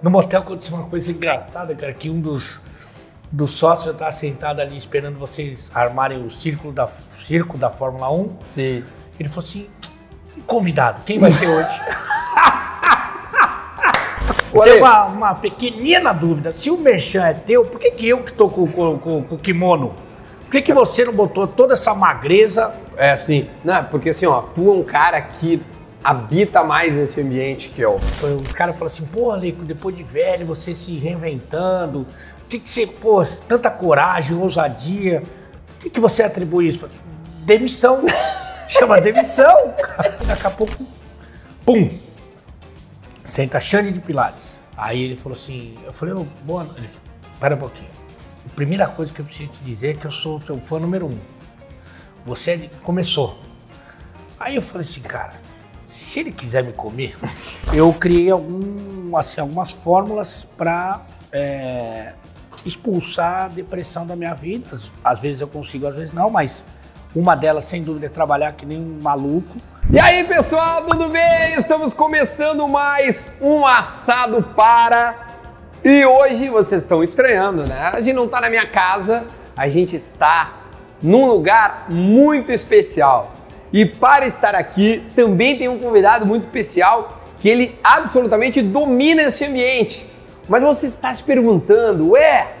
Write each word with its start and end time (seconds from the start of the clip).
No 0.00 0.08
motel 0.08 0.38
aconteceu 0.38 0.76
uma 0.76 0.86
coisa 0.86 1.10
engraçada, 1.10 1.74
cara, 1.74 1.92
que 1.92 2.08
um 2.08 2.20
dos, 2.20 2.60
dos 3.32 3.50
sócios 3.50 3.92
estava 3.92 4.12
sentado 4.12 4.60
ali 4.60 4.76
esperando 4.76 5.18
vocês 5.18 5.68
armarem 5.74 6.24
o 6.24 6.30
círculo 6.30 6.72
da, 6.72 6.86
circo 6.86 7.58
da 7.58 7.68
Fórmula 7.68 8.08
1. 8.08 8.36
Sim. 8.44 8.84
Ele 9.18 9.28
falou 9.28 9.44
assim: 9.44 9.66
convidado, 10.46 11.02
quem 11.04 11.18
vai 11.18 11.32
ser 11.32 11.48
hoje? 11.48 11.80
Tem 14.62 14.78
uma, 14.78 15.04
uma 15.06 15.34
pequenina 15.34 16.12
dúvida. 16.12 16.52
Se 16.52 16.70
o 16.70 16.76
merchan 16.76 17.24
é 17.24 17.34
teu, 17.34 17.64
por 17.64 17.80
que, 17.80 17.90
que 17.90 18.08
eu 18.08 18.22
que 18.22 18.32
tô 18.32 18.48
com, 18.48 18.68
com, 18.68 18.96
com, 18.96 19.24
com 19.24 19.34
o 19.34 19.38
kimono? 19.38 19.96
Por 20.44 20.52
que, 20.52 20.62
que 20.62 20.72
você 20.72 21.04
não 21.04 21.12
botou 21.12 21.48
toda 21.48 21.74
essa 21.74 21.92
magreza? 21.92 22.72
É 22.96 23.10
assim, 23.10 23.50
não, 23.64 23.82
porque 23.86 24.10
assim, 24.10 24.26
ó, 24.26 24.40
tu 24.40 24.68
é 24.68 24.72
um 24.72 24.84
cara 24.84 25.20
que 25.20 25.60
habita 26.04 26.62
mais 26.62 26.94
esse 26.94 27.18
ambiente 27.22 27.70
que 27.70 27.80
eu. 27.80 27.98
Os 28.46 28.54
caras 28.54 28.74
falam 28.74 28.86
assim, 28.86 29.06
pô, 29.06 29.30
Aleco, 29.30 29.64
depois 29.64 29.96
de 29.96 30.02
velho, 30.02 30.44
você 30.44 30.74
se 30.74 30.94
reinventando. 30.96 32.00
O 32.00 32.46
que, 32.46 32.58
que 32.58 32.68
você, 32.68 32.86
pô, 32.86 33.22
tanta 33.48 33.70
coragem, 33.70 34.36
ousadia. 34.36 35.22
O 35.76 35.78
que, 35.80 35.88
que 35.88 35.98
você 35.98 36.22
atribui 36.22 36.68
isso? 36.68 36.84
Assim, 36.84 37.00
demissão. 37.38 38.02
Chama 38.68 39.00
demissão. 39.00 39.74
Daqui 40.26 40.46
a 40.46 40.50
pouco, 40.50 40.86
pum. 41.64 41.88
Senta 43.24 43.58
Xande 43.58 43.90
de 43.90 44.00
Pilates. 44.00 44.60
Aí 44.76 45.02
ele 45.02 45.16
falou 45.16 45.36
assim, 45.36 45.78
eu 45.86 45.92
falei, 45.92 46.14
ô, 46.14 46.26
boa. 46.44 46.68
Ele 46.76 46.86
falou, 46.86 47.08
pera 47.40 47.54
um 47.54 47.58
pouquinho. 47.58 47.90
A 48.46 48.54
primeira 48.54 48.86
coisa 48.86 49.12
que 49.12 49.20
eu 49.20 49.24
preciso 49.24 49.50
te 49.52 49.64
dizer 49.64 49.92
é 49.92 49.94
que 49.94 50.06
eu 50.06 50.10
sou 50.10 50.38
teu 50.38 50.58
fã 50.58 50.78
número 50.78 51.06
um. 51.06 51.18
Você 52.26 52.50
é 52.52 52.70
começou. 52.82 53.38
Aí 54.38 54.56
eu 54.56 54.62
falei 54.62 54.86
assim, 54.86 55.00
cara, 55.00 55.34
se 55.84 56.20
ele 56.20 56.32
quiser 56.32 56.62
me 56.62 56.72
comer, 56.72 57.16
eu 57.72 57.92
criei 57.92 58.30
algum, 58.30 59.16
assim, 59.16 59.40
algumas 59.40 59.72
fórmulas 59.72 60.46
para 60.56 61.02
expulsar 62.64 63.44
a 63.44 63.48
depressão 63.48 64.06
da 64.06 64.16
minha 64.16 64.34
vida. 64.34 64.68
Às, 64.72 64.92
às 65.02 65.20
vezes 65.20 65.40
eu 65.40 65.48
consigo, 65.48 65.86
às 65.86 65.94
vezes 65.94 66.12
não, 66.12 66.30
mas 66.30 66.64
uma 67.14 67.34
delas, 67.34 67.64
sem 67.66 67.82
dúvida, 67.82 68.06
é 68.06 68.08
trabalhar 68.08 68.52
que 68.52 68.66
nem 68.66 68.78
um 68.78 68.98
maluco. 69.02 69.56
E 69.90 69.98
aí, 70.00 70.24
pessoal, 70.24 70.84
tudo 70.86 71.08
bem? 71.10 71.54
Estamos 71.58 71.92
começando 71.92 72.66
mais 72.66 73.38
um 73.40 73.64
assado 73.66 74.42
para. 74.42 75.14
E 75.84 76.04
hoje 76.06 76.48
vocês 76.48 76.82
estão 76.82 77.04
estranhando, 77.04 77.66
né? 77.68 77.90
A 77.92 78.00
gente 78.00 78.14
não 78.14 78.26
tá 78.26 78.40
na 78.40 78.48
minha 78.48 78.66
casa, 78.66 79.26
a 79.56 79.68
gente 79.68 79.94
está 79.94 80.54
num 81.02 81.26
lugar 81.26 81.86
muito 81.90 82.50
especial. 82.50 83.32
E 83.74 83.84
para 83.84 84.24
estar 84.28 84.54
aqui, 84.54 85.04
também 85.16 85.58
tem 85.58 85.68
um 85.68 85.80
convidado 85.80 86.24
muito 86.24 86.42
especial 86.42 87.18
que 87.40 87.48
ele 87.48 87.76
absolutamente 87.82 88.62
domina 88.62 89.22
esse 89.22 89.44
ambiente. 89.44 90.08
Mas 90.48 90.62
você 90.62 90.86
está 90.86 91.12
se 91.12 91.24
perguntando, 91.24 92.12
ué, 92.12 92.52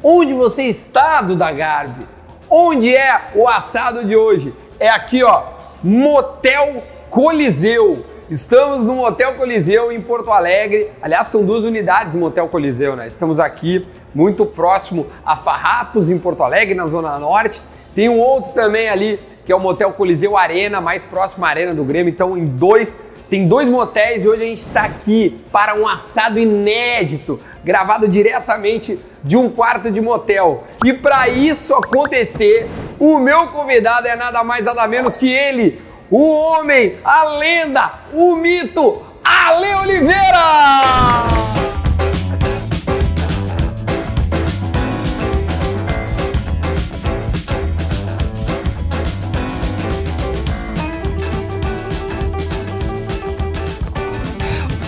onde 0.00 0.32
você 0.32 0.62
está, 0.62 1.22
Duda 1.22 1.50
Garbi? 1.50 2.06
Onde 2.48 2.96
é 2.96 3.32
o 3.34 3.48
assado 3.48 4.04
de 4.04 4.14
hoje? 4.14 4.54
É 4.78 4.88
aqui, 4.88 5.24
ó, 5.24 5.42
Motel 5.82 6.80
Coliseu. 7.10 8.06
Estamos 8.30 8.84
no 8.84 8.94
Motel 8.94 9.34
Coliseu 9.34 9.90
em 9.90 10.00
Porto 10.00 10.30
Alegre. 10.30 10.92
Aliás, 11.02 11.26
são 11.26 11.44
duas 11.44 11.64
unidades 11.64 12.12
do 12.12 12.20
Motel 12.20 12.46
Coliseu, 12.46 12.94
né? 12.94 13.08
Estamos 13.08 13.40
aqui 13.40 13.88
muito 14.14 14.46
próximo 14.46 15.08
a 15.26 15.36
Farrapos, 15.36 16.10
em 16.10 16.18
Porto 16.18 16.44
Alegre, 16.44 16.76
na 16.76 16.86
Zona 16.86 17.18
Norte. 17.18 17.60
Tem 17.94 18.08
um 18.08 18.18
outro 18.18 18.52
também 18.52 18.88
ali, 18.88 19.18
que 19.44 19.52
é 19.52 19.56
o 19.56 19.60
Motel 19.60 19.92
Coliseu 19.92 20.36
Arena, 20.36 20.80
mais 20.80 21.04
próximo 21.04 21.44
à 21.44 21.48
Arena 21.48 21.74
do 21.74 21.84
Grêmio. 21.84 22.12
Então, 22.12 22.36
em 22.36 22.44
dois, 22.44 22.96
tem 23.28 23.46
dois 23.46 23.68
motéis 23.68 24.24
e 24.24 24.28
hoje 24.28 24.42
a 24.42 24.46
gente 24.46 24.58
está 24.58 24.82
aqui 24.82 25.40
para 25.52 25.74
um 25.74 25.86
assado 25.86 26.38
inédito, 26.38 27.40
gravado 27.64 28.08
diretamente 28.08 28.98
de 29.22 29.36
um 29.36 29.50
quarto 29.50 29.90
de 29.90 30.00
motel. 30.00 30.64
E 30.84 30.92
para 30.92 31.28
isso 31.28 31.74
acontecer, 31.74 32.68
o 32.98 33.18
meu 33.18 33.48
convidado 33.48 34.08
é 34.08 34.16
nada 34.16 34.42
mais 34.42 34.64
nada 34.64 34.86
menos 34.88 35.16
que 35.16 35.32
ele, 35.32 35.80
o 36.10 36.32
homem, 36.32 36.96
a 37.04 37.24
lenda, 37.24 37.92
o 38.12 38.34
mito, 38.34 39.02
Ale 39.22 39.74
Oliveira! 39.74 41.79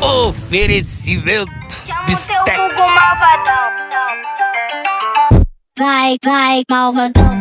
Oferecimento 0.02 1.52
Chama 1.70 2.02
o 2.02 2.14
seu 2.16 2.34
Bistec. 2.42 2.60
Vai, 5.78 6.16
vai, 6.24 6.62
malvadão. 6.68 7.38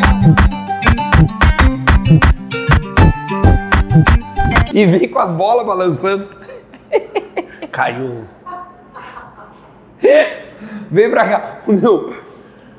E 4.72 4.85
vem 4.85 5.09
com 5.09 5.17
as 5.17 5.31
bolas 5.31 5.66
balançando. 5.66 6.29
Caiu. 7.72 8.25
Vem 10.91 11.09
pra 11.09 11.28
cá. 11.28 11.61
Meu, 11.66 12.13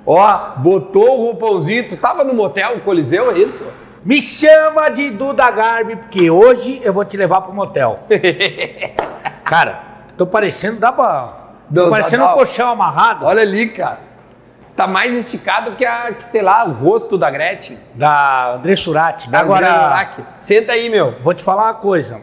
ó, 0.06 0.56
botou 0.58 1.18
o 1.18 1.24
roupãozinho. 1.24 1.88
Tu 1.88 1.96
tava 1.96 2.22
no 2.22 2.32
motel, 2.34 2.76
no 2.76 2.82
Coliseu, 2.82 3.32
é 3.32 3.38
isso? 3.38 3.66
Me 4.04 4.22
chama 4.22 4.88
de 4.90 5.10
Duda 5.10 5.50
Garbi, 5.50 5.96
porque 5.96 6.30
hoje 6.30 6.80
eu 6.84 6.92
vou 6.92 7.04
te 7.04 7.16
levar 7.16 7.40
pro 7.40 7.52
motel. 7.52 8.00
Cara, 9.52 9.82
tô 10.16 10.26
parecendo, 10.26 10.80
dá 10.80 10.90
pra. 10.90 11.34
Não, 11.70 11.84
tô 11.84 11.90
parecendo 11.90 12.24
dá, 12.24 12.30
um 12.32 12.34
colchão 12.36 12.70
amarrado 12.70 13.26
Olha 13.26 13.42
ali, 13.42 13.68
cara. 13.68 13.98
Tá 14.74 14.86
mais 14.86 15.14
esticado 15.14 15.72
que, 15.72 15.84
a, 15.84 16.10
que, 16.14 16.24
sei 16.24 16.40
lá, 16.40 16.64
o 16.66 16.72
rosto 16.72 17.18
da 17.18 17.30
Gretchen. 17.30 17.78
da 17.94 18.54
André 18.54 18.74
Surati. 18.76 19.28
Da 19.28 19.40
Agora, 19.40 19.66
Urach. 19.66 20.24
Senta 20.38 20.72
aí, 20.72 20.88
meu. 20.88 21.16
vou 21.22 21.34
te 21.34 21.44
falar 21.44 21.64
uma 21.64 21.74
coisa. 21.74 22.22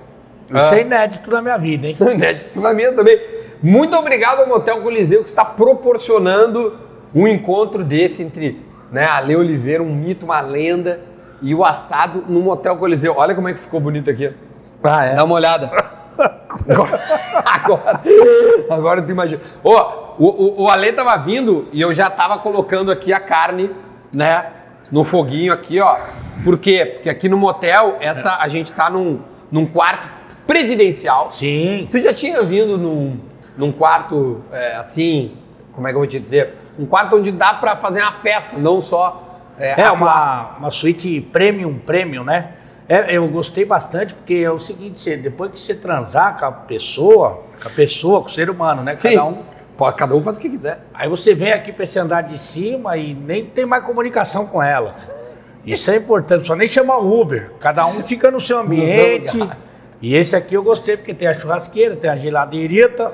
Isso 0.52 0.74
Ah. 0.74 0.78
é 0.78 0.82
inédito 0.82 1.30
na 1.30 1.40
minha 1.40 1.58
vida, 1.60 1.86
hein? 1.86 1.96
Inédito 2.02 2.60
na 2.60 2.74
minha 2.74 2.92
também. 2.94 3.22
Muito 3.62 3.96
obrigado 3.96 4.40
ao 4.40 4.48
Motel 4.48 4.82
Coliseu 4.82 5.22
que 5.22 5.30
está 5.30 5.46
proporcionando 5.46 6.80
um 7.14 7.28
encontro 7.28 7.84
desse 7.84 8.24
entre 8.24 8.66
né, 8.92 9.06
a 9.06 9.20
Lê 9.20 9.36
Oliveira, 9.36 9.84
um 9.84 9.94
mito, 9.94 10.26
uma 10.26 10.42
lenda, 10.42 11.00
e 11.44 11.54
o 11.54 11.64
assado 11.64 12.26
no 12.28 12.42
Motel 12.42 12.76
Coliseu. 12.78 13.14
Olha 13.16 13.36
como 13.36 13.48
é 13.50 13.54
que 13.54 13.60
ficou 13.60 13.80
bonito 13.80 14.10
aqui. 14.10 14.34
Ah, 14.84 15.06
é. 15.06 15.16
Dá 15.16 15.24
uma 15.24 15.36
olhada. 15.36 15.72
Agora, 16.68 17.02
agora, 17.46 18.02
agora 18.70 19.02
tu 19.02 19.12
imagina. 19.12 19.42
Ó, 19.64 20.16
o, 20.18 20.28
o, 20.28 20.64
o 20.64 20.70
Ale 20.70 20.92
tava 20.92 21.16
vindo 21.18 21.68
e 21.72 21.80
eu 21.80 21.94
já 21.94 22.10
tava 22.10 22.40
colocando 22.40 22.92
aqui 22.92 23.14
a 23.14 23.20
carne, 23.20 23.72
né? 24.14 24.48
No 24.92 25.04
foguinho 25.04 25.54
aqui, 25.54 25.80
ó. 25.80 25.96
Por 26.44 26.58
quê? 26.58 26.86
Porque 26.96 27.10
aqui 27.10 27.30
no 27.30 27.38
motel, 27.38 27.98
essa, 28.00 28.38
a 28.38 28.48
gente 28.48 28.74
tá 28.74 28.90
num, 28.90 29.20
num 29.52 29.66
quarto 29.66 30.08
presidencial. 30.48 31.30
Sim. 31.30 31.88
Tu 31.92 32.02
já 32.02 32.14
tinha 32.14 32.40
vindo 32.40 32.78
num, 32.78 33.20
num 33.56 33.72
quarto 33.72 34.42
é, 34.52 34.78
assim, 34.78 35.38
como 35.74 35.88
é 35.88 35.92
que 35.92 35.96
eu 35.96 36.00
vou 36.00 36.08
te 36.08 36.20
dizer? 36.20 36.56
Um 36.78 36.86
quarto 36.86 37.18
onde 37.18 37.32
dá 37.32 37.54
pra 37.54 37.76
fazer 37.76 38.02
uma 38.02 38.14
festa, 38.14 38.58
não 38.58 38.82
só. 38.82 39.26
É 39.60 39.74
atuar. 39.74 39.94
uma, 39.94 40.58
uma 40.58 40.72
suíte 40.72 41.20
premium, 41.20 41.78
premium, 41.78 42.24
né? 42.24 42.54
É, 42.90 43.16
eu 43.16 43.28
gostei 43.28 43.64
bastante 43.66 44.16
porque 44.16 44.34
é 44.34 44.50
o 44.50 44.58
seguinte, 44.58 45.00
você- 45.00 45.16
depois 45.16 45.52
que 45.52 45.60
você 45.60 45.76
transar 45.76 46.40
com 46.40 46.46
a 46.46 46.52
pessoa, 46.52 47.44
com 47.62 47.68
a 47.68 47.72
pessoa, 47.72 48.20
com 48.22 48.26
o 48.26 48.30
ser 48.32 48.50
humano, 48.50 48.82
né? 48.82 48.96
Sim. 48.96 49.10
Cada 49.16 49.26
um. 49.26 49.44
Pode, 49.78 49.96
cada 49.96 50.16
um 50.16 50.24
faz 50.24 50.36
o 50.38 50.40
que 50.40 50.50
quiser. 50.50 50.80
Aí 50.94 51.08
você 51.08 51.34
vem 51.36 51.54
aqui 51.54 51.72
pra 51.72 51.84
esse 51.84 51.98
andar 52.00 52.24
de 52.24 52.38
cima 52.38 52.98
e 52.98 53.14
nem 53.14 53.46
tem 53.46 53.66
mais 53.66 53.84
comunicação 53.86 54.46
com 54.48 54.62
ela. 54.62 54.96
Isso 55.66 55.90
é 55.92 55.96
importante, 55.98 56.48
só 56.48 56.56
nem 56.56 56.68
chamar 56.68 56.98
o 56.98 57.22
Uber. 57.22 57.52
Cada 57.60 57.86
um 57.86 58.02
fica 58.02 58.32
no 58.32 58.40
seu 58.40 58.58
ambiente. 58.58 59.38
E 60.02 60.16
esse 60.16 60.36
aqui 60.36 60.56
eu 60.56 60.64
gostei 60.64 60.98
porque 60.98 61.14
tem 61.14 61.28
a 61.28 61.34
churrasqueira, 61.34 61.96
tem 61.96 62.10
a 62.10 62.16
geladeirita 62.16 63.14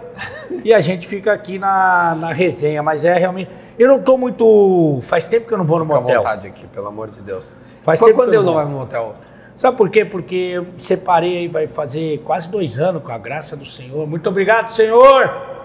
e 0.63 0.73
a 0.73 0.79
gente 0.79 1.05
fica 1.07 1.33
aqui 1.33 1.59
na, 1.59 2.15
na 2.17 2.31
resenha. 2.31 2.81
Mas 2.81 3.03
é 3.03 3.13
realmente. 3.17 3.49
Eu 3.77 3.89
não 3.89 3.99
tô 3.99 4.17
muito. 4.17 4.99
Faz 5.01 5.25
tempo 5.25 5.47
que 5.47 5.53
eu 5.53 5.57
não 5.57 5.65
vou 5.65 5.79
no 5.79 5.85
Fica 5.85 5.97
à 5.97 6.01
motel. 6.01 6.17
vontade 6.19 6.47
aqui, 6.47 6.65
pelo 6.67 6.87
amor 6.87 7.09
de 7.09 7.19
Deus. 7.21 7.51
Faz 7.81 7.99
tempo 7.99 8.13
quando 8.15 8.31
que 8.31 8.37
eu 8.37 8.41
eu 8.41 8.45
não 8.45 8.53
vai 8.53 8.65
no 8.65 8.71
motel? 8.71 9.13
Sabe 9.55 9.77
por 9.77 9.89
quê? 9.89 10.03
Porque 10.03 10.35
eu 10.35 10.67
separei 10.75 11.37
aí, 11.37 11.47
vai 11.47 11.67
fazer 11.67 12.19
quase 12.25 12.49
dois 12.49 12.77
anos 12.77 13.01
com 13.01 13.11
a 13.11 13.17
graça 13.17 13.55
do 13.55 13.65
Senhor. 13.65 14.05
Muito 14.05 14.27
obrigado, 14.27 14.71
Senhor! 14.71 15.55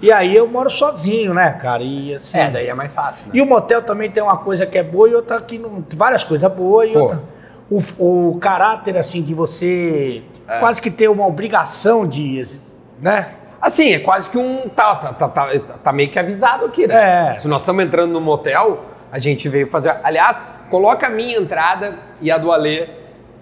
E 0.00 0.12
aí 0.12 0.36
eu 0.36 0.46
moro 0.46 0.68
sozinho, 0.68 1.32
né, 1.32 1.50
cara? 1.52 1.82
E 1.82 2.14
assim. 2.14 2.38
É, 2.38 2.50
daí 2.50 2.68
é 2.68 2.74
mais 2.74 2.92
fácil, 2.92 3.26
né? 3.26 3.32
E 3.34 3.40
o 3.40 3.46
motel 3.46 3.82
também 3.82 4.10
tem 4.10 4.22
uma 4.22 4.36
coisa 4.36 4.66
que 4.66 4.76
é 4.76 4.82
boa 4.82 5.08
e 5.08 5.14
outra 5.14 5.40
que 5.40 5.58
não. 5.58 5.84
Várias 5.94 6.22
coisas 6.22 6.50
boas 6.52 6.90
e 6.90 6.92
Pô. 6.92 7.00
outra. 7.00 7.22
O, 7.68 8.30
o 8.30 8.38
caráter, 8.38 8.96
assim, 8.96 9.22
de 9.22 9.34
você 9.34 10.22
quase 10.60 10.80
que 10.80 10.90
ter 10.90 11.08
uma 11.08 11.26
obrigação 11.26 12.06
de. 12.06 12.42
né? 13.00 13.34
Assim, 13.60 13.94
é 13.94 13.98
quase 13.98 14.28
que 14.28 14.38
um. 14.38 14.68
Tá, 14.68 14.94
tá, 14.94 15.12
tá, 15.12 15.28
tá, 15.28 15.48
tá 15.82 15.92
meio 15.92 16.10
que 16.10 16.18
avisado 16.18 16.66
aqui, 16.66 16.86
né? 16.86 17.32
É. 17.32 17.38
Se 17.38 17.48
nós 17.48 17.62
estamos 17.62 17.84
entrando 17.84 18.12
no 18.12 18.20
motel, 18.20 18.84
a 19.10 19.18
gente 19.18 19.48
veio 19.48 19.68
fazer. 19.68 19.96
Aliás, 20.04 20.40
coloca 20.70 21.06
a 21.06 21.10
minha 21.10 21.38
entrada 21.38 21.94
e 22.20 22.30
a 22.30 22.38
do 22.38 22.52
Alê, 22.52 22.88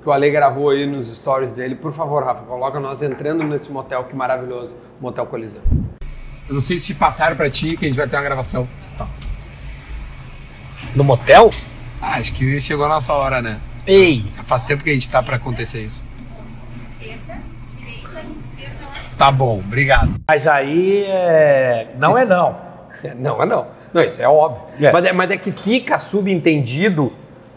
que 0.05 0.09
o 0.11 0.12
Ale 0.12 0.31
gravou 0.31 0.69
aí 0.69 0.87
nos 0.87 1.09
stories 1.17 1.55
dele. 1.55 1.75
Por 1.75 1.91
favor, 1.91 2.23
Rafa, 2.23 2.43
coloca 2.43 2.79
nós 2.79 3.03
entrando 3.03 3.43
nesse 3.43 3.73
motel, 3.73 4.05
que 4.05 4.15
maravilhoso. 4.15 4.77
Motel 5.01 5.25
Coliseu. 5.25 5.62
Eu 6.47 6.56
não 6.56 6.61
sei 6.61 6.79
se 6.79 6.93
passaram 6.93 7.35
pra 7.35 7.49
ti 7.49 7.75
que 7.75 7.87
a 7.87 7.89
gente 7.89 7.97
vai 7.97 8.06
ter 8.06 8.15
uma 8.15 8.23
gravação. 8.23 8.69
No 10.95 11.03
motel? 11.03 11.51
Ah, 12.03 12.17
acho 12.17 12.35
que 12.35 12.61
chegou 12.61 12.85
a 12.85 12.89
nossa 12.91 13.15
hora, 13.15 13.41
né? 13.41 13.59
Ei, 13.87 14.27
Faz 14.45 14.65
tempo 14.65 14.85
que 14.85 14.91
a 14.91 14.93
gente 14.93 15.09
tá 15.09 15.23
pra 15.23 15.37
acontecer 15.37 15.81
isso. 15.81 16.05
Tá 19.17 19.31
bom, 19.33 19.61
obrigado. 19.61 20.21
mas 20.29 20.47
aí 20.47 21.05
é... 21.05 21.95
não 21.99 22.19
é 22.19 22.27
não. 22.27 22.56
Não, 23.17 23.43
é 23.43 23.45
não. 23.45 23.67
Não, 23.93 24.03
isso 24.03 24.23
é 24.23 24.27
óbvio. 24.27 24.65
É. 24.81 24.91
Mas, 24.91 25.05
é, 25.05 25.12
mas 25.12 25.31
é 25.31 25.37
que 25.37 25.53
fica 25.53 25.99
subentendido, 25.99 27.12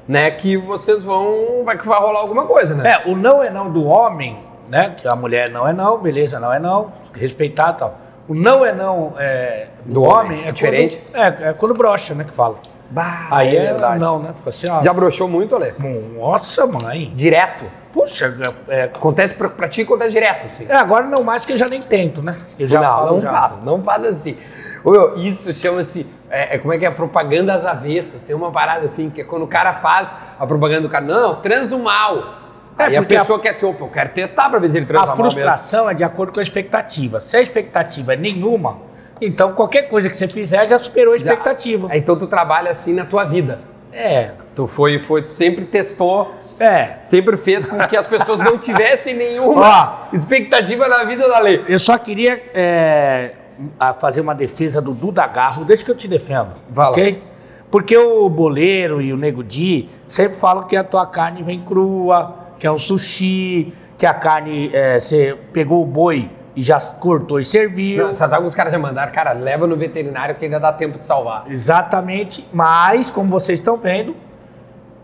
né, 0.08 0.32
que 0.32 0.58
vocês 0.58 1.04
vão. 1.04 1.64
Vai 1.66 1.78
que 1.78 1.88
vai 1.88 2.00
rolar 2.00 2.20
alguma 2.20 2.46
coisa, 2.46 2.74
né? 2.76 2.92
É, 3.06 3.10
o 3.10 3.16
não 3.16 3.44
é 3.44 3.50
não 3.50 3.72
do 3.72 3.86
homem, 3.86 4.38
né? 4.70 4.96
Que 4.98 5.08
a 5.08 5.16
mulher 5.16 5.50
não 5.50 5.68
é 5.68 5.74
não, 5.74 5.98
beleza, 5.98 6.40
não 6.40 6.54
é 6.54 6.60
não, 6.60 6.92
respeitar 7.14 7.74
e 7.76 7.80
tal. 7.80 7.98
O 8.28 8.34
não 8.36 8.66
é 8.66 8.74
não 8.74 9.14
é, 9.18 9.68
do, 9.86 9.94
Do 9.94 10.04
homem, 10.04 10.32
homem, 10.40 10.46
é 10.46 10.50
é 10.50 10.52
diferente? 10.52 10.98
Quando, 10.98 11.16
é, 11.16 11.50
é 11.50 11.54
quando 11.54 11.74
brocha, 11.74 12.14
né? 12.14 12.24
Que 12.26 12.34
fala. 12.34 12.56
Bah, 12.90 13.28
Aí 13.32 13.56
é, 13.56 13.72
verdade. 13.72 14.00
não, 14.00 14.20
né? 14.20 14.34
Assim, 14.46 14.70
ó, 14.70 14.82
Já 14.82 14.94
broxou 14.94 15.28
muito, 15.28 15.56
Ale? 15.56 15.74
Nossa, 16.18 16.66
mãe. 16.66 17.12
Direto. 17.16 17.66
Puxa, 17.92 18.34
é, 18.70 18.84
Acontece 18.84 19.34
pra, 19.34 19.50
pra 19.50 19.68
ti, 19.68 19.82
acontece 19.82 20.12
direto, 20.12 20.46
assim. 20.46 20.66
é, 20.70 20.76
agora 20.76 21.06
não 21.06 21.24
mais 21.24 21.44
que 21.44 21.52
eu 21.54 21.58
já 21.58 21.68
nem 21.68 21.82
tento, 21.82 22.22
né? 22.22 22.38
Eu 22.60 22.68
já 22.68 22.80
não, 22.80 22.88
falo, 22.88 23.12
não 23.14 23.22
já. 23.22 23.54
não 23.64 23.84
faz 23.84 24.06
assim. 24.06 24.38
Ô, 24.84 24.92
meu, 24.92 25.18
isso 25.18 25.52
chama-se. 25.54 26.06
É, 26.30 26.56
é, 26.56 26.58
como 26.58 26.74
é 26.74 26.78
que 26.78 26.86
é? 26.86 26.92
Propaganda 26.92 27.54
às 27.56 27.66
avessas. 27.66 28.22
Tem 28.22 28.36
uma 28.36 28.52
parada 28.52 28.86
assim, 28.86 29.10
que 29.10 29.22
é 29.22 29.24
quando 29.24 29.44
o 29.44 29.48
cara 29.48 29.74
faz 29.76 30.14
a 30.40 30.46
propaganda 30.46 30.82
do 30.82 30.90
cara, 30.90 31.06
não, 31.06 31.36
transo 31.36 31.78
mal. 31.80 32.36
É, 32.78 32.84
Aí 32.84 32.96
a 32.98 33.02
porque 33.02 33.16
a- 33.16 33.20
pessoa 33.22 33.40
quer 33.40 33.52
assim, 33.52 33.66
opa, 33.66 33.84
eu 33.86 33.90
quero 33.90 34.10
testar 34.10 34.50
pra 34.50 34.60
ver 34.60 34.70
se 34.70 34.78
ele 34.78 34.86
transa 34.86 35.04
A 35.04 35.08
mal 35.08 35.18
mesmo. 35.18 35.32
frustração 35.32 35.90
é 35.90 35.94
de 35.94 36.04
acordo 36.04 36.34
com 36.34 36.40
a 36.40 36.44
expectativa. 36.44 37.20
Se 37.20 37.36
a 37.38 37.42
expectativa 37.42 38.14
é 38.14 38.16
nenhuma, 38.18 38.78
então 39.20 39.54
qualquer 39.54 39.84
coisa 39.84 40.10
que 40.10 40.16
você 40.18 40.28
fizer 40.28 40.68
já 40.68 40.78
superou 40.78 41.14
a 41.14 41.18
Já. 41.18 41.24
expectativa. 41.26 41.90
Então 41.94 42.16
tu 42.18 42.28
trabalha 42.28 42.70
assim 42.72 42.94
na 42.94 43.06
tua 43.06 43.24
vida. 43.24 43.60
É, 43.92 44.32
Tu 44.54 44.68
foi, 44.68 45.00
foi, 45.00 45.22
tu 45.24 45.34
sempre 45.34 45.66
testou, 45.66 46.36
é. 46.60 46.98
sempre 47.04 47.38
fez 47.38 47.66
com 47.66 47.78
que 47.88 47.96
as 47.96 48.06
pessoas 48.06 48.40
não 48.40 48.58
tivessem 48.60 49.16
nenhuma 49.16 50.08
expectativa 50.12 50.88
na 50.88 51.04
vida 51.04 51.28
da 51.30 51.40
lei. 51.40 51.64
Eu 51.68 51.80
só 51.80 51.98
queria 51.98 52.42
é, 52.54 53.32
a- 53.80 53.94
fazer 53.94 54.22
uma 54.22 54.36
defesa 54.36 54.82
do 54.82 54.94
Duda 54.94 55.26
Garro, 55.28 55.66
deixa 55.66 55.84
que 55.86 55.92
eu 55.92 55.96
te 55.96 56.08
defendo. 56.08 56.50
Vai 56.70 56.86
lá. 56.86 56.92
ok? 56.92 57.24
Porque 57.70 57.98
o 57.98 58.30
boleiro 58.30 59.02
e 59.02 59.12
o 59.12 59.18
nego 59.18 59.44
Di 59.44 59.90
sempre 60.08 60.38
falam 60.38 60.64
que 60.64 60.76
a 60.78 60.84
tua 60.84 61.06
carne 61.06 61.44
vem 61.44 61.60
crua, 61.62 62.36
que 62.58 62.66
é 62.66 62.72
um 62.72 62.78
sushi, 62.78 63.74
que 63.98 64.06
a 64.06 64.14
carne, 64.14 64.70
é, 64.74 65.00
você 65.00 65.38
pegou 65.52 65.84
o 65.84 65.86
boi 65.86 66.30
e 66.56 66.64
já 66.64 66.80
cortou 67.00 67.40
e 67.40 67.44
serviu. 67.44 68.08
Não, 68.10 68.34
alguns 68.36 68.56
caras 68.56 68.72
já 68.72 68.80
mandaram, 68.80 69.12
cara, 69.12 69.34
leva 69.34 69.68
no 69.68 69.76
veterinário 69.76 70.34
que 70.36 70.46
ainda 70.46 70.60
dá 70.60 70.72
tempo 70.72 70.98
de 70.98 71.06
salvar. 71.06 71.44
Exatamente, 71.50 72.48
mas 72.54 73.10
como 73.10 73.30
vocês 73.30 73.60
estão 73.60 73.78
vendo, 73.78 74.16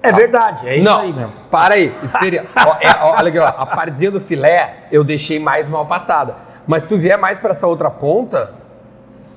é 0.02 0.12
verdade, 0.12 0.68
é 0.68 0.78
isso 0.78 0.90
não, 0.90 1.00
aí 1.00 1.14
mesmo. 1.14 1.32
para 1.52 1.76
aí, 1.76 1.94
espere. 2.02 2.42
ó, 2.58 2.76
é, 2.82 2.96
olha 3.18 3.30
aqui, 3.30 3.40
ó, 3.40 3.46
a 3.46 3.66
partezinha 3.66 4.12
do 4.12 4.20
filé 4.20 4.86
eu 4.92 5.04
deixei 5.04 5.38
mais 5.40 5.68
mal 5.68 5.86
passada. 5.86 6.36
Mas 6.68 6.84
se 6.84 6.88
tu 6.88 6.98
vier 6.98 7.18
mais 7.18 7.38
pra 7.40 7.52
essa 7.52 7.68
outra 7.68 7.90
ponta, 7.90 8.54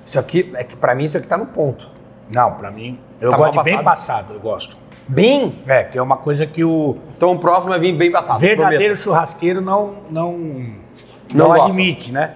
isso 0.04 0.18
aqui, 0.18 0.52
é 0.54 0.62
que 0.64 0.76
pra 0.76 0.94
mim 0.94 1.04
isso 1.04 1.16
aqui 1.16 1.26
tá 1.26 1.36
no 1.36 1.46
ponto. 1.46 1.88
Não, 2.30 2.52
pra 2.54 2.70
mim, 2.70 2.98
eu 3.20 3.30
Tá 3.30 3.36
gosto 3.36 3.58
de 3.58 3.62
bem 3.64 3.82
passado? 3.82 4.34
eu 4.34 4.40
gosto. 4.40 4.76
Bem, 5.08 5.62
É, 5.66 5.84
que 5.84 5.96
é 5.96 6.02
uma 6.02 6.16
coisa 6.16 6.46
que 6.46 6.64
o 6.64 6.96
então 7.16 7.30
o 7.32 7.38
próximo 7.38 7.68
vai 7.70 7.78
vir 7.78 7.92
bem 7.92 8.10
passado. 8.10 8.40
verdadeiro 8.40 8.96
churrasqueiro 8.96 9.60
não 9.60 9.98
não 10.10 10.32
Não 11.32 11.48
não, 11.48 11.52
admite, 11.52 12.12
né? 12.12 12.34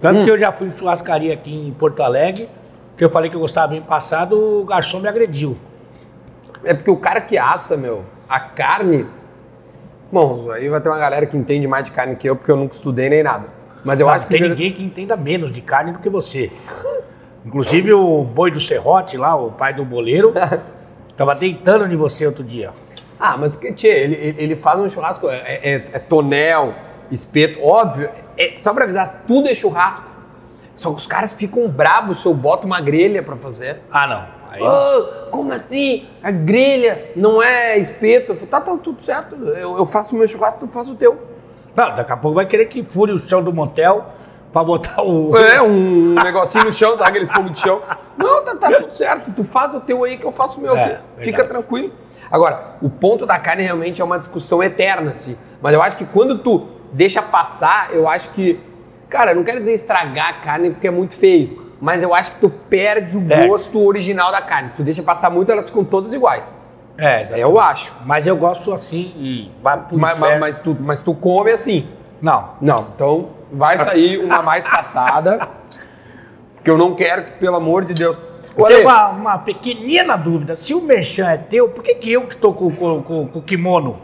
Tanto 0.00 0.24
que 0.24 0.30
eu 0.30 0.36
já 0.38 0.50
fui 0.50 0.68
em 0.68 0.70
churrascaria 0.70 1.32
aqui 1.34 1.54
em 1.68 1.72
Porto 1.72 2.02
Alegre, 2.02 2.48
que 2.96 3.04
eu 3.04 3.10
falei 3.10 3.28
que 3.30 3.36
eu 3.36 3.40
gostava 3.40 3.68
bem 3.68 3.82
passado, 3.82 4.60
o 4.60 4.64
garçom 4.64 5.00
me 5.00 5.08
agrediu. 5.08 5.56
É 6.64 6.72
porque 6.74 6.90
o 6.90 6.96
cara 6.96 7.20
que 7.20 7.36
assa, 7.38 7.76
meu, 7.76 8.04
a 8.28 8.40
carne. 8.40 9.06
Bom, 10.10 10.50
aí 10.50 10.68
vai 10.68 10.80
ter 10.80 10.88
uma 10.88 10.98
galera 10.98 11.24
que 11.26 11.36
entende 11.36 11.66
mais 11.68 11.84
de 11.84 11.90
carne 11.90 12.16
que 12.16 12.28
eu, 12.28 12.36
porque 12.36 12.50
eu 12.50 12.56
nunca 12.56 12.74
estudei 12.74 13.08
nem 13.10 13.22
nada. 13.22 13.46
Mas 13.84 13.98
eu 14.00 14.06
Não 14.06 14.12
acho 14.14 14.26
que. 14.26 14.38
tem 14.38 14.48
ninguém 14.48 14.72
que 14.72 14.82
entenda 14.82 15.16
menos 15.16 15.50
de 15.50 15.60
carne 15.60 15.92
do 15.92 15.98
que 15.98 16.08
você. 16.08 16.50
Inclusive 17.44 17.92
o 17.92 18.22
boi 18.22 18.50
do 18.50 18.60
serrote 18.60 19.16
lá, 19.16 19.34
o 19.34 19.50
pai 19.50 19.74
do 19.74 19.84
boleiro, 19.84 20.32
tava 21.16 21.34
deitando 21.34 21.92
em 21.92 21.96
você 21.96 22.26
outro 22.26 22.44
dia. 22.44 22.70
Ah, 23.18 23.36
mas 23.36 23.54
que 23.56 23.72
tchê, 23.72 23.88
ele, 23.88 24.34
ele- 24.38 24.56
faz 24.56 24.78
um 24.80 24.88
churrasco, 24.88 25.28
é, 25.28 25.36
é- 25.62 25.74
é 25.92 25.98
tonel, 25.98 26.74
espeto, 27.10 27.62
óbvio. 27.64 28.08
é- 28.38 28.54
só 28.56 28.72
pra 28.72 28.84
avisar, 28.84 29.24
tudo 29.26 29.48
é 29.48 29.54
churrasco. 29.54 30.06
Só 30.74 30.90
que 30.90 30.96
os 30.96 31.06
caras 31.06 31.32
ficam 31.32 31.68
brabos 31.68 32.22
se 32.22 32.26
eu 32.26 32.34
boto 32.34 32.66
uma 32.66 32.80
grelha 32.80 33.22
pra 33.22 33.36
fazer. 33.36 33.80
Ah, 33.90 34.06
não. 34.06 34.42
Aí, 34.50 34.60
Ô, 34.62 35.30
como 35.30 35.52
assim? 35.52 36.06
A 36.22 36.30
grelha 36.30 37.10
não 37.14 37.42
é 37.42 37.78
espeto? 37.78 38.32
Eu 38.32 38.36
falo, 38.36 38.46
tá, 38.48 38.60
tá 38.60 38.76
tudo 38.76 39.00
certo. 39.02 39.34
Eu, 39.36 39.76
eu 39.78 39.86
faço 39.86 40.14
o 40.14 40.18
meu 40.18 40.26
churrasco, 40.26 40.60
tu 40.60 40.66
faz 40.68 40.88
o 40.88 40.94
teu. 40.94 41.18
Não, 41.74 41.94
daqui 41.94 42.12
a 42.12 42.16
pouco 42.16 42.34
vai 42.36 42.46
querer 42.46 42.66
que 42.66 42.82
fure 42.82 43.12
o 43.12 43.18
chão 43.18 43.42
do 43.42 43.52
motel 43.52 44.06
pra 44.52 44.62
botar 44.62 45.02
o. 45.02 45.36
É, 45.36 45.62
um 45.62 46.14
negocinho 46.14 46.64
no 46.64 46.72
chão, 46.72 46.96
tá? 46.96 47.06
Aqueles 47.06 47.30
fogo 47.32 47.50
de 47.50 47.60
chão. 47.60 47.80
Não, 48.16 48.44
tá, 48.44 48.54
tá 48.56 48.72
tudo 48.80 48.92
certo. 48.92 49.30
Tu 49.34 49.42
faz 49.44 49.74
o 49.74 49.80
teu 49.80 50.04
aí 50.04 50.18
que 50.18 50.26
eu 50.26 50.32
faço 50.32 50.58
o 50.58 50.62
meu 50.62 50.76
É, 50.76 50.84
aqui. 50.84 51.24
Fica 51.24 51.44
tranquilo. 51.44 51.92
Agora, 52.30 52.76
o 52.80 52.88
ponto 52.88 53.26
da 53.26 53.38
carne 53.38 53.62
realmente 53.62 54.00
é 54.00 54.04
uma 54.04 54.18
discussão 54.18 54.62
eterna, 54.62 55.10
assim. 55.10 55.36
Mas 55.60 55.74
eu 55.74 55.82
acho 55.82 55.96
que 55.96 56.04
quando 56.04 56.38
tu 56.38 56.68
deixa 56.92 57.22
passar, 57.22 57.88
eu 57.92 58.08
acho 58.08 58.30
que. 58.30 58.60
Cara, 59.08 59.32
eu 59.32 59.36
não 59.36 59.44
quero 59.44 59.60
dizer 59.60 59.74
estragar 59.74 60.28
a 60.28 60.32
carne 60.34 60.70
porque 60.70 60.88
é 60.88 60.90
muito 60.90 61.14
feio. 61.14 61.72
Mas 61.80 62.02
eu 62.02 62.14
acho 62.14 62.32
que 62.32 62.40
tu 62.40 62.48
perde 62.48 63.16
o 63.18 63.22
Perde. 63.22 63.48
gosto 63.48 63.84
original 63.84 64.30
da 64.30 64.40
carne. 64.40 64.72
Tu 64.76 64.82
deixa 64.82 65.02
passar 65.02 65.30
muito, 65.30 65.50
elas 65.50 65.68
ficam 65.68 65.82
todas 65.84 66.12
iguais. 66.14 66.56
É, 66.98 67.22
exatamente. 67.22 67.40
Eu 67.40 67.58
acho. 67.58 67.92
Mas 68.04 68.26
eu 68.26 68.36
gosto 68.36 68.72
assim 68.72 69.12
e 69.16 69.50
vai 69.62 69.78
pro 69.80 69.98
Mas, 69.98 70.18
mas, 70.18 70.40
mas 70.40 70.60
tu, 70.60 70.76
mas 70.78 71.02
tu 71.02 71.14
come 71.14 71.50
assim. 71.50 71.88
Não. 72.20 72.50
Não, 72.60 72.86
então 72.94 73.30
vai 73.52 73.78
sair 73.78 74.18
uma 74.18 74.42
mais 74.42 74.66
passada. 74.66 75.48
Porque 76.54 76.70
eu 76.70 76.78
não 76.78 76.94
quero 76.94 77.24
que, 77.24 77.30
pelo 77.32 77.56
amor 77.56 77.84
de 77.84 77.94
Deus. 77.94 78.16
Eu 78.56 78.64
tenho 78.66 78.82
uma, 78.82 79.08
uma 79.08 79.38
pequenina 79.38 80.16
dúvida. 80.16 80.54
Se 80.54 80.74
o 80.74 80.80
merchan 80.82 81.28
é 81.30 81.36
teu, 81.38 81.68
por 81.70 81.82
que, 81.82 81.94
que 81.94 82.12
eu 82.12 82.26
que 82.26 82.36
tô 82.36 82.52
com, 82.52 82.70
com, 82.70 83.02
com- 83.02 83.26
com 83.26 83.38
o 83.38 83.42
kimono? 83.42 83.98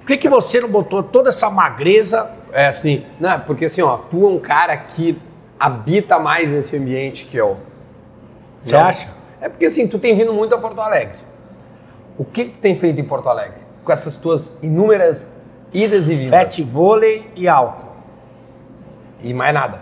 Por 0.00 0.08
que, 0.08 0.18
que 0.18 0.28
você 0.28 0.60
não 0.60 0.68
botou 0.68 1.02
toda 1.02 1.30
essa 1.30 1.48
magreza? 1.48 2.30
É 2.52 2.66
assim, 2.66 3.04
não, 3.18 3.40
porque 3.40 3.64
assim, 3.64 3.80
ó, 3.82 3.96
tu 3.96 4.24
é 4.24 4.28
um 4.28 4.38
cara 4.38 4.76
que 4.76 5.18
habita 5.58 6.18
mais 6.18 6.52
esse 6.52 6.76
ambiente 6.76 7.24
que 7.24 7.36
eu. 7.36 7.56
Você 8.62 8.76
acha? 8.76 9.08
É 9.40 9.48
porque 9.48 9.64
assim, 9.66 9.88
tu 9.88 9.98
tem 9.98 10.14
vindo 10.14 10.32
muito 10.32 10.54
a 10.54 10.58
Porto 10.58 10.80
Alegre. 10.80 11.16
O 12.16 12.24
que, 12.24 12.44
que 12.44 12.50
tu 12.52 12.60
tem 12.60 12.74
feito 12.76 13.00
em 13.00 13.04
Porto 13.04 13.28
Alegre? 13.28 13.58
Com 13.84 13.92
essas 13.92 14.16
tuas 14.16 14.56
inúmeras 14.62 15.32
idas 15.72 16.08
e 16.08 16.14
vindas. 16.14 16.30
Fete 16.30 16.62
vôlei 16.62 17.30
e 17.34 17.48
álcool. 17.48 17.88
E 19.22 19.32
mais 19.34 19.52
nada. 19.54 19.80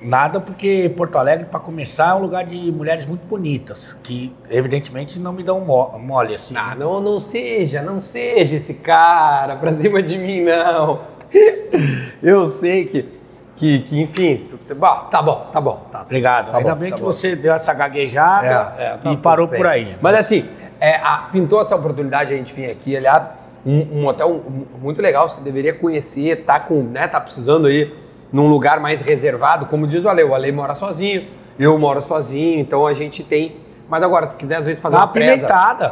Nada 0.00 0.40
porque 0.40 0.92
Porto 0.96 1.16
Alegre, 1.16 1.46
para 1.46 1.58
começar, 1.58 2.10
é 2.10 2.14
um 2.14 2.20
lugar 2.20 2.44
de 2.44 2.70
mulheres 2.70 3.06
muito 3.06 3.26
bonitas, 3.26 3.94
que 4.04 4.32
evidentemente 4.50 5.18
não 5.18 5.32
me 5.32 5.42
dão 5.42 5.58
mo- 5.60 5.98
mole 5.98 6.34
assim. 6.34 6.54
Ah, 6.56 6.74
não, 6.78 7.00
não 7.00 7.18
seja, 7.18 7.80
não 7.82 7.98
seja 7.98 8.56
esse 8.56 8.74
cara 8.74 9.56
pra 9.56 9.72
cima 9.74 10.02
de 10.02 10.18
mim, 10.18 10.42
não. 10.42 11.00
Eu 12.22 12.46
sei 12.46 12.84
que, 12.84 13.08
que, 13.56 13.80
que 13.80 14.00
enfim, 14.00 14.46
tu- 14.48 14.74
bom, 14.74 15.06
tá 15.10 15.22
bom, 15.22 15.46
tá 15.50 15.60
bom, 15.60 15.86
tá, 15.90 16.02
Obrigado. 16.02 16.52
Tá 16.52 16.58
Ainda 16.58 16.74
bom, 16.74 16.80
bem 16.80 16.90
tá 16.90 16.96
que 16.96 17.02
bom. 17.02 17.10
você 17.12 17.34
deu 17.34 17.54
essa 17.54 17.72
gaguejada 17.72 18.74
É, 18.78 18.84
é, 18.84 18.96
tá 18.98 19.12
e 19.12 19.16
parou 19.16 19.46
tudo 19.48 19.56
por 19.56 19.64
bem. 19.64 19.72
aí. 19.86 19.96
Mas 20.00 20.14
assim, 20.20 20.46
é, 20.80 20.96
a- 20.96 21.28
pintou 21.32 21.60
essa 21.62 21.74
oportunidade 21.76 22.32
a 22.32 22.36
gente 22.36 22.54
vir 22.54 22.70
aqui, 22.70 22.96
aliás, 22.96 23.28
um, 23.64 24.00
um 24.00 24.06
hotel 24.06 24.42
muito 24.80 25.00
legal, 25.02 25.28
você 25.28 25.40
deveria 25.40 25.72
conhecer, 25.74 26.44
tá 26.44 26.60
com, 26.60 26.82
né, 26.82 27.08
tá 27.08 27.20
precisando 27.20 27.66
aí 27.66 27.92
num 28.32 28.46
lugar 28.48 28.80
mais 28.80 29.00
reservado, 29.00 29.66
como 29.66 29.86
diz 29.86 30.04
o 30.04 30.08
Ale, 30.08 30.22
o 30.24 30.34
Ale 30.34 30.52
mora 30.52 30.74
sozinho, 30.74 31.26
eu 31.58 31.78
moro 31.78 32.00
sozinho, 32.02 32.60
então 32.60 32.86
a 32.86 32.92
gente 32.94 33.22
tem. 33.24 33.56
Mas 33.88 34.02
agora, 34.02 34.26
se 34.28 34.36
quiser 34.36 34.56
às 34.56 34.66
vezes 34.66 34.82
fazer 34.82 34.94
Dá 34.94 35.00
uma 35.02 35.06
uma 35.06 35.12
presa, 35.12 35.36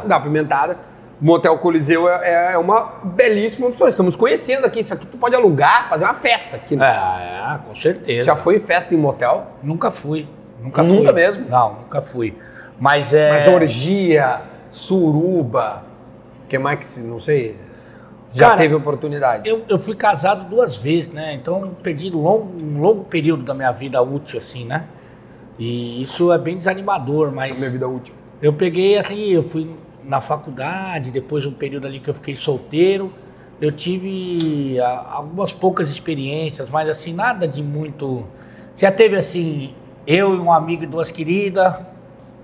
dá 0.05 0.15
uma 0.17 0.21
pimentada. 0.21 0.77
Motel 1.19 1.57
Coliseu 1.59 2.09
é, 2.09 2.53
é 2.53 2.57
uma 2.57 2.91
belíssima 3.05 3.67
opção. 3.67 3.87
Estamos 3.87 4.17
conhecendo 4.17 4.65
aqui. 4.65 4.81
Isso 4.81 4.93
aqui 4.93 5.05
tu 5.07 5.17
pode 5.17 5.33
alugar, 5.33 5.87
fazer 5.89 6.03
uma 6.03 6.13
festa 6.13 6.57
aqui. 6.57 6.75
né? 6.75 6.85
É, 6.85 7.57
com 7.65 7.73
certeza. 7.73 8.23
Já 8.23 8.35
foi 8.35 8.59
festa 8.59 8.93
em 8.93 8.97
motel? 8.97 9.47
Nunca 9.63 9.89
fui. 9.89 10.27
Nunca 10.61 10.83
Nunca 10.83 11.03
fui. 11.05 11.13
mesmo? 11.13 11.49
Não, 11.49 11.73
nunca 11.75 12.01
fui. 12.01 12.37
Mas 12.77 13.13
é. 13.13 13.29
Mas 13.31 13.47
orgia, 13.47 14.41
suruba, 14.75 15.83
que 16.49 16.59
mais 16.59 16.97
que 16.97 16.99
não 16.99 17.17
sei, 17.17 17.55
já 18.33 18.49
Cara, 18.49 18.57
teve 18.57 18.75
oportunidade. 18.75 19.49
Eu, 19.49 19.63
eu 19.69 19.79
fui 19.79 19.95
casado 19.95 20.49
duas 20.49 20.77
vezes, 20.77 21.09
né? 21.09 21.33
Então 21.33 21.61
perdi 21.81 22.09
longo, 22.09 22.51
um 22.61 22.81
longo 22.81 23.05
período 23.05 23.43
da 23.43 23.53
minha 23.53 23.71
vida 23.71 24.01
útil, 24.01 24.37
assim, 24.37 24.65
né? 24.65 24.85
E 25.57 26.01
isso 26.01 26.33
é 26.33 26.37
bem 26.37 26.57
desanimador, 26.57 27.31
mas. 27.31 27.57
minha 27.57 27.71
vida 27.71 27.87
útil. 27.87 28.13
Eu 28.41 28.51
peguei 28.51 28.97
ali, 28.97 29.31
eu 29.31 29.43
fui 29.43 29.73
na 30.03 30.19
faculdade, 30.19 31.09
depois 31.09 31.45
um 31.45 31.53
período 31.53 31.87
ali 31.87 32.01
que 32.01 32.09
eu 32.09 32.13
fiquei 32.13 32.35
solteiro. 32.35 33.09
Eu 33.61 33.71
tive 33.71 34.77
ah, 34.81 35.11
algumas 35.13 35.53
poucas 35.53 35.89
experiências, 35.89 36.69
mas 36.69 36.89
assim, 36.89 37.13
nada 37.13 37.47
de 37.47 37.63
muito. 37.63 38.25
Já 38.75 38.91
teve 38.91 39.15
assim, 39.15 39.73
eu 40.05 40.35
e 40.35 40.37
um 40.37 40.51
amigo 40.51 40.83
e 40.83 40.87
duas 40.87 41.09
queridas. 41.09 41.73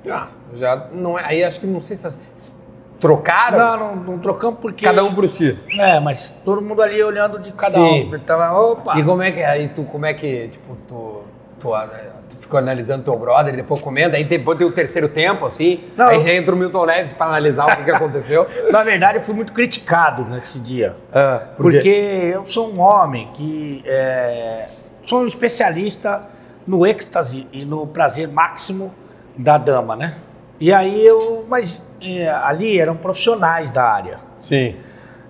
Ah, 0.10 0.30
já 0.54 0.88
não 0.94 1.18
é. 1.18 1.24
Aí 1.26 1.44
acho 1.44 1.60
que 1.60 1.68
não 1.68 1.82
sei 1.82 1.98
se. 1.98 2.62
Trocaram? 3.00 3.58
Não, 3.58 3.78
não, 3.78 3.96
não 3.96 4.20
trocamos 4.20 4.60
porque. 4.60 4.86
Cada 4.86 5.04
um 5.04 5.14
por 5.16 5.28
si. 5.28 5.58
É, 5.80 6.00
mas 6.00 6.36
todo 6.46 6.62
mundo 6.62 6.84
ali 6.84 7.02
olhando 7.04 7.40
de 7.40 7.52
cada 7.52 7.74
Sim. 7.78 8.12
um. 8.12 8.16
Então, 8.16 8.40
opa. 8.56 8.98
E 9.00 9.04
como 9.04 9.24
é 9.24 9.32
que? 9.32 9.42
Aí 9.44 9.70
tu, 9.70 9.84
como 9.86 10.06
é 10.06 10.14
que, 10.14 10.50
tipo, 10.50 10.76
tu, 10.88 11.24
tu, 11.60 11.74
ah, 11.74 11.88
tu 12.30 12.36
ficou 12.36 12.60
analisando 12.60 13.04
teu 13.04 13.18
brother 13.18 13.56
depois 13.56 13.82
comendo, 13.82 14.16
aí 14.16 14.24
depois 14.24 14.56
tem 14.56 14.68
o 14.68 14.72
terceiro 14.72 15.10
tempo, 15.10 15.48
assim, 15.48 15.84
Não, 15.98 16.10
aí 16.10 16.18
eu- 16.18 16.22
já 16.26 16.32
entra 16.34 16.54
o 16.54 16.58
Milton 16.58 16.86
Neves 16.86 17.12
pra 17.12 17.26
analisar 17.26 17.66
o 17.74 17.76
que, 17.76 17.84
que 17.86 17.92
aconteceu. 17.92 18.46
Na 18.72 18.84
verdade, 18.84 19.18
eu 19.18 19.22
fui 19.24 19.34
muito 19.34 19.52
criticado 19.52 20.24
nesse 20.26 20.60
dia. 20.60 20.96
Ah, 21.12 21.42
por 21.58 21.72
quê? 21.72 21.78
porque 21.80 22.32
eu 22.36 22.46
sou 22.46 22.72
um 22.72 22.80
homem 22.80 23.32
que 23.34 23.82
é, 23.88 24.68
sou 25.04 25.22
um 25.22 25.26
especialista 25.26 26.28
no 26.68 26.86
êxtase 26.86 27.48
e 27.52 27.66
no 27.66 27.88
prazer 27.88 28.28
máximo 28.28 28.94
da 29.36 29.58
dama, 29.58 29.96
né? 29.96 30.14
E 30.62 30.72
aí 30.72 31.04
eu. 31.06 31.44
Mas 31.50 31.86
é, 32.00 32.30
ali 32.30 32.80
eram 32.80 32.96
profissionais 32.96 33.72
da 33.72 33.84
área. 33.84 34.20
Sim. 34.38 34.76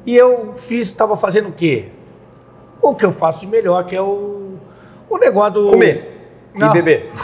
E 0.05 0.15
eu 0.15 0.53
fiz, 0.53 0.87
estava 0.87 1.15
fazendo 1.15 1.47
o 1.49 1.51
quê? 1.53 1.87
O 2.81 2.93
que 2.93 3.05
eu 3.05 3.11
faço 3.13 3.39
de 3.39 3.47
melhor, 3.47 3.85
que 3.85 3.95
é 3.95 4.01
o, 4.01 4.57
o 5.09 5.17
negócio 5.17 5.53
do. 5.53 5.67
Comer 5.67 6.51
Não. 6.53 6.69
e 6.69 6.73
beber. 6.73 7.11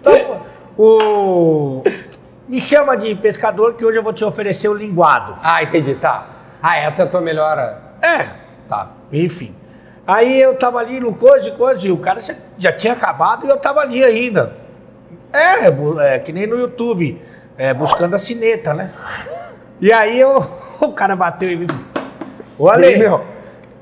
Então, 0.00 0.40
o. 0.78 1.82
Me 2.48 2.58
chama 2.58 2.96
de 2.96 3.14
pescador 3.14 3.74
que 3.74 3.84
hoje 3.84 3.98
eu 3.98 4.02
vou 4.02 4.14
te 4.14 4.24
oferecer 4.24 4.66
o 4.66 4.72
linguado. 4.72 5.36
Ah, 5.42 5.62
entendi, 5.62 5.94
tá. 5.94 6.26
Ah, 6.62 6.78
essa 6.78 7.02
é 7.02 7.04
a 7.04 7.08
tua 7.08 7.20
melhor... 7.20 7.58
É, 8.00 8.26
Tá. 8.66 8.88
enfim. 9.12 9.54
Aí 10.06 10.40
eu 10.40 10.56
tava 10.56 10.78
ali 10.78 10.98
no 10.98 11.14
coisa 11.14 11.50
e 11.50 11.52
coisa, 11.52 11.86
e 11.86 11.92
o 11.92 11.98
cara 11.98 12.20
já, 12.20 12.34
já 12.58 12.72
tinha 12.72 12.94
acabado 12.94 13.44
e 13.46 13.50
eu 13.50 13.58
tava 13.58 13.80
ali 13.80 14.02
ainda. 14.02 14.56
É, 15.32 15.70
bu- 15.70 16.00
é, 16.00 16.18
que 16.18 16.32
nem 16.32 16.46
no 16.46 16.56
YouTube, 16.56 17.20
é, 17.56 17.72
buscando 17.74 18.14
a 18.14 18.18
sineta, 18.18 18.74
né? 18.74 18.92
E 19.80 19.92
aí 19.92 20.18
eu, 20.20 20.44
o 20.80 20.92
cara 20.92 21.14
bateu 21.16 21.50
em 21.50 21.56
mim. 21.58 21.66
Ô, 22.58 22.68
Ale, 22.68 22.96
meu? 22.96 23.24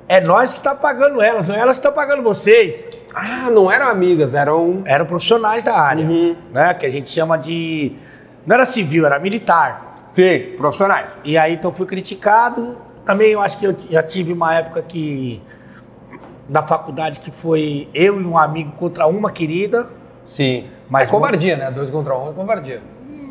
é 0.09 0.21
nós 0.21 0.53
que 0.53 0.61
tá 0.61 0.75
pagando 0.75 1.21
elas, 1.21 1.49
não 1.49 1.55
é 1.55 1.59
elas 1.61 1.79
que 1.79 1.87
estão 1.87 1.93
pagando 1.93 2.23
vocês. 2.23 2.87
Ah, 3.15 3.51
não 3.51 3.71
eram 3.71 3.89
amigas, 3.89 4.33
eram... 4.35 4.83
Eram 4.85 5.05
profissionais 5.05 5.65
da 5.65 5.79
área, 5.79 6.05
né? 6.53 6.73
Que 6.75 6.87
a 6.87 6.91
gente 6.91 7.09
chama 7.09 7.37
de... 7.37 7.93
Não 8.47 8.55
era 8.55 8.65
civil, 8.65 9.05
era 9.05 9.19
militar. 9.19 9.95
Sim, 10.07 10.55
profissionais. 10.57 11.11
E 11.25 11.37
aí 11.37 11.55
então 11.55 11.73
fui 11.73 11.87
criticado. 11.87 12.79
Também 13.05 13.33
eu 13.33 13.41
acho 13.41 13.59
que 13.59 13.67
eu 13.67 13.75
já 13.91 14.03
tive 14.03 14.33
uma 14.33 14.55
época 14.55 14.81
que 14.83 15.43
da 16.49 16.63
faculdade 16.63 17.21
que 17.21 17.31
foi 17.31 17.89
eu 17.93 18.19
e 18.21 18.25
um 18.25 18.39
amigo 18.39 18.73
contra 18.79 19.07
uma 19.07 19.31
querida. 19.31 19.87
Sim. 20.29 20.67
Mas 20.91 21.09
é 21.09 21.11
covardia, 21.11 21.57
né? 21.57 21.71
Dois 21.71 21.91
contra 21.91 22.17
um 22.17 22.29
é 22.29 22.33
covardia. 22.35 22.83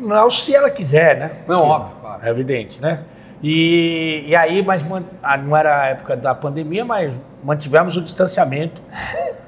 Não 0.02 0.28
se 0.28 0.54
ela 0.54 0.68
quiser, 0.68 1.16
né? 1.16 1.30
Não, 1.46 1.62
óbvio, 1.62 1.96
claro. 2.00 2.26
É 2.26 2.28
evidente, 2.28 2.82
né? 2.82 3.04
E, 3.40 4.24
e 4.26 4.34
aí, 4.34 4.64
mas 4.64 4.84
ah, 5.22 5.36
não 5.36 5.56
era 5.56 5.82
a 5.82 5.86
época 5.86 6.16
da 6.16 6.34
pandemia, 6.34 6.84
mas 6.84 7.14
mantivemos 7.42 7.96
o 7.96 8.02
distanciamento. 8.02 8.82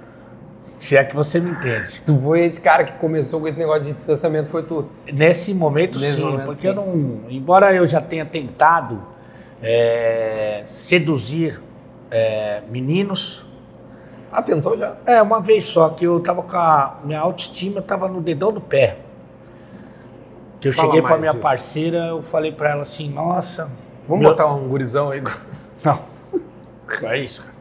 Se 0.78 0.96
é 0.96 1.04
que 1.04 1.14
você 1.14 1.40
me 1.40 1.50
entende. 1.50 2.00
Tu 2.06 2.18
foi 2.18 2.40
esse 2.40 2.58
cara 2.58 2.84
que 2.84 2.92
começou 2.92 3.38
com 3.38 3.46
esse 3.46 3.58
negócio 3.58 3.82
de 3.82 3.92
distanciamento, 3.92 4.48
foi 4.48 4.62
tu. 4.62 4.88
Nesse 5.12 5.52
momento, 5.52 5.98
Nesse 5.98 6.14
sim, 6.14 6.22
momento, 6.22 6.46
porque 6.46 6.62
sim. 6.62 6.68
eu 6.68 6.74
não. 6.74 7.28
Embora 7.28 7.74
eu 7.74 7.86
já 7.86 8.00
tenha 8.00 8.24
tentado 8.24 9.02
é, 9.62 10.62
seduzir 10.64 11.60
é, 12.10 12.62
meninos, 12.70 13.44
Ah, 14.32 14.42
tentou 14.42 14.76
já? 14.78 14.96
É, 15.06 15.20
uma 15.20 15.40
vez 15.40 15.64
só, 15.64 15.90
que 15.90 16.04
eu 16.04 16.20
tava 16.20 16.42
com 16.42 16.56
a 16.56 16.98
minha 17.04 17.18
autoestima, 17.20 17.82
tava 17.82 18.08
no 18.08 18.20
dedão 18.20 18.52
do 18.52 18.60
pé. 18.60 18.98
Que 20.60 20.68
eu 20.68 20.72
Fala 20.72 20.88
cheguei 20.88 21.00
pra 21.00 21.10
mais 21.10 21.20
minha 21.20 21.32
disso. 21.32 21.42
parceira, 21.42 21.98
eu 22.08 22.22
falei 22.22 22.52
pra 22.52 22.70
ela 22.70 22.82
assim, 22.82 23.10
nossa. 23.10 23.70
Vamos 24.06 24.22
meu- 24.22 24.30
botar 24.30 24.46
um 24.46 24.68
gurizão 24.68 25.10
aí. 25.10 25.22
Não. 25.84 26.00
É 27.02 27.18
isso, 27.18 27.40
cara. 27.42 27.54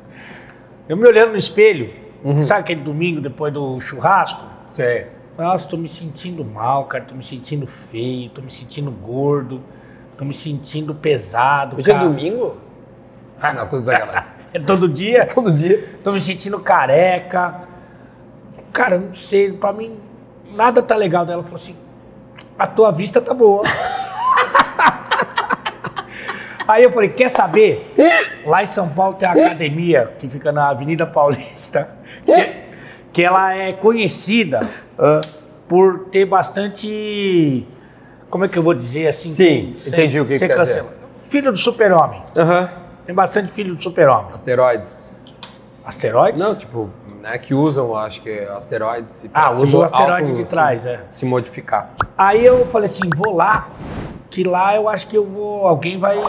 Eu 0.88 0.98
me 0.98 1.06
olhando 1.08 1.32
no 1.32 1.38
espelho, 1.38 1.94
Uhum. 2.24 2.42
sabe 2.42 2.62
aquele 2.62 2.82
domingo 2.82 3.22
depois 3.22 3.54
do 3.54 3.80
churrasco? 3.80 4.44
Sei. 4.68 5.08
Falei, 5.34 5.52
nossa, 5.52 5.70
tô 5.70 5.78
me 5.78 5.88
sentindo 5.88 6.44
mal, 6.44 6.86
cara, 6.86 7.06
tô 7.06 7.16
me 7.16 7.24
sentindo 7.24 7.66
feio, 7.66 8.30
tô 8.32 8.42
me 8.42 8.52
sentindo 8.52 8.92
gordo, 8.92 9.62
tô 10.18 10.26
me 10.26 10.34
sentindo 10.34 10.94
pesado. 10.94 11.78
Hoje 11.78 11.90
é 11.90 11.94
cara. 11.94 12.08
domingo? 12.10 12.58
Ah, 13.42 13.54
não, 13.54 13.66
tô 13.68 13.80
desagradável. 13.80 14.32
É 14.54 14.60
todo 14.60 14.88
dia? 14.88 15.26
Todo 15.34 15.52
dia. 15.52 15.96
Tô 16.04 16.12
me 16.12 16.20
sentindo 16.22 16.60
careca. 16.60 17.62
Cara, 18.74 18.98
não 18.98 19.14
sei, 19.14 19.52
pra 19.54 19.72
mim 19.74 19.98
nada 20.56 20.82
tá 20.82 20.96
legal 20.96 21.26
dela. 21.26 21.44
Falou 21.44 21.56
assim: 21.58 21.76
a 22.58 22.66
tua 22.68 22.92
vista 22.92 23.20
tá 23.22 23.34
boa. 23.34 23.64
Aí 26.68 26.84
eu 26.84 26.92
falei: 26.92 27.10
quer 27.10 27.30
saber? 27.30 27.94
Lá 28.46 28.62
em 28.64 28.66
São 28.66 28.88
Paulo 28.90 29.16
tem 29.16 29.28
a 29.28 29.32
academia 29.32 30.14
que 30.18 30.30
fica 30.30 30.52
na 30.52 30.70
Avenida 30.70 31.06
Paulista, 31.06 31.90
que, 32.26 32.50
que 33.14 33.24
ela 33.24 33.54
é 33.56 33.74
conhecida 33.74 34.68
por 35.68 36.06
ter 36.12 36.26
bastante. 36.26 37.66
Como 38.30 38.46
é 38.46 38.48
que 38.48 38.58
eu 38.58 38.64
vou 38.64 38.74
dizer 38.76 39.08
assim? 39.08 39.30
Sim, 39.30 39.74
entendi 39.88 40.20
o 40.20 40.26
que 40.26 40.38
sem 40.38 40.48
que 40.48 40.56
quer 40.56 40.62
dizer. 40.64 40.76
cancela- 40.82 41.00
Filho 41.24 41.52
do 41.52 41.58
super-homem. 41.58 42.24
Aham. 42.38 42.70
Tem 43.10 43.16
bastante 43.16 43.52
filho 43.52 43.74
do 43.74 43.82
super-homem. 43.82 44.36
Asteroides. 44.36 45.16
Asteroides? 45.84 46.40
Não, 46.40 46.54
tipo, 46.54 46.92
né, 47.20 47.40
que 47.40 47.56
usam, 47.56 47.96
acho 47.96 48.22
que 48.22 48.42
asteroides. 48.42 49.26
Ah, 49.34 49.48
pra 49.48 49.56
se 49.56 49.64
usa 49.64 49.78
o 49.80 49.84
asteroide 49.84 50.34
de 50.34 50.44
trás, 50.44 50.86
é. 50.86 51.08
Se 51.10 51.26
modificar. 51.26 51.90
Aí 52.16 52.46
eu 52.46 52.68
falei 52.68 52.86
assim, 52.86 53.10
vou 53.16 53.36
lá, 53.36 53.68
que 54.30 54.44
lá 54.44 54.76
eu 54.76 54.88
acho 54.88 55.08
que 55.08 55.18
eu 55.18 55.26
vou, 55.26 55.66
alguém 55.68 55.98
vai, 55.98 56.22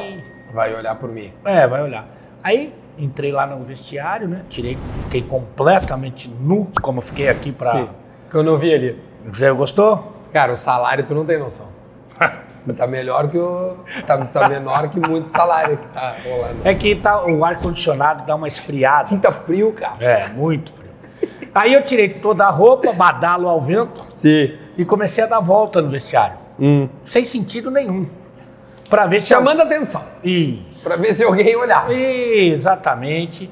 Vai 0.54 0.74
olhar 0.74 0.94
por 0.94 1.10
mim. 1.10 1.30
é, 1.44 1.68
vai 1.68 1.82
olhar. 1.82 2.08
Aí 2.42 2.72
entrei 2.96 3.30
lá 3.30 3.46
no 3.46 3.62
vestiário, 3.62 4.26
né? 4.26 4.46
Tirei, 4.48 4.78
fiquei 5.00 5.20
completamente 5.20 6.30
nu, 6.30 6.66
como 6.80 7.02
fiquei 7.02 7.28
aqui 7.28 7.52
pra. 7.52 7.72
Sim. 7.72 7.90
Que 8.30 8.36
eu 8.36 8.42
não 8.42 8.56
vi 8.56 8.72
ali. 8.72 8.98
Você 9.26 9.52
gostou? 9.52 10.16
Cara, 10.32 10.50
o 10.50 10.56
salário 10.56 11.04
tu 11.04 11.14
não 11.14 11.26
tem 11.26 11.38
noção. 11.38 11.68
Tá 12.76 12.86
melhor 12.86 13.28
que 13.28 13.38
o. 13.38 13.76
Tá, 14.06 14.18
tá 14.26 14.48
menor 14.48 14.88
que 14.88 15.00
muito 15.00 15.28
salário 15.30 15.76
que 15.78 15.86
tá 15.88 16.14
rolando. 16.24 16.56
É 16.64 16.74
que 16.74 16.94
tá, 16.94 17.24
o 17.26 17.44
ar 17.44 17.58
condicionado 17.58 18.24
dá 18.26 18.34
uma 18.34 18.46
esfriada. 18.48 19.02
Assim 19.02 19.18
tá 19.18 19.32
frio, 19.32 19.72
cara. 19.72 19.96
É, 20.00 20.28
muito 20.28 20.72
frio. 20.72 20.90
Aí 21.54 21.72
eu 21.74 21.82
tirei 21.84 22.08
toda 22.08 22.44
a 22.46 22.50
roupa, 22.50 22.92
badalo 22.92 23.48
ao 23.48 23.60
vento 23.60 24.04
Sim. 24.14 24.52
e 24.78 24.84
comecei 24.84 25.24
a 25.24 25.26
dar 25.26 25.40
volta 25.40 25.82
no 25.82 25.90
vestiário, 25.90 26.36
Hum. 26.60 26.88
sem 27.02 27.24
sentido 27.24 27.70
nenhum, 27.70 28.06
Pra 28.88 29.06
ver 29.06 29.20
se 29.20 29.28
Chamando 29.28 29.62
atenção. 29.62 30.02
Isso. 30.22 30.84
Pra 30.84 30.96
ver 30.96 31.14
se 31.14 31.22
alguém 31.24 31.54
olhar. 31.56 31.88
Exatamente. 31.90 33.48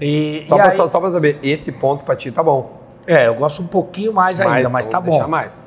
E, 0.00 0.44
Só 0.46 0.56
e 0.56 0.58
pra, 0.58 0.70
aí- 0.70 0.76
só, 0.76 0.88
só 0.88 1.00
pra 1.00 1.10
saber, 1.10 1.38
esse 1.42 1.72
ponto 1.72 2.04
pra 2.04 2.16
ti 2.16 2.30
tá 2.30 2.42
bom. 2.42 2.78
É, 3.06 3.26
eu 3.26 3.34
gosto 3.34 3.62
um 3.62 3.66
pouquinho 3.66 4.12
mais 4.12 4.40
ainda, 4.40 4.68
mas, 4.68 4.86
então 4.86 5.02
tá 5.02 5.10
bom. 5.10 5.26
mais. 5.28 5.60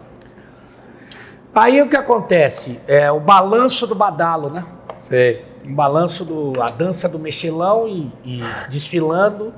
Aí 1.53 1.81
o 1.81 1.89
que 1.89 1.98
acontece? 1.98 2.79
É 2.88 3.12
o 3.12 3.20
balanço 3.20 3.86
do 3.86 3.93
badalo, 3.93 4.50
né? 4.50 4.63
Sei. 4.98 5.43
Um 5.67 5.75
balanço 5.75 6.24
do. 6.24 6.62
a 6.62 6.67
dança 6.67 7.10
do 7.10 7.20
mexilão 7.20 7.88
e, 7.88 8.12
e 8.24 8.43
desfilando. 8.70 9.53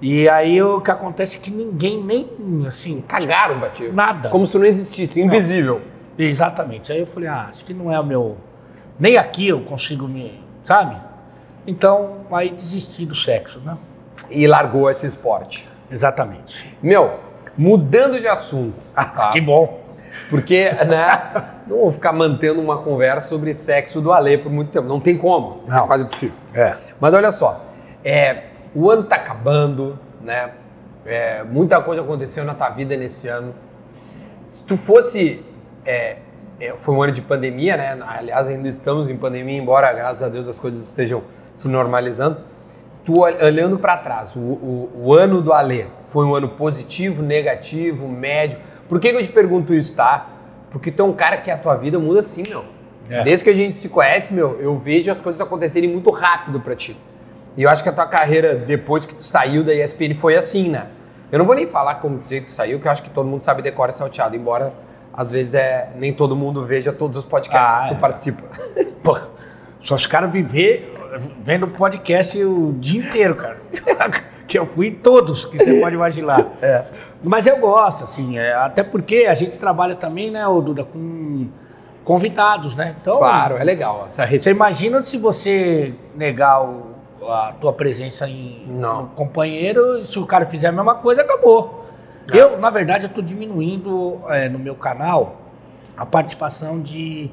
E 0.00 0.28
aí 0.28 0.62
o 0.62 0.80
que 0.80 0.90
acontece 0.90 1.38
é 1.38 1.40
que 1.40 1.50
ninguém 1.50 2.02
nem 2.02 2.28
assim. 2.66 3.00
Cagaram 3.00 3.60
ti. 3.70 3.88
Nada. 3.88 4.28
Como 4.28 4.46
se 4.46 4.58
não 4.58 4.64
existisse, 4.66 5.20
invisível. 5.20 5.80
Exatamente. 6.18 6.92
Aí 6.92 7.00
eu 7.00 7.06
falei, 7.06 7.28
ah, 7.28 7.46
acho 7.48 7.64
que 7.64 7.72
não 7.72 7.92
é 7.92 7.98
o 7.98 8.04
meu. 8.04 8.36
Nem 8.98 9.16
aqui 9.16 9.48
eu 9.48 9.60
consigo 9.62 10.06
me. 10.06 10.40
Sabe? 10.62 10.96
Então, 11.66 12.18
aí 12.30 12.50
desisti 12.50 13.06
do 13.06 13.14
sexo, 13.14 13.60
né? 13.60 13.76
E 14.30 14.46
largou 14.46 14.90
esse 14.90 15.06
esporte. 15.06 15.68
Exatamente. 15.90 16.76
Meu, 16.82 17.18
mudando 17.56 18.20
de 18.20 18.28
assunto. 18.28 18.76
tá? 18.94 19.30
Que 19.32 19.40
bom. 19.40 19.87
Porque, 20.30 20.70
né? 20.70 21.44
Não 21.66 21.78
vou 21.78 21.92
ficar 21.92 22.12
mantendo 22.12 22.60
uma 22.60 22.78
conversa 22.78 23.28
sobre 23.28 23.54
sexo 23.54 24.00
do 24.00 24.12
Alê 24.12 24.38
por 24.38 24.50
muito 24.50 24.70
tempo. 24.70 24.86
Não 24.88 25.00
tem 25.00 25.16
como. 25.16 25.62
Isso 25.66 25.76
é 25.76 25.80
Não. 25.80 25.86
quase 25.86 26.04
impossível. 26.04 26.36
É. 26.54 26.76
Mas 27.00 27.14
olha 27.14 27.30
só, 27.32 27.64
é, 28.04 28.44
o 28.74 28.90
ano 28.90 29.04
tá 29.04 29.16
acabando, 29.16 29.98
né? 30.20 30.50
É, 31.06 31.42
muita 31.44 31.80
coisa 31.80 32.02
aconteceu 32.02 32.44
na 32.44 32.54
tua 32.54 32.68
vida 32.70 32.96
nesse 32.96 33.28
ano. 33.28 33.54
Se 34.44 34.64
tu 34.64 34.76
fosse. 34.76 35.42
é, 35.86 36.16
é, 36.60 36.74
foi 36.76 36.94
um 36.94 37.02
ano 37.02 37.12
de 37.12 37.22
pandemia, 37.22 37.76
né? 37.76 37.98
Aliás, 38.06 38.48
ainda 38.48 38.68
estamos 38.68 39.08
em 39.08 39.16
pandemia, 39.16 39.56
embora, 39.58 39.92
graças 39.92 40.22
a 40.22 40.28
Deus, 40.28 40.48
as 40.48 40.58
coisas 40.58 40.82
estejam 40.84 41.22
se 41.54 41.68
normalizando. 41.68 42.38
Tu 43.04 43.12
ol- 43.18 43.36
olhando 43.42 43.78
para 43.78 43.96
trás, 43.98 44.34
o, 44.36 44.40
o- 44.40 44.90
o 44.94 45.14
ano 45.14 45.40
do 45.40 45.52
Alê 45.52 45.86
foi 46.04 46.26
um 46.26 46.34
ano 46.34 46.48
positivo, 46.48 47.22
negativo, 47.22 48.08
médio. 48.08 48.58
Por 48.88 48.98
que, 49.00 49.10
que 49.10 49.16
eu 49.16 49.22
te 49.22 49.32
pergunto 49.32 49.74
isso, 49.74 49.94
tá? 49.94 50.26
Porque 50.70 50.90
tu 50.90 51.02
é 51.02 51.04
um 51.04 51.12
cara 51.12 51.36
que 51.36 51.50
a 51.50 51.56
tua 51.56 51.76
vida 51.76 51.98
muda 51.98 52.20
assim, 52.20 52.42
meu. 52.48 52.64
É. 53.10 53.22
Desde 53.22 53.44
que 53.44 53.50
a 53.50 53.54
gente 53.54 53.80
se 53.80 53.88
conhece, 53.88 54.34
meu, 54.34 54.58
eu 54.60 54.78
vejo 54.78 55.10
as 55.10 55.20
coisas 55.20 55.40
acontecerem 55.40 55.90
muito 55.90 56.10
rápido 56.10 56.60
pra 56.60 56.74
ti. 56.74 56.96
E 57.56 57.62
eu 57.62 57.70
acho 57.70 57.82
que 57.82 57.88
a 57.88 57.92
tua 57.92 58.06
carreira, 58.06 58.54
depois 58.54 59.04
que 59.06 59.14
tu 59.14 59.24
saiu 59.24 59.64
da 59.64 59.74
ESPN, 59.74 60.14
foi 60.14 60.36
assim, 60.36 60.68
né? 60.68 60.86
Eu 61.30 61.38
não 61.38 61.46
vou 61.46 61.54
nem 61.54 61.66
falar 61.66 61.96
como 61.96 62.18
que 62.18 62.24
jeito 62.28 62.50
saiu, 62.50 62.78
que 62.78 62.86
eu 62.86 62.92
acho 62.92 63.02
que 63.02 63.10
todo 63.10 63.26
mundo 63.28 63.42
sabe 63.42 63.60
decora 63.62 63.90
e 63.90 63.94
salteado, 63.94 64.36
embora 64.36 64.70
às 65.12 65.32
vezes 65.32 65.54
é, 65.54 65.90
nem 65.96 66.12
todo 66.12 66.36
mundo 66.36 66.64
veja 66.64 66.92
todos 66.92 67.16
os 67.16 67.24
podcasts 67.24 67.74
Ah, 67.74 67.82
que 67.88 67.94
tu 67.94 67.96
é. 67.96 68.00
participa. 68.00 68.42
Pô, 69.02 69.18
só 69.80 69.96
os 69.96 70.06
caras 70.06 70.30
viver 70.30 70.94
vendo 71.42 71.66
podcast 71.68 72.42
o 72.44 72.74
dia 72.78 73.00
inteiro, 73.04 73.34
cara. 73.34 73.58
que 74.48 74.58
eu 74.58 74.66
fui 74.66 74.88
em 74.88 74.94
todos 74.94 75.44
que 75.44 75.56
você 75.58 75.78
pode 75.80 75.94
imaginar. 75.94 76.44
É. 76.60 76.84
Mas 77.22 77.46
eu 77.46 77.58
gosto, 77.58 78.02
assim, 78.04 78.38
é, 78.38 78.52
até 78.54 78.82
porque 78.82 79.26
a 79.28 79.34
gente 79.34 79.58
trabalha 79.60 79.94
também, 79.94 80.30
né, 80.30 80.46
ô 80.46 80.60
Duda, 80.60 80.82
com 80.84 81.46
convidados, 82.04 82.74
né? 82.74 82.96
Então, 83.00 83.18
Claro, 83.18 83.56
é 83.58 83.64
legal. 83.64 84.04
Essa 84.06 84.24
rede 84.24 84.42
Você 84.44 84.50
imagina 84.50 85.02
se 85.02 85.18
você 85.18 85.94
negar 86.16 86.62
o- 86.64 86.94
a 87.28 87.52
tua 87.60 87.72
presença 87.72 88.26
em 88.28 88.64
Não. 88.68 89.02
no 89.02 89.08
companheiro, 89.08 89.98
e 89.98 90.04
se 90.04 90.18
o 90.18 90.24
cara 90.26 90.46
fizer 90.46 90.68
a 90.68 90.72
mesma 90.72 90.94
coisa, 90.94 91.20
acabou. 91.22 91.84
Eu, 92.32 92.58
na 92.58 92.70
verdade, 92.70 93.04
eu 93.04 93.08
estou 93.08 93.22
diminuindo 93.22 94.20
é, 94.28 94.48
no 94.48 94.58
meu 94.58 94.74
canal 94.74 95.36
a 95.96 96.06
participação 96.06 96.80
de, 96.80 97.28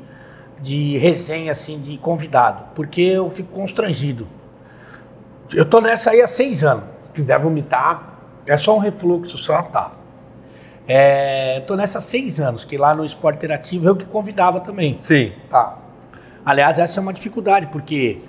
de 0.59 0.97
resenha, 0.97 1.51
assim, 1.51 1.79
de 1.79 1.97
convidado, 1.97 2.65
porque 2.73 3.01
eu 3.01 3.29
fico 3.29 3.53
constrangido. 3.53 4.27
Eu 5.53 5.63
tô 5.65 5.79
nessa 5.79 6.09
aí 6.11 6.21
há 6.21 6.27
seis 6.27 6.63
anos. 6.63 6.94
Se 7.15 7.21
quiser 7.21 7.39
vomitar, 7.39 8.11
É 8.45 8.57
só 8.57 8.75
um 8.75 8.79
refluxo 8.79 9.37
só. 9.37 9.61
tá. 9.63 9.91
É, 10.87 11.61
tô 11.65 11.75
nessa 11.75 11.97
há 11.97 12.01
seis 12.01 12.39
anos, 12.39 12.63
que 12.63 12.77
lá 12.77 12.93
no 12.93 13.03
Esporte 13.05 13.37
Interativo 13.37 13.87
eu 13.87 13.95
que 13.95 14.05
convidava 14.05 14.59
também. 14.59 14.97
Sim. 14.99 15.31
Tá. 15.49 15.77
Aliás, 16.45 16.77
essa 16.77 16.99
é 16.99 17.01
uma 17.01 17.11
dificuldade, 17.13 17.67
porque 17.67 18.19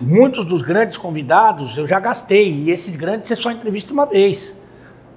muitos 0.00 0.44
dos 0.44 0.60
grandes 0.62 0.96
convidados 0.98 1.76
eu 1.78 1.86
já 1.86 2.00
gastei, 2.00 2.50
e 2.52 2.70
esses 2.72 2.96
grandes 2.96 3.28
você 3.28 3.36
só 3.36 3.50
entrevista 3.52 3.92
uma 3.92 4.06
vez. 4.06 4.56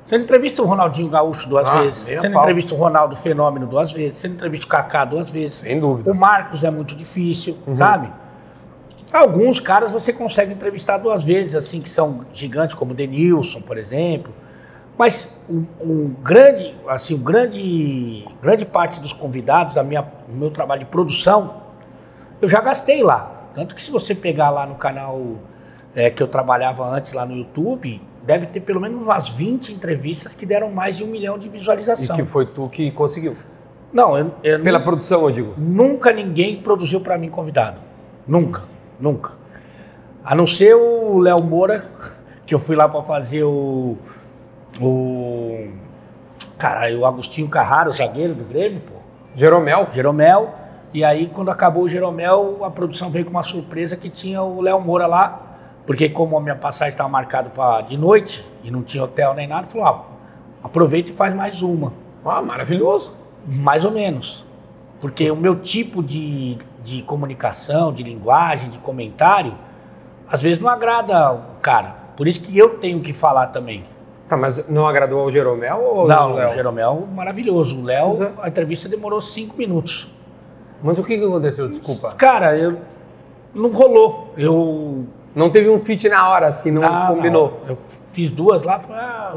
Você 0.05 0.17
não 0.19 0.23
entrevista 0.25 0.61
o 0.61 0.65
Ronaldinho 0.67 1.09
Gaúcho 1.09 1.49
duas 1.49 1.67
Ah, 1.67 1.81
vezes, 1.81 2.19
você 2.19 2.29
não 2.29 2.39
entrevista 2.41 2.75
o 2.75 2.77
Ronaldo 2.77 3.15
Fenômeno 3.15 3.65
duas 3.65 3.91
vezes, 3.91 4.19
você 4.19 4.27
não 4.27 4.35
entrevista 4.35 4.67
o 4.67 4.69
Kaká 4.69 5.03
duas 5.05 5.31
vezes. 5.31 5.55
Sem 5.59 5.79
dúvida. 5.79 6.11
O 6.11 6.13
Marcos 6.13 6.63
é 6.63 6.69
muito 6.69 6.93
difícil, 6.95 7.57
Uhum. 7.65 7.73
sabe? 7.73 8.11
Alguns 9.15 9.61
caras 9.61 9.93
você 9.93 10.11
consegue 10.11 10.51
entrevistar 10.53 10.97
duas 10.97 11.23
vezes, 11.23 11.55
assim, 11.55 11.79
que 11.79 11.89
são 11.89 12.19
gigantes, 12.33 12.75
como 12.75 12.91
o 12.91 12.93
Denilson, 12.93 13.61
por 13.61 13.77
exemplo. 13.77 14.33
Mas 14.97 15.33
o, 15.49 15.63
o 15.79 16.15
grande, 16.21 16.75
assim, 16.87 17.15
o 17.15 17.17
grande, 17.17 18.25
grande 18.41 18.65
parte 18.65 18.99
dos 18.99 19.13
convidados 19.13 19.73
da 19.73 19.83
minha, 19.83 20.01
do 20.01 20.35
meu 20.35 20.51
trabalho 20.51 20.79
de 20.81 20.85
produção, 20.87 21.61
eu 22.41 22.49
já 22.49 22.59
gastei 22.59 23.03
lá. 23.03 23.49
Tanto 23.53 23.73
que 23.73 23.81
se 23.81 23.89
você 23.89 24.13
pegar 24.13 24.49
lá 24.49 24.65
no 24.65 24.75
canal 24.75 25.21
é, 25.95 26.09
que 26.09 26.21
eu 26.21 26.27
trabalhava 26.27 26.85
antes 26.85 27.13
lá 27.13 27.25
no 27.25 27.35
YouTube, 27.35 28.01
deve 28.23 28.47
ter 28.47 28.59
pelo 28.59 28.81
menos 28.81 29.01
umas 29.01 29.29
20 29.29 29.71
entrevistas 29.71 30.35
que 30.35 30.45
deram 30.45 30.69
mais 30.71 30.97
de 30.97 31.05
um 31.05 31.07
milhão 31.07 31.37
de 31.37 31.47
E 31.47 31.49
visualização. 31.49 32.15
que 32.17 32.25
foi 32.25 32.45
tu 32.45 32.67
que 32.67 32.91
conseguiu. 32.91 33.35
Não, 33.93 34.17
eu, 34.17 34.31
eu 34.43 34.61
Pela 34.61 34.79
produção, 34.81 35.23
eu 35.23 35.31
digo. 35.31 35.53
nunca 35.57 36.11
ninguém 36.11 36.61
produziu 36.61 36.99
pra 36.99 37.17
mim 37.17 37.29
convidado. 37.29 37.79
Nunca, 38.27 38.63
nunca. 38.99 39.31
A 40.23 40.33
não 40.33 40.47
ser 40.47 40.75
o 40.75 41.19
Léo 41.19 41.41
Moura, 41.43 41.85
que 42.45 42.53
eu 42.55 42.59
fui 42.59 42.75
lá 42.75 42.89
pra 42.89 43.01
fazer 43.01 43.43
o. 43.43 43.97
O. 44.81 45.67
Caralho, 46.57 47.01
o 47.01 47.05
Agostinho 47.05 47.47
Carraro, 47.47 47.89
o 47.89 47.93
zagueiro 47.93 48.33
do 48.33 48.43
Grêmio, 48.43 48.81
pô. 48.81 48.93
Jeromel. 49.35 49.87
Jeromel. 49.91 50.55
E 50.93 51.03
aí, 51.03 51.27
quando 51.27 51.51
acabou 51.51 51.83
o 51.83 51.89
Jeromel, 51.89 52.63
a 52.63 52.71
produção 52.71 53.09
veio 53.09 53.25
com 53.25 53.31
uma 53.31 53.43
surpresa 53.43 53.97
que 53.97 54.09
tinha 54.09 54.41
o 54.41 54.61
Léo 54.61 54.79
Moura 54.79 55.05
lá. 55.05 55.41
Porque 55.85 56.09
como 56.09 56.37
a 56.37 56.41
minha 56.41 56.55
passagem 56.55 56.93
estava 56.93 57.09
marcada 57.09 57.49
para 57.49 57.81
de 57.81 57.97
noite 57.97 58.47
e 58.63 58.71
não 58.71 58.81
tinha 58.81 59.03
hotel 59.03 59.33
nem 59.33 59.47
nada, 59.47 59.67
falou, 59.67 59.87
ah, 59.87 60.03
aproveita 60.63 61.11
e 61.11 61.13
faz 61.13 61.33
mais 61.35 61.61
uma. 61.61 61.93
Ah, 62.25 62.41
maravilhoso. 62.41 63.15
Mais 63.45 63.85
ou 63.85 63.91
menos. 63.91 64.45
Porque 64.99 65.29
o 65.29 65.35
meu 65.35 65.59
tipo 65.59 66.01
de, 66.01 66.57
de 66.85 67.01
comunicação, 67.01 67.91
de 67.91 68.03
linguagem, 68.03 68.69
de 68.69 68.77
comentário, 68.77 69.55
às 70.31 70.41
vezes 70.43 70.59
não 70.59 70.69
agrada 70.69 71.33
o 71.33 71.39
cara. 71.61 71.95
Por 72.15 72.27
isso 72.27 72.39
que 72.41 72.55
eu 72.57 72.77
tenho 72.77 73.01
que 73.01 73.11
falar 73.11 73.47
também. 73.47 73.83
Tá, 74.27 74.37
mas 74.37 74.67
não 74.69 74.87
agradou 74.87 75.21
ao 75.21 75.31
Jeromel 75.31 75.81
ou 75.83 76.07
não, 76.07 76.33
Léo? 76.33 76.47
o 76.47 76.51
Jeromel, 76.51 77.07
maravilhoso. 77.13 77.79
O 77.79 77.83
Pois 77.83 77.89
é. 78.21 78.23
Léo, 78.23 78.33
a 78.41 78.47
entrevista 78.47 78.87
demorou 78.87 79.19
cinco 79.19 79.57
minutos. 79.57 80.07
Mas 80.83 80.97
o 80.99 81.03
que, 81.03 81.17
que 81.17 81.23
aconteceu? 81.25 81.67
Desculpa. 81.69 82.15
Cara, 82.15 82.55
eu, 82.57 82.77
não 83.53 83.71
rolou. 83.71 84.31
Eu 84.37 85.05
Não 85.33 85.49
teve 85.49 85.69
um 85.69 85.79
fit 85.79 86.07
na 86.07 86.29
hora, 86.29 86.47
assim, 86.47 86.69
não 86.71 86.83
Ah, 86.83 87.07
combinou. 87.09 87.61
não. 87.65 87.71
Eu 87.71 87.77
fiz 87.77 88.29
duas 88.29 88.61
lá, 88.63 88.79
falei, 88.79 89.01
ah, 89.01 89.35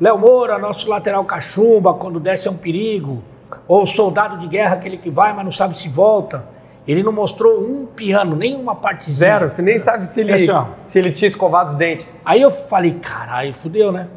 Léo 0.00 0.18
Moura, 0.18 0.58
nosso 0.58 0.88
lateral 0.88 1.24
cachumba, 1.24 1.94
quando 1.94 2.18
desce 2.20 2.46
é 2.48 2.50
um 2.50 2.56
perigo. 2.56 3.22
Ou 3.68 3.82
o 3.82 3.86
soldado 3.86 4.38
de 4.38 4.46
guerra, 4.48 4.74
aquele 4.74 4.96
que 4.96 5.08
vai, 5.10 5.32
mas 5.32 5.44
não 5.44 5.52
sabe 5.52 5.78
se 5.78 5.88
volta. 5.88 6.44
Ele 6.86 7.02
não 7.02 7.12
mostrou 7.12 7.60
um 7.60 7.84
piano, 7.86 8.36
nem 8.36 8.54
uma 8.54 8.74
parte 8.76 9.10
Zero. 9.10 9.50
Tu 9.50 9.60
nem 9.62 9.80
sabe 9.80 10.06
se 10.06 10.20
ele, 10.20 10.32
Assim, 10.32 10.50
ó. 10.50 10.66
se 10.84 10.98
ele 10.98 11.10
tinha 11.10 11.28
escovado 11.28 11.70
os 11.70 11.76
dentes. 11.76 12.06
Aí 12.24 12.40
eu 12.40 12.50
falei, 12.50 12.92
caralho, 13.00 13.52
fudeu, 13.52 13.90
né? 13.90 14.08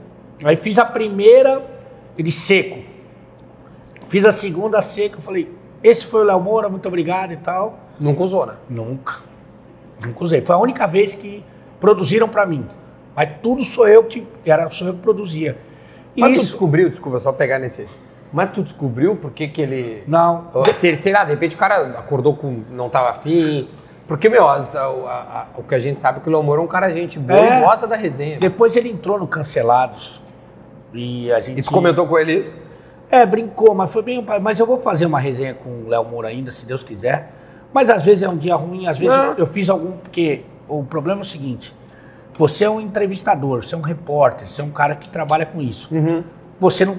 Aí 0.44 0.56
fiz 0.56 0.78
a 0.78 0.86
primeira 0.86 1.66
de 2.16 2.32
seco. 2.32 2.78
Fiz 4.08 4.24
a 4.26 4.32
segunda 4.32 4.82
seca, 4.82 5.18
eu 5.18 5.22
falei, 5.22 5.52
esse 5.84 6.06
foi 6.06 6.22
o 6.22 6.24
Léo 6.24 6.40
Moura, 6.40 6.70
muito 6.70 6.88
obrigado 6.88 7.32
e 7.32 7.38
tal. 7.38 7.80
Nunca 8.00 8.24
usou, 8.24 8.46
né? 8.46 8.54
Nunca. 8.70 9.16
Nunca 10.06 10.24
usei. 10.24 10.42
Foi 10.42 10.56
a 10.56 10.60
única 10.60 10.86
vez 10.88 11.16
que 11.16 11.44
produziram 11.80 12.28
pra 12.30 12.46
mim. 12.46 12.66
Mas 13.16 13.30
tudo 13.42 13.64
sou 13.64 13.88
eu 13.88 14.04
que 14.04 14.26
era, 14.46 14.70
sou 14.70 14.88
eu 14.88 14.94
que 14.94 15.02
produzia. 15.02 15.58
E 16.16 16.22
Mas 16.22 16.32
tu 16.32 16.36
isso. 16.36 16.46
descobriu, 16.52 16.90
desculpa, 16.90 17.20
só 17.20 17.32
pegar 17.34 17.60
nesse. 17.60 17.88
Mas 18.32 18.52
tu 18.52 18.62
descobriu 18.64 19.16
por 19.16 19.32
que, 19.32 19.48
que 19.48 19.62
ele. 19.62 20.04
Não. 20.08 20.48
Sei, 20.76 20.96
sei 20.98 21.12
lá, 21.14 21.24
de 21.24 21.32
repente 21.32 21.56
o 21.56 21.60
cara 21.60 21.98
acordou 21.98 22.36
com. 22.36 22.62
não 22.72 22.90
tava 22.90 23.10
afim. 23.10 23.68
Porque, 24.08 24.28
meu, 24.30 24.48
a- 24.48 24.56
a- 24.58 24.78
a- 24.78 25.48
o 25.56 25.64
que 25.64 25.76
a 25.76 25.80
gente 25.80 26.00
sabe 26.00 26.18
é 26.20 26.22
que 26.22 26.30
o 26.30 26.32
Léo 26.32 26.42
Moura 26.42 26.62
é 26.62 26.64
um 26.64 26.68
cara 26.68 26.92
gente 26.92 27.20
boa 27.20 27.40
É. 27.40 27.60
e 27.60 27.64
gosta 27.64 27.86
da 27.88 27.96
resenha. 27.96 28.40
Depois 28.40 28.76
ele 28.76 28.90
entrou 28.90 29.20
no 29.20 29.28
Cancelados. 29.28 30.22
E 30.94 31.32
a 31.32 31.40
gente. 31.40 31.60
E 31.60 31.64
tu 31.64 31.72
comentou 31.72 32.06
com 32.08 32.18
ele 32.18 32.34
isso? 32.34 32.60
É, 33.12 33.26
brincou, 33.26 33.74
mas 33.76 33.92
foi 33.92 34.02
bem. 34.04 34.26
Mas 34.42 34.60
eu 34.60 34.66
vou 34.66 34.80
fazer 34.82 35.06
uma 35.06 35.20
resenha 35.20 35.54
com 35.54 35.70
o 35.70 35.90
Léo 35.90 36.06
Moura 36.06 36.28
ainda, 36.30 36.50
se 36.52 36.66
Deus 36.66 36.84
quiser. 36.84 37.32
Mas 37.74 37.90
às 37.90 38.04
vezes 38.06 38.24
é 38.24 38.30
um 38.30 38.38
dia 38.38 38.56
ruim, 38.56 38.88
às 38.88 38.98
vezes 39.00 39.16
eu, 39.16 39.34
eu 39.36 39.46
fiz 39.48 39.70
algum. 39.70 39.92
Porque 39.94 40.44
o 40.68 40.84
problema 40.84 41.22
é 41.22 41.24
o 41.24 41.26
seguinte: 41.26 41.76
você 42.38 42.66
é 42.66 42.70
um 42.70 42.82
entrevistador, 42.82 43.64
você 43.64 43.76
é 43.76 43.78
um 43.78 43.82
repórter, 43.82 44.48
você 44.48 44.62
é 44.62 44.64
um 44.64 44.72
cara 44.72 44.96
que 44.96 45.08
trabalha 45.10 45.46
com 45.46 45.62
isso. 45.62 45.88
Uhum. 45.94 46.24
Você 46.60 46.84
não. 46.86 46.98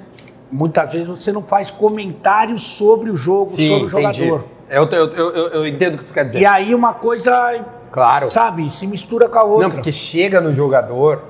Muitas 0.50 0.92
vezes 0.92 1.08
você 1.08 1.30
não 1.32 1.42
faz 1.42 1.70
comentários 1.70 2.60
sobre 2.62 3.10
o 3.10 3.16
jogo, 3.16 3.46
sobre 3.46 3.84
o 3.84 3.88
jogador. 3.88 4.44
Eu, 4.68 4.84
eu, 4.88 5.06
eu, 5.12 5.48
eu- 5.48 5.66
entendo 5.66 5.94
o 5.94 5.98
que 5.98 6.04
tu 6.04 6.12
quer 6.12 6.24
dizer. 6.24 6.40
E 6.40 6.46
aí 6.46 6.74
uma 6.74 6.92
coisa, 6.92 7.64
Claro. 7.90 8.28
sabe, 8.30 8.68
se 8.70 8.86
mistura 8.86 9.28
com 9.28 9.38
a 9.38 9.42
outra. 9.44 9.68
Não, 9.68 9.74
porque 9.74 9.92
chega 9.92 10.40
no 10.40 10.54
jogador 10.54 11.22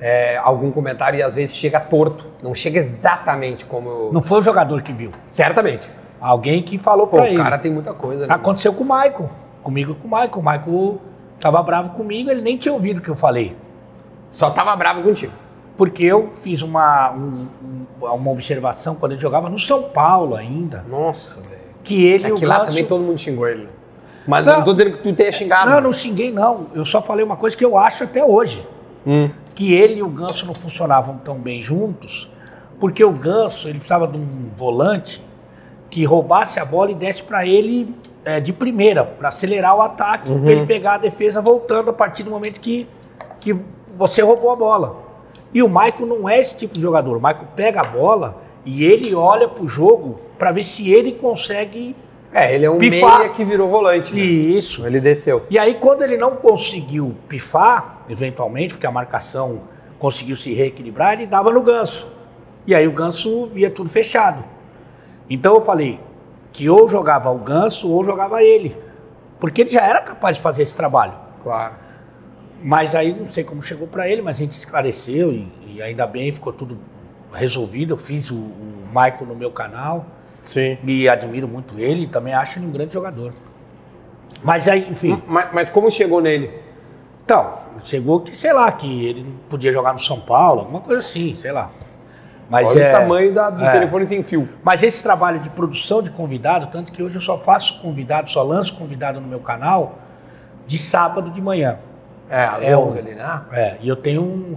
é, 0.00 0.36
algum 0.38 0.70
comentário 0.70 1.18
e 1.18 1.22
às 1.22 1.34
vezes 1.34 1.56
chega 1.56 1.80
torto. 1.80 2.26
Não 2.42 2.54
chega 2.54 2.78
exatamente 2.78 3.64
como. 3.64 4.10
Não 4.12 4.22
foi 4.22 4.40
o 4.40 4.42
jogador 4.42 4.82
que 4.82 4.92
viu. 4.92 5.10
Certamente. 5.28 5.90
Alguém 6.20 6.62
que 6.62 6.78
falou 6.78 7.06
Pô, 7.06 7.16
pra 7.18 7.28
ele. 7.28 7.36
caras 7.36 7.60
têm 7.60 7.70
muita 7.70 7.92
coisa, 7.94 8.26
né? 8.26 8.34
Aconteceu 8.34 8.72
com 8.72 8.84
o 8.84 8.86
Michael. 8.86 9.30
Comigo 9.62 9.92
e 9.92 9.94
com 9.94 10.08
o 10.08 10.10
Michael. 10.10 10.30
O 10.34 10.42
Michael 10.42 11.00
tava 11.40 11.62
bravo 11.62 11.90
comigo, 11.90 12.30
ele 12.30 12.40
nem 12.42 12.56
tinha 12.56 12.72
ouvido 12.72 12.98
o 12.98 13.00
que 13.02 13.08
eu 13.10 13.16
falei. 13.16 13.54
Só 14.30 14.50
tava 14.50 14.74
bravo 14.76 15.02
contigo. 15.02 15.32
Porque 15.76 16.02
eu 16.04 16.30
fiz 16.30 16.62
uma, 16.62 17.12
um- 17.12 17.46
um- 18.02 18.06
uma 18.06 18.30
observação 18.30 18.94
quando 18.94 19.12
ele 19.12 19.20
jogava 19.20 19.48
no 19.50 19.58
São 19.58 19.82
Paulo 19.84 20.34
ainda, 20.34 20.84
Nossa, 20.88 21.40
velho. 21.42 21.60
que 21.84 22.04
ele 22.04 22.26
e 22.26 22.30
É 22.30 22.32
o 22.32 22.36
que 22.36 22.46
lá 22.46 22.58
Ganso... 22.60 22.68
também 22.68 22.84
todo 22.86 23.02
mundo 23.02 23.18
xingou 23.18 23.46
ele. 23.46 23.68
Mas 24.26 24.44
Não. 24.44 24.64
tô 24.64 24.72
dizendo 24.72 24.96
que 24.96 25.02
tu 25.02 25.12
tenha 25.14 25.30
xingado. 25.30 25.70
Não, 25.70 25.80
não 25.80 25.92
xinguei 25.92 26.32
não. 26.32 26.66
Eu 26.74 26.84
só 26.84 27.00
falei 27.02 27.24
uma 27.24 27.36
coisa 27.36 27.56
que 27.56 27.64
eu 27.64 27.76
acho 27.78 28.04
até 28.04 28.24
hoje. 28.24 28.66
Hum. 29.06 29.30
Que 29.54 29.72
ele 29.74 30.00
e 30.00 30.02
o 30.02 30.08
Ganso 30.08 30.44
não 30.46 30.54
funcionavam 30.54 31.18
tão 31.18 31.36
bem 31.38 31.62
juntos, 31.62 32.28
porque 32.80 33.04
o 33.04 33.12
Ganso 33.12 33.68
ele 33.68 33.78
precisava 33.78 34.06
de 34.08 34.18
um 34.18 34.48
volante 34.52 35.22
que 35.88 36.04
roubasse 36.04 36.58
a 36.58 36.64
bola 36.64 36.90
e 36.90 36.94
desse 36.94 37.22
para 37.22 37.46
ele 37.46 37.94
é, 38.24 38.40
de 38.40 38.52
primeira, 38.52 39.04
para 39.04 39.28
acelerar 39.28 39.76
o 39.76 39.80
ataque, 39.82 40.30
Uhum. 40.32 40.42
para 40.42 40.52
ele 40.52 40.66
pegar 40.66 40.94
a 40.94 40.98
defesa 40.98 41.40
voltando 41.40 41.90
a 41.90 41.92
partir 41.92 42.24
do 42.24 42.30
momento 42.30 42.60
que, 42.60 42.88
que 43.40 43.54
você 43.94 44.20
roubou 44.22 44.50
a 44.50 44.56
bola. 44.56 45.05
E 45.54 45.62
o 45.62 45.68
Michael 45.68 46.06
não 46.06 46.28
é 46.28 46.38
esse 46.38 46.56
tipo 46.56 46.74
de 46.74 46.80
jogador. 46.80 47.16
O 47.16 47.20
Michael 47.20 47.48
pega 47.54 47.80
a 47.80 47.84
bola 47.84 48.42
e 48.64 48.84
ele 48.84 49.14
olha 49.14 49.48
pro 49.48 49.66
jogo 49.66 50.20
para 50.38 50.52
ver 50.52 50.64
se 50.64 50.92
ele 50.92 51.12
consegue 51.12 51.94
É, 52.32 52.54
ele 52.54 52.66
é 52.66 52.70
um 52.70 52.78
Pifar. 52.78 53.18
meia 53.20 53.30
que 53.30 53.44
virou 53.44 53.68
volante. 53.70 54.14
né? 54.14 54.20
isso. 54.20 54.86
Ele 54.86 55.00
desceu. 55.00 55.44
E 55.48 55.58
aí, 55.58 55.74
quando 55.74 56.02
ele 56.02 56.16
não 56.16 56.36
conseguiu 56.36 57.14
pifar, 57.28 58.02
eventualmente, 58.10 58.74
porque 58.74 58.86
a 58.86 58.90
marcação 58.90 59.62
conseguiu 59.98 60.36
se 60.36 60.52
reequilibrar, 60.52 61.14
ele 61.14 61.26
dava 61.26 61.50
no 61.52 61.62
ganso. 61.62 62.08
E 62.66 62.74
aí 62.74 62.86
o 62.86 62.92
ganso 62.92 63.46
via 63.46 63.70
tudo 63.70 63.88
fechado. 63.88 64.44
Então 65.30 65.54
eu 65.54 65.62
falei 65.62 66.00
que 66.52 66.68
ou 66.68 66.88
jogava 66.88 67.30
o 67.30 67.38
ganso 67.38 67.90
ou 67.90 68.04
jogava 68.04 68.42
ele. 68.42 68.76
Porque 69.38 69.62
ele 69.62 69.70
já 69.70 69.82
era 69.86 70.00
capaz 70.00 70.36
de 70.36 70.42
fazer 70.42 70.62
esse 70.62 70.74
trabalho. 70.74 71.12
Claro. 71.42 71.74
Mas 72.68 72.96
aí 72.96 73.14
não 73.14 73.30
sei 73.30 73.44
como 73.44 73.62
chegou 73.62 73.86
para 73.86 74.08
ele, 74.08 74.20
mas 74.20 74.38
a 74.38 74.40
gente 74.40 74.50
esclareceu 74.50 75.32
e, 75.32 75.48
e 75.68 75.80
ainda 75.80 76.04
bem 76.04 76.32
ficou 76.32 76.52
tudo 76.52 76.76
resolvido. 77.32 77.92
Eu 77.92 77.96
fiz 77.96 78.28
o, 78.28 78.34
o 78.34 78.86
Michael 78.88 79.26
no 79.28 79.36
meu 79.36 79.52
canal 79.52 80.04
Sim. 80.42 80.76
e 80.84 81.08
admiro 81.08 81.46
muito 81.46 81.78
ele 81.78 82.02
e 82.02 82.06
também 82.08 82.34
acho 82.34 82.58
ele 82.58 82.66
um 82.66 82.72
grande 82.72 82.92
jogador. 82.92 83.32
Mas 84.42 84.66
aí, 84.66 84.88
enfim, 84.90 85.22
Mas, 85.28 85.48
mas 85.52 85.68
como 85.70 85.88
chegou 85.92 86.20
nele? 86.20 86.50
então, 87.24 87.54
chegou 87.84 88.20
que, 88.22 88.36
sei 88.36 88.52
lá, 88.52 88.72
que 88.72 89.06
ele 89.06 89.22
não 89.22 89.36
podia 89.48 89.72
jogar 89.72 89.92
no 89.92 90.00
São 90.00 90.18
Paulo, 90.18 90.62
alguma 90.62 90.80
coisa 90.80 90.98
assim, 90.98 91.36
sei 91.36 91.52
lá. 91.52 91.70
Mas 92.50 92.72
Olha 92.72 92.82
é, 92.82 92.88
o 92.96 93.00
tamanho 93.00 93.32
da- 93.32 93.48
do 93.50 93.64
é. 93.64 93.70
telefone 93.70 94.06
sem 94.06 94.24
fio. 94.24 94.48
Mas 94.64 94.82
esse 94.82 95.04
trabalho 95.04 95.38
de 95.38 95.50
produção 95.50 96.02
de 96.02 96.10
convidado, 96.10 96.66
tanto 96.66 96.90
que 96.90 97.00
hoje 97.00 97.14
eu 97.16 97.20
só 97.22 97.38
faço 97.38 97.80
convidado, 97.80 98.28
só 98.28 98.42
lanço 98.42 98.74
convidado 98.74 99.20
no 99.20 99.28
meu 99.28 99.38
canal 99.40 99.98
de 100.66 100.78
sábado 100.78 101.30
de 101.30 101.40
manhã. 101.40 101.78
É, 102.28 102.70
É, 102.70 102.76
11 102.76 102.96
o- 102.96 102.98
ali, 103.00 103.14
né? 103.14 103.40
É, 103.52 103.76
e 103.80 103.88
eu 103.88 103.96
tenho 103.96 104.22
um- 104.22 104.56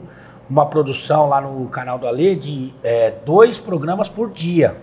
uma 0.49 0.65
produção 0.65 1.27
lá 1.29 1.39
no 1.39 1.67
canal 1.69 1.99
do 1.99 2.07
Alê 2.07 2.35
de 2.35 2.73
é, 2.83 3.11
dois 3.25 3.59
programas 3.59 4.09
por 4.09 4.31
dia. 4.31 4.75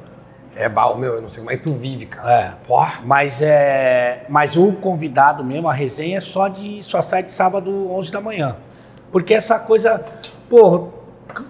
É, 0.54 0.68
bal, 0.68 0.96
meu, 0.96 1.14
eu 1.16 1.20
não 1.20 1.28
sei 1.28 1.40
como 1.40 1.50
é 1.52 1.56
que 1.56 1.64
tu 1.64 1.72
vive, 1.74 2.06
cara. 2.06 2.32
É. 2.32 2.52
Mas 3.04 3.42
é, 3.42 4.24
mas 4.28 4.56
o 4.56 4.72
convidado 4.72 5.44
mesmo, 5.44 5.68
a 5.68 5.72
resenha 5.74 6.18
é 6.18 6.20
só 6.20 6.48
de 6.48 6.82
só 6.82 7.02
sai 7.02 7.22
de 7.22 7.30
sábado 7.30 7.70
11 7.92 8.10
da 8.10 8.20
manhã. 8.20 8.56
Porque 9.12 9.34
essa 9.34 9.58
coisa, 9.58 10.02
pô, 10.48 10.88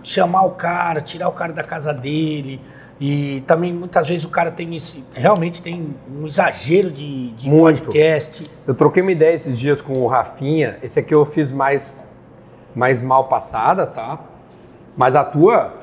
chamar 0.03 0.43
o 0.45 0.51
cara, 0.53 1.01
tirar 1.01 1.29
o 1.29 1.33
cara 1.33 1.53
da 1.53 1.63
casa 1.63 1.93
dele 1.95 2.61
e 2.99 3.43
também 3.47 3.73
muitas 3.75 4.09
vezes 4.09 4.25
o 4.25 4.31
cara 4.31 4.51
tem 4.51 4.75
esse 4.75 5.05
realmente 5.13 5.61
tem 5.61 5.95
um 6.11 6.27
exagero 6.27 6.91
de, 6.91 7.29
de 7.33 7.51
Muito. 7.51 7.83
podcast. 7.83 8.45
Eu 8.67 8.75
troquei 8.75 9.03
uma 9.03 9.13
ideia 9.13 9.35
esses 9.35 9.59
dias 9.59 9.81
com 9.83 9.93
o 9.93 10.07
Rafinha. 10.07 10.79
Esse 10.83 10.99
aqui 11.01 11.13
eu 11.15 11.25
fiz 11.27 11.53
mais, 11.53 11.93
mais 12.75 12.99
mal 12.99 13.25
passada, 13.25 13.87
tá? 13.87 14.19
Mas 14.97 15.15
a 15.15 15.23
tua, 15.23 15.75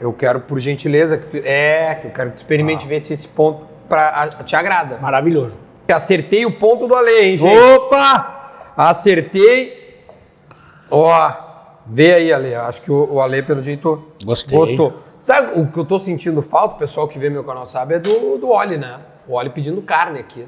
eu 0.00 0.12
quero, 0.14 0.40
por 0.40 0.58
gentileza, 0.58 1.18
que 1.18 1.26
tu, 1.26 1.46
é, 1.46 1.94
que 1.96 2.06
eu 2.06 2.10
quero 2.10 2.30
que 2.30 2.36
tu 2.36 2.38
experimente 2.38 2.86
ver 2.88 3.00
se 3.02 3.12
esse 3.12 3.28
ponto 3.28 3.66
pra, 3.86 4.08
a- 4.08 4.28
te 4.42 4.56
agrada. 4.56 4.96
Maravilhoso. 4.96 5.52
Acertei 5.86 6.46
o 6.46 6.52
ponto 6.52 6.86
do 6.88 6.94
Ale, 6.94 7.10
hein, 7.20 7.36
gente? 7.36 7.56
Opa! 7.74 8.72
Acertei. 8.76 10.04
Ó, 10.90 11.30
vê 11.86 12.14
aí, 12.14 12.32
Ale. 12.32 12.54
Acho 12.54 12.80
que 12.82 12.90
o, 12.90 13.14
o 13.14 13.20
Ale, 13.20 13.42
pelo 13.42 13.62
jeito, 13.62 14.02
Gostei. 14.24 14.56
gostou. 14.56 15.02
Sabe 15.26 15.58
o 15.58 15.66
que 15.66 15.76
eu 15.76 15.84
tô 15.84 15.98
sentindo 15.98 16.40
falta, 16.40 16.76
o 16.76 16.78
pessoal 16.78 17.08
que 17.08 17.18
vê 17.18 17.28
meu 17.28 17.42
canal 17.42 17.66
sabe, 17.66 17.96
é 17.96 17.98
do, 17.98 18.38
do 18.38 18.48
Oli, 18.48 18.78
né? 18.78 18.98
O 19.26 19.34
Oli 19.34 19.50
pedindo 19.50 19.82
carne 19.82 20.20
aqui. 20.20 20.46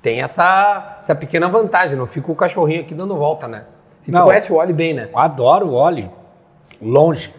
Tem 0.00 0.22
essa, 0.22 0.96
essa 0.98 1.14
pequena 1.14 1.46
vantagem, 1.46 1.94
não 1.94 2.06
fica 2.06 2.32
o 2.32 2.34
cachorrinho 2.34 2.80
aqui 2.80 2.94
dando 2.94 3.14
volta, 3.18 3.46
né? 3.46 3.66
Se 4.00 4.10
tu 4.10 4.14
Não. 4.14 4.24
conhece 4.24 4.50
o 4.50 4.56
Oli 4.56 4.72
bem, 4.72 4.94
né? 4.94 5.10
Eu 5.12 5.18
adoro 5.18 5.66
o 5.66 5.74
Oli. 5.74 6.10
Longe. 6.80 7.34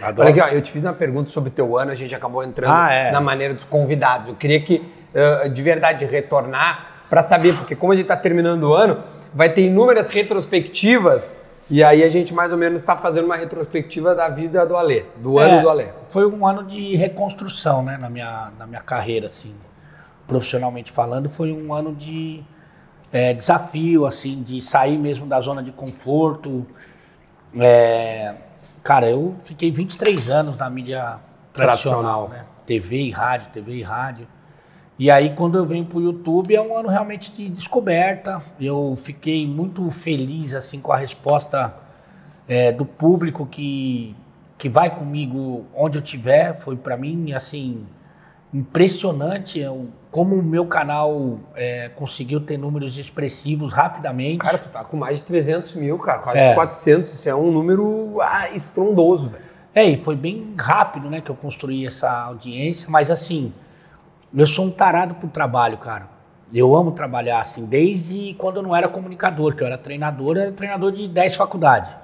Adoro. 0.00 0.30
Olha 0.30 0.30
aqui, 0.30 0.40
ó, 0.40 0.56
eu 0.56 0.62
te 0.62 0.72
fiz 0.72 0.82
uma 0.82 0.94
pergunta 0.94 1.28
sobre 1.28 1.50
teu 1.50 1.76
ano, 1.76 1.90
a 1.92 1.94
gente 1.94 2.14
acabou 2.14 2.42
entrando 2.42 2.72
Ah, 2.72 2.90
é. 2.90 3.10
na 3.10 3.20
maneira 3.20 3.52
dos 3.52 3.64
convidados. 3.64 4.28
Eu 4.28 4.34
queria 4.34 4.62
que, 4.62 4.90
eh, 5.12 5.46
de 5.50 5.62
verdade, 5.62 6.06
retornar 6.06 7.02
para 7.10 7.22
saber, 7.22 7.54
porque 7.54 7.76
como 7.76 7.92
a 7.92 7.96
gente 7.96 8.04
está 8.06 8.16
terminando 8.16 8.64
o 8.64 8.72
ano, 8.72 9.04
vai 9.34 9.50
ter 9.50 9.60
inúmeras 9.66 10.08
retrospectivas 10.08 11.36
e 11.70 11.82
aí 11.84 12.02
a 12.02 12.10
gente 12.10 12.34
mais 12.34 12.50
ou 12.50 12.58
menos 12.58 12.80
está 12.80 12.96
fazendo 12.96 13.26
uma 13.26 13.36
retrospectiva 13.36 14.14
da 14.14 14.28
vida 14.28 14.66
do 14.66 14.76
Alê, 14.76 15.04
do 15.18 15.38
ano 15.38 15.54
É, 15.54 15.60
do 15.62 15.68
Alê. 15.68 15.88
Foi 16.08 16.26
um 16.26 16.44
ano 16.46 16.64
de 16.64 16.96
reconstrução, 16.96 17.82
né, 17.82 17.96
na 17.96 18.10
minha, 18.10 18.50
na 18.58 18.66
minha 18.66 18.80
carreira, 18.82 19.26
assim, 19.26 19.54
profissionalmente 20.26 20.90
falando, 20.90 21.28
foi 21.30 21.52
um 21.52 21.72
ano 21.72 21.94
de 21.94 22.42
é, 23.12 23.32
desafio, 23.32 24.04
assim, 24.06 24.42
de 24.42 24.60
sair 24.60 24.98
mesmo 24.98 25.26
da 25.26 25.40
zona 25.40 25.62
de 25.62 25.72
conforto. 25.72 26.66
É, 27.58 28.34
cara, 28.82 29.08
eu 29.10 29.34
fiquei 29.44 29.70
23 29.70 30.30
anos 30.30 30.56
na 30.56 30.68
mídia 30.68 31.18
tradicional, 31.52 32.26
Tradicional. 32.26 32.28
né? 32.28 32.44
TV 32.66 32.96
e 32.96 33.10
rádio, 33.10 33.48
TV 33.50 33.72
e 33.74 33.82
rádio. 33.82 34.26
E 35.02 35.10
aí, 35.10 35.34
quando 35.34 35.56
eu 35.56 35.64
venho 35.64 35.86
pro 35.86 35.98
YouTube, 35.98 36.54
é 36.54 36.60
um 36.60 36.76
ano 36.76 36.90
realmente 36.90 37.32
de 37.32 37.48
descoberta. 37.48 38.42
Eu 38.60 38.94
fiquei 38.94 39.46
muito 39.46 39.88
feliz, 39.90 40.54
assim, 40.54 40.78
com 40.78 40.92
a 40.92 40.96
resposta 40.98 41.72
é, 42.46 42.70
do 42.70 42.84
público 42.84 43.46
que, 43.46 44.14
que 44.58 44.68
vai 44.68 44.94
comigo 44.94 45.64
onde 45.74 45.96
eu 45.96 46.02
tiver. 46.02 46.52
Foi 46.52 46.76
para 46.76 46.98
mim, 46.98 47.32
assim, 47.32 47.86
impressionante 48.52 49.62
é, 49.62 49.70
o- 49.70 49.86
como 50.10 50.34
o 50.36 50.42
meu 50.42 50.66
canal 50.66 51.38
é, 51.54 51.88
conseguiu 51.88 52.38
ter 52.40 52.58
números 52.58 52.98
expressivos 52.98 53.72
rapidamente. 53.72 54.40
Cara, 54.40 54.58
tu 54.58 54.68
tá 54.68 54.84
com 54.84 54.98
mais 54.98 55.20
de 55.20 55.24
300 55.24 55.74
mil, 55.76 55.98
cara, 55.98 56.18
quase 56.18 56.38
É. 56.40 56.52
400, 56.54 57.10
isso 57.10 57.26
é 57.26 57.34
um 57.34 57.50
número 57.50 58.20
ah, 58.20 58.50
estrondoso, 58.50 59.30
velho. 59.30 59.44
É, 59.74 59.82
e 59.88 59.96
foi 59.96 60.14
bem 60.14 60.52
rápido, 60.58 61.08
né, 61.08 61.22
que 61.22 61.30
eu 61.30 61.34
construí 61.36 61.86
essa 61.86 62.10
audiência, 62.10 62.90
mas 62.90 63.10
assim, 63.10 63.50
eu 64.34 64.46
sou 64.46 64.66
um 64.66 64.70
tarado 64.70 65.14
pro 65.14 65.28
trabalho, 65.28 65.78
cara. 65.78 66.08
Eu 66.52 66.74
amo 66.74 66.90
trabalhar, 66.90 67.40
assim, 67.40 67.64
desde 67.64 68.34
quando 68.34 68.56
eu 68.56 68.62
não 68.62 68.74
era 68.74 68.88
comunicador, 68.88 69.54
que 69.54 69.62
eu 69.62 69.66
era 69.66 69.78
treinador, 69.78 70.36
eu 70.36 70.42
era 70.42 70.52
treinador 70.52 70.90
de 70.90 71.06
10 71.06 71.36
faculdades. 71.36 71.96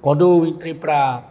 Quando 0.00 0.20
eu 0.20 0.46
entrei 0.46 0.74
pra, 0.74 1.24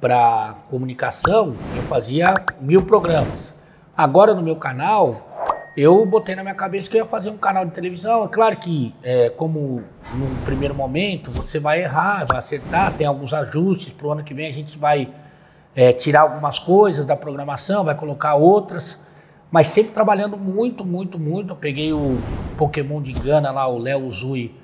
pra 0.00 0.54
comunicação, 0.70 1.56
eu 1.76 1.82
fazia 1.82 2.34
mil 2.60 2.84
programas. 2.84 3.54
Agora 3.96 4.34
no 4.34 4.42
meu 4.42 4.54
canal, 4.54 5.12
eu 5.76 6.06
botei 6.06 6.36
na 6.36 6.42
minha 6.42 6.54
cabeça 6.54 6.88
que 6.88 6.96
eu 6.96 7.04
ia 7.04 7.08
fazer 7.08 7.30
um 7.30 7.36
canal 7.36 7.64
de 7.64 7.72
televisão. 7.72 8.24
É 8.24 8.28
claro 8.28 8.56
que, 8.56 8.94
é, 9.02 9.30
como 9.30 9.82
num 10.14 10.34
primeiro 10.44 10.74
momento, 10.74 11.30
você 11.30 11.58
vai 11.58 11.82
errar, 11.82 12.24
vai 12.24 12.38
acertar, 12.38 12.92
tem 12.92 13.06
alguns 13.06 13.34
ajustes. 13.34 13.92
Para 13.92 14.06
o 14.06 14.12
ano 14.12 14.22
que 14.22 14.32
vem 14.32 14.46
a 14.46 14.52
gente 14.52 14.78
vai 14.78 15.12
é, 15.74 15.92
tirar 15.92 16.20
algumas 16.20 16.58
coisas 16.58 17.04
da 17.04 17.16
programação, 17.16 17.84
vai 17.84 17.94
colocar 17.94 18.36
outras. 18.36 18.98
Mas 19.50 19.68
sempre 19.68 19.92
trabalhando 19.92 20.36
muito, 20.36 20.84
muito, 20.84 21.18
muito. 21.18 21.52
Eu 21.52 21.56
peguei 21.56 21.92
o 21.92 22.18
Pokémon 22.56 23.00
de 23.00 23.12
Gana 23.12 23.50
lá, 23.50 23.66
o 23.68 23.78
Léo 23.78 24.00
Uzui, 24.06 24.54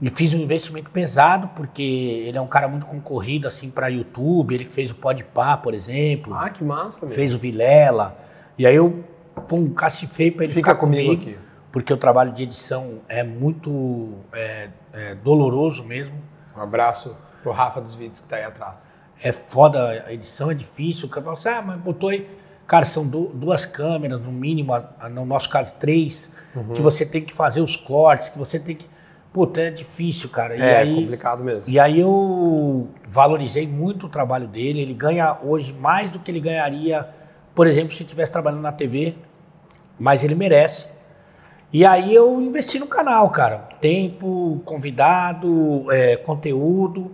e 0.00 0.10
fiz 0.10 0.34
um 0.34 0.38
investimento 0.38 0.90
pesado, 0.90 1.48
porque 1.54 1.82
ele 1.82 2.36
é 2.36 2.40
um 2.40 2.46
cara 2.46 2.66
muito 2.68 2.86
concorrido 2.86 3.46
assim 3.46 3.70
para 3.70 3.88
YouTube. 3.88 4.54
Ele 4.54 4.64
que 4.64 4.72
fez 4.72 4.90
o 4.90 4.94
Podpah, 4.94 5.56
por 5.58 5.74
exemplo 5.74 6.34
Ah, 6.34 6.50
que 6.50 6.62
massa, 6.64 7.06
meu. 7.06 7.14
fez 7.14 7.34
o 7.34 7.38
Vilela. 7.38 8.16
E 8.58 8.66
aí 8.66 8.74
eu 8.74 9.04
pum, 9.48 9.70
cacifei 9.70 10.30
para 10.30 10.44
ele 10.44 10.52
Fica 10.54 10.70
ficar 10.70 10.80
comigo 10.80 11.14
comigo, 11.14 11.30
aqui. 11.30 11.38
porque 11.70 11.92
o 11.92 11.96
trabalho 11.96 12.32
de 12.32 12.42
edição 12.42 13.00
é 13.08 13.22
muito 13.22 14.14
é, 14.32 14.70
é 14.92 15.14
doloroso 15.14 15.84
mesmo. 15.84 16.14
Um 16.56 16.60
abraço 16.62 17.16
pro 17.42 17.52
Rafa 17.52 17.80
dos 17.80 17.94
vídeos 17.94 18.20
que 18.20 18.28
tá 18.28 18.36
aí 18.36 18.44
atrás. 18.44 18.94
É 19.22 19.30
foda, 19.32 20.04
a 20.06 20.12
edição 20.12 20.50
é 20.50 20.54
difícil. 20.54 21.06
O 21.06 21.10
cara 21.10 21.24
fala 21.24 21.36
assim, 21.36 21.48
ah, 21.48 21.62
mas 21.62 21.80
botou 21.80 22.08
aí. 22.10 22.26
Cara, 22.66 22.84
são 22.84 23.06
du- 23.06 23.30
duas 23.32 23.64
câmeras, 23.64 24.20
no 24.20 24.32
mínimo, 24.32 24.74
a- 24.74 24.88
a- 24.98 25.08
no 25.08 25.24
nosso 25.24 25.48
caso, 25.48 25.72
três, 25.78 26.30
Uhum. 26.54 26.74
que 26.74 26.80
você 26.82 27.06
tem 27.06 27.22
que 27.22 27.32
fazer 27.34 27.60
os 27.60 27.76
cortes, 27.76 28.28
que 28.28 28.38
você 28.38 28.58
tem 28.58 28.74
que. 28.76 28.86
Puta, 29.32 29.60
é 29.60 29.70
difícil, 29.70 30.30
cara. 30.30 30.56
E 30.56 30.60
é 30.62 30.78
aí, 30.78 30.94
complicado 30.94 31.44
mesmo. 31.44 31.72
E 31.72 31.78
aí 31.78 32.00
eu 32.00 32.88
valorizei 33.06 33.68
muito 33.68 34.06
o 34.06 34.08
trabalho 34.08 34.48
dele. 34.48 34.80
Ele 34.80 34.94
ganha 34.94 35.36
hoje 35.42 35.74
mais 35.74 36.10
do 36.10 36.18
que 36.18 36.30
ele 36.30 36.40
ganharia, 36.40 37.06
por 37.54 37.66
exemplo, 37.66 37.92
se 37.92 38.02
estivesse 38.02 38.32
trabalhando 38.32 38.62
na 38.62 38.72
TV. 38.72 39.14
Mas 39.98 40.24
ele 40.24 40.34
merece. 40.34 40.88
E 41.72 41.84
aí 41.84 42.14
eu 42.14 42.40
investi 42.40 42.78
no 42.78 42.86
canal, 42.86 43.28
cara. 43.30 43.58
Tempo, 43.80 44.62
convidado, 44.64 45.84
é, 45.92 46.16
conteúdo. 46.16 47.10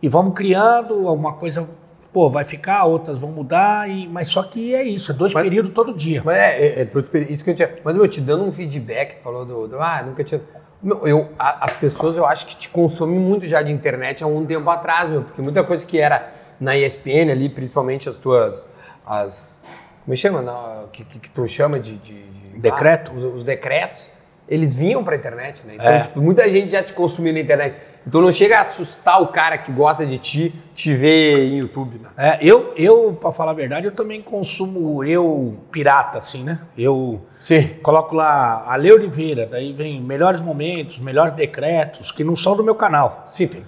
E 0.00 0.08
vamos 0.08 0.34
criando 0.34 1.08
alguma 1.08 1.32
coisa. 1.34 1.68
Pô, 2.14 2.30
vai 2.30 2.44
ficar, 2.44 2.84
outras 2.84 3.18
vão 3.18 3.32
mudar. 3.32 3.90
E, 3.90 4.06
mas 4.08 4.28
só 4.28 4.44
que 4.44 4.72
é 4.74 4.84
isso, 4.84 5.10
é 5.10 5.14
dois 5.14 5.34
Mas- 5.34 5.42
períodos 5.42 5.72
todo 5.72 5.92
dia. 5.92 6.22
Mas 6.24 6.36
é, 6.36 6.82
é, 6.82 6.82
é 6.82 7.18
isso 7.22 7.42
que 7.42 7.50
eu 7.50 7.54
tinha. 7.56 7.76
Mas, 7.84 7.96
meu, 7.96 8.06
te 8.08 8.20
dando 8.20 8.44
um 8.44 8.52
feedback, 8.52 9.16
tu 9.16 9.22
falou 9.22 9.44
do. 9.44 9.66
do, 9.66 9.80
ah, 9.82 10.00
nunca 10.06 10.22
tinha. 10.22 10.40
Meu, 10.80 11.04
eu, 11.08 11.30
a- 11.36 11.64
as 11.66 11.76
pessoas 11.76 12.16
eu 12.16 12.24
acho 12.24 12.46
que 12.46 12.56
te 12.56 12.68
consomem 12.68 13.18
muito 13.18 13.44
já 13.46 13.60
de 13.62 13.72
internet 13.72 14.22
há 14.22 14.26
um 14.28 14.46
tempo 14.46 14.70
atrás, 14.70 15.08
meu, 15.10 15.22
porque 15.22 15.42
muita 15.42 15.64
coisa 15.64 15.84
que 15.84 15.98
era 15.98 16.32
na 16.60 16.76
ESPN 16.76 17.32
ali, 17.32 17.48
principalmente 17.48 18.08
as 18.08 18.16
tuas. 18.16 18.72
As, 19.04 19.60
como 20.04 20.12
é 20.12 20.16
que 20.16 20.22
chama? 20.22 20.40
Na, 20.40 20.84
que, 20.92 21.04
que, 21.04 21.18
que 21.18 21.30
tu 21.30 21.48
chama 21.48 21.80
de. 21.80 21.96
de, 21.98 22.22
de- 22.22 22.58
Decreto? 22.60 23.10
ah, 23.12 23.18
os, 23.18 23.24
os 23.38 23.44
decretos, 23.44 24.08
eles 24.48 24.74
vinham 24.74 25.02
pra 25.02 25.16
internet, 25.16 25.66
né? 25.66 25.74
Então, 25.76 25.86
É. 25.86 26.00
tipo, 26.00 26.20
muita 26.20 26.48
gente 26.48 26.72
já 26.72 26.82
te 26.82 26.92
consumiu 26.92 27.32
na 27.32 27.40
internet. 27.40 27.76
Então 28.06 28.20
não 28.20 28.30
chega 28.30 28.58
a 28.58 28.60
assustar 28.60 29.22
o 29.22 29.28
cara 29.28 29.56
que 29.56 29.72
gosta 29.72 30.04
de 30.04 30.18
ti 30.18 30.54
te 30.74 30.92
ver 30.92 31.38
em 31.46 31.56
YouTube, 31.58 31.98
né? 31.98 32.10
É, 32.16 32.38
eu, 32.42 32.72
eu, 32.76 33.16
pra 33.18 33.32
falar 33.32 33.52
a 33.52 33.54
verdade, 33.54 33.86
eu 33.86 33.92
também 33.92 34.20
consumo 34.20 35.02
eu 35.02 35.56
pirata, 35.72 36.18
assim, 36.18 36.44
né? 36.44 36.58
Eu 36.76 37.22
Sim. 37.38 37.70
coloco 37.82 38.14
lá 38.14 38.64
Ale 38.66 38.92
Oliveira, 38.92 39.46
daí 39.46 39.72
vem 39.72 40.02
melhores 40.02 40.42
momentos, 40.42 41.00
melhores 41.00 41.32
decretos, 41.32 42.12
que 42.12 42.22
não 42.22 42.36
são 42.36 42.54
do 42.54 42.62
meu 42.62 42.74
canal. 42.74 43.24
Sim, 43.26 43.46
tem. 43.46 43.64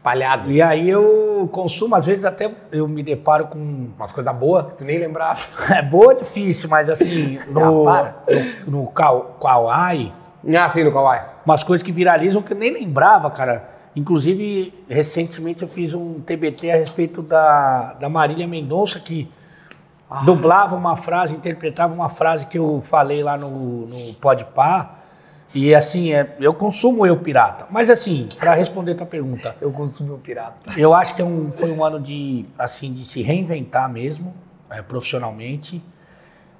Espalhado. 0.00 0.50
E 0.50 0.62
aí 0.62 0.88
eu 0.88 1.46
consumo, 1.52 1.94
às 1.94 2.06
vezes 2.06 2.24
até 2.24 2.50
eu 2.72 2.88
me 2.88 3.02
deparo 3.02 3.48
com. 3.48 3.58
Umas 3.94 4.10
coisas 4.10 4.34
boas 4.34 4.64
que 4.68 4.78
tu 4.78 4.84
nem 4.84 4.98
lembrava. 4.98 5.38
É 5.76 5.82
boa, 5.82 6.14
difícil, 6.14 6.70
mas 6.70 6.88
assim, 6.88 7.38
no, 7.52 7.86
Ah, 7.86 8.14
no, 8.66 8.80
no 8.84 8.86
Kawaii, 8.88 10.10
Ah, 10.58 10.68
sim, 10.70 10.84
no 10.84 10.90
Kawaii. 10.92 11.20
umas 11.44 11.62
coisas 11.62 11.82
que 11.84 11.92
viralizam 11.92 12.40
que 12.40 12.54
eu 12.54 12.56
nem 12.56 12.72
lembrava, 12.72 13.30
cara. 13.30 13.68
Inclusive, 13.94 14.72
recentemente 14.88 15.62
eu 15.64 15.68
fiz 15.68 15.92
um 15.92 16.20
TBT 16.20 16.70
a 16.70 16.76
respeito 16.76 17.20
da, 17.20 17.92
da 18.00 18.08
Marília 18.08 18.46
Mendonça, 18.48 18.98
que 19.00 19.30
dublava 20.24 20.76
uma 20.76 20.96
frase, 20.96 21.36
interpretava 21.36 21.92
uma 21.92 22.08
frase 22.08 22.46
que 22.46 22.58
eu 22.58 22.80
falei 22.80 23.22
lá 23.22 23.36
no, 23.36 23.86
no 23.86 24.14
Podpah. 24.14 24.94
E 25.54 25.74
assim, 25.74 26.12
é, 26.12 26.36
eu 26.38 26.54
consumo 26.54 27.04
eu 27.06 27.16
pirata. 27.16 27.66
Mas 27.70 27.90
assim, 27.90 28.28
para 28.38 28.54
responder 28.54 28.92
a 28.92 28.94
tua 28.94 29.06
pergunta, 29.06 29.56
Eu 29.60 29.72
consumo 29.72 30.14
o 30.14 30.18
pirata. 30.18 30.72
eu 30.78 30.94
acho 30.94 31.14
que 31.14 31.22
é 31.22 31.24
um- 31.24 31.50
foi 31.50 31.70
um 31.72 31.84
ano 31.84 31.98
de, 32.00 32.46
assim, 32.58 32.92
de 32.92 33.04
se 33.04 33.20
reinventar 33.22 33.90
mesmo, 33.90 34.32
é, 34.70 34.80
profissionalmente. 34.80 35.82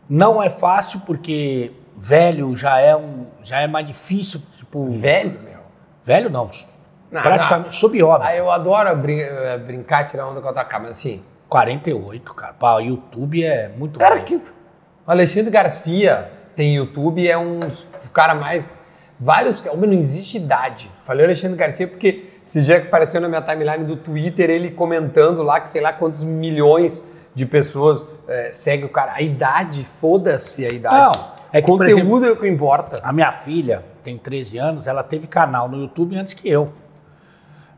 Não 0.08 0.42
é 0.42 0.50
fácil 0.50 1.00
porque 1.06 1.72
velho 1.96 2.56
já 2.56 2.80
é 2.80 2.96
um, 2.96 3.26
já 3.42 3.60
é 3.60 3.66
mais 3.68 3.86
difícil, 3.86 4.40
tipo, 4.56 4.88
Velho, 4.90 5.38
meu. 5.40 5.60
velho 6.02 6.28
não, 6.28 6.50
Não, 7.12 7.22
praticamente 7.22 7.66
não. 7.66 7.72
subóbito. 7.72 8.24
Ah, 8.28 8.34
eu 8.34 8.50
adoro 8.50 8.96
brin- 8.96 9.20
eh, 9.20 9.58
brincar, 9.58 10.04
tirar 10.06 10.26
onda 10.26 10.40
com 10.40 10.48
a 10.48 10.52
tua 10.52 10.64
cara, 10.64 10.82
mas 10.82 10.92
assim. 10.92 11.22
48, 11.48 12.34
cara. 12.34 12.54
Pá, 12.54 12.78
YouTube 12.80 13.44
é 13.44 13.68
muito 13.68 13.98
Cara, 14.00 14.18
que. 14.20 14.34
O 14.36 14.42
Alexandre 15.06 15.50
Garcia 15.50 16.30
tem 16.56 16.74
YouTube, 16.76 17.28
é 17.28 17.36
um 17.38 17.60
dos 17.60 17.84
cara 18.12 18.34
mais. 18.34 18.82
Vários. 19.18 19.64
Homem, 19.66 19.90
não 19.90 19.98
existe 19.98 20.36
idade. 20.36 20.90
Falei 21.04 21.24
Alexandre 21.26 21.56
Garcia 21.56 21.86
porque 21.86 22.24
esse 22.46 22.62
dia 22.62 22.80
que 22.80 22.88
apareceu 22.88 23.20
na 23.20 23.28
minha 23.28 23.42
timeline 23.42 23.84
do 23.84 23.96
Twitter, 23.96 24.50
ele 24.50 24.70
comentando 24.70 25.42
lá 25.42 25.60
que 25.60 25.70
sei 25.70 25.80
lá 25.80 25.92
quantos 25.92 26.24
milhões 26.24 27.04
de 27.34 27.46
pessoas 27.46 28.06
eh, 28.26 28.48
seguem 28.50 28.86
o 28.86 28.88
cara. 28.88 29.12
A 29.14 29.22
idade, 29.22 29.84
foda-se 29.84 30.66
a 30.66 30.70
idade. 30.70 30.96
Não, 30.96 31.24
é 31.52 31.60
que, 31.60 31.66
por 31.66 31.78
Conteúdo 31.78 32.26
é 32.26 32.30
o 32.30 32.36
que 32.36 32.48
importa. 32.48 33.00
A 33.02 33.12
minha 33.12 33.30
filha 33.30 33.84
tem 34.02 34.18
13 34.18 34.58
anos, 34.58 34.86
ela 34.86 35.02
teve 35.02 35.26
canal 35.26 35.68
no 35.68 35.78
YouTube 35.78 36.16
antes 36.16 36.34
que 36.34 36.48
eu. 36.48 36.72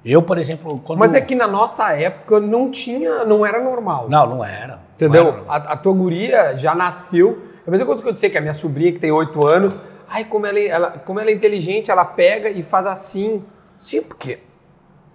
Eu, 0.05 0.23
por 0.23 0.37
exemplo, 0.37 0.81
quando... 0.85 0.99
Mas 0.99 1.15
é 1.15 1.21
que 1.21 1.35
na 1.35 1.47
nossa 1.47 1.93
época 1.93 2.41
não 2.41 2.71
tinha, 2.71 3.25
não 3.25 3.47
era 3.47 3.63
normal. 3.63 4.07
Não, 4.09 4.27
não 4.27 4.45
era. 4.45 4.81
Entendeu? 4.97 5.25
Não 5.25 5.31
era. 5.31 5.45
A, 5.49 5.57
a 5.57 5.77
tua 5.77 5.93
guria 5.93 6.57
já 6.57 6.75
nasceu. 6.75 7.43
A 7.67 7.71
mesma 7.71 7.87
coisa 7.87 8.03
que 8.03 8.09
eu 8.09 8.13
disse 8.13 8.29
que 8.29 8.39
a 8.39 8.41
minha 8.41 8.55
sobrinha, 8.55 8.91
que 8.91 8.99
tem 8.99 9.13
8 9.13 9.47
anos, 9.47 9.79
ai, 10.13 10.25
como 10.27 10.47
ela, 10.47 10.59
é- 10.59 10.67
ela- 10.69 10.91
como 10.91 11.19
ela 11.21 11.31
é 11.31 11.33
inteligente, 11.35 11.91
ela 11.91 12.05
pega 12.05 12.51
e 12.51 12.63
faz 12.63 12.87
assim. 12.87 13.43
Sim, 13.79 14.03
porque 14.03 14.41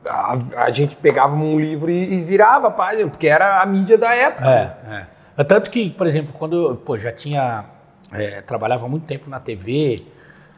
a, 0.05 0.33
a 0.65 0.71
gente 0.71 0.95
pegava 0.95 1.36
um 1.36 1.60
livro 1.60 1.89
e, 1.89 2.13
e 2.15 2.21
virava 2.21 2.67
a 2.67 2.71
página, 2.71 3.07
porque 3.10 3.27
era 3.27 3.62
a 3.62 3.65
mídia 3.65 3.97
da 3.97 4.13
época. 4.13 4.49
É, 4.49 5.05
é. 5.38 5.43
Tanto 5.43 5.69
que, 5.69 5.89
por 5.89 6.07
exemplo, 6.07 6.33
quando 6.38 6.69
eu 6.69 6.75
pô, 6.75 6.97
já 6.97 7.12
tinha. 7.12 7.65
é, 8.12 8.41
trabalhava 8.41 8.88
muito 8.88 9.05
tempo 9.05 9.29
na 9.29 9.39
TV, 9.39 10.01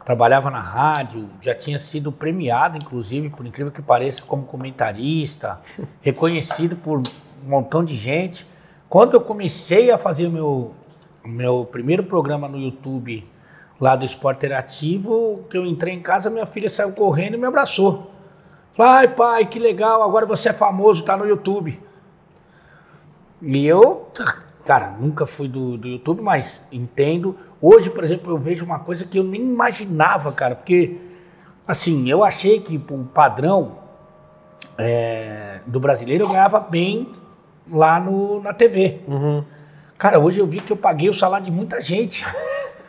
trabalhava 0.04 0.50
na 0.50 0.60
rádio, 0.60 1.28
já 1.40 1.54
tinha 1.54 1.78
sido 1.78 2.10
premiado, 2.10 2.78
inclusive, 2.78 3.28
por 3.28 3.46
incrível 3.46 3.70
que 3.72 3.82
pareça, 3.82 4.22
como 4.22 4.44
comentarista, 4.44 5.60
reconhecido 6.00 6.76
por 6.76 6.98
um 6.98 7.02
montão 7.48 7.84
de 7.84 7.94
gente. 7.94 8.46
Quando 8.88 9.14
eu 9.14 9.20
comecei 9.20 9.90
a 9.90 9.98
fazer 9.98 10.26
o 10.26 10.30
meu, 10.30 10.74
meu 11.24 11.64
primeiro 11.70 12.02
programa 12.04 12.48
no 12.48 12.58
YouTube 12.58 13.24
lá 13.80 13.96
do 13.96 14.04
Esporte 14.04 14.38
Interativo, 14.38 15.44
que 15.48 15.56
eu 15.56 15.64
entrei 15.64 15.94
em 15.94 16.00
casa, 16.00 16.28
minha 16.28 16.44
filha 16.44 16.68
saiu 16.68 16.92
correndo 16.92 17.34
e 17.34 17.38
me 17.38 17.46
abraçou. 17.46 18.10
Falei, 18.72 18.92
ai 18.92 19.08
pai, 19.08 19.46
que 19.46 19.58
legal, 19.58 20.02
agora 20.02 20.26
você 20.26 20.50
é 20.50 20.52
famoso, 20.52 21.02
tá 21.02 21.16
no 21.16 21.26
YouTube. 21.26 21.80
E 23.42 23.66
eu, 23.66 24.08
cara, 24.66 24.90
nunca 25.00 25.24
fui 25.24 25.48
do, 25.48 25.78
do 25.78 25.88
YouTube, 25.88 26.20
mas 26.20 26.66
entendo. 26.70 27.36
Hoje, 27.60 27.88
por 27.88 28.04
exemplo, 28.04 28.30
eu 28.30 28.38
vejo 28.38 28.64
uma 28.64 28.78
coisa 28.78 29.06
que 29.06 29.18
eu 29.18 29.24
nem 29.24 29.40
imaginava, 29.40 30.30
cara, 30.32 30.54
porque, 30.54 30.98
assim, 31.66 32.08
eu 32.08 32.22
achei 32.22 32.60
que 32.60 32.76
o 32.76 33.04
padrão 33.04 33.78
é, 34.76 35.60
do 35.66 35.80
brasileiro 35.80 36.24
eu 36.24 36.28
ganhava 36.28 36.60
bem 36.60 37.12
lá 37.70 37.98
no, 37.98 38.42
na 38.42 38.52
TV. 38.52 39.00
Cara, 39.96 40.18
hoje 40.18 40.40
eu 40.40 40.46
vi 40.46 40.60
que 40.60 40.72
eu 40.72 40.76
paguei 40.76 41.08
o 41.08 41.14
salário 41.14 41.46
de 41.46 41.50
muita 41.50 41.80
gente. 41.80 42.26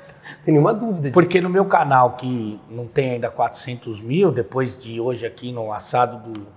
Tem 0.43 0.54
nenhuma 0.54 0.73
dúvida 0.73 1.01
disso. 1.01 1.13
Porque 1.13 1.39
no 1.39 1.49
meu 1.49 1.65
canal, 1.65 2.12
que 2.13 2.60
não 2.69 2.86
tem 2.86 3.12
ainda 3.12 3.30
400 3.30 4.01
mil, 4.01 4.32
depois 4.32 4.77
de 4.77 4.99
hoje 4.99 5.25
aqui 5.25 5.51
no 5.51 5.71
assado 5.71 6.17
do, 6.32 6.47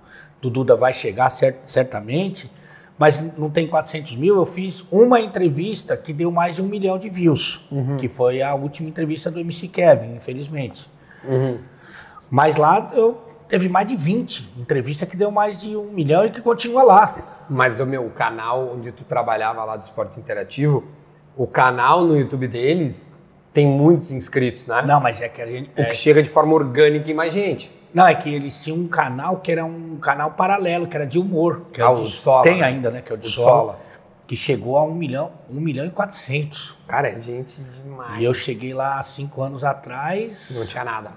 do 0.40 0.50
Duda 0.50 0.74
vai 0.76 0.92
chegar 0.92 1.28
cer- 1.28 1.58
certamente, 1.64 2.50
mas 2.98 3.20
não 3.36 3.50
tem 3.50 3.66
400 3.66 4.16
mil, 4.16 4.36
eu 4.36 4.46
fiz 4.46 4.84
uma 4.90 5.20
entrevista 5.20 5.96
que 5.96 6.12
deu 6.12 6.30
mais 6.30 6.56
de 6.56 6.62
um 6.62 6.66
milhão 6.66 6.96
de 6.96 7.10
views, 7.10 7.60
que 7.98 8.08
foi 8.08 8.40
a 8.40 8.54
última 8.54 8.88
entrevista 8.88 9.30
do 9.30 9.40
MC 9.40 9.68
Kevin, 9.68 10.14
infelizmente. 10.16 10.88
Mas 12.30 12.56
lá 12.56 12.90
eu 12.94 13.18
teve 13.48 13.68
mais 13.68 13.86
de 13.86 13.96
20 13.96 14.54
entrevistas 14.58 15.08
que 15.08 15.16
deu 15.16 15.30
mais 15.30 15.60
de 15.60 15.76
um 15.76 15.90
milhão 15.92 16.24
e 16.24 16.30
que 16.30 16.40
continua 16.40 16.82
lá. 16.82 17.44
Mas 17.50 17.78
o 17.80 17.86
meu 17.86 18.08
canal 18.10 18.74
onde 18.74 18.90
tu 18.92 19.04
trabalhava 19.04 19.62
lá 19.64 19.76
do 19.76 19.82
Esporte 19.82 20.18
Interativo, 20.18 20.84
o 21.36 21.46
canal 21.46 22.02
no 22.04 22.16
YouTube 22.16 22.48
deles 22.48 23.13
tem 23.54 23.66
muitos 23.66 24.10
inscritos, 24.12 24.66
né? 24.66 24.82
Não, 24.86 25.00
mas 25.00 25.22
é 25.22 25.28
que 25.30 25.40
a 25.40 25.46
gente... 25.46 25.70
O 25.70 25.80
é- 25.80 25.84
que 25.84 25.94
chega 25.96 26.22
de 26.22 26.28
forma 26.28 26.52
orgânica 26.52 27.10
em 27.10 27.14
mais 27.14 27.32
gente. 27.32 27.74
Não, 27.94 28.06
é 28.06 28.14
que 28.14 28.28
eles 28.34 28.62
tinham 28.62 28.76
um 28.76 28.88
canal 28.88 29.36
que 29.38 29.50
era 29.52 29.64
um 29.64 29.96
canal 29.96 30.32
paralelo, 30.32 30.86
que 30.88 30.96
era 30.96 31.06
de 31.06 31.18
humor. 31.18 31.62
Que 31.72 31.80
é 31.80 31.84
Ah, 31.84 31.90
o 31.90 31.94
o 31.94 32.04
de- 32.04 32.10
Sola, 32.10 32.42
Tem 32.42 32.58
né? 32.58 32.64
ainda, 32.66 32.90
né? 32.90 33.00
Que 33.00 33.12
é 33.12 33.14
o 33.14 33.18
de 33.18 33.28
O 33.28 33.30
Sola, 33.30 33.46
Sola. 33.46 33.80
Que 34.26 34.34
chegou 34.36 34.76
a 34.76 34.82
um 34.82 34.92
milhão, 34.94 35.30
um 35.48 35.60
milhão 35.60 35.86
e 35.86 35.90
quatrocentos. 35.90 36.74
Cara, 36.88 37.08
é 37.08 37.20
gente 37.22 37.54
demais. 37.84 38.20
E 38.20 38.24
eu 38.24 38.34
cheguei 38.34 38.74
lá 38.74 38.98
há 38.98 39.02
cinco 39.04 39.40
anos 39.42 39.62
atrás. 39.62 40.56
Não 40.58 40.66
tinha 40.66 40.82
nada. 40.82 41.10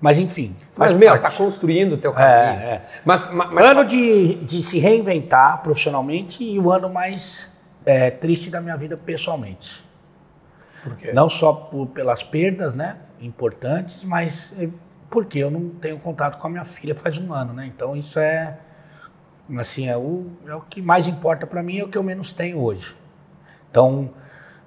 Mas 0.00 0.18
enfim. 0.18 0.56
Mas, 0.78 0.94
meu, 0.94 1.10
parte. 1.10 1.22
tá 1.22 1.30
construindo 1.30 1.92
o 1.92 1.96
teu 1.98 2.12
caminho. 2.12 2.60
É, 2.62 2.64
é. 2.64 2.82
Mas, 3.04 3.30
ma- 3.32 3.46
mas, 3.52 3.64
Ano 3.66 3.84
de, 3.84 4.36
de 4.36 4.62
se 4.62 4.78
reinventar 4.78 5.62
profissionalmente 5.62 6.42
e 6.42 6.58
o 6.58 6.72
ano 6.72 6.88
mais 6.88 7.52
é, 7.84 8.10
triste 8.10 8.50
da 8.50 8.60
minha 8.60 8.76
vida 8.76 8.96
pessoalmente. 8.96 9.84
Não 11.14 11.28
só 11.28 11.52
por- 11.52 11.86
pelas 11.88 12.22
perdas, 12.24 12.74
né? 12.74 12.96
Importantes, 13.20 14.04
mas 14.04 14.54
é, 14.58 14.68
porque 15.10 15.38
eu 15.38 15.50
não 15.50 15.68
tenho 15.70 15.98
contato 15.98 16.38
com 16.38 16.46
a 16.46 16.50
minha 16.50 16.64
filha 16.64 16.94
faz 16.94 17.18
um 17.18 17.32
ano, 17.32 17.52
né? 17.52 17.66
Então 17.66 17.94
isso 17.96 18.18
é 18.18 18.58
assim 19.56 19.88
é 19.88 19.96
o, 19.96 20.26
é 20.46 20.54
o 20.54 20.60
que 20.60 20.80
mais 20.80 21.06
importa 21.06 21.46
para 21.46 21.62
mim 21.62 21.78
é 21.78 21.84
o 21.84 21.88
que 21.88 21.98
eu 21.98 22.02
menos 22.02 22.32
tenho 22.32 22.58
hoje. 22.58 22.96
Então, 23.70 24.10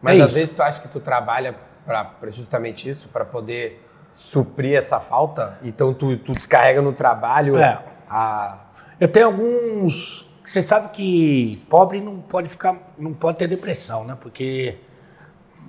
Mas 0.02 0.20
é 0.20 0.22
às 0.22 0.30
isso. 0.32 0.40
vezes 0.40 0.56
tu 0.56 0.62
acha 0.64 0.82
que 0.82 0.88
tu 0.88 1.00
trabalha 1.00 1.56
para 1.86 2.32
justamente 2.32 2.90
isso, 2.90 3.08
para 3.10 3.24
poder 3.26 3.82
suprir 4.12 4.76
essa 4.78 5.00
falta? 5.00 5.58
Então 5.64 5.94
tu, 5.94 6.18
tu 6.18 6.34
descarrega 6.34 6.82
no 6.82 6.94
trabalho 6.94 7.58
É. 7.58 7.84
a. 8.10 8.60
Eu 9.00 9.08
tenho 9.08 9.26
alguns. 9.28 10.26
Você 10.44 10.62
sabe 10.62 10.90
que 10.90 11.66
pobre 11.70 12.00
não 12.00 12.20
pode 12.22 12.48
ficar, 12.50 12.76
não 12.98 13.14
pode 13.14 13.38
ter 13.40 13.48
depressão, 13.48 14.04
né? 14.06 14.16
Porque 14.20 14.78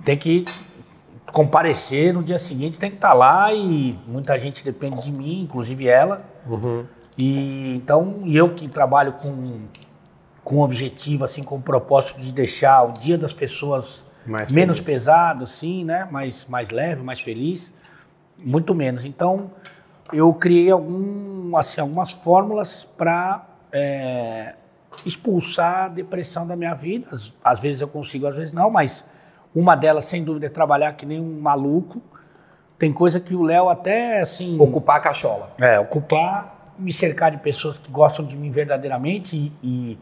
tem 0.03 0.17
que 0.17 0.43
comparecer 1.31 2.13
no 2.13 2.23
dia 2.23 2.39
seguinte, 2.39 2.79
tem 2.79 2.89
que 2.89 2.97
estar 2.97 3.13
lá 3.13 3.53
e 3.53 3.99
muita 4.07 4.37
gente 4.39 4.63
depende 4.63 5.01
de 5.01 5.11
mim, 5.11 5.41
inclusive 5.41 5.87
ela. 5.87 6.25
E 7.17 7.75
então, 7.75 8.23
eu 8.25 8.53
que 8.53 8.67
trabalho 8.67 9.13
com 9.13 9.67
com 10.43 10.59
objetivo, 10.59 11.25
assim, 11.25 11.43
com 11.43 11.57
o 11.57 11.61
propósito 11.61 12.21
de 12.21 12.33
deixar 12.33 12.81
o 12.83 12.93
dia 12.93 13.17
das 13.17 13.33
pessoas 13.33 14.05
Mais 14.25 14.49
menos 14.49 14.77
feliz. 14.77 14.93
pesado, 14.93 15.43
assim, 15.43 15.83
né? 15.83 16.07
Mais, 16.09 16.45
mais 16.47 16.69
leve, 16.69 17.03
mais 17.03 17.19
feliz. 17.19 17.73
Muito 18.37 18.73
menos. 18.73 19.03
Então, 19.03 19.51
eu 20.13 20.33
criei 20.33 20.71
algum, 20.71 21.53
assim, 21.57 21.81
algumas 21.81 22.13
fórmulas 22.13 22.87
para 22.97 23.45
expulsar 25.05 25.83
a 25.83 25.87
depressão 25.89 26.47
da 26.47 26.55
minha 26.55 26.73
vida. 26.73 27.09
Às, 27.11 27.33
às 27.43 27.59
vezes 27.59 27.81
eu 27.81 27.87
consigo, 27.89 28.25
às 28.25 28.37
vezes 28.37 28.53
não, 28.53 28.71
mas 28.71 29.03
uma 29.55 29.75
delas, 29.75 30.05
sem 30.05 30.23
dúvida, 30.23 30.45
é 30.45 30.49
trabalhar 30.49 30.93
que 30.93 31.05
nem 31.05 31.19
um 31.19 31.39
maluco. 31.39 32.01
Tem 32.77 32.93
coisa 32.93 33.19
que 33.19 33.33
o 33.33 33.41
Léo 33.43 33.69
até, 33.69 34.21
assim... 34.21 34.55
ocupar 34.59 34.97
a 34.97 34.99
cachola. 34.99 35.51
É, 35.59 35.79
ocupar, 35.79 36.73
me 36.77 36.93
cercar 36.93 37.31
de 37.31 37.37
pessoas 37.37 37.77
que 37.77 37.89
gostam 37.91 38.23
de 38.23 38.37
mim 38.37 38.51
verdadeiramente 38.51 39.35
e, 39.35 39.51
e 39.63 39.99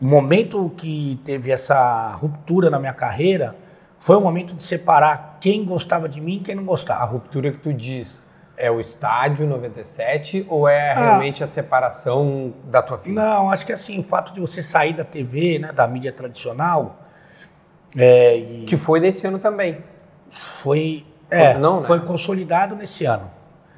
o 0.00 0.04
momento 0.04 0.70
que 0.76 1.18
teve 1.24 1.50
essa 1.50 2.10
ruptura 2.10 2.68
na 2.68 2.78
minha 2.78 2.92
carreira 2.92 3.56
foi 3.98 4.16
o 4.16 4.20
momento 4.20 4.52
de 4.54 4.62
separar 4.62 5.38
quem 5.40 5.64
gostava 5.64 6.06
de 6.06 6.20
mim 6.20 6.36
e 6.36 6.40
quem 6.40 6.54
não 6.54 6.62
A 6.64 6.66
gostava. 6.66 7.04
ruptura 7.06 7.50
que 7.50 7.58
tu 7.58 7.72
diz 7.72 8.28
é 8.58 8.70
o 8.70 8.78
estádio 8.78 9.46
97 9.46 10.44
ou 10.50 10.68
é 10.68 10.92
Ah. 10.92 11.04
realmente 11.04 11.42
a 11.42 11.46
separação 11.46 12.52
da 12.64 12.82
tua 12.82 12.98
filha? 12.98 13.14
Não, 13.14 13.50
acho 13.50 13.64
que 13.64 13.72
assim, 13.72 13.98
o 13.98 14.02
fato 14.02 14.32
de 14.34 14.40
você 14.40 14.62
sair 14.62 14.94
da 14.94 15.04
TV, 15.04 15.58
né, 15.58 15.72
da 15.72 15.86
mídia 15.88 16.12
tradicional, 16.12 16.96
é, 17.96 18.36
e 18.38 18.64
Que 18.64 18.76
foi 18.76 19.00
nesse 19.00 19.26
ano 19.26 19.38
também. 19.38 19.82
foi, 20.30 21.04
Foi- 21.28 21.38
é, 21.38 21.58
não, 21.58 21.80
né? 21.80 21.86
foi 21.86 22.00
consolidado 22.00 22.74
nesse 22.76 23.04
ano. 23.04 23.30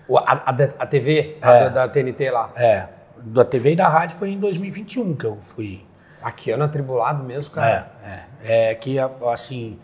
O- 0.06 0.18
A, 0.18 0.22
a 0.46 0.50
a 0.78 0.86
TV, 0.86 1.36
a 1.42 1.52
É. 1.52 1.64
da, 1.64 1.86
da 1.86 1.88
TNT 1.88 2.30
lá. 2.30 2.50
É, 2.56 2.86
da 3.18 3.44
TV 3.44 3.72
e 3.72 3.76
da 3.76 3.88
rádio 3.88 4.16
foi 4.16 4.30
em 4.30 4.38
2021 4.38 5.14
que 5.16 5.24
eu 5.26 5.36
fui. 5.36 5.84
Aqui 6.22 6.50
ano 6.50 6.64
atribulado 6.64 7.22
mesmo, 7.22 7.52
cara. 7.54 7.90
É, 8.02 8.08
é, 8.42 8.70
é 8.70 8.74
que 8.74 8.96
assim, 9.32 9.78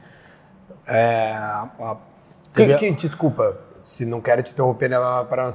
é, 0.86 1.32
a, 1.32 1.68
a 1.80 1.96
Que, 2.52 2.66
TV 2.66 2.74
que- 2.76 2.90
desculpa, 2.92 3.58
se 3.82 4.04
não 4.06 4.20
quero 4.20 4.42
te 4.42 4.52
interromper, 4.52 4.88
né, 4.88 4.96
para 5.28 5.54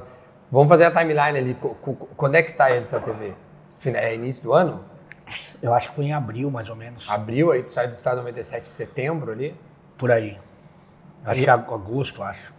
Vamos 0.52 0.68
fazer 0.68 0.84
a 0.86 0.90
timeline 0.90 1.38
ali. 1.38 1.56
Quando 2.16 2.34
é 2.34 2.42
que 2.42 2.50
sai 2.50 2.76
antes 2.76 2.88
da 2.88 2.98
TV? 2.98 3.34
É 3.94 4.14
início 4.16 4.42
do 4.42 4.52
ano? 4.52 4.84
Eu 5.62 5.74
acho 5.74 5.88
que 5.90 5.94
foi 5.96 6.06
em 6.06 6.12
abril, 6.12 6.50
mais 6.50 6.68
ou 6.68 6.76
menos. 6.76 7.08
Abril, 7.10 7.50
aí 7.52 7.62
tu 7.62 7.72
sai 7.72 7.86
do 7.88 7.92
estado 7.94 8.18
97 8.18 8.62
de 8.62 8.68
setembro 8.68 9.32
ali. 9.32 9.54
Por 9.96 10.10
aí. 10.10 10.38
Acho 11.24 11.40
E- 11.40 11.44
que 11.44 11.50
é 11.50 11.52
agosto, 11.52 12.22
acho. 12.22 12.54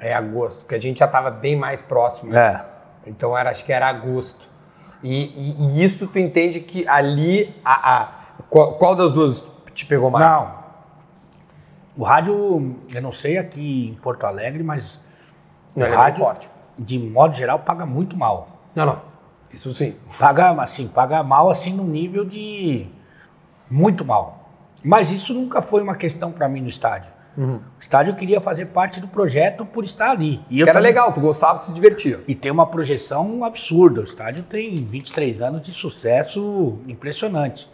É 0.00 0.14
agosto, 0.14 0.60
porque 0.60 0.76
a 0.76 0.80
gente 0.80 0.98
já 0.98 1.06
estava 1.06 1.30
bem 1.30 1.56
mais 1.56 1.82
próximo. 1.82 2.34
É. 2.36 2.64
Então 3.06 3.36
era, 3.36 3.50
acho 3.50 3.64
que 3.64 3.72
era 3.72 3.88
agosto. 3.88 4.46
E, 5.02 5.24
e- 5.24 5.62
e 5.78 5.84
isso 5.84 6.06
tu 6.06 6.18
entende 6.18 6.60
que 6.60 6.86
ali 6.88 7.54
a, 7.64 7.96
a- 8.02 8.08
qual, 8.48 8.74
qual 8.74 8.94
das 8.94 9.10
duas 9.12 9.50
te 9.74 9.84
pegou 9.86 10.10
mais? 10.10 10.40
Não. 10.48 10.58
O 11.96 12.04
rádio, 12.04 12.76
eu 12.94 13.02
não 13.02 13.10
sei 13.12 13.38
aqui 13.38 13.88
em 13.88 13.94
Porto 13.94 14.24
Alegre, 14.24 14.62
mas 14.62 15.00
Não, 15.74 15.84
o 15.84 15.88
é 15.88 15.94
rádio, 15.94 16.24
muito 16.24 16.38
forte. 16.38 16.50
de 16.78 16.98
modo 16.98 17.34
geral, 17.34 17.58
paga 17.58 17.84
muito 17.84 18.16
mal. 18.16 18.48
Não, 18.74 18.86
não. 18.86 19.02
Isso 19.52 19.72
sim. 19.72 19.94
Paga, 20.18 20.50
assim, 20.60 20.86
paga 20.88 21.22
mal, 21.22 21.50
assim, 21.50 21.72
no 21.72 21.84
nível 21.84 22.24
de 22.24 22.86
muito 23.70 24.04
mal. 24.04 24.50
Mas 24.84 25.10
isso 25.10 25.34
nunca 25.34 25.60
foi 25.62 25.82
uma 25.82 25.94
questão 25.96 26.30
para 26.32 26.48
mim 26.48 26.60
no 26.60 26.68
estádio. 26.68 27.12
O 27.36 27.60
estádio 27.78 28.10
eu 28.10 28.16
queria 28.16 28.40
fazer 28.40 28.66
parte 28.66 29.00
do 29.00 29.06
projeto 29.06 29.64
por 29.64 29.84
estar 29.84 30.10
ali. 30.10 30.40
E 30.50 30.56
Que 30.56 30.62
era 30.62 30.72
também- 30.72 30.88
legal, 30.88 31.12
tu 31.12 31.20
gostava, 31.20 31.64
se 31.64 31.72
divertia. 31.72 32.20
E 32.26 32.34
tem 32.34 32.50
uma 32.50 32.66
projeção 32.66 33.44
absurda. 33.44 34.00
O 34.00 34.04
estádio 34.04 34.42
tem 34.42 34.74
23 34.74 35.40
anos 35.40 35.62
de 35.62 35.70
sucesso 35.72 36.78
impressionante. 36.88 37.70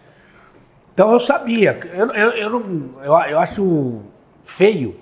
Então 0.93 1.11
eu 1.11 1.19
sabia. 1.19 1.81
Eu, 1.95 2.09
eu, 2.09 2.31
eu, 2.33 2.51
não, 2.51 3.03
eu, 3.03 3.13
eu 3.31 3.39
acho 3.39 4.03
feio 4.43 4.97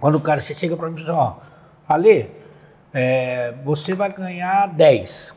quando 0.00 0.16
o 0.16 0.20
cara 0.20 0.40
você 0.40 0.54
chega 0.54 0.76
para 0.76 0.88
mim 0.90 0.96
e 0.96 1.00
diz: 1.04 1.08
Ó, 1.08 1.38
Ale, 1.88 2.32
é, 2.98 3.54
você 3.64 3.94
vai 3.94 4.12
ganhar 4.12 4.66
10. 4.68 5.34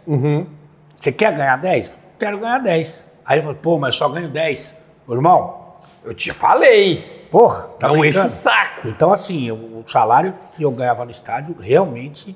Você 0.99 1.11
quer 1.11 1.35
ganhar 1.35 1.57
10? 1.57 1.97
Quero 2.19 2.37
ganhar 2.39 2.59
10. 2.59 3.03
Aí 3.25 3.39
eu 3.39 3.43
falo: 3.43 3.55
pô, 3.55 3.77
mas 3.79 3.95
eu 3.95 3.99
só 3.99 4.09
ganho 4.09 4.29
10. 4.29 4.75
Ô, 5.07 5.13
irmão, 5.13 5.75
Eu 6.03 6.13
te 6.13 6.31
falei. 6.33 7.27
porra, 7.31 7.63
tá 7.79 7.87
Não 7.87 8.03
enche 8.03 8.19
o 8.19 8.27
saco. 8.27 8.87
Então, 8.87 9.11
assim, 9.13 9.51
o 9.51 9.71
o 9.81 9.83
salário 9.87 10.33
que 10.55 10.61
eu 10.63 10.71
ganhava 10.71 11.03
no 11.05 11.09
estádio 11.11 11.55
realmente 11.59 12.35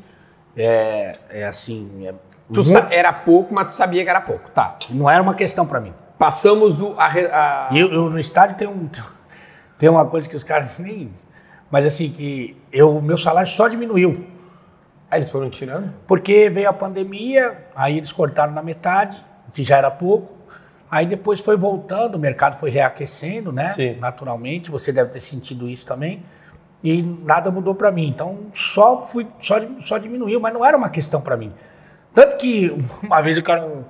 é, 0.57 1.13
é 1.29 1.45
assim. 1.45 2.07
é 2.07 2.13
Tu 2.51 2.63
mu- 2.63 2.71
sa- 2.71 2.87
era 2.91 3.11
pouco, 3.13 3.53
mas 3.53 3.67
tu 3.67 3.73
sabia 3.73 4.03
que 4.03 4.09
era 4.09 4.21
pouco. 4.21 4.49
Tá. 4.51 4.75
Não 4.91 5.09
era 5.09 5.21
uma 5.21 5.33
questão 5.35 5.65
pra 5.65 5.79
mim. 5.79 5.93
Passamos 6.17 6.81
o. 6.81 6.95
A, 6.97 7.05
a- 7.07 7.69
eu, 7.73 7.91
eu 7.93 8.09
no 8.09 8.19
estádio 8.19 8.55
tem, 8.57 8.67
um, 8.67 8.87
tem 9.77 9.89
uma 9.89 10.05
coisa 10.05 10.27
que 10.29 10.35
os 10.35 10.43
caras 10.43 10.69
nem. 10.79 11.11
Mas 11.69 11.85
assim, 11.85 12.09
que 12.09 12.55
eu, 12.71 13.01
meu 13.01 13.17
salário 13.17 13.49
só 13.49 13.67
diminuiu. 13.67 14.25
Ah, 15.09 15.17
eles 15.17 15.29
foram 15.29 15.49
tirando? 15.49 15.93
Porque 16.07 16.49
veio 16.49 16.69
a 16.69 16.73
pandemia, 16.73 17.67
aí 17.75 17.97
eles 17.97 18.11
cortaram 18.11 18.53
na 18.53 18.63
metade, 18.63 19.23
que 19.53 19.63
já 19.63 19.77
era 19.77 19.91
pouco. 19.91 20.33
Aí 20.89 21.05
depois 21.05 21.39
foi 21.39 21.57
voltando, 21.57 22.15
o 22.15 22.19
mercado 22.19 22.57
foi 22.57 22.69
reaquecendo, 22.69 23.51
né? 23.51 23.69
Sim. 23.69 23.97
Naturalmente, 23.99 24.71
você 24.71 24.91
deve 24.91 25.11
ter 25.11 25.19
sentido 25.19 25.67
isso 25.69 25.85
também. 25.85 26.23
E 26.83 27.01
nada 27.01 27.49
mudou 27.51 27.73
pra 27.73 27.91
mim. 27.91 28.07
Então 28.07 28.39
só 28.53 29.01
fui, 29.01 29.27
só, 29.39 29.55
só 29.81 29.97
diminuiu, 29.97 30.39
mas 30.39 30.53
não 30.53 30.65
era 30.65 30.77
uma 30.77 30.89
questão 30.89 31.19
pra 31.19 31.35
mim. 31.35 31.51
Tanto 32.13 32.37
que 32.37 32.69
uma 33.03 33.21
vez 33.21 33.37
o 33.37 33.43
cara, 33.43 33.65
um, 33.65 33.83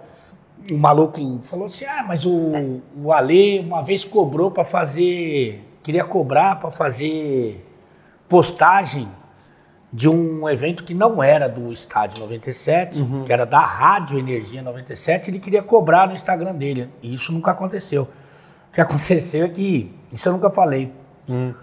um 0.72 0.78
maluco 0.78 1.40
falou 1.44 1.66
assim: 1.66 1.86
ah, 1.86 2.04
mas 2.08 2.26
o, 2.26 2.82
o 2.98 3.12
Ale 3.12 3.60
uma 3.60 3.84
vez 3.84 4.06
cobrou 4.06 4.50
pra 4.50 4.64
fazer, 4.64 5.64
queria 5.84 6.04
cobrar 6.04 6.60
pra 6.60 6.72
fazer 6.72 7.66
postagem 8.28 9.08
de 9.94 10.10
um 10.10 10.48
evento 10.50 10.84
que 10.84 10.94
não 10.94 11.24
era 11.24 11.48
do 11.48 11.72
Estádio 11.72 12.20
97, 12.20 13.02
Uhum. 13.02 13.24
que 13.24 13.32
era 13.32 13.46
da 13.46 13.60
Rádio 13.62 14.20
Energia 14.20 14.62
97, 14.62 15.30
ele 15.32 15.40
queria 15.40 15.64
cobrar 15.64 16.08
no 16.08 16.14
Instagram 16.14 16.54
dele. 16.54 16.90
E 17.02 17.14
isso 17.14 17.32
nunca 17.32 17.52
aconteceu. 17.52 18.04
O 18.70 18.74
que 18.74 18.82
aconteceu 18.82 19.46
é 19.46 19.50
que, 19.50 19.94
isso 20.12 20.28
eu 20.28 20.34
nunca 20.34 20.50
falei, 20.52 20.92
Hum. 21.30 21.54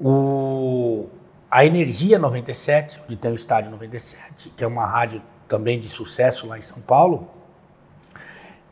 o, 0.00 1.08
a 1.50 1.64
Energia 1.64 2.18
97, 2.18 3.00
onde 3.04 3.16
tem 3.16 3.30
o 3.30 3.34
Estádio 3.34 3.70
97, 3.70 4.50
que 4.56 4.64
é 4.64 4.66
uma 4.66 4.84
rádio 4.86 5.22
também 5.46 5.78
de 5.78 5.88
sucesso 5.88 6.46
lá 6.46 6.58
em 6.58 6.62
São 6.62 6.80
Paulo, 6.80 7.28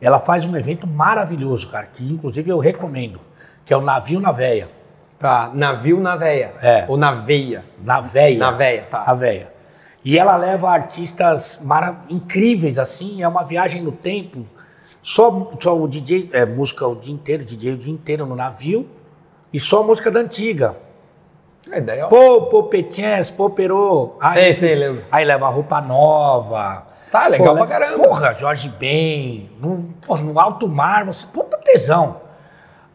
ela 0.01 0.19
faz 0.19 0.45
um 0.45 0.55
evento 0.57 0.85
maravilhoso, 0.85 1.69
cara, 1.69 1.85
que 1.87 2.03
inclusive 2.03 2.49
eu 2.49 2.59
recomendo, 2.59 3.21
que 3.63 3.73
é 3.73 3.77
o 3.77 3.81
Navio 3.81 4.19
na 4.19 4.31
Veia. 4.33 4.67
Tá. 5.23 5.49
Navio 5.53 6.01
na 6.01 6.17
veia. 6.17 6.53
É. 6.61 6.83
Ou 6.85 6.97
na 6.97 7.13
veia. 7.13 7.63
Na 7.81 8.01
Veia. 8.01 8.37
Na 8.37 8.51
veia, 8.51 8.81
tá. 8.81 9.03
A 9.05 9.13
Veia. 9.13 9.53
E 10.03 10.19
ela 10.19 10.35
leva 10.35 10.69
artistas 10.69 11.61
incríveis, 12.09 12.77
assim, 12.77 13.23
é 13.23 13.27
uma 13.27 13.41
viagem 13.45 13.81
no 13.81 13.93
tempo. 13.93 14.45
Só, 15.01 15.49
só 15.61 15.77
o 15.79 15.87
DJ, 15.87 16.29
é, 16.33 16.45
música 16.45 16.85
o 16.85 16.93
dia 16.95 17.13
inteiro, 17.13 17.45
DJ 17.45 17.71
o 17.73 17.77
dia 17.77 17.93
inteiro 17.93 18.25
no 18.25 18.35
navio, 18.35 18.89
e 19.53 19.61
só 19.61 19.81
música 19.81 20.11
da 20.11 20.19
antiga. 20.19 20.75
A 21.71 21.77
ideia. 21.77 22.07
Pô, 22.07 22.41
pô, 22.47 22.63
Petiens, 22.63 23.31
pô, 23.31 23.49
Perô. 23.49 24.17
Sei, 24.33 24.53
sei, 24.55 24.75
lembro. 24.75 25.05
Aí 25.09 25.23
leva 25.23 25.47
roupa 25.47 25.79
nova. 25.79 26.85
Tá, 27.09 27.27
legal 27.27 27.47
Pô, 27.47 27.53
pra 27.53 27.63
leva- 27.63 27.79
caramba. 27.87 28.03
Porra, 28.09 28.33
Jorge 28.33 28.67
Ben, 28.67 29.49
no, 29.57 29.83
porra, 30.05 30.21
no 30.21 30.37
alto 30.37 30.67
mar, 30.67 31.05
você, 31.05 31.25
puta 31.25 31.57
tesão. 31.59 32.17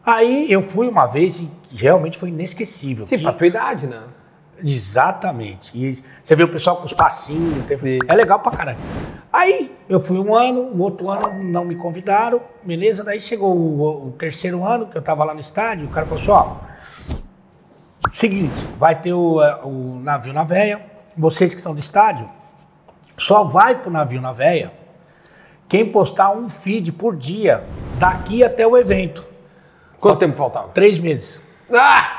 Aí 0.05 0.45
eu 0.51 0.61
fui 0.61 0.87
uma 0.87 1.07
vez 1.07 1.39
e 1.39 1.58
realmente 1.71 2.17
foi 2.17 2.29
inesquecível. 2.29 3.05
Sim, 3.05 3.17
que- 3.17 3.23
pra 3.23 3.33
tua 3.33 3.47
idade, 3.47 3.87
né? 3.87 4.03
Exatamente. 4.61 5.71
E 5.77 6.03
você 6.21 6.35
vê 6.35 6.43
o 6.43 6.49
pessoal 6.51 6.77
com 6.77 6.85
os 6.85 6.91
passinhos. 6.93 7.65
Sim. 7.79 7.99
É 8.07 8.13
legal 8.13 8.39
pra 8.39 8.51
caralho. 8.51 8.77
Aí 9.31 9.73
eu 9.87 9.99
fui 10.01 10.17
um 10.19 10.35
ano, 10.35 10.61
o 10.61 10.79
outro 10.81 11.09
ano 11.09 11.43
não 11.43 11.63
me 11.63 11.75
convidaram, 11.75 12.41
beleza? 12.63 13.03
Daí 13.03 13.21
chegou 13.21 13.55
o, 13.55 14.07
o 14.07 14.11
terceiro 14.11 14.65
ano 14.65 14.87
que 14.87 14.97
eu 14.97 15.01
tava 15.01 15.23
lá 15.23 15.33
no 15.33 15.39
estádio, 15.39 15.87
o 15.87 15.89
cara 15.89 16.05
falou 16.05 16.21
assim: 16.21 16.31
ó, 16.31 16.55
seguinte, 18.11 18.67
vai 18.77 18.99
ter 18.99 19.13
o, 19.13 19.41
eh, 19.41 19.59
o 19.63 19.99
navio 20.01 20.33
na 20.33 20.43
veia, 20.43 20.85
vocês 21.17 21.53
que 21.53 21.61
são 21.61 21.73
do 21.73 21.79
estádio, 21.79 22.29
só 23.17 23.43
vai 23.43 23.75
pro 23.81 23.91
navio 23.91 24.21
na 24.21 24.31
veia 24.31 24.71
quem 25.67 25.85
postar 25.91 26.31
um 26.31 26.49
feed 26.49 26.91
por 26.91 27.15
dia 27.15 27.63
daqui 27.99 28.43
até 28.43 28.65
o 28.65 28.75
evento. 28.75 29.25
Quanto 29.99 30.19
tempo 30.19 30.35
faltava? 30.37 30.69
Três 30.69 30.97
meses. 30.99 31.41
Ah! 31.73 32.15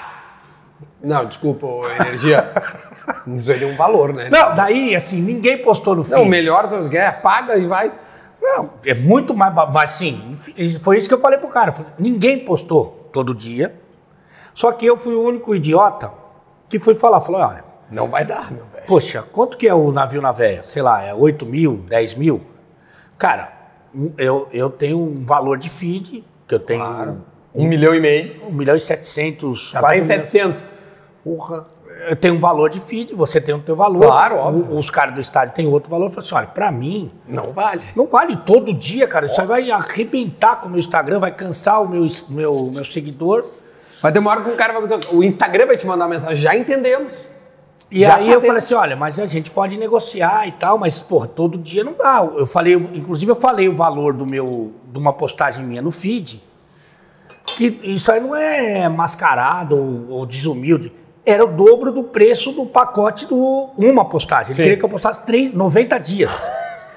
Não, 1.02 1.24
desculpa, 1.24 1.66
energia. 1.98 2.52
Isso 3.26 3.50
aí 3.50 3.62
é 3.62 3.66
um 3.66 3.76
valor, 3.76 4.12
né? 4.12 4.28
Não, 4.30 4.54
daí, 4.54 4.94
assim, 4.94 5.20
ninguém 5.22 5.62
postou 5.62 5.94
no 5.94 6.04
feed. 6.04 6.16
Não, 6.16 6.24
melhor 6.26 6.66
das 6.66 6.88
guerras, 6.88 7.20
paga 7.22 7.56
e 7.56 7.66
vai. 7.66 7.92
Não, 8.40 8.70
é 8.84 8.94
muito 8.94 9.34
mais. 9.34 9.52
Mas 9.72 9.90
sim, 9.90 10.34
foi 10.82 10.98
isso 10.98 11.08
que 11.08 11.14
eu 11.14 11.20
falei 11.20 11.38
pro 11.38 11.48
cara. 11.48 11.74
Ninguém 11.98 12.38
postou 12.44 13.08
todo 13.12 13.34
dia. 13.34 13.74
Só 14.54 14.72
que 14.72 14.84
eu 14.86 14.96
fui 14.98 15.14
o 15.14 15.22
único 15.22 15.54
idiota 15.54 16.12
que 16.68 16.78
fui 16.78 16.94
falar. 16.94 17.20
Falei, 17.20 17.40
olha, 17.42 17.64
Não 17.90 18.08
vai 18.08 18.24
dar, 18.24 18.50
meu 18.50 18.64
velho. 18.66 18.84
poxa, 18.86 19.22
quanto 19.22 19.56
que 19.56 19.66
é 19.68 19.74
o 19.74 19.90
navio 19.92 20.20
na 20.22 20.32
véia? 20.32 20.62
Sei 20.62 20.80
lá, 20.82 21.02
é 21.02 21.14
8 21.14 21.44
mil, 21.46 21.78
10 21.88 22.14
mil? 22.14 22.40
Cara, 23.18 23.52
eu, 24.16 24.48
eu 24.52 24.70
tenho 24.70 24.98
um 24.98 25.24
valor 25.24 25.58
de 25.58 25.68
feed, 25.68 26.24
que 26.48 26.54
eu 26.54 26.60
tenho 26.60 26.80
Claro. 26.84 27.24
Um 27.54 27.66
milhão 27.66 27.94
e 27.94 28.00
meio. 28.00 28.46
1 28.48 28.52
milhão 28.52 28.76
e 28.76 28.80
700. 28.80 29.70
Já 29.72 29.80
tá 29.80 29.86
quase 29.88 30.02
um. 30.02 30.06
700. 30.06 30.64
Porra. 31.24 31.66
Eu 32.08 32.16
tenho 32.16 32.34
um 32.34 32.38
valor 32.38 32.70
de 32.70 32.80
feed, 32.80 33.14
você 33.14 33.38
tem 33.42 33.54
o 33.54 33.58
teu 33.58 33.76
valor. 33.76 34.06
Claro, 34.06 34.36
óbvio. 34.36 34.66
O- 34.74 34.78
os 34.78 34.88
caras 34.88 35.12
do 35.14 35.20
estádio 35.20 35.54
têm 35.54 35.66
outro 35.66 35.90
valor. 35.90 36.06
Eu 36.06 36.10
falei 36.10 36.24
assim, 36.26 36.34
olha, 36.34 36.46
pra 36.46 36.72
mim, 36.72 37.10
Não 37.28 37.52
vale. 37.52 37.82
Não 37.94 38.06
vale 38.06 38.36
todo 38.38 38.72
dia, 38.72 39.06
cara. 39.06 39.26
Isso 39.26 39.38
aí 39.38 39.46
vai 39.46 39.70
arrebentar 39.70 40.56
com 40.60 40.68
o 40.68 40.70
meu 40.70 40.78
Instagram, 40.78 41.18
vai 41.20 41.30
cansar 41.34 41.82
o 41.82 41.88
meu, 41.88 42.06
meu, 42.30 42.70
meu 42.74 42.84
seguidor. 42.86 43.44
Vai 44.00 44.10
demorar 44.12 44.42
que 44.42 44.48
um 44.48 44.56
cara 44.56 44.80
vai. 44.80 44.98
O 45.12 45.22
Instagram 45.22 45.66
vai 45.66 45.76
te 45.76 45.86
mandar 45.86 46.06
uma 46.06 46.14
mensagem. 46.14 46.36
Já 46.38 46.56
entendemos. 46.56 47.18
E 47.90 48.00
Já 48.00 48.14
aí 48.14 48.20
eu 48.22 48.34
sabemos. 48.40 48.46
falei 48.46 48.58
assim, 48.58 48.74
olha, 48.74 48.96
mas 48.96 49.18
a 49.18 49.26
gente 49.26 49.50
pode 49.50 49.76
negociar 49.76 50.46
e 50.48 50.52
tal, 50.52 50.78
mas, 50.78 51.00
porra, 51.00 51.26
todo 51.26 51.58
dia 51.58 51.84
não 51.84 51.92
dá. 51.92 52.26
Eu 52.34 52.46
falei, 52.46 52.72
inclusive 52.74 53.30
eu 53.30 53.36
falei 53.36 53.68
o 53.68 53.74
valor 53.74 54.14
do 54.14 54.24
meu, 54.24 54.72
de 54.90 54.98
uma 54.98 55.12
postagem 55.12 55.62
minha 55.66 55.82
no 55.82 55.90
feed, 55.90 56.40
que 57.60 57.78
isso 57.82 58.10
aí 58.10 58.20
não 58.20 58.34
é 58.34 58.88
mascarado 58.88 59.76
ou, 59.76 60.20
ou 60.20 60.26
desumilde. 60.26 60.90
Era 61.26 61.44
o 61.44 61.46
dobro 61.46 61.92
do 61.92 62.04
preço 62.04 62.52
do 62.52 62.64
pacote 62.64 63.26
do 63.26 63.70
uma 63.76 64.06
postagem. 64.06 64.52
Ele 64.52 64.54
Sim. 64.54 64.62
queria 64.62 64.78
que 64.78 64.84
eu 64.84 64.88
postasse 64.88 65.26
três, 65.26 65.52
90 65.52 65.98
dias. 65.98 66.50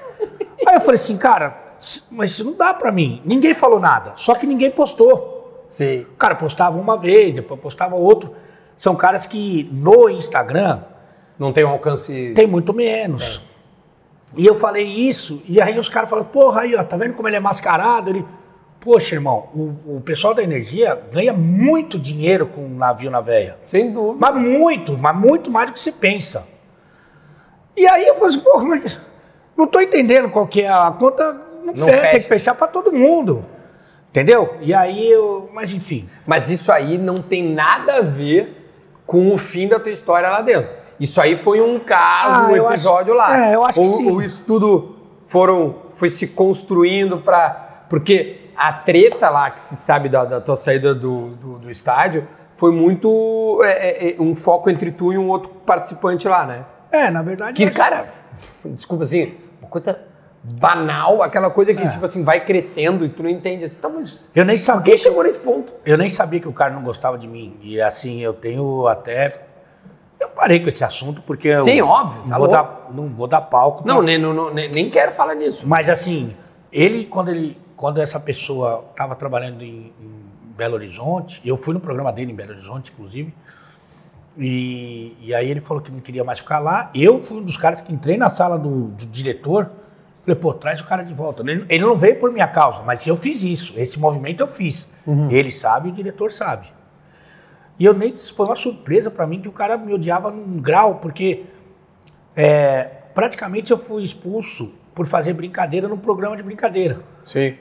aí 0.66 0.74
eu 0.74 0.80
falei 0.80 0.94
assim, 0.94 1.18
cara, 1.18 1.74
mas 2.10 2.30
isso 2.30 2.44
não 2.44 2.54
dá 2.54 2.72
pra 2.72 2.90
mim. 2.90 3.20
Ninguém 3.26 3.52
falou 3.52 3.78
nada, 3.78 4.12
só 4.16 4.34
que 4.34 4.46
ninguém 4.46 4.70
postou. 4.70 5.64
Sim. 5.68 6.06
O 6.14 6.16
cara 6.16 6.34
postava 6.34 6.78
uma 6.78 6.96
vez, 6.96 7.34
depois 7.34 7.60
postava 7.60 7.94
outro. 7.94 8.34
São 8.74 8.96
caras 8.96 9.26
que 9.26 9.68
no 9.70 10.08
Instagram 10.08 10.80
Não 11.38 11.52
tem 11.52 11.62
um 11.64 11.68
alcance. 11.68 12.32
tem 12.34 12.46
muito 12.46 12.72
menos. 12.72 13.42
E 14.34 14.46
eu 14.46 14.56
falei 14.56 14.84
isso, 14.84 15.42
e 15.46 15.60
aí 15.60 15.78
os 15.78 15.90
caras 15.90 16.08
falaram, 16.08 16.28
porra, 16.28 16.62
aí, 16.62 16.74
ó, 16.74 16.82
tá 16.82 16.96
vendo 16.96 17.12
como 17.14 17.28
ele 17.28 17.36
é 17.36 17.40
mascarado? 17.40 18.10
Ele, 18.10 18.24
poxa, 18.84 19.14
irmão, 19.14 19.48
o, 19.54 19.96
o 19.96 20.00
pessoal 20.00 20.34
da 20.34 20.42
energia 20.42 21.00
ganha 21.12 21.32
muito 21.32 21.98
dinheiro 21.98 22.46
com 22.46 22.64
o 22.66 22.68
navio 22.68 23.10
na 23.10 23.20
veia. 23.20 23.56
Sem 23.60 23.90
dúvida. 23.92 24.18
Mas 24.20 24.34
muito, 24.42 24.98
mas 24.98 25.16
muito 25.16 25.50
mais 25.50 25.66
do 25.66 25.72
que 25.72 25.80
você 25.80 25.90
pensa. 25.92 26.46
E 27.76 27.86
aí 27.86 28.06
eu 28.06 28.14
falei 28.14 28.28
assim, 28.28 28.40
porra, 28.40 28.64
mas 28.64 29.00
não 29.56 29.66
tô 29.66 29.80
entendendo 29.80 30.28
qual 30.30 30.46
que 30.46 30.60
é 30.62 30.68
a 30.68 30.90
conta. 30.92 31.32
Não, 31.64 31.72
Não 31.74 31.86
fecha, 31.86 31.96
fecha. 31.98 32.10
tem 32.12 32.20
que 32.20 32.28
fechar 32.28 32.54
para 32.54 32.66
todo 32.66 32.92
mundo. 32.92 33.44
Entendeu? 34.10 34.54
E 34.60 34.72
aí 34.72 35.10
eu. 35.10 35.50
Mas 35.52 35.72
enfim. 35.72 36.08
Mas 36.26 36.50
isso 36.50 36.70
aí 36.70 36.98
não 36.98 37.20
tem 37.20 37.42
nada 37.42 37.96
a 37.96 38.00
ver 38.02 38.70
com 39.06 39.32
o 39.34 39.38
fim 39.38 39.66
da 39.66 39.80
tua 39.80 39.90
história 39.90 40.28
lá 40.28 40.40
dentro. 40.40 40.72
Isso 41.00 41.20
aí 41.20 41.36
foi 41.36 41.60
um 41.60 41.80
caso, 41.80 42.44
Ah, 42.44 42.46
um 42.52 42.56
eu 42.56 42.64
acho- 42.66 42.74
episódio 42.74 43.14
lá. 43.14 43.48
é, 43.50 43.54
eu 43.56 43.64
acho 43.64 43.80
que 43.80 43.86
o, 43.86 43.90
sim. 43.90 44.10
O 44.10 44.22
estudo 44.22 44.94
foram, 45.26 45.76
foi 45.90 46.08
se 46.10 46.28
construindo 46.28 47.18
para 47.18 47.86
Porque 47.90 48.43
a 48.56 48.72
treta 48.72 49.28
lá, 49.30 49.50
que 49.50 49.60
se 49.60 49.76
sabe 49.76 50.08
da, 50.08 50.24
da 50.24 50.40
tua 50.40 50.56
saída 50.56 50.94
do, 50.94 51.30
do, 51.36 51.58
do 51.58 51.70
estádio, 51.70 52.26
foi 52.54 52.72
muito 52.72 53.60
é, 53.64 53.70
é, 54.08 54.16
é, 54.16 54.22
um 54.22 54.34
foco 54.34 54.70
entre 54.70 54.92
tu 54.92 55.12
e 55.12 55.18
um 55.18 55.28
outro 55.28 55.50
participante 55.66 56.28
lá, 56.28 56.46
né? 56.46 56.64
É, 56.92 57.10
na 57.10 57.22
verdade. 57.22 57.54
Que, 57.54 57.70
cara, 57.70 58.06
desculpa 58.64 59.04
assim, 59.04 59.34
uma 59.60 59.68
coisa 59.68 59.98
banal, 60.60 61.22
aquela 61.22 61.50
coisa 61.50 61.72
que, 61.74 61.82
É. 61.82 61.88
tipo 61.88 62.04
assim, 62.04 62.22
vai 62.22 62.44
crescendo 62.44 63.04
e 63.04 63.08
tu 63.08 63.22
não 63.22 63.30
entende. 63.30 63.64
Assim, 63.64 63.80
tá, 63.80 63.88
mas 63.88 64.20
Eu 64.34 64.44
nem 64.44 64.56
por 64.56 64.62
sabia. 64.62 64.92
que 64.94 64.98
chegou 64.98 65.22
nesse 65.24 65.38
ponto? 65.38 65.72
Eu 65.84 65.96
nem 65.96 66.08
sabia 66.08 66.38
que 66.40 66.48
o 66.48 66.52
cara 66.52 66.72
não 66.72 66.82
gostava 66.82 67.16
de 67.18 67.26
mim. 67.26 67.56
E 67.62 67.80
assim, 67.80 68.20
eu 68.20 68.32
tenho 68.34 68.86
até. 68.86 69.40
Eu 70.20 70.28
parei 70.28 70.60
com 70.60 70.68
esse 70.68 70.84
assunto 70.84 71.22
porque 71.22 71.48
eu. 71.48 71.64
Sim, 71.64 71.80
óbvio, 71.82 72.22
tá 72.22 72.28
Não, 72.28 72.38
vou 72.38 72.48
dar, 72.48 72.86
não 72.94 73.08
vou 73.08 73.26
dar 73.26 73.40
palco. 73.42 73.82
pra- 73.82 73.92
Não, 73.94 74.02
nem, 74.02 74.16
não, 74.18 74.32
não- 74.32 74.52
nem, 74.52 74.70
nem 74.70 74.88
quero 74.88 75.12
falar 75.12 75.34
nisso. 75.34 75.66
Mas 75.66 75.88
assim, 75.88 76.36
ele, 76.70 77.04
quando 77.06 77.30
ele. 77.30 77.58
Quando 77.76 78.00
essa 78.00 78.20
pessoa 78.20 78.84
estava 78.90 79.14
trabalhando 79.14 79.62
em, 79.62 79.92
em 80.00 80.24
Belo 80.56 80.74
Horizonte, 80.74 81.40
eu 81.44 81.56
fui 81.56 81.74
no 81.74 81.80
programa 81.80 82.12
dele 82.12 82.32
em 82.32 82.34
Belo 82.34 82.52
Horizonte, 82.52 82.92
inclusive. 82.92 83.34
E, 84.36 85.16
e 85.20 85.34
aí 85.34 85.50
ele 85.50 85.60
falou 85.60 85.82
que 85.82 85.90
não 85.90 86.00
queria 86.00 86.24
mais 86.24 86.40
ficar 86.40 86.58
lá. 86.58 86.90
Eu 86.94 87.20
fui 87.22 87.38
um 87.38 87.42
dos 87.42 87.56
caras 87.56 87.80
que 87.80 87.92
entrei 87.92 88.16
na 88.16 88.28
sala 88.28 88.58
do, 88.58 88.88
do 88.88 89.06
diretor. 89.06 89.70
Falei, 90.22 90.40
pô, 90.40 90.54
traz 90.54 90.80
o 90.80 90.86
cara 90.86 91.02
de 91.02 91.12
volta. 91.12 91.42
Ele, 91.42 91.66
ele 91.68 91.84
não 91.84 91.96
veio 91.96 92.18
por 92.18 92.32
minha 92.32 92.48
causa, 92.48 92.82
mas 92.82 93.06
eu 93.06 93.16
fiz 93.16 93.42
isso. 93.42 93.74
Esse 93.76 93.98
movimento 93.98 94.40
eu 94.40 94.48
fiz. 94.48 94.90
Ele 95.30 95.50
sabe, 95.50 95.90
o 95.90 95.92
diretor 95.92 96.30
sabe. 96.30 96.68
E 97.78 97.84
eu 97.84 97.92
nem 97.92 98.16
foi 98.16 98.46
uma 98.46 98.56
surpresa 98.56 99.10
pra 99.10 99.26
mim 99.26 99.40
que 99.40 99.48
o 99.48 99.52
cara 99.52 99.76
me 99.76 99.92
odiava 99.92 100.30
num 100.30 100.56
grau, 100.58 100.96
porque 100.96 101.44
é, 102.36 102.84
praticamente 103.14 103.70
eu 103.70 103.78
fui 103.78 104.02
expulso 104.02 104.72
por 104.94 105.06
fazer 105.06 105.32
brincadeira 105.32 105.88
num 105.88 105.98
programa 105.98 106.36
de 106.36 106.42
brincadeira. 106.42 107.00
Sim. 107.24 107.56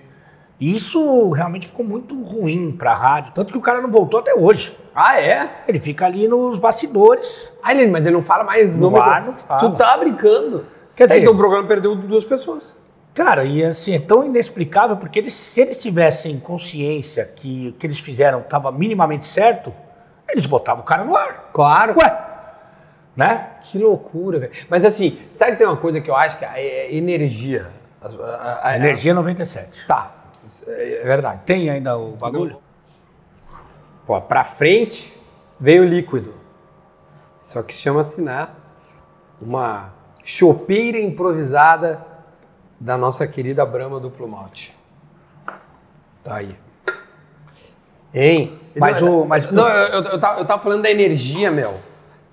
E 0.63 0.73
isso 0.73 1.29
realmente 1.31 1.67
ficou 1.67 1.83
muito 1.85 2.23
ruim 2.23 2.71
pra 2.71 2.93
rádio, 2.93 3.33
tanto 3.33 3.51
que 3.51 3.59
o 3.59 3.61
cara 3.61 3.81
não 3.81 3.91
voltou 3.91 4.21
até 4.21 4.33
hoje. 4.33 4.77
Ah, 4.95 5.19
é? 5.19 5.63
Ele 5.67 5.77
fica 5.77 6.05
ali 6.05 6.25
nos 6.25 6.57
bastidores. 6.57 7.51
Ah, 7.61 7.73
ele, 7.73 7.91
mas 7.91 8.05
ele 8.05 8.15
não 8.15 8.23
fala 8.23 8.45
mais 8.45 8.73
No 8.77 8.89
nome 8.89 8.97
ar, 8.97 9.25
não 9.25 9.35
fala. 9.35 9.59
Tu 9.69 9.75
tá 9.75 9.97
brincando. 9.97 10.65
Quer 10.95 11.07
dizer- 11.07 11.19
então 11.19 11.33
o 11.33 11.37
programa 11.37 11.67
perdeu 11.67 11.93
duas 11.95 12.23
pessoas. 12.23 12.73
Cara, 13.13 13.43
e 13.43 13.61
assim, 13.61 13.93
é 13.93 13.99
tão 13.99 14.23
inexplicável, 14.23 14.95
porque 14.95 15.19
eles, 15.19 15.33
se 15.33 15.59
eles 15.59 15.75
tivessem 15.77 16.39
consciência 16.39 17.25
que 17.25 17.67
o 17.67 17.73
que 17.73 17.85
eles 17.85 17.99
fizeram 17.99 18.39
estava 18.39 18.71
minimamente 18.71 19.25
certo, 19.25 19.73
eles 20.29 20.45
botavam 20.45 20.81
o 20.81 20.85
cara 20.85 21.03
no 21.03 21.13
ar. 21.13 21.49
Claro. 21.51 21.93
Ué! 21.99 22.23
Né? 23.17 23.47
Que 23.63 23.77
loucura, 23.77 24.39
velho. 24.39 24.53
Mas 24.69 24.85
assim, 24.85 25.19
sabe 25.25 25.51
que 25.51 25.57
tem 25.57 25.67
uma 25.67 25.75
coisa 25.75 25.99
que 25.99 26.09
eu 26.09 26.15
acho 26.15 26.37
que 26.39 26.45
é 26.45 26.85
é 26.87 26.95
energia. 26.95 27.67
As- 28.01 28.17
a- 28.17 28.23
a- 28.63 28.67
a- 28.69 28.75
Energia 28.77 29.13
97. 29.13 29.85
Tá. 29.85 30.22
É 30.67 31.01
é 31.01 31.03
verdade. 31.03 31.41
Tem 31.45 31.69
ainda 31.69 31.97
o 31.97 32.15
bagulho? 32.17 32.57
Pô, 34.05 34.19
pra 34.21 34.43
frente 34.43 35.17
veio 35.59 35.83
o 35.83 35.85
líquido. 35.85 36.33
Só 37.39 37.61
que 37.63 37.73
chama-se, 37.73 38.21
né? 38.21 38.47
Uma 39.41 39.93
chopeira 40.23 40.97
improvisada 40.99 42.05
da 42.79 42.97
nossa 42.97 43.25
querida 43.27 43.65
Brahma 43.65 43.99
Duplo 43.99 44.27
Malte. 44.29 44.77
Tá 46.23 46.35
aí. 46.35 46.55
Hein? 48.13 48.59
Mas 48.77 49.01
não, 49.01 49.21
o- 49.21 49.27
mas- 49.27 49.49
não, 49.51 49.67
eu, 49.67 49.87
eu, 49.87 50.03
eu 50.11 50.19
tava, 50.19 50.39
eu 50.39 50.45
tava 50.45 50.61
falando 50.61 50.81
da 50.83 50.91
energia, 50.91 51.49
meu. 51.51 51.79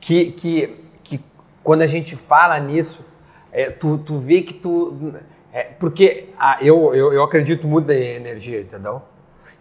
Que, 0.00 0.32
que, 0.32 0.84
que 1.02 1.20
quando 1.62 1.82
a 1.82 1.86
gente 1.86 2.16
fala 2.16 2.58
nisso, 2.58 3.04
é, 3.52 3.70
tu, 3.70 3.98
tu 3.98 4.18
vê 4.18 4.42
que 4.42 4.54
tu. 4.54 5.14
É, 5.53 5.64
porque 5.78 6.28
ah, 6.38 6.59
eu, 6.61 6.94
eu, 6.94 7.12
eu 7.12 7.22
acredito 7.22 7.66
muito 7.66 7.90
em 7.90 8.14
energia, 8.14 8.61
entendeu? 8.61 9.03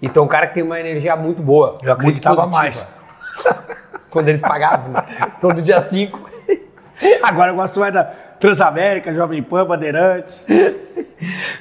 Então, 0.02 0.24
o 0.24 0.28
cara 0.28 0.48
que 0.48 0.54
tem 0.54 0.64
uma 0.64 0.80
energia 0.80 1.16
muito 1.16 1.42
boa. 1.42 1.78
Eu 1.82 1.92
acreditava 1.92 2.48
mais. 2.48 2.88
Quando 4.10 4.30
eles 4.30 4.42
pagavam, 4.42 4.92
né? 4.92 5.04
Todo 5.42 5.62
dia 5.62 5.82
5. 5.82 6.30
Agora 7.24 7.52
eu 7.52 7.56
gosto 7.56 7.80
mais 7.80 7.94
da 7.94 8.04
Transamérica, 8.04 9.14
Jovem 9.14 9.42
Pan, 9.42 9.66
Bandeirantes. 9.66 10.46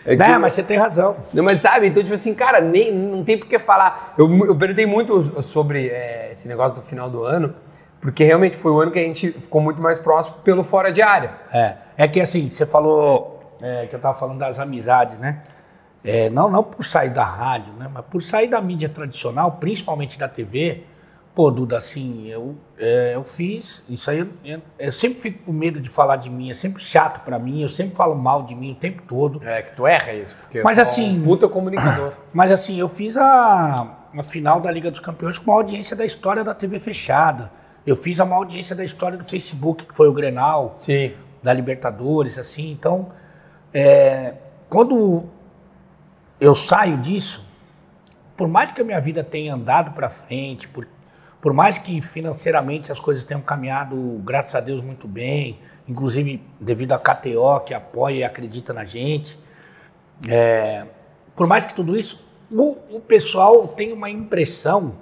É 0.05 0.17
né? 0.17 0.39
Mas 0.39 0.53
você 0.53 0.63
tem 0.63 0.77
razão. 0.77 1.17
Não, 1.33 1.43
mas 1.43 1.61
sabe, 1.61 1.89
então, 1.89 2.03
tipo 2.03 2.15
assim, 2.15 2.35
cara, 2.35 2.61
nem, 2.61 2.93
não 2.93 3.25
tem 3.25 3.39
por 3.39 3.49
que 3.49 3.59
falar. 3.59 4.15
Eu, 4.17 4.29
eu 4.47 4.57
perguntei 4.57 4.87
muito 4.87 5.43
sobre 5.43 5.89
é, 5.89 6.31
esse 6.33 6.47
negócio 6.47 6.77
do 6.77 6.83
final 6.83 7.11
do 7.11 7.25
ano, 7.25 7.55
porque 8.01 8.25
realmente 8.25 8.57
foi 8.57 8.71
o 8.73 8.81
ano 8.81 8.91
que 8.91 8.99
a 8.99 9.03
gente 9.03 9.33
ficou 9.33 9.61
muito 9.61 9.83
mais 9.83 9.99
próximo 9.99 10.37
pelo 10.45 10.63
fora 10.63 10.93
de 10.93 11.03
área. 11.03 11.33
É, 11.53 11.77
é 11.97 12.09
que 12.09 12.21
assim, 12.21 12.49
você 12.49 12.65
falou 12.65 13.38
é, 13.61 13.87
que 13.87 13.95
eu 13.95 14.01
tava 14.01 14.19
falando 14.19 14.39
das 14.39 14.59
amizades, 14.59 15.19
né? 15.19 15.43
É, 16.05 16.31
não, 16.31 16.49
não 16.49 16.63
por 16.63 16.85
sair 16.85 17.11
da 17.11 17.25
rádio, 17.25 17.73
né? 17.75 17.91
Mas 17.93 18.05
por 18.07 18.23
sair 18.23 18.49
da 18.49 18.61
mídia 18.61 18.89
tradicional, 18.89 19.53
principalmente 19.53 20.19
da 20.19 20.29
TV. 20.29 20.85
Pô, 21.35 21.51
Duda, 21.53 21.77
assim, 21.77 22.27
eu, 22.29 22.57
é, 22.77 23.15
eu 23.15 23.23
fiz 23.23 23.85
isso 23.89 24.11
aí. 24.11 24.27
Eu, 24.45 24.61
eu 24.79 24.93
sempre 24.93 25.21
fico 25.21 25.45
com 25.45 25.53
medo 25.53 25.81
de 25.81 25.89
falar 25.89 26.17
de 26.17 26.29
mim, 26.29 26.51
é 26.51 26.55
sempre 26.55 26.83
chato 26.83 27.25
pra 27.25 27.39
mim, 27.39 27.63
eu 27.63 27.69
sempre 27.69 27.95
falo 27.95 28.17
mal 28.17 28.43
de 28.43 28.55
mim 28.57 28.73
o 28.73 28.75
tempo 28.75 29.03
todo. 29.03 29.41
É, 29.45 29.63
que 29.63 29.75
tu 29.77 29.87
erra 29.87 30.13
isso. 30.15 30.35
Porque 30.37 30.63
Mas 30.63 30.79
assim- 30.81 31.21
Um 31.21 31.25
puta 31.25 31.49
comunicador. 31.49 32.13
Mas 32.33 32.51
assim, 32.51 32.79
eu 32.81 32.89
fiz 32.89 33.17
a, 33.17 33.97
a 34.17 34.23
final 34.25 34.61
da 34.61 34.71
Liga 34.71 34.91
dos 34.91 34.99
Campeões 35.01 35.39
com 35.39 35.51
uma 35.51 35.57
audiência 35.59 35.95
da 35.95 36.05
história 36.05 36.43
da 36.43 36.55
TV 36.55 36.79
fechada. 36.81 37.53
Eu 37.87 37.95
fiz 37.95 38.19
a 38.21 38.25
maior 38.25 38.41
audiência 38.41 38.75
da 38.75 38.85
história 38.85 39.17
do 39.17 39.25
Facebook, 39.25 39.87
que 39.87 39.95
foi 39.95 40.09
o 40.09 40.13
Grenal. 40.13 40.73
Sim. 40.77 41.13
da 41.41 41.53
Libertadores, 41.53 42.37
assim. 42.37 42.73
Então, 42.73 43.11
é, 43.73 44.35
quando 44.69 45.27
eu 46.41 46.55
saio 46.55 46.99
disso, 46.99 47.45
por 48.37 48.49
mais 48.49 48.73
que 48.73 48.81
a 48.81 48.85
minha 48.85 49.01
vida 49.01 49.25
tenha 49.25 49.55
andado 49.55 49.93
para 49.93 50.09
frente, 50.09 50.69
por, 50.69 50.87
por 51.41 51.53
mais 51.53 51.79
que 51.79 52.01
financeiramente 52.01 52.93
as 52.93 53.01
coisas 53.01 53.25
tenham 53.25 53.41
caminhado, 53.41 53.97
graças 54.25 54.55
a 54.55 54.61
Deus, 54.61 54.81
muito 54.81 55.09
bem, 55.09 55.59
inclusive 55.89 56.43
devido 56.61 56.93
à 56.93 56.99
KTO, 56.99 57.61
que 57.67 57.75
apoia 57.75 58.15
e 58.15 58.25
acredita 58.25 58.73
na 58.73 58.85
gente, 58.85 59.39
é, 60.29 60.87
por 61.35 61.47
mais 61.47 61.65
que 61.65 61.75
tudo 61.75 61.97
isso, 61.97 62.25
o, 62.51 62.97
o 62.97 63.01
pessoal 63.01 63.69
tem 63.69 63.93
uma 63.93 64.11
impressão 64.11 64.97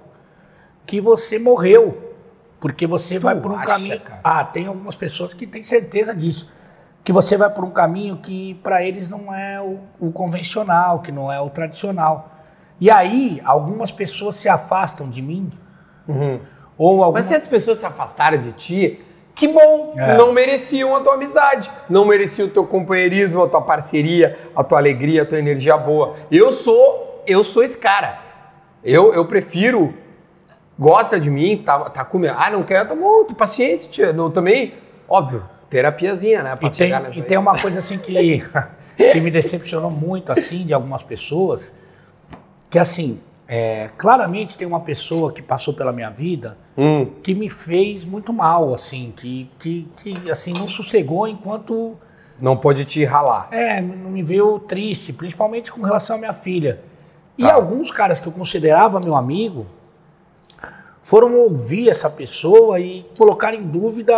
que 0.86 1.00
você 1.00 1.38
morreu. 1.38 2.14
Porque 2.60 2.86
você 2.86 3.18
vai 3.18 3.38
por 3.38 3.52
um 3.52 3.56
acha, 3.56 3.66
caminho. 3.66 4.00
cara? 4.00 4.20
Ah, 4.24 4.44
tem 4.44 4.66
algumas 4.66 4.96
pessoas 4.96 5.34
que 5.34 5.46
têm 5.46 5.62
certeza 5.62 6.14
disso. 6.14 6.50
Que 7.06 7.12
você 7.12 7.36
vai 7.36 7.48
por 7.48 7.64
um 7.64 7.70
caminho 7.70 8.16
que 8.16 8.54
para 8.64 8.82
eles 8.82 9.08
não 9.08 9.32
é 9.32 9.60
o, 9.60 9.78
o 10.00 10.10
convencional, 10.10 10.98
que 10.98 11.12
não 11.12 11.30
é 11.30 11.40
o 11.40 11.48
tradicional. 11.48 12.32
E 12.80 12.90
aí, 12.90 13.40
algumas 13.44 13.92
pessoas 13.92 14.34
se 14.34 14.48
afastam 14.48 15.08
de 15.08 15.22
mim. 15.22 15.52
Ou 16.76 17.04
algumas. 17.04 17.24
Mas 17.24 17.26
se 17.26 17.34
as 17.34 17.46
pessoas 17.46 17.78
se 17.78 17.86
afastaram 17.86 18.38
de 18.38 18.50
ti, 18.50 19.00
que 19.36 19.46
bom! 19.46 19.92
É. 19.96 20.16
Não 20.16 20.32
mereciam 20.32 20.96
a 20.96 21.00
tua 21.00 21.14
amizade, 21.14 21.70
não 21.88 22.04
mereciam 22.04 22.48
o 22.48 22.50
teu 22.50 22.66
companheirismo, 22.66 23.40
a 23.40 23.48
tua 23.48 23.62
parceria, 23.62 24.36
a 24.56 24.64
tua 24.64 24.78
alegria, 24.78 25.22
a 25.22 25.24
tua 25.24 25.38
energia 25.38 25.76
boa. 25.76 26.16
Eu 26.28 26.52
sou, 26.52 27.22
eu 27.24 27.44
sou 27.44 27.62
esse 27.62 27.78
cara. 27.78 28.18
Eu, 28.82 29.14
eu 29.14 29.24
prefiro, 29.26 29.94
gosta 30.76 31.20
de 31.20 31.30
mim, 31.30 31.62
tá, 31.64 31.88
tá 31.88 32.04
comigo. 32.04 32.34
Ah, 32.36 32.50
não 32.50 32.64
quer? 32.64 32.84
Tá 32.84 32.96
bom, 32.96 33.24
paciência, 33.26 33.88
tia. 33.90 34.12
Não, 34.12 34.28
também, 34.28 34.74
óbvio, 35.08 35.44
terapiazinha, 35.70 36.42
né? 36.42 36.56
Pra 36.56 36.68
E 36.68 36.70
tem, 36.70 36.92
e 37.16 37.22
tem 37.22 37.38
uma 37.38 37.58
coisa 37.58 37.78
assim 37.78 37.98
que, 37.98 38.42
que 38.96 39.20
me 39.20 39.30
decepcionou 39.30 39.90
muito, 39.90 40.30
assim, 40.32 40.64
de 40.64 40.72
algumas 40.74 41.02
pessoas, 41.02 41.72
que 42.70 42.78
assim, 42.78 43.20
é, 43.48 43.90
claramente 43.96 44.56
tem 44.58 44.66
uma 44.66 44.80
pessoa 44.80 45.32
que 45.32 45.40
passou 45.42 45.74
pela 45.74 45.92
minha 45.92 46.10
vida 46.10 46.56
Hum. 46.78 47.06
que 47.22 47.34
me 47.34 47.48
fez 47.48 48.04
muito 48.04 48.32
mal, 48.32 48.74
assim, 48.74 49.12
que, 49.16 49.50
que, 49.58 49.88
que 49.96 50.30
assim, 50.30 50.52
não 50.58 50.68
sossegou 50.68 51.26
enquanto 51.26 51.96
Não 52.40 52.56
pode 52.56 52.84
te 52.84 53.02
ralar. 53.04 53.48
é, 53.50 53.80
não 53.80 54.10
me 54.10 54.22
veio 54.22 54.58
triste, 54.58 55.12
principalmente 55.12 55.72
com 55.72 55.80
relação 55.82 56.16
à 56.16 56.18
minha 56.18 56.32
filha. 56.34 56.80
E 57.38 57.42
Tá. 57.42 57.54
alguns 57.54 57.90
caras 57.90 58.18
que 58.20 58.26
eu 58.26 58.32
considerava 58.32 58.98
meu 59.00 59.14
amigo 59.14 59.66
foram 61.00 61.34
ouvir 61.34 61.88
essa 61.88 62.10
pessoa 62.10 62.80
e 62.80 63.06
colocar 63.16 63.54
em 63.54 63.62
dúvida 63.62 64.14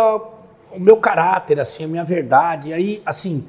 o 0.71 0.79
meu 0.79 0.97
caráter, 0.97 1.59
assim, 1.59 1.85
a 1.85 1.87
minha 1.87 2.03
verdade. 2.03 2.69
E 2.69 2.73
aí, 2.73 3.03
assim, 3.05 3.47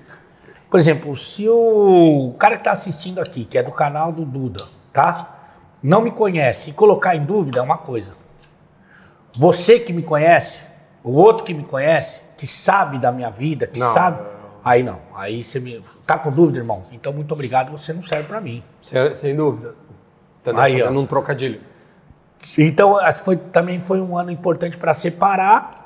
por 0.70 0.78
exemplo, 0.78 1.16
se 1.16 1.48
o 1.48 2.34
cara 2.38 2.54
que 2.56 2.60
está 2.60 2.72
assistindo 2.72 3.20
aqui, 3.20 3.44
que 3.44 3.58
é 3.58 3.62
do 3.62 3.72
canal 3.72 4.12
do 4.12 4.24
Duda, 4.24 4.64
tá? 4.92 5.36
Não 5.82 6.00
me 6.02 6.10
conhece 6.10 6.70
e 6.70 6.72
colocar 6.72 7.16
em 7.16 7.24
dúvida 7.24 7.58
é 7.58 7.62
uma 7.62 7.78
coisa. 7.78 8.14
Você 9.36 9.78
que 9.80 9.92
me 9.92 10.02
conhece 10.02 10.68
O 11.02 11.12
outro 11.12 11.44
que 11.46 11.54
me 11.54 11.64
conhece, 11.64 12.20
que 12.36 12.46
sabe 12.46 12.98
da 12.98 13.10
minha 13.10 13.30
vida, 13.30 13.66
que 13.66 13.80
Não. 13.80 13.86
sabe. 13.92 14.22
Aí 14.62 14.82
não. 14.82 15.00
Aí 15.14 15.42
você 15.42 15.58
me. 15.58 15.82
Tá 16.06 16.18
com 16.18 16.30
dúvida, 16.30 16.58
irmão? 16.58 16.82
Então, 16.92 17.10
muito 17.10 17.32
obrigado, 17.32 17.70
você 17.72 17.90
não 17.94 18.02
serve 18.02 18.24
pra 18.24 18.38
mim. 18.38 18.62
Sem, 18.82 19.14
sem 19.14 19.34
dúvida. 19.34 19.74
Entendeu? 20.42 20.60
Aí, 20.60 20.76
ó. 20.76 20.84
Fazendo 20.84 21.00
um 21.00 21.06
trocadilho. 21.06 21.60
Então, 22.58 22.98
foi, 23.24 23.36
também 23.36 23.80
foi 23.80 23.98
um 24.00 24.16
ano 24.16 24.30
importante 24.30 24.76
para 24.76 24.92
separar 24.92 25.80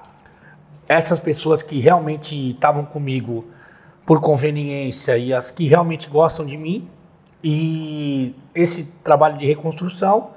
essas 0.89 1.20
pessoas 1.20 1.62
que 1.62 1.80
realmente 1.80 2.51
estavam 2.51 2.85
comigo 2.85 3.45
por 4.07 4.20
conveniência 4.20 5.16
e 5.16 5.32
as 5.32 5.51
que 5.51 5.66
realmente 5.66 6.09
gostam 6.09 6.45
de 6.45 6.57
mim. 6.57 6.89
E 7.43 8.35
esse 8.55 8.85
trabalho 9.03 9.37
de 9.37 9.47
reconstrução 9.47 10.30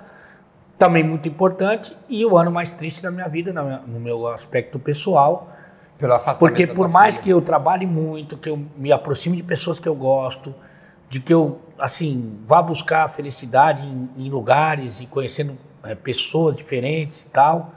também 0.78 1.04
muito 1.04 1.28
importante. 1.28 1.96
E 2.08 2.26
o 2.26 2.38
ano 2.38 2.52
mais 2.52 2.72
triste 2.74 3.02
da 3.02 3.12
minha 3.12 3.28
vida, 3.28 3.52
no 3.54 4.00
meu 4.00 4.28
aspecto 4.28 4.80
pessoal, 4.80 5.50
Pelo 5.98 6.14
afastamento 6.14 6.40
porque 6.40 6.68
por 6.68 6.90
mais 6.90 7.16
filha. 7.16 7.24
que 7.24 7.30
eu 7.30 7.42
trabalhe 7.42 7.86
muito, 7.86 8.38
que 8.38 8.50
eu 8.50 8.62
me 8.78 8.92
aproxime 8.92 9.36
de 9.38 9.44
pessoas 9.44 9.80
que 9.80 9.88
eu 9.88 9.96
gosto, 9.96 10.54
de 11.10 11.20
que 11.20 11.34
eu, 11.34 11.60
assim, 11.80 12.38
vá 12.46 12.62
buscar 12.62 13.08
felicidade 13.10 13.86
em, 13.86 14.10
em 14.26 14.30
lugares 14.30 15.02
e 15.02 15.06
conhecendo 15.06 15.58
eh, 15.84 15.96
pessoas 15.96 16.58
diferentes 16.58 17.20
e 17.22 17.30
tal, 17.30 17.72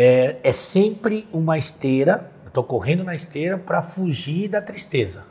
é, 0.00 0.36
é 0.44 0.52
sempre 0.52 1.26
uma 1.32 1.58
esteira, 1.58 2.30
eu 2.44 2.52
tô 2.52 2.62
correndo 2.62 3.02
na 3.02 3.16
esteira 3.16 3.58
para 3.58 3.82
fugir 3.82 4.46
da 4.48 4.62
tristeza. 4.62 5.24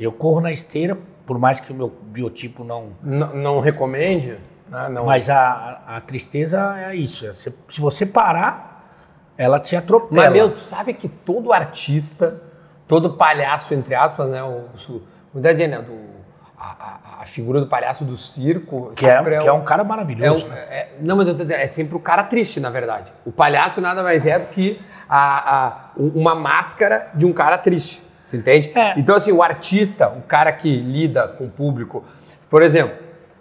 Eu 0.00 0.10
corro 0.10 0.40
na 0.40 0.50
esteira, 0.50 0.96
por 1.26 1.38
mais 1.38 1.60
que 1.60 1.70
o 1.70 1.74
meu 1.74 1.88
biotipo 1.88 2.64
não... 2.64 2.92
Não, 3.02 3.34
não 3.36 3.60
recomende, 3.60 4.38
né? 4.70 4.88
Não, 4.88 5.04
Mas 5.04 5.28
a, 5.28 5.82
a 5.86 6.00
tristeza 6.00 6.78
é 6.78 6.96
isso, 6.96 7.26
é 7.26 7.34
você- 7.34 7.52
se 7.68 7.78
você 7.78 8.06
parar, 8.06 8.90
ela 9.36 9.60
te 9.60 9.76
atropela. 9.76 10.22
Mas, 10.24 10.32
meu, 10.32 10.50
tu 10.50 10.60
sabe 10.60 10.94
que 10.94 11.08
todo 11.10 11.52
artista, 11.52 12.42
todo 12.88 13.18
palhaço, 13.18 13.74
entre 13.74 13.94
aspas, 13.94 14.30
né? 14.30 14.42
O, 14.42 14.64
o, 14.74 15.02
né? 15.68 15.82
Do, 15.82 16.15
a, 16.58 16.98
a- 17.20 17.24
figura 17.26 17.60
do 17.60 17.66
palhaço 17.66 18.04
do 18.04 18.16
circo. 18.16 18.92
que, 18.96 19.04
é, 19.04 19.16
sempre 19.18 19.38
que 19.38 19.48
é 19.48 19.52
um 19.52 19.64
cara 19.64 19.82
é 19.82 19.84
maravilhoso. 19.84 20.46
um- 20.46 20.48
né? 20.48 20.56
é- 20.70 20.88
não, 21.00 21.16
mas 21.16 21.26
eu 21.26 21.34
tô 21.36 21.42
dizendo, 21.42 21.60
é 21.60 21.66
sempre 21.68 21.96
o 21.96 22.00
cara 22.00 22.22
triste, 22.22 22.60
na 22.60 22.70
verdade. 22.70 23.12
O 23.24 23.32
palhaço 23.32 23.80
nada 23.80 24.02
mais 24.02 24.24
é 24.24 24.38
do 24.38 24.46
que 24.46 24.80
a, 25.08 25.90
uma 25.96 26.34
máscara 26.34 27.10
de 27.14 27.26
um 27.26 27.32
cara 27.32 27.58
triste. 27.58 28.02
Tu 28.30 28.36
entende? 28.36 28.72
É. 28.74 28.98
Então, 28.98 29.14
assim, 29.16 29.32
o 29.32 29.42
artista, 29.42 30.08
o 30.08 30.22
cara 30.22 30.50
que 30.52 30.80
lida 30.80 31.28
com 31.28 31.44
o 31.44 31.50
público. 31.50 32.04
Por 32.50 32.62
exemplo, 32.62 32.96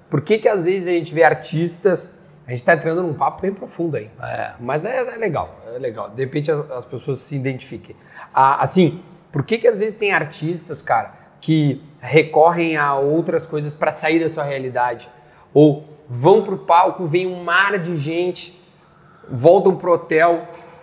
por 0.09 0.22
que 0.22 0.38
que 0.38 0.47
às 0.47 0.63
vezes 0.63 0.88
a 0.88 0.91
gente 0.91 1.13
vê 1.13 1.24
artistas. 1.24 2.11
A 2.47 2.51
gente 2.51 2.63
tá 2.63 2.76
entrando 2.76 3.01
num 3.01 3.13
papo 3.16 3.41
bem 3.41 3.51
profundo 3.51 3.97
aí. 3.97 4.11
É. 4.22 4.51
Mas 4.59 4.86
é, 4.86 4.97
é 4.99 5.18
legal, 5.18 5.55
é 5.74 5.80
legal. 5.80 6.09
De 6.11 6.24
repente 6.24 6.51
as, 6.51 6.70
as 6.72 6.86
pessoas 6.86 7.20
se 7.20 7.36
identifiquem. 7.36 7.95
Ah, 8.32 8.61
assim, 8.63 9.01
por 9.32 9.41
que 9.43 9.57
que 9.57 9.68
às 9.68 9.76
vezes 9.76 9.95
tem 9.95 10.11
artistas, 10.13 10.82
cara, 10.82 11.11
que 11.46 11.80
recorrem 12.02 12.76
a 12.76 12.96
outras 12.96 13.46
coisas 13.46 13.76
para 13.76 13.93
sair 13.93 14.20
da 14.20 14.34
sua 14.34 14.43
realidade? 14.43 15.08
Ou 15.54 15.86
vão 16.10 16.41
pro 16.41 16.58
palco, 16.58 17.06
vem 17.06 17.28
um 17.28 17.43
mar 17.43 17.78
de 17.78 17.96
gente, 17.98 18.60
voltam 19.30 19.76
pro 19.76 19.93
hotel 19.93 20.41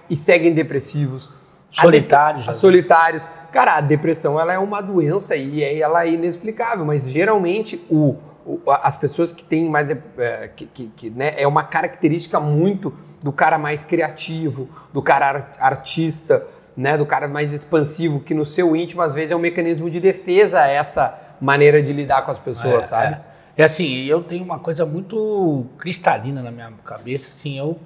e 0.09 0.15
seguem 0.15 0.53
depressivos. 0.55 1.31
Solitários, 1.69 2.47
dep- 2.47 2.55
solitários. 2.55 3.29
Cara, 3.51 3.77
a 3.77 3.81
depressão 3.81 4.39
ela 4.39 4.53
é 4.53 4.59
uma 4.59 4.81
doença 4.81 5.35
e 5.35 5.65
é- 5.65 5.81
ela 5.81 6.05
é 6.07 6.11
inexplicável, 6.13 6.85
mas 6.85 7.11
geralmente 7.11 7.85
o, 7.91 8.15
o- 8.47 8.61
as 8.71 8.97
pessoas 8.97 9.33
que 9.33 9.43
têm 9.43 9.69
mais. 9.69 9.91
É, 9.91 10.49
que, 10.55 10.67
que- 10.67 10.87
que, 10.95 11.11
né, 11.11 11.35
é 11.37 11.47
uma 11.49 11.65
característica 11.65 12.39
muito 12.39 12.95
do 13.21 13.33
cara 13.33 13.59
mais 13.59 13.83
criativo, 13.83 14.69
do 14.93 15.03
cara 15.03 15.27
ar- 15.29 15.51
artista, 15.59 16.47
né, 16.77 16.97
do 16.97 17.05
cara 17.07 17.29
mais 17.29 17.53
expansivo, 17.53 18.21
que 18.21 18.35
no 18.35 18.45
seu 18.45 18.75
íntimo 18.75 19.03
às 19.03 19.15
vezes 19.15 19.31
é 19.33 19.37
um 19.37 19.41
mecanismo 19.41 19.91
de 19.91 20.01
defesa 20.01 20.61
essa 20.67 21.19
maneira 21.41 21.83
de 21.83 21.93
lidar 21.93 22.23
com 22.23 22.31
as 22.31 22.39
pessoas, 22.39 22.87
sabe? 22.87 23.15
É. 23.29 23.33
É 23.55 23.65
assim, 23.65 24.05
eu 24.05 24.23
tenho 24.23 24.43
uma 24.43 24.59
coisa 24.59 24.87
muito 24.87 25.67
cristalina 25.77 26.43
na 26.43 26.51
minha 26.51 26.73
cabeça, 26.85 27.29
assim, 27.29 27.59
eu 27.59 27.79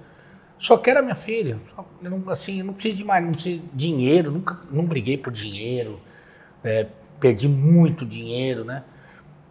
só 0.58 0.76
quero 0.76 1.00
a 1.00 1.02
minha 1.02 1.16
filha. 1.16 1.58
Só- 1.64 1.84
eu 2.02 2.10
não, 2.10 2.30
assim, 2.30 2.60
eu 2.60 2.64
não 2.64 2.72
preciso 2.72 2.96
de 2.96 3.04
mais, 3.04 3.24
não 3.24 3.32
preciso 3.32 3.62
de 3.62 3.68
dinheiro, 3.74 4.30
nunca 4.30 4.58
não 4.70 4.84
briguei 4.84 5.18
por 5.18 5.32
dinheiro, 5.32 6.00
é, 6.62 6.86
perdi 7.18 7.48
muito 7.48 8.06
dinheiro, 8.06 8.64
né? 8.64 8.84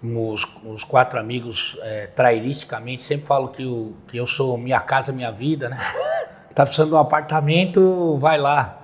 Os, 0.04 0.48
os 0.64 0.84
quatro 0.84 1.20
amigos, 1.20 1.78
é, 1.82 2.08
trairisticamente, 2.08 3.04
sempre 3.04 3.26
falam 3.26 3.48
que, 3.50 3.66
o, 3.66 3.94
que 4.08 4.18
eu 4.18 4.28
sou 4.28 4.58
minha 4.58 4.80
casa, 4.80 5.12
minha 5.12 5.32
vida, 5.32 5.68
né? 5.70 5.78
Tá 6.56 6.64
precisando 6.64 6.88
de 6.88 6.96
um 6.96 7.00
apartamento, 7.00 8.18
vai 8.18 8.38
lá. 8.38 8.75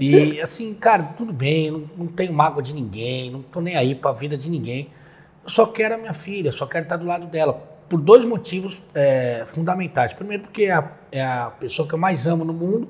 E 0.00 0.40
assim, 0.40 0.74
cara, 0.74 1.02
tudo 1.16 1.32
bem, 1.32 1.70
não, 1.70 1.90
não 1.96 2.06
tenho 2.06 2.32
mágoa 2.32 2.62
de 2.62 2.74
ninguém, 2.74 3.30
não 3.30 3.42
tô 3.42 3.60
nem 3.60 3.76
aí 3.76 3.94
pra 3.94 4.12
vida 4.12 4.36
de 4.36 4.50
ninguém. 4.50 4.90
Eu 5.42 5.48
só 5.48 5.66
quero 5.66 5.94
a 5.94 5.98
minha 5.98 6.12
filha, 6.12 6.50
só 6.50 6.66
quero 6.66 6.84
estar 6.84 6.96
do 6.96 7.06
lado 7.06 7.26
dela. 7.26 7.52
Por 7.88 8.00
dois 8.00 8.24
motivos 8.24 8.82
é, 8.94 9.44
fundamentais. 9.46 10.12
Primeiro, 10.12 10.44
porque 10.44 10.64
é 10.64 10.72
a, 10.72 10.90
é 11.12 11.24
a 11.24 11.52
pessoa 11.60 11.86
que 11.86 11.94
eu 11.94 11.98
mais 11.98 12.26
amo 12.26 12.44
no 12.44 12.52
mundo. 12.52 12.88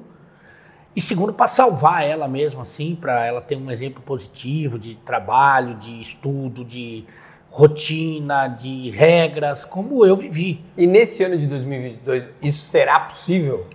E 0.97 1.01
segundo, 1.01 1.33
para 1.33 1.49
salvar 1.49 2.07
ela 2.07 2.29
mesmo, 2.29 2.61
assim, 2.61 2.95
para 2.95 3.27
ela 3.27 3.41
ter 3.41 3.57
um 3.57 3.69
exemplo 3.71 4.01
positivo 4.01 4.79
de 4.79 4.95
trabalho, 4.95 5.75
de 5.75 6.01
estudo, 6.01 6.65
de 6.65 7.05
rotina, 7.51 8.47
de 8.47 8.91
regras, 8.91 9.65
como 9.65 10.07
eu 10.07 10.17
vivi. 10.17 10.65
E 10.77 10.87
nesse 10.87 11.25
ano 11.25 11.37
de 11.37 11.47
2022, 11.49 12.31
isso 12.41 12.69
será 12.71 13.01
possível? 13.01 13.67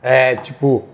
É, 0.00 0.36
tipo, 0.36 0.88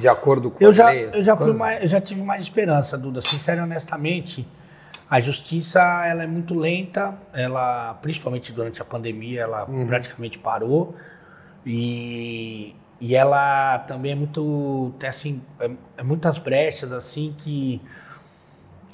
de 0.00 0.08
acordo 0.08 0.50
com 0.50 0.62
Eu 0.62 0.72
já, 0.72 0.94
eu 0.94 1.22
já, 1.22 1.36
fui 1.36 1.52
mais, 1.52 1.82
eu 1.82 1.88
já 1.88 2.00
tive 2.00 2.22
mais 2.22 2.42
esperança, 2.42 2.96
Duda. 2.98 3.20
Sincero 3.20 3.60
e 3.60 3.64
honestamente, 3.64 4.46
a 5.10 5.20
justiça 5.20 5.80
ela 6.06 6.22
é 6.22 6.26
muito 6.26 6.54
lenta, 6.54 7.14
ela, 7.32 7.94
principalmente 8.02 8.52
durante 8.52 8.80
a 8.82 8.84
pandemia, 8.84 9.42
ela 9.42 9.68
Uhum. 9.68 9.86
praticamente 9.86 10.38
parou. 10.38 10.94
E, 11.64 12.74
e 13.00 13.14
ela 13.14 13.78
também 13.80 14.12
é 14.12 14.14
muito. 14.14 14.92
Tem 14.98 15.08
assim, 15.08 15.42
é, 15.60 15.70
é 15.98 16.02
muitas 16.02 16.38
brechas 16.38 16.92
assim 16.92 17.34
que. 17.38 17.80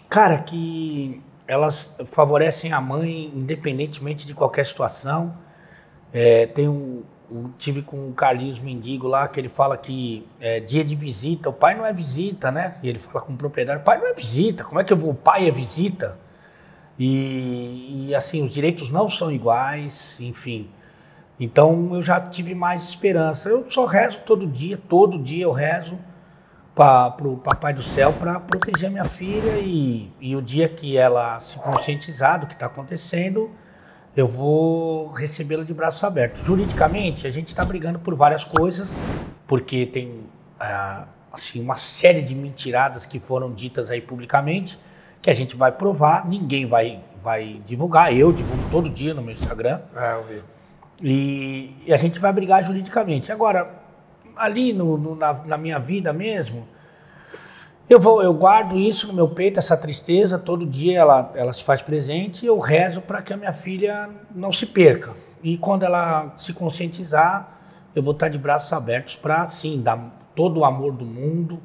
Cara, 0.09 0.39
que 0.39 1.21
elas 1.47 1.95
favorecem 2.07 2.73
a 2.73 2.81
mãe 2.81 3.31
independentemente 3.35 4.27
de 4.27 4.35
qualquer 4.35 4.65
situação. 4.67 5.37
É, 6.13 6.47
tem 6.47 6.69
um- 6.69 7.03
tive 7.59 7.83
com 7.83 8.09
o 8.09 8.13
Carlinhos 8.13 8.61
Mendigo 8.61 9.07
lá, 9.07 9.27
que 9.29 9.41
ele 9.41 9.49
fala 9.49 9.77
que 9.77 10.27
é 10.41 10.61
dia 10.61 10.85
de 10.85 10.95
visita, 10.95 11.49
o 11.49 11.53
pai 11.53 11.75
não 11.75 11.85
é 11.85 11.93
visita, 11.93 12.51
né? 12.51 12.77
E 12.83 12.89
ele 12.89 12.99
fala 12.99 13.21
com 13.21 13.33
o 13.33 13.37
proprietário, 13.37 13.83
pai 13.83 13.99
não 13.99 14.07
é 14.07 14.15
visita, 14.15 14.65
como 14.65 14.81
é 14.81 14.85
que 14.85 14.93
eu 14.93 14.97
vou, 14.97 15.11
o 15.11 15.15
pai 15.15 15.49
é 15.49 15.51
visita? 15.51 16.19
E, 16.99 18.09
e, 18.09 18.15
assim, 18.15 18.43
os 18.43 18.55
direitos 18.55 18.91
não 18.91 19.09
são 19.09 19.33
iguais, 19.33 20.19
enfim. 20.21 20.71
Então 21.39 21.91
eu 21.95 22.03
já 22.03 22.21
tive 22.21 22.55
mais 22.55 22.85
esperança. 22.85 23.49
Eu 23.49 23.69
só 23.71 23.85
rezo 23.87 24.21
todo 24.25 24.47
dia, 24.47 24.77
todo 24.77 25.19
dia 25.19 25.45
eu 25.45 25.53
rezo 25.53 25.99
para 26.75 27.17
o 27.23 27.37
Papai 27.37 27.73
do 27.73 27.83
Céu 27.83 28.13
para 28.13 28.41
proteger 28.41 28.91
minha 28.91 29.05
filha 29.05 29.59
e, 29.59 30.11
e 30.21 30.35
o 30.35 30.43
dia 30.43 30.69
que 30.69 30.97
ela 30.97 31.39
se 31.39 31.57
conscientizar 31.59 32.41
do 32.41 32.47
que 32.47 32.55
está 32.55 32.67
acontecendo, 32.67 33.51
eu 34.17 34.29
vou 34.29 35.09
recebê-la 35.11 35.65
de 35.65 35.75
braços 35.75 36.03
abertos. 36.05 36.45
Juridicamente, 36.45 37.27
a 37.27 37.31
gente 37.31 37.49
está 37.49 37.65
brigando 37.65 37.99
por 37.99 38.15
várias 38.15 38.45
coisas, 38.45 38.97
porque 39.47 39.87
tem 39.87 40.21
ah, 40.59 41.07
assim 41.33 41.61
uma 41.61 41.77
série 41.77 42.23
de 42.23 42.35
mentiradas 42.35 43.07
que 43.07 43.19
foram 43.19 43.53
ditas 43.53 43.91
aí 43.91 44.01
publicamente, 44.01 44.79
que 45.21 45.31
a 45.31 45.35
gente 45.35 45.57
vai 45.57 45.73
provar, 45.73 46.29
ninguém 46.29 46.67
vai, 46.67 47.01
vai 47.21 47.61
divulgar, 47.65 48.15
eu 48.15 48.33
divulgo 48.33 48.63
todo 48.71 48.89
dia 48.91 49.15
no 49.15 49.23
meu 49.23 49.33
Instagram. 49.33 49.81
É, 49.97 50.13
eu 50.15 50.23
vi. 50.25 50.43
E, 51.03 51.77
e 51.87 51.93
a 51.93 51.97
gente 51.97 52.21
vai 52.21 52.33
brigar 52.33 52.63
juridicamente. 52.63 53.33
Agora, 53.33 53.83
ali 54.37 54.73
no, 54.73 54.97
no- 54.97 55.17
na, 55.17 55.33
na 55.45 55.59
minha 55.59 55.79
vida 55.79 56.13
mesmo, 56.13 56.69
eu 57.89 58.01
vou, 58.01 58.23
eu 58.23 58.33
guardo 58.33 58.79
isso 58.79 59.07
no 59.07 59.13
meu 59.13 59.29
peito, 59.29 59.59
essa 59.59 59.77
tristeza, 59.77 60.39
todo 60.39 60.65
dia 60.65 61.01
ela, 61.01 61.31
ela 61.35 61.53
se 61.53 61.63
faz 61.63 61.83
presente 61.83 62.45
e 62.45 62.47
eu 62.47 62.59
rezo 62.59 63.03
para 63.03 63.21
que 63.21 63.33
a 63.33 63.37
minha 63.37 63.53
filha 63.53 64.09
não 64.35 64.51
se 64.51 64.67
perca. 64.67 65.15
E 65.43 65.59
quando 65.59 65.83
ela 65.83 66.33
se 66.37 66.55
conscientizar, 66.55 67.59
eu 67.95 68.03
vou 68.03 68.13
estar 68.13 68.29
de 68.29 68.39
braços 68.39 68.73
abertos 68.73 69.17
para, 69.17 69.47
sim, 69.47 69.83
dar 69.83 70.13
todo 70.35 70.61
o 70.61 70.65
amor 70.65 70.93
do 70.93 71.05
mundo, 71.05 71.61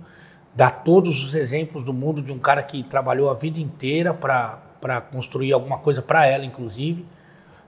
dar 0.54 0.84
todos 0.84 1.24
os 1.24 1.34
exemplos 1.34 1.84
do 1.84 1.94
mundo 1.94 2.22
de 2.22 2.34
um 2.34 2.38
cara 2.38 2.62
que 2.62 2.84
trabalhou 2.84 3.30
a 3.30 3.34
vida 3.34 3.60
inteira 3.60 4.14
para 4.14 5.02
construir 5.14 5.54
alguma 5.54 5.78
coisa 5.78 6.02
para 6.02 6.26
ela, 6.26 6.44
inclusive. 6.44 7.06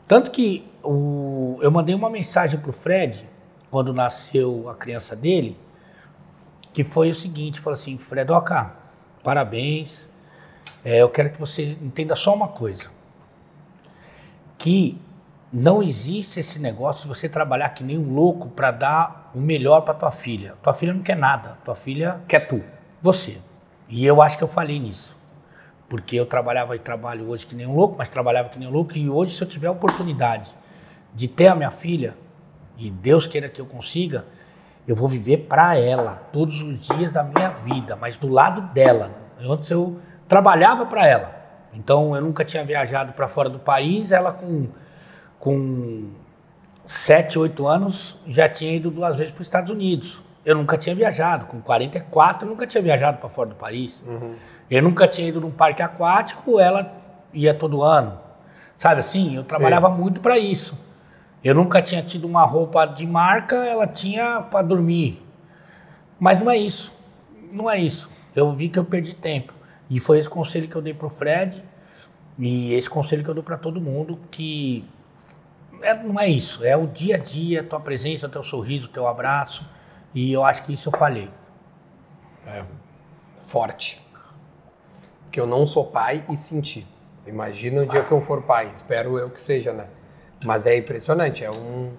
Tanto 0.05 0.29
que 0.29 0.69
o, 0.83 1.57
eu 1.61 1.71
mandei 1.71 1.95
uma 1.95 2.09
mensagem 2.09 2.59
pro 2.59 2.73
Fred, 2.73 3.25
quando 3.69 3.93
nasceu 3.93 4.69
a 4.69 4.75
criança 4.75 5.15
dele, 5.15 5.57
que 6.73 6.83
foi 6.83 7.09
o 7.09 7.15
seguinte, 7.15 7.59
falou 7.59 7.75
assim, 7.75 7.97
Fredoca, 7.97 8.75
parabéns, 9.23 10.09
é, 10.83 11.01
eu 11.01 11.09
quero 11.09 11.29
que 11.29 11.39
você 11.39 11.77
entenda 11.81 12.15
só 12.15 12.33
uma 12.33 12.47
coisa, 12.47 12.89
que 14.57 14.99
não 15.51 15.83
existe 15.83 16.39
esse 16.39 16.59
negócio 16.59 17.03
de 17.03 17.09
você 17.09 17.27
trabalhar 17.27 17.69
que 17.69 17.83
nem 17.83 17.97
um 17.97 18.13
louco 18.13 18.49
para 18.49 18.71
dar 18.71 19.31
o 19.35 19.39
melhor 19.39 19.81
para 19.81 19.93
tua 19.93 20.11
filha. 20.11 20.55
Tua 20.63 20.73
filha 20.73 20.93
não 20.93 21.01
quer 21.01 21.17
nada. 21.17 21.57
Tua 21.65 21.75
filha 21.75 22.21
Quer 22.27 22.47
tu. 22.47 22.63
você. 23.01 23.39
E 23.89 24.05
eu 24.05 24.21
acho 24.21 24.37
que 24.37 24.43
eu 24.43 24.47
falei 24.47 24.79
nisso. 24.79 25.17
Porque 25.89 26.15
eu 26.15 26.25
trabalhava 26.25 26.73
e 26.75 26.79
trabalho 26.79 27.27
hoje 27.27 27.45
que 27.45 27.53
nem 27.53 27.67
um 27.67 27.75
louco, 27.75 27.95
mas 27.97 28.07
trabalhava 28.07 28.47
que 28.47 28.57
nem 28.57 28.67
um 28.67 28.71
louco. 28.71 28.97
E 28.97 29.09
hoje, 29.09 29.35
se 29.35 29.43
eu 29.43 29.47
tiver 29.47 29.67
a 29.67 29.71
oportunidade 29.71 30.55
de 31.13 31.27
ter 31.27 31.47
a 31.47 31.55
minha 31.55 31.71
filha, 31.71 32.15
e 32.77 32.89
Deus 32.89 33.27
queira 33.27 33.49
que 33.49 33.59
eu 33.59 33.65
consiga, 33.65 34.25
eu 34.87 34.95
vou 34.95 35.07
viver 35.07 35.45
para 35.47 35.77
ela 35.77 36.27
todos 36.31 36.61
os 36.61 36.87
dias 36.87 37.11
da 37.11 37.23
minha 37.23 37.49
vida, 37.49 37.95
mas 37.95 38.15
do 38.17 38.27
lado 38.27 38.61
dela. 38.73 39.11
Antes 39.39 39.69
eu 39.69 39.99
trabalhava 40.27 40.85
para 40.85 41.07
ela. 41.07 41.35
Então 41.73 42.15
eu 42.15 42.21
nunca 42.21 42.43
tinha 42.43 42.63
viajado 42.65 43.13
para 43.13 43.27
fora 43.27 43.49
do 43.49 43.59
país. 43.59 44.11
Ela 44.11 44.31
com, 44.31 44.67
com 45.39 46.09
7, 46.85 47.39
8 47.39 47.67
anos 47.67 48.17
já 48.27 48.49
tinha 48.49 48.75
ido 48.75 48.89
duas 48.91 49.17
vezes 49.17 49.31
para 49.31 49.41
os 49.41 49.47
Estados 49.47 49.71
Unidos. 49.71 50.21
Eu 50.43 50.55
nunca 50.55 50.77
tinha 50.77 50.95
viajado. 50.95 51.45
Com 51.45 51.61
44, 51.61 52.45
eu 52.45 52.49
nunca 52.51 52.65
tinha 52.65 52.81
viajado 52.81 53.19
para 53.19 53.29
fora 53.29 53.49
do 53.49 53.55
país. 53.55 54.03
Eu 54.69 54.81
nunca 54.81 55.07
tinha 55.07 55.27
ido 55.27 55.39
num 55.39 55.51
parque 55.51 55.81
aquático, 55.81 56.59
ela 56.59 56.91
ia 57.33 57.53
todo 57.53 57.83
ano. 57.83 58.19
Sabe 58.75 58.99
assim? 58.99 59.35
Eu 59.35 59.43
trabalhava 59.43 59.89
muito 59.89 60.21
para 60.21 60.39
isso. 60.39 60.77
Eu 61.43 61.55
nunca 61.55 61.81
tinha 61.81 62.03
tido 62.03 62.25
uma 62.25 62.45
roupa 62.45 62.85
de 62.85 63.05
marca, 63.07 63.55
ela 63.55 63.87
tinha 63.87 64.41
para 64.41 64.61
dormir. 64.61 65.21
Mas 66.19 66.39
não 66.39 66.51
é 66.51 66.57
isso. 66.57 66.93
Não 67.51 67.69
é 67.69 67.79
isso. 67.79 68.11
Eu 68.35 68.53
vi 68.53 68.69
que 68.69 68.77
eu 68.77 68.85
perdi 68.85 69.15
tempo. 69.15 69.53
E 69.89 69.99
foi 69.99 70.19
esse 70.19 70.29
conselho 70.29 70.67
que 70.67 70.75
eu 70.75 70.81
dei 70.81 70.93
pro 70.93 71.09
Fred. 71.09 71.63
E 72.37 72.73
esse 72.73 72.89
conselho 72.89 73.23
que 73.23 73.29
eu 73.29 73.33
dou 73.33 73.43
para 73.43 73.57
todo 73.57 73.81
mundo 73.81 74.19
que 74.29 74.85
é- 75.81 75.95
não 75.95 76.19
é 76.19 76.27
isso. 76.29 76.63
É 76.63 76.77
o 76.77 76.85
dia 76.85 77.15
a 77.15 77.17
dia, 77.17 77.63
tua 77.63 77.79
presença, 77.79 78.29
teu 78.29 78.43
sorriso, 78.43 78.87
teu 78.87 79.07
abraço. 79.07 79.67
E 80.13 80.31
eu 80.31 80.45
acho 80.45 80.63
que 80.63 80.73
isso 80.73 80.89
eu 80.89 80.97
falhei. 80.97 81.29
Forte. 83.45 84.01
Que 85.31 85.39
eu 85.39 85.47
não 85.47 85.65
sou 85.65 85.85
pai 85.87 86.23
e 86.29 86.37
senti. 86.37 86.85
Imagina 87.25 87.81
o 87.81 87.85
dia 87.85 88.03
que 88.03 88.11
eu 88.11 88.21
for 88.21 88.43
pai. 88.43 88.69
Espero 88.73 89.17
eu 89.17 89.29
que 89.29 89.41
seja, 89.41 89.73
né? 89.73 89.87
Mas 90.45 90.65
é 90.65 90.75
impressionante. 90.77 91.43
É 91.43 91.49
um. 91.49 91.91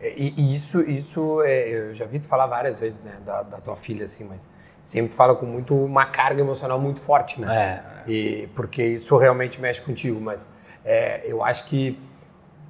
é- 0.00 0.12
E, 0.16 0.34
e 0.36 0.54
isso, 0.54 0.80
isso 0.82 1.42
é, 1.42 1.68
eu 1.68 1.94
já 1.94 2.06
vi 2.06 2.18
tu 2.18 2.28
falar 2.28 2.46
várias 2.46 2.80
vezes, 2.80 3.00
né, 3.00 3.18
da, 3.24 3.42
da 3.42 3.58
tua 3.60 3.76
filha, 3.76 4.04
assim, 4.04 4.24
mas 4.24 4.48
sempre 4.80 5.12
fala 5.14 5.34
com 5.34 5.44
muito 5.46 5.74
uma 5.74 6.06
carga 6.06 6.40
emocional 6.40 6.78
muito 6.80 7.00
forte, 7.00 7.40
né? 7.40 7.82
É. 8.06 8.10
E 8.10 8.46
porque 8.54 8.82
isso 8.84 9.16
realmente 9.18 9.60
mexe 9.60 9.80
contigo, 9.80 10.20
mas 10.20 10.48
é, 10.84 11.22
eu 11.24 11.42
acho 11.44 11.64
que 11.66 11.98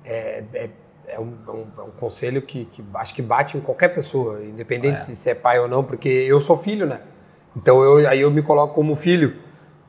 é, 0.04 0.42
é, 0.54 0.70
é 1.06 1.20
um, 1.20 1.34
é 1.46 1.50
um- 1.50 1.84
um 1.86 1.90
conselho 1.90 2.42
que, 2.42 2.64
que 2.66 2.82
acho 2.94 3.14
que 3.14 3.22
bate 3.22 3.56
em 3.56 3.60
qualquer 3.60 3.88
pessoa, 3.88 4.42
independente 4.42 5.00
se 5.00 5.14
você 5.16 5.30
é 5.30 5.34
pai 5.34 5.58
ou 5.58 5.68
não, 5.68 5.84
porque 5.84 6.08
eu 6.08 6.40
sou 6.40 6.56
filho, 6.56 6.86
né? 6.86 7.00
Então 7.56 7.82
eu, 7.82 8.08
aí 8.08 8.20
eu 8.20 8.30
me 8.30 8.42
coloco 8.42 8.74
como 8.74 8.94
filho. 8.96 9.36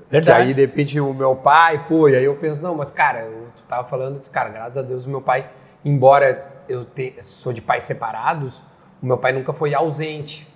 Verdade. 0.10 0.38
Que 0.42 0.48
aí, 0.50 0.54
de 0.56 0.62
repente, 0.62 1.00
o 1.00 1.14
meu 1.14 1.36
pai, 1.36 1.86
pô, 1.88 2.10
e 2.10 2.16
aí 2.16 2.24
eu 2.24 2.36
penso, 2.36 2.60
não, 2.62 2.74
mas 2.76 2.90
cara, 2.92 3.22
eu 3.26 3.48
tava 3.70 3.88
falando, 3.88 4.20
cara, 4.30 4.50
graças 4.50 4.78
a 4.78 4.82
Deus 4.82 5.06
meu 5.06 5.22
pai, 5.22 5.50
embora 5.86 6.64
eu 6.68 6.84
te, 6.84 7.16
sou 7.22 7.54
de 7.54 7.62
pais 7.62 7.84
separados, 7.84 8.64
o 9.02 9.06
meu 9.06 9.18
pai 9.18 9.32
nunca 9.32 9.54
foi 9.54 9.74
ausente. 9.74 10.48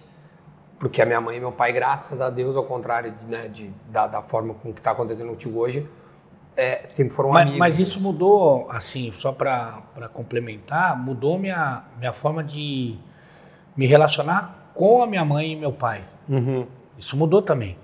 Porque 0.80 1.01
a 1.01 1.05
minha 1.05 1.22
mãe 1.22 1.38
e 1.38 1.39
meu 1.39 1.51
pai, 1.51 1.72
graças 1.72 2.20
a 2.20 2.30
Deus, 2.30 2.57
ao 2.57 2.64
contrário 2.66 3.14
né, 3.30 3.47
de, 3.47 3.72
da, 3.89 4.05
da 4.05 4.22
forma 4.22 4.53
com 4.55 4.74
que 4.74 4.82
está 4.82 4.91
acontecendo 4.91 5.30
contigo 5.30 5.57
hoje, 5.59 5.88
é, 6.57 6.82
sempre 6.84 7.14
foram 7.14 7.30
Mas, 7.30 7.41
amigos. 7.43 7.59
mas 7.59 7.80
isso 7.80 8.01
mudou, 8.01 8.70
assim, 8.70 9.11
só 9.14 9.32
para 9.32 9.82
complementar, 10.11 10.97
mudou 10.97 11.39
minha, 11.39 11.84
minha 11.97 12.11
forma 12.11 12.43
de 12.43 12.97
me 13.78 13.88
relacionar 13.88 14.72
com 14.74 15.01
a 15.01 15.07
minha 15.07 15.24
mãe 15.24 15.53
e 15.53 15.55
meu 15.55 15.72
pai. 15.72 16.03
Uhum. 16.28 16.68
Isso 16.97 17.16
mudou 17.16 17.41
também. 17.41 17.78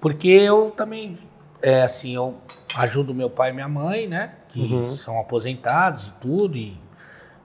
Porque 0.00 0.28
eu 0.28 0.72
também, 0.74 1.16
é, 1.60 1.82
assim, 1.82 2.14
eu 2.14 2.36
ajudo 2.78 3.14
meu 3.14 3.30
pai 3.30 3.50
e 3.50 3.52
minha 3.52 3.68
mãe, 3.68 4.06
né? 4.06 4.30
Que 4.48 4.84
são 4.84 5.18
aposentados 5.20 6.08
e 6.08 6.12
tudo, 6.20 6.56
e, 6.56 6.76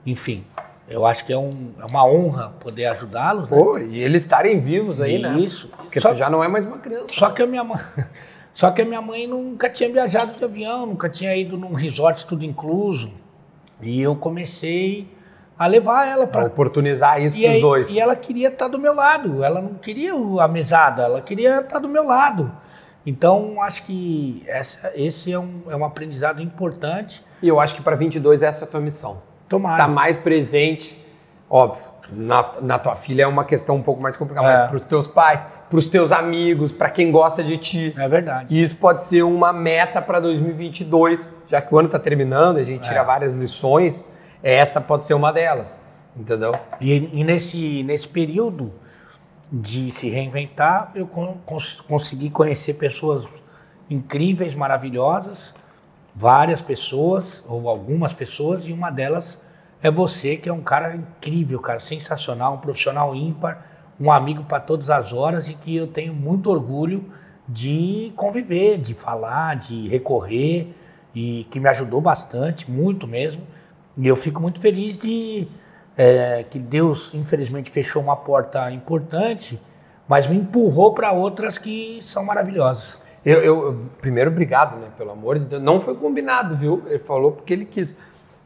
enfim. 0.06 0.46
Eu 0.88 1.06
acho 1.06 1.24
que 1.26 1.32
é, 1.32 1.38
um, 1.38 1.50
é 1.80 1.86
uma 1.90 2.06
honra 2.06 2.50
poder 2.60 2.86
ajudá-los, 2.88 3.50
né? 3.50 3.58
Pô, 3.58 3.78
e 3.80 4.00
eles 4.00 4.24
estarem 4.24 4.60
vivos 4.60 5.00
aí, 5.00 5.20
né? 5.22 5.38
Isso. 5.40 5.70
Porque 5.70 6.02
Só- 6.02 6.10
tu 6.10 6.16
já 6.18 6.30
não 6.30 6.44
é 6.44 6.48
mais 6.50 6.66
uma 6.66 6.78
criança. 6.80 7.08
Só 7.14 7.30
que 7.30 7.42
a 7.42 7.48
minha 7.48 7.64
mãe, 7.64 7.78
só 8.52 8.72
que 8.72 8.82
a 8.82 8.86
minha 8.86 9.02
mãe 9.02 9.26
nunca 9.26 9.70
tinha 9.70 9.90
viajado 9.92 10.38
de 10.38 10.44
avião, 10.44 10.86
nunca 10.86 11.08
tinha 11.08 11.34
ido 11.36 11.58
num 11.58 11.72
resort 11.74 12.26
tudo 12.26 12.44
incluso. 12.44 13.12
E 13.82 14.02
eu 14.02 14.16
comecei 14.16 15.08
a 15.58 15.66
levar 15.68 16.08
ela 16.08 16.28
para 16.28 16.46
oportunizar 16.46 17.22
isso 17.22 17.38
pros 17.38 17.50
aí- 17.50 17.62
dois. 17.62 17.96
e 17.96 18.00
ela 18.00 18.16
queria 18.16 18.50
estar 18.50 18.68
do 18.68 18.78
meu 18.80 18.94
lado. 18.94 19.44
Ela 19.44 19.62
não 19.62 19.76
queria 19.76 20.12
a 20.42 20.48
mesada, 20.48 21.04
ela 21.04 21.22
queria 21.22 21.60
estar 21.62 21.80
do 21.80 21.88
meu 21.88 22.04
lado. 22.04 22.52
Então 23.06 23.62
acho 23.62 23.84
que 23.86 24.44
essa, 24.48 24.92
esse 24.96 25.32
é 25.32 25.40
um, 25.40 25.62
é 25.70 25.76
um 25.76 25.84
aprendizado 25.84 26.42
importante. 26.42 27.24
E 27.42 27.48
eu 27.48 27.60
acho 27.60 27.76
que 27.76 27.82
para 27.82 27.96
22 27.96 28.42
essa 28.44 28.64
é 28.64 28.68
a 28.68 28.70
tua 28.70 28.80
missão. 28.80 29.22
Tomara. 29.50 29.78
Tá 29.78 29.88
mais 29.88 30.18
presente, 30.18 31.04
óbvio. 31.50 31.84
Na, 32.14 32.52
na 32.62 32.78
tua 32.78 32.94
filha 32.96 33.24
é 33.24 33.28
uma 33.28 33.46
questão 33.46 33.78
um 33.78 33.82
pouco 33.82 34.02
mais 34.02 34.18
complicada, 34.18 34.48
É. 34.48 34.58
mas 34.62 34.70
pros 34.70 34.86
teus 34.86 35.08
pais, 35.08 35.46
pros 35.70 35.88
teus 35.88 36.12
amigos, 36.12 36.72
para 36.74 36.90
quem 36.90 37.10
gosta 37.10 37.42
de 37.42 37.58
ti. 37.58 37.94
É 37.98 38.08
verdade. 38.08 38.54
E 38.54 38.62
isso 38.62 38.76
pode 38.76 39.04
ser 39.06 39.24
uma 39.24 39.54
meta 39.54 40.02
para 40.02 40.20
2022, 40.20 41.34
já 41.48 41.62
que 41.62 41.74
o 41.74 41.78
ano 41.80 41.88
está 41.88 41.98
terminando, 41.98 42.58
a 42.58 42.64
gente 42.64 42.86
É. 42.86 42.90
tira 42.90 43.04
várias 43.04 43.34
lições, 43.34 44.08
essa 44.44 44.82
pode 44.82 45.06
ser 45.06 45.14
uma 45.14 45.32
delas, 45.32 45.80
entendeu? 46.16 46.54
E, 46.82 47.10
e 47.14 47.24
nesse, 47.24 47.82
nesse 47.84 48.10
período 48.10 48.74
de 49.52 49.92
se 49.92 50.10
reinventar, 50.10 50.92
eu 50.96 51.06
con- 51.08 51.38
cons- 51.46 51.82
consegui 51.82 52.30
conhecer 52.30 52.76
pessoas 52.76 53.28
incríveis, 53.90 54.56
maravilhosas, 54.56 55.54
várias 56.16 56.62
pessoas, 56.62 57.44
ou 57.48 57.68
algumas 57.68 58.14
pessoas, 58.14 58.68
e 58.68 58.72
uma 58.72 58.90
delas 58.90 59.42
é 59.84 59.92
você, 59.92 60.38
que 60.38 60.48
é 60.48 60.54
um 60.54 60.62
cara 60.62 60.96
incrível, 60.96 61.60
cara, 61.60 61.80
sensacional, 61.80 62.56
um 62.56 62.58
profissional 62.60 63.14
ímpar, 63.16 63.66
um 64.00 64.12
amigo 64.12 64.44
para 64.44 64.60
todas 64.60 64.90
as 64.90 65.12
horas 65.12 65.50
e 65.50 65.54
que 65.54 65.76
eu 65.76 65.88
tenho 65.88 66.14
muito 66.14 66.50
orgulho 66.50 67.06
de 67.48 68.14
conviver, 68.16 68.78
de 68.78 68.94
falar, 68.94 69.56
de 69.56 69.88
recorrer 69.90 70.74
e 71.14 71.46
que 71.52 71.60
me 71.60 71.68
ajudou 71.68 72.00
bastante, 72.00 72.70
muito 72.72 73.08
mesmo. 73.08 73.44
E 73.98 74.08
eu 74.08 74.16
fico 74.16 74.42
muito 74.42 74.60
feliz 74.60 74.98
de 74.98 75.48
é, 75.98 76.44
que 76.50 76.58
Deus, 76.60 77.14
infelizmente, 77.14 77.70
fechou 77.72 78.02
uma 78.02 78.16
porta 78.16 78.72
importante, 78.72 79.62
mas 80.08 80.28
me 80.28 80.38
empurrou 80.38 80.94
para 80.94 81.12
outras 81.12 81.58
que 81.58 82.00
são 82.02 82.24
maravilhosas. 82.24 83.00
Eu, 83.24 83.40
eu- 83.44 83.86
primeiro, 84.02 84.32
obrigado, 84.32 84.78
né? 84.78 84.88
Pelo 84.98 85.12
amor 85.12 85.38
de 85.38 85.46
Deus. 85.46 85.62
Não 85.62 85.80
foi 85.80 85.96
combinado, 85.96 86.56
viu? 86.56 86.82
Ele 86.88 86.98
falou 87.00 87.32
porque 87.34 87.54
ele 87.54 87.66
quis. 87.66 87.96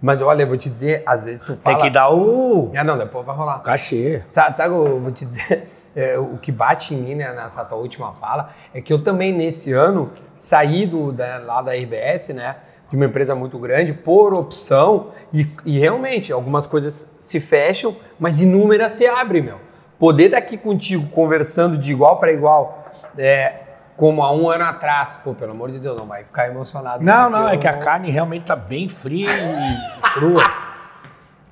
Mas 0.02 0.22
olha, 0.22 0.44
eu 0.44 0.48
vou 0.48 0.58
te 0.58 0.70
dizer, 0.70 1.02
às 1.06 1.24
vezes 1.24 1.42
tu 1.42 1.56
fala. 1.56 1.78
Tem 1.78 1.86
que 1.86 1.90
dar 1.90 2.10
o 2.12 2.72
Ah, 2.78 2.84
não, 2.84 2.98
depois 2.98 3.26
vai 3.26 3.36
rolar. 3.36 3.60
cachê. 3.60 4.22
Sabe, 4.32 4.58
sabe, 4.58 4.76
eu 4.76 5.00
vou 5.00 5.12
te 5.12 5.26
dizer, 5.26 5.70
é, 5.96 6.20
o 6.20 6.38
que 6.38 6.52
bate 6.52 6.94
em 6.94 7.02
mim 7.02 7.16
né, 7.16 7.32
nessa 7.34 7.64
tua 7.64 7.78
última 7.78 8.12
fala 8.14 8.50
é 8.74 8.82
que 8.82 8.92
eu 8.92 9.02
também, 9.02 9.32
nesse 9.32 9.72
ano, 9.72 10.12
saí 10.36 10.86
do, 10.86 11.14
da, 11.14 11.38
lá 11.40 11.62
da 11.62 11.72
RBS, 11.74 12.30
né? 12.34 12.58
De 12.90 12.96
uma 12.96 13.06
empresa 13.06 13.34
muito 13.34 13.58
grande, 13.58 13.94
por 13.94 14.34
opção, 14.34 15.12
e, 15.34 15.48
e 15.66 15.80
realmente 15.80 16.32
algumas 16.32 16.66
coisas 16.66 17.10
se 17.18 17.40
fecham, 17.40 17.96
mas 18.20 18.42
inúmeras 18.42 18.94
se 18.94 19.06
abrem, 19.08 19.42
meu. 19.42 19.60
Poder 19.98 20.26
estar 20.26 20.38
aqui 20.38 20.58
contigo, 20.58 21.08
conversando 21.10 21.78
de 21.78 21.92
igual 21.92 22.20
para 22.20 22.32
igual, 22.32 22.86
é, 23.18 23.54
como 23.98 24.22
há 24.22 24.32
um 24.32 24.50
ano 24.50 24.66
atrás, 24.66 25.20
pô, 25.24 25.34
pelo 25.34 25.52
amor 25.52 25.72
de 25.72 25.80
Deus, 25.80 25.98
não 25.98 26.06
vai 26.06 26.24
ficar 26.24 26.48
emocionado. 26.48 27.04
Não, 27.04 27.30
porque 27.30 27.38
não, 27.44 27.50
é 27.50 27.56
eu 27.56 27.60
que 27.60 27.68
a 27.68 27.78
carne 27.78 28.12
realmente 28.12 28.46
tá 28.46 28.56
bem 28.56 28.88
fria 28.90 29.30
e 29.32 30.10
crua. 30.14 30.44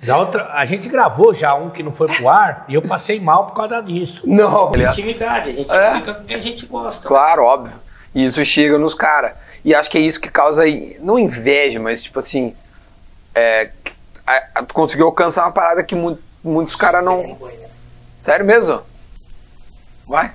Da 0.06 0.18
outra, 0.18 0.52
a 0.54 0.66
gente 0.66 0.90
gravou 0.90 1.34
já 1.34 1.56
um 1.56 1.70
que 1.70 1.82
não 1.82 1.94
foi 1.94 2.08
pro 2.08 2.28
ar 2.28 2.66
e 2.68 2.74
eu 2.74 2.82
passei 2.82 3.20
mal 3.22 3.48
por 3.48 3.54
causa 3.54 3.82
disso. 3.82 4.24
Não, 4.28 4.70
Intimidade, 4.76 5.50
a 5.50 5.54
gente 5.54 5.72
É. 5.72 5.88
explica 5.88 6.12
o 6.12 6.26
que 6.26 6.34
a 6.34 6.38
gente 6.40 6.66
gosta. 6.66 7.08
Claro, 7.08 7.44
óbvio. 7.46 7.80
E 8.14 8.26
isso 8.26 8.44
chega 8.44 8.78
nos 8.78 8.94
caras. 8.94 9.32
E 9.64 9.74
acho 9.74 9.90
que 9.90 9.98
é 9.98 10.02
isso 10.02 10.20
que 10.20 10.30
causa, 10.30 10.64
não 11.00 11.18
inveja, 11.18 11.80
mas 11.80 12.04
tipo 12.04 12.20
assim. 12.20 12.56
É, 13.34 13.72
a- 14.28 14.44
a- 14.56 14.64
tu 14.64 14.74
conseguiu 14.74 15.06
alcançar 15.08 15.44
uma 15.46 15.52
parada 15.52 15.84
que 15.84 15.96
mu- 15.96 16.20
muitos 16.44 16.76
caras 16.76 17.04
não. 17.04 17.38
Sério 18.20 18.46
mesmo? 18.46 18.82
Vai. 20.08 20.34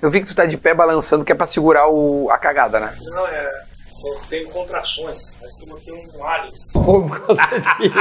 Eu 0.00 0.10
vi 0.10 0.20
que 0.20 0.26
tu 0.28 0.34
tá 0.34 0.46
de 0.46 0.56
pé 0.56 0.74
balançando, 0.74 1.24
que 1.24 1.32
é 1.32 1.34
pra 1.34 1.46
segurar 1.46 1.88
o, 1.88 2.30
a 2.30 2.38
cagada, 2.38 2.78
né? 2.78 2.96
Não, 3.00 3.26
é. 3.26 3.62
Eu 4.04 4.20
tenho 4.30 4.48
contrações. 4.50 5.18
Nós 5.42 5.50
estamos 5.50 5.76
aqui 5.78 5.90
um 5.90 6.24
Alex. 6.24 6.72
Por 6.72 7.20
causa 7.20 7.42
disso. 7.80 7.98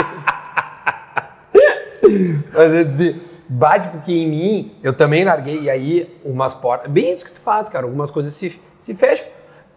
Mas 2.53 2.73
eu 2.73 2.85
dizer, 2.85 3.26
bate 3.47 3.89
porque 3.89 4.11
em 4.11 4.29
mim, 4.29 4.75
eu 4.83 4.93
também 4.93 5.23
larguei, 5.23 5.61
e 5.61 5.69
aí 5.69 6.19
umas 6.23 6.53
portas. 6.53 6.91
Bem 6.91 7.11
isso 7.11 7.25
que 7.25 7.31
tu 7.31 7.39
faz, 7.39 7.69
cara. 7.69 7.85
Algumas 7.85 8.11
coisas 8.11 8.33
se, 8.33 8.59
se 8.79 8.93
fecham, 8.93 9.25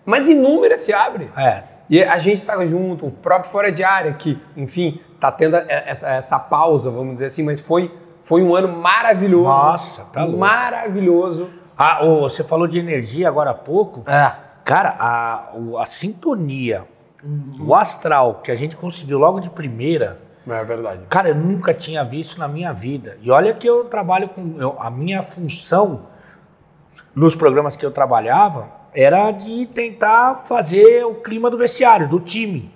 mas 0.04 0.28
inúmeras 0.28 0.82
se 0.82 0.92
abrem. 0.92 1.28
É. 1.36 1.64
E 1.88 2.02
a 2.02 2.18
gente 2.18 2.42
tá 2.42 2.64
junto, 2.64 3.06
o 3.06 3.10
próprio 3.10 3.50
Fora 3.50 3.72
de 3.72 3.82
Área, 3.82 4.12
que, 4.12 4.40
enfim, 4.56 5.00
tá 5.18 5.32
tendo 5.32 5.56
essa, 5.56 6.08
essa 6.08 6.38
pausa, 6.38 6.90
vamos 6.90 7.14
dizer 7.14 7.26
assim, 7.26 7.42
mas 7.42 7.60
foi, 7.60 7.92
foi 8.22 8.42
um 8.42 8.54
ano 8.54 8.68
maravilhoso. 8.68 9.48
Nossa, 9.48 10.04
tá 10.04 10.22
louco. 10.22 10.38
Maravilhoso. 10.38 11.50
Ah, 11.76 12.04
ô, 12.04 12.28
você 12.28 12.44
falou 12.44 12.68
de 12.68 12.78
energia 12.78 13.26
agora 13.26 13.50
há 13.50 13.54
pouco. 13.54 14.08
É. 14.08 14.32
Cara, 14.64 14.94
a, 15.00 15.50
a 15.80 15.86
sintonia, 15.86 16.84
o 17.58 17.74
astral 17.74 18.36
que 18.36 18.52
a 18.52 18.56
gente 18.56 18.76
conseguiu 18.76 19.18
logo 19.18 19.40
de 19.40 19.50
primeira, 19.50 20.20
É 20.48 20.64
verdade. 20.64 21.00
cara, 21.08 21.28
eu 21.28 21.34
nunca 21.34 21.72
tinha 21.74 22.02
visto 22.04 22.38
na 22.38 22.48
minha 22.48 22.72
vida. 22.72 23.16
E 23.22 23.30
olha 23.30 23.52
que 23.54 23.66
eu 23.66 23.84
trabalho 23.84 24.28
com. 24.28 24.56
eu- 24.58 24.76
a 24.80 24.90
minha 24.90 25.22
função 25.22 26.06
nos 27.14 27.34
programas 27.36 27.76
que 27.76 27.84
eu 27.84 27.90
trabalhava 27.90 28.68
era 28.94 29.30
de 29.30 29.66
tentar 29.66 30.34
fazer 30.36 31.04
o 31.04 31.14
clima 31.16 31.50
do 31.50 31.56
vestiário, 31.58 32.08
do 32.08 32.18
time. 32.18 32.72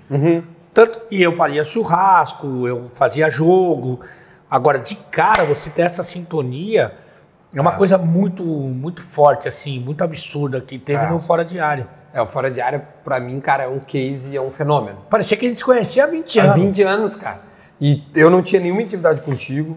Tanto, 0.72 1.00
e 1.10 1.22
eu 1.22 1.34
fazia 1.36 1.62
churrasco, 1.64 2.66
eu 2.68 2.88
fazia 2.88 3.28
jogo. 3.30 4.00
Agora, 4.50 4.78
de 4.78 4.96
cara, 4.96 5.44
você 5.44 5.70
ter 5.70 5.82
essa 5.82 6.02
sintonia 6.02 6.94
é 7.54 7.60
uma 7.60 7.72
coisa 7.72 7.96
muito, 7.98 8.44
muito 8.44 9.00
forte, 9.02 9.48
assim, 9.48 9.78
muito 9.80 10.02
absurda 10.04 10.60
que 10.60 10.78
teve 10.78 11.04
É. 11.04 11.08
no 11.08 11.18
Fora 11.20 11.44
de 11.44 11.58
Área. 11.60 11.88
É, 12.12 12.20
o 12.20 12.26
Fora 12.26 12.50
de 12.50 12.60
Área, 12.60 12.78
pra 13.04 13.18
mim, 13.18 13.40
cara, 13.40 13.64
é 13.64 13.68
um 13.68 13.78
case, 13.80 14.36
é 14.36 14.40
um 14.40 14.50
fenômeno. 14.50 14.98
Parecia 15.10 15.36
que 15.36 15.44
a 15.44 15.48
gente 15.48 15.58
se 15.58 15.64
conhecia 15.64 16.04
há 16.04 16.06
20 16.06 16.38
Há 16.38 16.44
anos. 16.44 16.56
20 16.64 16.82
anos, 16.82 17.16
cara. 17.16 17.40
E 17.80 18.02
eu 18.14 18.30
não 18.30 18.42
tinha 18.42 18.60
nenhuma 18.60 18.82
intimidade 18.82 19.22
contigo, 19.22 19.76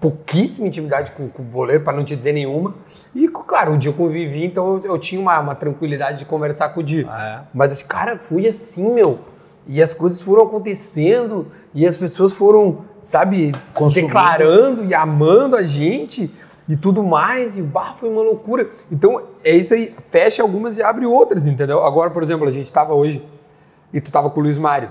pouquíssima 0.00 0.66
intimidade 0.66 1.12
com, 1.12 1.28
com 1.28 1.42
o 1.42 1.44
boleiro, 1.44 1.82
para 1.82 1.96
não 1.96 2.04
te 2.04 2.14
dizer 2.14 2.32
nenhuma. 2.32 2.74
E, 3.14 3.26
claro, 3.28 3.74
o 3.74 3.78
dia 3.78 3.90
eu 3.90 3.94
convivi, 3.94 4.44
então 4.44 4.76
eu, 4.76 4.92
eu 4.92 4.98
tinha 4.98 5.20
uma, 5.20 5.38
uma 5.40 5.54
tranquilidade 5.54 6.18
de 6.18 6.24
conversar 6.24 6.70
com 6.70 6.80
o 6.80 6.82
dia. 6.82 7.06
É. 7.08 7.40
Mas, 7.54 7.72
esse 7.72 7.84
cara, 7.84 8.16
fui 8.16 8.46
assim, 8.46 8.92
meu. 8.92 9.18
E 9.66 9.82
as 9.82 9.92
coisas 9.92 10.22
foram 10.22 10.44
acontecendo, 10.44 11.50
e 11.74 11.86
as 11.86 11.96
pessoas 11.96 12.34
foram, 12.34 12.84
sabe, 13.00 13.52
se 13.70 13.78
Consumindo. 13.78 14.06
declarando 14.06 14.84
e 14.84 14.94
amando 14.94 15.56
a 15.56 15.62
gente 15.62 16.32
e 16.68 16.76
tudo 16.76 17.02
mais, 17.02 17.56
e 17.56 17.62
bah, 17.62 17.92
foi 17.94 18.08
uma 18.08 18.22
loucura. 18.22 18.68
Então, 18.90 19.22
é 19.44 19.50
isso 19.50 19.74
aí, 19.74 19.94
fecha 20.08 20.42
algumas 20.42 20.78
e 20.78 20.82
abre 20.82 21.06
outras, 21.06 21.46
entendeu? 21.46 21.84
Agora, 21.84 22.10
por 22.10 22.22
exemplo, 22.22 22.46
a 22.46 22.50
gente 22.50 22.66
estava 22.66 22.94
hoje 22.94 23.24
e 23.92 24.00
tu 24.00 24.10
tava 24.10 24.30
com 24.30 24.40
o 24.40 24.42
Luiz 24.42 24.58
Mário, 24.58 24.90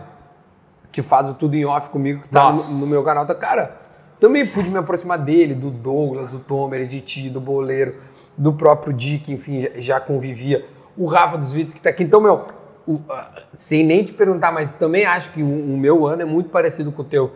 que 0.96 1.02
faz 1.02 1.28
o 1.30 1.34
tudo 1.34 1.56
em 1.56 1.66
off 1.66 1.90
comigo, 1.90 2.22
que 2.22 2.30
tá 2.30 2.54
no, 2.72 2.78
no 2.80 2.88
meu 2.88 3.04
canal. 3.04 3.26
Tá, 3.26 3.36
cara, 3.36 3.76
também 4.18 4.48
pude 4.48 4.70
me 4.70 4.78
aproximar 4.78 5.18
dele, 5.18 5.54
do 5.54 5.70
Douglas, 5.70 6.32
do 6.32 6.40
Tomer, 6.40 6.88
de 6.88 7.02
ti, 7.02 7.30
do 7.30 7.42
Boleiro, 7.42 7.96
do 8.38 8.54
próprio 8.54 8.94
Dick, 8.94 9.30
enfim, 9.30 9.60
já, 9.60 9.70
já 9.76 10.00
convivia. 10.00 10.66
O 10.98 11.06
Rafa 11.06 11.38
dos 11.38 11.52
vídeos 11.52 11.74
que 11.74 11.82
tá 11.82 11.90
aqui. 11.90 12.04
Então, 12.04 12.22
meu, 12.22 12.46
o- 12.88 13.02
ah, 13.10 13.42
sem 13.54 13.84
nem 13.84 14.06
te 14.06 14.14
perguntar, 14.14 14.54
mas 14.54 14.72
também 14.72 15.06
acho 15.06 15.34
que 15.34 15.44
o, 15.44 15.46
o 15.46 15.78
meu 15.78 16.08
ano 16.08 16.22
é 16.22 16.26
muito 16.26 16.48
parecido 16.50 16.94
com 16.94 17.02
o 17.02 17.06
teu, 17.06 17.34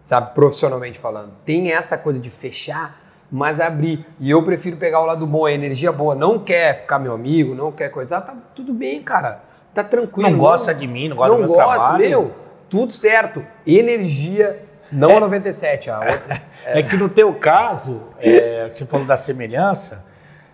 sabe, 0.00 0.32
profissionalmente 0.32 0.96
falando. 0.96 1.32
Tem 1.44 1.72
essa 1.72 1.98
coisa 1.98 2.20
de 2.20 2.30
fechar, 2.30 3.00
mas 3.28 3.58
abrir. 3.58 4.06
E 4.20 4.30
eu 4.30 4.40
prefiro 4.44 4.76
pegar 4.76 5.00
o 5.00 5.06
lado 5.06 5.26
bom, 5.26 5.46
a 5.46 5.52
energia 5.52 5.90
boa. 5.90 6.14
Não 6.14 6.38
quer 6.38 6.82
ficar 6.82 7.00
meu 7.00 7.12
amigo, 7.12 7.56
não 7.56 7.72
quer 7.72 7.88
coisar, 7.88 8.20
tá 8.20 8.36
tudo 8.54 8.72
bem, 8.72 9.02
cara. 9.02 9.42
Tá 9.74 9.82
tranquilo. 9.82 10.30
Não 10.30 10.38
gosta 10.38 10.72
de 10.72 10.86
mim, 10.86 11.08
não 11.08 11.16
gosta 11.16 11.32
do 11.34 11.38
meu 11.40 11.48
gosta, 11.48 11.64
trabalho. 11.64 12.08
Meu, 12.08 12.32
tudo 12.70 12.92
certo. 12.92 13.44
Energia, 13.66 14.62
não 14.90 15.16
a 15.16 15.20
97, 15.20 15.90
a 15.90 15.98
outra. 15.98 16.50
É 16.62 16.82
que 16.82 16.94
no 16.94 17.08
teu 17.08 17.32
caso, 17.34 18.02
é, 18.20 18.68
você 18.70 18.84
falou 18.84 19.06
da 19.06 19.16
semelhança, 19.16 20.04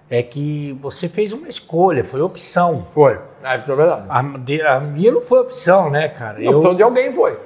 é 0.09 0.23
que 0.23 0.79
você 0.81 1.09
fez 1.09 1.33
uma 1.33 1.49
escolha, 1.49 2.05
foi 2.05 2.21
opção. 2.21 2.87
Foi. 2.93 3.19
Ah, 3.43 3.57
isso 3.57 3.71
é 3.71 3.75
verdade. 3.75 4.07
A, 4.09 4.77
a 4.77 4.81
minha 4.81 5.11
não 5.11 5.21
foi 5.21 5.41
opção, 5.41 5.91
né, 5.91 6.09
cara? 6.09 6.39
A 6.47 6.51
opção 6.53 6.77
de 6.77 6.83
alguém 6.85 7.13
foi. 7.13 7.39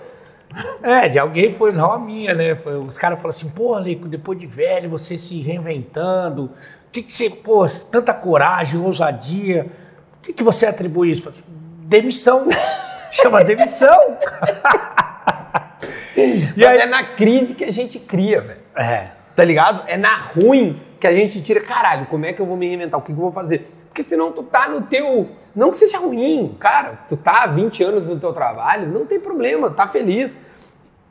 É, 0.83 1.09
de 1.09 1.19
alguém 1.19 1.51
foi, 1.53 1.73
não 1.73 1.91
a 1.91 1.99
minha, 1.99 2.35
né? 2.35 2.55
Foi- 2.55 2.77
os 2.77 2.99
caras 2.99 3.19
falaram 3.19 3.37
assim, 3.37 3.49
pô, 3.49 3.77
Leico, 3.79 4.07
depois 4.07 4.39
de 4.39 4.47
velho, 4.47 4.91
você 4.91 5.17
se 5.17 5.41
reinventando, 5.41 6.45
o 6.45 6.51
que, 6.93 7.03
que 7.03 7.13
você, 7.13 7.31
pô, 7.31 7.65
tanta 7.91 8.13
coragem, 8.13 8.79
ousadia, 8.79 9.67
o 10.19 10.23
que, 10.23 10.33
que 10.35 10.43
você 10.43 10.67
atribui 10.67 11.11
isso? 11.11 11.29
Eu 11.29 11.31
assim, 11.31 11.45
demissão. 11.87 12.47
Chama 13.11 13.45
demissão. 13.45 14.17
E 16.57 16.65
aí- 16.65 16.79
é 16.81 16.87
na 16.87 17.03
crise 17.03 17.55
que 17.55 17.65
a 17.65 17.73
gente 17.73 17.99
cria, 17.99 18.41
velho. 18.43 18.61
É. 18.77 19.09
Tá 19.35 19.45
ligado? 19.45 19.83
É 19.87 19.97
na 19.97 20.17
ruim 20.17 20.81
que 20.99 21.07
a 21.07 21.13
gente 21.13 21.41
tira, 21.41 21.61
caralho, 21.61 22.07
como 22.07 22.27
é 22.27 22.33
que 22.33 22.41
eu 22.41 22.47
vou 22.47 22.57
me 22.57 22.69
reinventar? 22.69 23.01
O 23.01 23.03
que, 23.03 23.13
que 23.13 23.19
eu 23.19 23.23
vou 23.23 23.33
fazer? 23.33 23.71
Porque 23.89 24.03
senão 24.03 24.31
tu 24.33 24.43
tá 24.43 24.69
no 24.69 24.83
teu. 24.83 25.31
Não 25.55 25.71
que 25.71 25.77
seja 25.79 25.99
ruim, 25.99 26.57
cara, 26.61 26.99
tu 27.09 27.17
tá 27.17 27.45
há 27.45 27.47
20 27.47 27.83
anos 27.83 28.07
no 28.07 28.21
teu 28.21 28.33
trabalho, 28.33 28.87
não 28.89 29.07
tem 29.07 29.19
problema, 29.19 29.71
tá 29.71 29.87
feliz. 29.87 30.43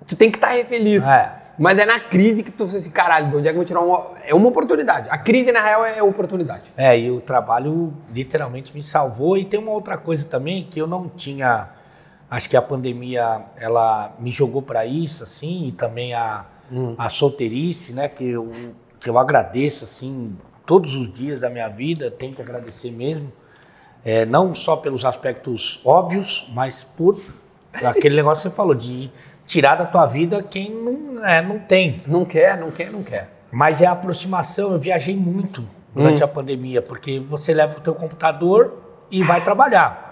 Tu 0.08 0.16
tem 0.16 0.30
que 0.30 0.38
estar 0.38 0.52
feliz. 0.66 1.06
É. 1.08 1.38
Mas 1.58 1.78
é 1.78 1.86
na 1.86 2.00
crise 2.00 2.42
que 2.42 2.52
tu 2.52 2.66
fala 2.68 2.80
assim, 2.80 2.90
caralho, 2.90 3.30
de 3.32 3.36
onde 3.38 3.48
é 3.48 3.52
que 3.52 3.56
eu 3.56 3.60
vou 3.60 3.66
tirar 3.66 3.82
uma. 3.82 4.12
É 4.26 4.34
uma 4.34 4.48
oportunidade. 4.48 5.08
A 5.10 5.18
crise, 5.18 5.52
na 5.52 5.62
real, 5.62 5.84
é 5.84 6.02
oportunidade. 6.02 6.64
É, 6.78 6.98
e 6.98 7.12
o 7.12 7.20
trabalho 7.20 7.94
literalmente 8.14 8.74
me 8.74 8.82
salvou. 8.82 9.38
E 9.38 9.44
tem 9.44 9.60
uma 9.60 9.72
outra 9.72 9.98
coisa 9.98 10.26
também 10.26 10.68
que 10.70 10.80
eu 10.80 10.88
não 10.88 11.10
tinha. 11.10 11.68
Acho 12.30 12.50
que 12.50 12.56
a 12.56 12.62
pandemia 12.62 13.44
ela 13.58 14.16
me 14.20 14.32
jogou 14.32 14.62
para 14.62 14.86
isso, 14.86 15.24
assim, 15.24 15.68
e 15.68 15.72
também 15.72 16.14
a, 16.14 16.46
a 16.98 17.10
solteirice, 17.10 17.94
né? 17.94 18.08
Que 18.08 18.30
eu, 18.30 18.50
que 19.00 19.10
eu 19.10 19.18
agradeço, 19.18 19.84
assim, 19.84 20.38
todos 20.66 20.96
os 20.96 21.12
dias 21.12 21.40
da 21.40 21.50
minha 21.50 21.68
vida, 21.68 22.12
tenho 22.12 22.34
que 22.34 22.42
agradecer 22.42 22.92
mesmo. 22.92 23.34
É, 24.06 24.26
não 24.26 24.54
só 24.54 24.76
pelos 24.76 25.04
aspectos 25.04 25.82
óbvios, 25.84 26.48
mas 26.54 26.84
por 26.84 27.20
aquele 27.74 28.16
negócio 28.18 28.44
que 28.44 28.50
você 28.50 28.56
falou, 28.56 28.76
de 28.76 29.12
tirar 29.48 29.76
da 29.76 29.86
tua 29.86 30.06
vida 30.06 30.44
quem 30.44 30.72
não, 30.72 31.26
é, 31.26 31.42
não 31.42 31.58
tem. 31.58 32.04
Não 32.06 32.24
quer, 32.24 32.58
não 32.60 32.70
quer, 32.70 32.92
não 32.92 33.02
quer. 33.02 33.30
Mas 33.52 33.82
é 33.82 33.88
a 33.88 33.92
aproximação. 33.92 34.72
Eu 34.72 34.80
viajei 34.80 35.16
muito 35.16 35.68
durante 35.94 36.24
a 36.24 36.28
pandemia, 36.28 36.82
porque 36.82 37.20
você 37.20 37.54
leva 37.54 37.80
o 37.80 37.82
teu 37.82 37.96
computador 37.96 38.78
e 39.10 39.24
vai 39.24 39.42
trabalhar. 39.44 40.09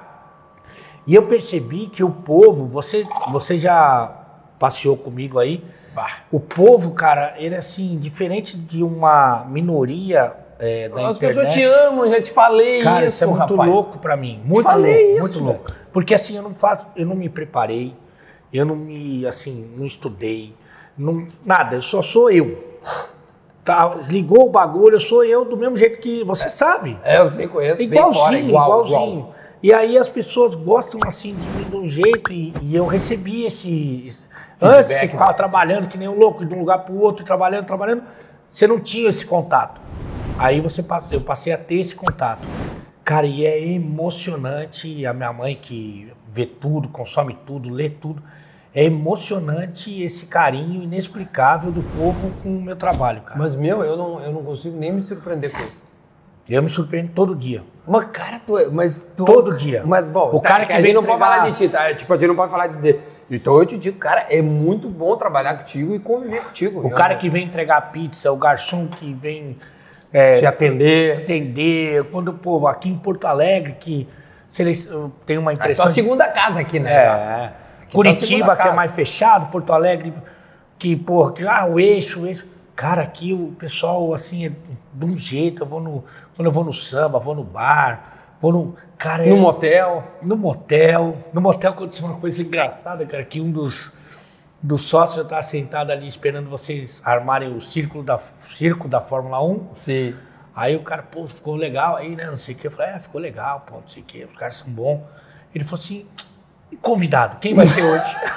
E 1.08 1.16
eu 1.16 1.24
percebi 1.24 1.88
que 1.88 2.04
o 2.04 2.10
povo, 2.12 2.68
você, 2.68 3.06
você 3.32 3.58
já 3.58 4.14
passeou 4.60 4.98
comigo 4.98 5.40
aí, 5.40 5.64
Bah. 5.96 6.08
o 6.32 6.40
povo, 6.40 6.92
cara, 6.92 7.34
ele 7.38 7.56
é 7.56 7.58
assim, 7.60 7.98
diferente 7.98 8.58
de 8.58 8.84
uma 8.84 9.46
minoria 9.50 10.36
é, 10.60 10.90
da 10.90 11.08
As 11.10 11.18
internet. 11.18 11.36
pessoas 11.48 11.54
te 11.54 11.64
amam, 11.64 12.10
já 12.10 12.22
te 12.22 12.32
falei 12.32 12.82
Cara, 12.84 13.06
isso, 13.06 13.16
isso 13.16 13.24
é 13.24 13.28
muito 13.28 13.40
rapaz. 13.56 13.72
louco 13.72 13.98
pra 14.00 14.18
mim. 14.18 14.42
Muito 14.44 14.64
falei 14.64 15.14
louco, 15.14 15.26
isso, 15.28 15.44
muito 15.44 15.54
louco. 15.56 15.72
Porque 15.94 16.14
assim, 16.14 16.36
eu 16.36 16.44
não 16.44 16.52
faço, 16.54 16.86
eu 16.96 17.06
não 17.06 17.16
me 17.16 17.30
preparei, 17.30 17.96
eu 18.52 18.66
não 18.66 18.76
me, 18.76 19.26
assim, 19.26 19.72
não 19.78 19.86
estudei, 19.86 20.54
não, 20.98 21.20
nada, 21.46 21.76
eu 21.78 21.82
só 21.82 22.02
sou 22.02 22.30
eu. 22.30 22.64
Tá, 23.64 23.96
ligou 24.10 24.46
o 24.48 24.50
bagulho, 24.50 24.96
eu 24.96 25.00
sou 25.00 25.24
eu 25.26 25.44
do 25.44 25.58
mesmo 25.58 25.76
jeito 25.76 26.00
que 26.00 26.24
você 26.24 26.48
sabe. 26.48 26.98
É, 27.04 27.18
eu 27.20 27.28
sei, 27.28 27.48
conheço. 27.48 27.78
bem 27.78 27.88
Igualzinho, 27.88 28.24
fora, 28.24 28.40
igual, 28.40 28.66
igualzinho. 28.86 29.20
igual. 29.20 29.36
E 29.62 29.74
aí 29.74 29.98
as 29.98 30.10
pessoas 30.10 30.54
gostam 30.56 31.00
assim 31.06 31.34
de 31.36 31.48
mim 31.48 31.64
de 31.70 31.76
um 31.76 31.88
jeito 31.88 32.32
e, 32.32 32.54
e 32.62 32.76
eu 32.76 32.86
recebi 32.86 33.46
esse. 33.46 34.04
esse- 34.08 34.26
antes 34.62 34.94
você 34.96 35.08
ficava 35.08 35.32
né? 35.32 35.38
trabalhando 35.38 35.88
que 35.88 35.98
nem 35.98 36.08
um 36.08 36.18
louco, 36.18 36.46
de 36.46 36.56
um 36.56 36.60
lugar 36.60 36.80
para 36.80 36.94
o 36.94 37.00
outro, 37.00 37.26
trabalhando, 37.26 37.66
trabalhando, 37.66 38.04
você 38.48 38.68
não 38.68 38.80
tinha 38.80 39.10
esse 39.10 39.26
contato. 39.26 39.82
Aí 40.38 40.62
você 40.62 40.84
eu 41.12 41.22
passei 41.22 41.52
a 41.54 41.58
ter 41.58 41.76
esse 41.80 41.96
contato. 41.96 42.48
Cara, 43.04 43.26
e 43.26 43.46
é 43.46 43.68
emocionante. 43.72 45.06
A 45.06 45.14
minha 45.14 45.34
mãe 45.34 45.56
que 45.60 46.12
vê 46.32 46.46
tudo, 46.46 46.90
consome 46.90 47.38
tudo, 47.46 47.70
lê 47.70 47.90
tudo. 47.90 48.22
É 48.76 48.84
emocionante 48.84 50.04
esse 50.04 50.28
carinho 50.28 50.84
inexplicável 50.84 51.72
do 51.72 51.82
povo 51.98 52.32
com 52.44 52.50
o 52.58 52.62
meu 52.62 52.76
trabalho, 52.76 53.22
cara. 53.22 53.40
Mas, 53.40 53.56
meu, 53.56 53.84
eu 53.84 53.98
não, 53.98 54.20
eu 54.20 54.32
não 54.32 54.44
consigo 54.44 54.78
nem 54.78 54.92
me 54.94 55.02
surpreender 55.02 55.52
com 55.52 55.64
isso. 55.64 55.82
Eu 56.50 56.64
me 56.64 56.70
surpreendo 56.70 57.12
todo 57.14 57.36
dia. 57.36 57.64
Mas, 57.86 58.08
cara, 58.12 58.40
tu 58.46 58.58
é. 58.58 58.68
Mas 58.70 59.08
tu, 59.16 59.24
Todo 59.26 59.54
dia. 59.56 59.84
Mas, 59.86 60.08
bom, 60.08 60.30
O 60.34 60.42
cara 60.42 60.66
que 60.66 60.74
a 60.74 60.76
gente 60.78 60.86
vem 60.86 60.94
não 60.94 61.02
pode 61.04 61.16
entregar- 61.16 61.38
falar 61.38 61.50
de 61.52 61.58
ti, 61.58 61.70
tá? 61.70 61.94
Tipo, 61.94 62.14
a 62.14 62.16
gente 62.18 62.28
não 62.28 62.36
pode 62.36 62.52
falar 62.52 62.68
de. 62.68 63.00
Então 63.30 63.58
eu 63.58 63.66
te 63.66 63.78
digo, 63.78 63.98
cara, 63.98 64.26
é 64.30 64.42
muito 64.42 64.90
bom 64.90 65.16
trabalhar 65.16 65.56
contigo 65.58 65.96
e 65.96 66.00
conviver 66.00 66.42
contigo. 66.44 66.86
O 66.86 66.90
cara 66.90 67.16
que 67.16 67.30
vem 67.30 67.46
entregar 67.46 67.92
pizza, 67.92 68.32
o 68.32 68.38
garçom 68.38 68.88
que 68.88 69.14
vem 69.14 69.58
é, 70.12 70.40
te 70.40 70.46
atender. 70.46 71.20
atender, 71.20 72.04
quando, 72.06 72.34
pô, 72.34 72.68
aqui 72.68 72.90
em 72.90 72.98
Porto 72.98 73.26
Alegre, 73.26 73.76
que 73.80 74.08
tenho 75.26 75.42
uma 75.42 75.52
É 75.52 75.56
impressão. 75.56 75.86
só 75.86 75.90
a 75.92 75.94
segunda 75.94 76.28
casa 76.28 76.60
aqui, 76.60 76.80
né? 76.80 76.92
É, 76.94 77.06
tá 77.06 77.54
a 77.90 77.92
Curitiba, 77.92 78.26
segunda 78.26 78.56
que 78.56 78.68
é 78.68 78.72
mais 78.74 78.92
fechado, 78.94 79.48
Porto 79.52 79.72
Alegre, 79.74 80.14
que, 80.80 80.96
porra, 80.96 81.34
que, 81.34 81.46
ah, 81.48 81.66
o 81.66 81.80
eixo, 81.80 82.22
o 82.24 82.28
eixo. 82.28 82.46
Cara, 82.78 83.02
aqui 83.02 83.34
o 83.34 83.54
pessoal, 83.58 84.14
assim, 84.14 84.46
é 84.46 84.52
de 84.94 85.06
um 85.06 85.16
jeito. 85.16 85.64
Eu 85.64 85.68
vou 85.68 85.82
no. 85.82 86.04
Quando 86.36 86.46
eu 86.46 86.52
vou 86.52 86.64
no 86.64 86.72
samba, 86.72 87.18
vou 87.20 87.34
no 87.34 87.44
bar, 87.44 88.36
vou 88.40 88.52
no. 88.54 88.76
Cara, 89.00 89.26
No 89.26 89.36
é- 89.36 89.40
motel. 89.40 90.04
no 90.22 90.38
motel. 90.38 91.18
No 91.34 91.42
motel 91.42 91.72
aconteceu 91.72 92.06
uma 92.06 92.20
coisa 92.20 92.40
engraçada, 92.40 93.04
cara, 93.04 93.26
que 93.26 93.42
um 93.42 93.52
dos, 93.52 93.92
dos 94.62 94.84
sócios 94.84 95.16
já 95.16 95.24
estava 95.24 95.42
sentado 95.42 95.90
ali 95.92 96.06
esperando 96.08 96.52
vocês 96.52 97.02
armarem 97.04 97.52
o 97.52 97.60
círculo 97.60 98.04
da, 98.04 98.20
circo 98.20 98.88
da 98.88 99.02
Fórmula 99.02 99.44
1. 99.44 99.70
Sim. 99.74 100.16
Aí 100.56 100.76
o 100.76 100.84
cara, 100.84 101.02
pô, 101.02 101.28
ficou 101.28 101.56
legal 101.56 101.96
aí, 101.96 102.16
né? 102.16 102.28
Não 102.28 102.38
sei 102.38 102.54
o 102.54 102.58
que. 102.60 102.68
Eu 102.68 102.72
falei, 102.72 102.94
é, 102.94 103.00
ficou 103.00 103.20
legal, 103.20 103.62
pô, 103.66 103.78
não 103.80 103.88
sei 103.88 104.04
o 104.04 104.06
que, 104.06 104.24
os 104.24 104.38
caras 104.38 104.54
são 104.56 104.70
bons. 104.70 105.02
Ele 105.54 105.64
falou 105.64 105.80
assim, 105.84 106.06
convidado, 106.80 107.38
quem 107.38 107.56
vai 107.56 107.66
ser 107.66 107.82
hoje? 107.84 108.06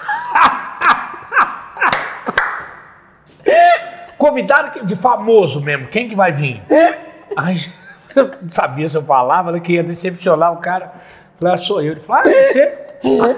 convidado 4.21 4.85
de 4.85 4.95
famoso 4.95 5.63
mesmo, 5.63 5.89
quem 5.89 6.07
que 6.07 6.15
vai 6.15 6.31
vir? 6.31 6.63
Ai, 7.35 7.57
eu 8.15 8.31
não 8.43 8.49
sabia 8.51 8.87
se 8.89 8.97
eu 8.97 9.03
falava, 9.03 9.59
que 9.59 9.73
ia 9.73 9.83
decepcionar 9.83 10.53
o 10.53 10.59
cara. 10.59 10.93
Falei, 11.37 11.55
ah, 11.55 11.57
sou 11.59 11.81
eu. 11.81 11.93
Ele 11.93 12.01
falou, 12.01 12.23
ah, 12.23 12.29
você? 12.31 12.79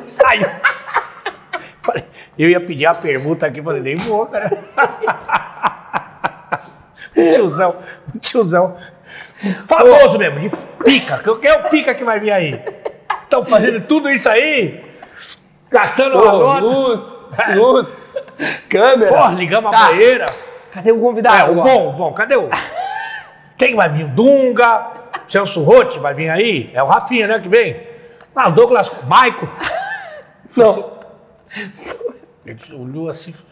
Saiu. 0.08 0.48
Falei, 1.82 2.04
eu 2.38 2.48
ia 2.48 2.60
pedir 2.60 2.86
a 2.86 2.94
pergunta 2.94 3.44
aqui, 3.44 3.60
falei, 3.60 3.82
nem 3.82 3.96
vou, 3.96 4.24
cara. 4.26 4.56
O 7.16 7.30
tiozão, 7.34 7.76
o 8.14 8.18
tiozão. 8.20 8.76
Famoso 9.66 10.16
mesmo, 10.16 10.38
de 10.38 10.48
pica. 10.84 11.20
Quem 11.40 11.50
é 11.50 11.58
o 11.58 11.68
pica 11.68 11.92
que 11.92 12.04
vai 12.04 12.20
vir 12.20 12.30
aí? 12.30 12.64
Estão 13.24 13.44
fazendo 13.44 13.80
tudo 13.80 14.08
isso 14.08 14.28
aí? 14.28 14.80
Gastando 15.72 16.22
uma 16.22 16.32
Ô, 16.32 16.38
nota. 16.38 16.60
luz, 16.60 17.20
luz, 17.56 17.96
câmera. 18.68 19.10
Porra, 19.10 19.34
ligamos 19.34 19.70
Tá. 19.72 19.86
a 19.86 19.88
banheira. 19.88 20.26
Cadê 20.72 20.90
o 20.90 21.00
convidado? 21.00 21.36
É, 21.36 21.44
o 21.48 21.60
agora? 21.60 21.70
bom, 21.70 21.92
bom, 21.92 22.12
cadê 22.12 22.34
o. 22.34 22.48
Quem 23.58 23.76
vai 23.76 23.88
vir? 23.90 24.04
O 24.06 24.08
Dunga, 24.08 24.86
Celso 25.28 25.62
Rotti 25.62 25.98
vai 25.98 26.14
vir 26.14 26.30
aí? 26.30 26.70
É 26.72 26.82
o 26.82 26.86
Rafinha, 26.86 27.26
né, 27.26 27.38
que 27.38 27.48
vem? 27.48 27.86
Não, 28.34 28.48
o 28.48 28.52
Douglas, 28.52 28.90
Maico. 29.06 29.46
Não. 30.56 30.92
Ele 32.44 32.58
olhou 32.74 33.08
assim. 33.08 33.34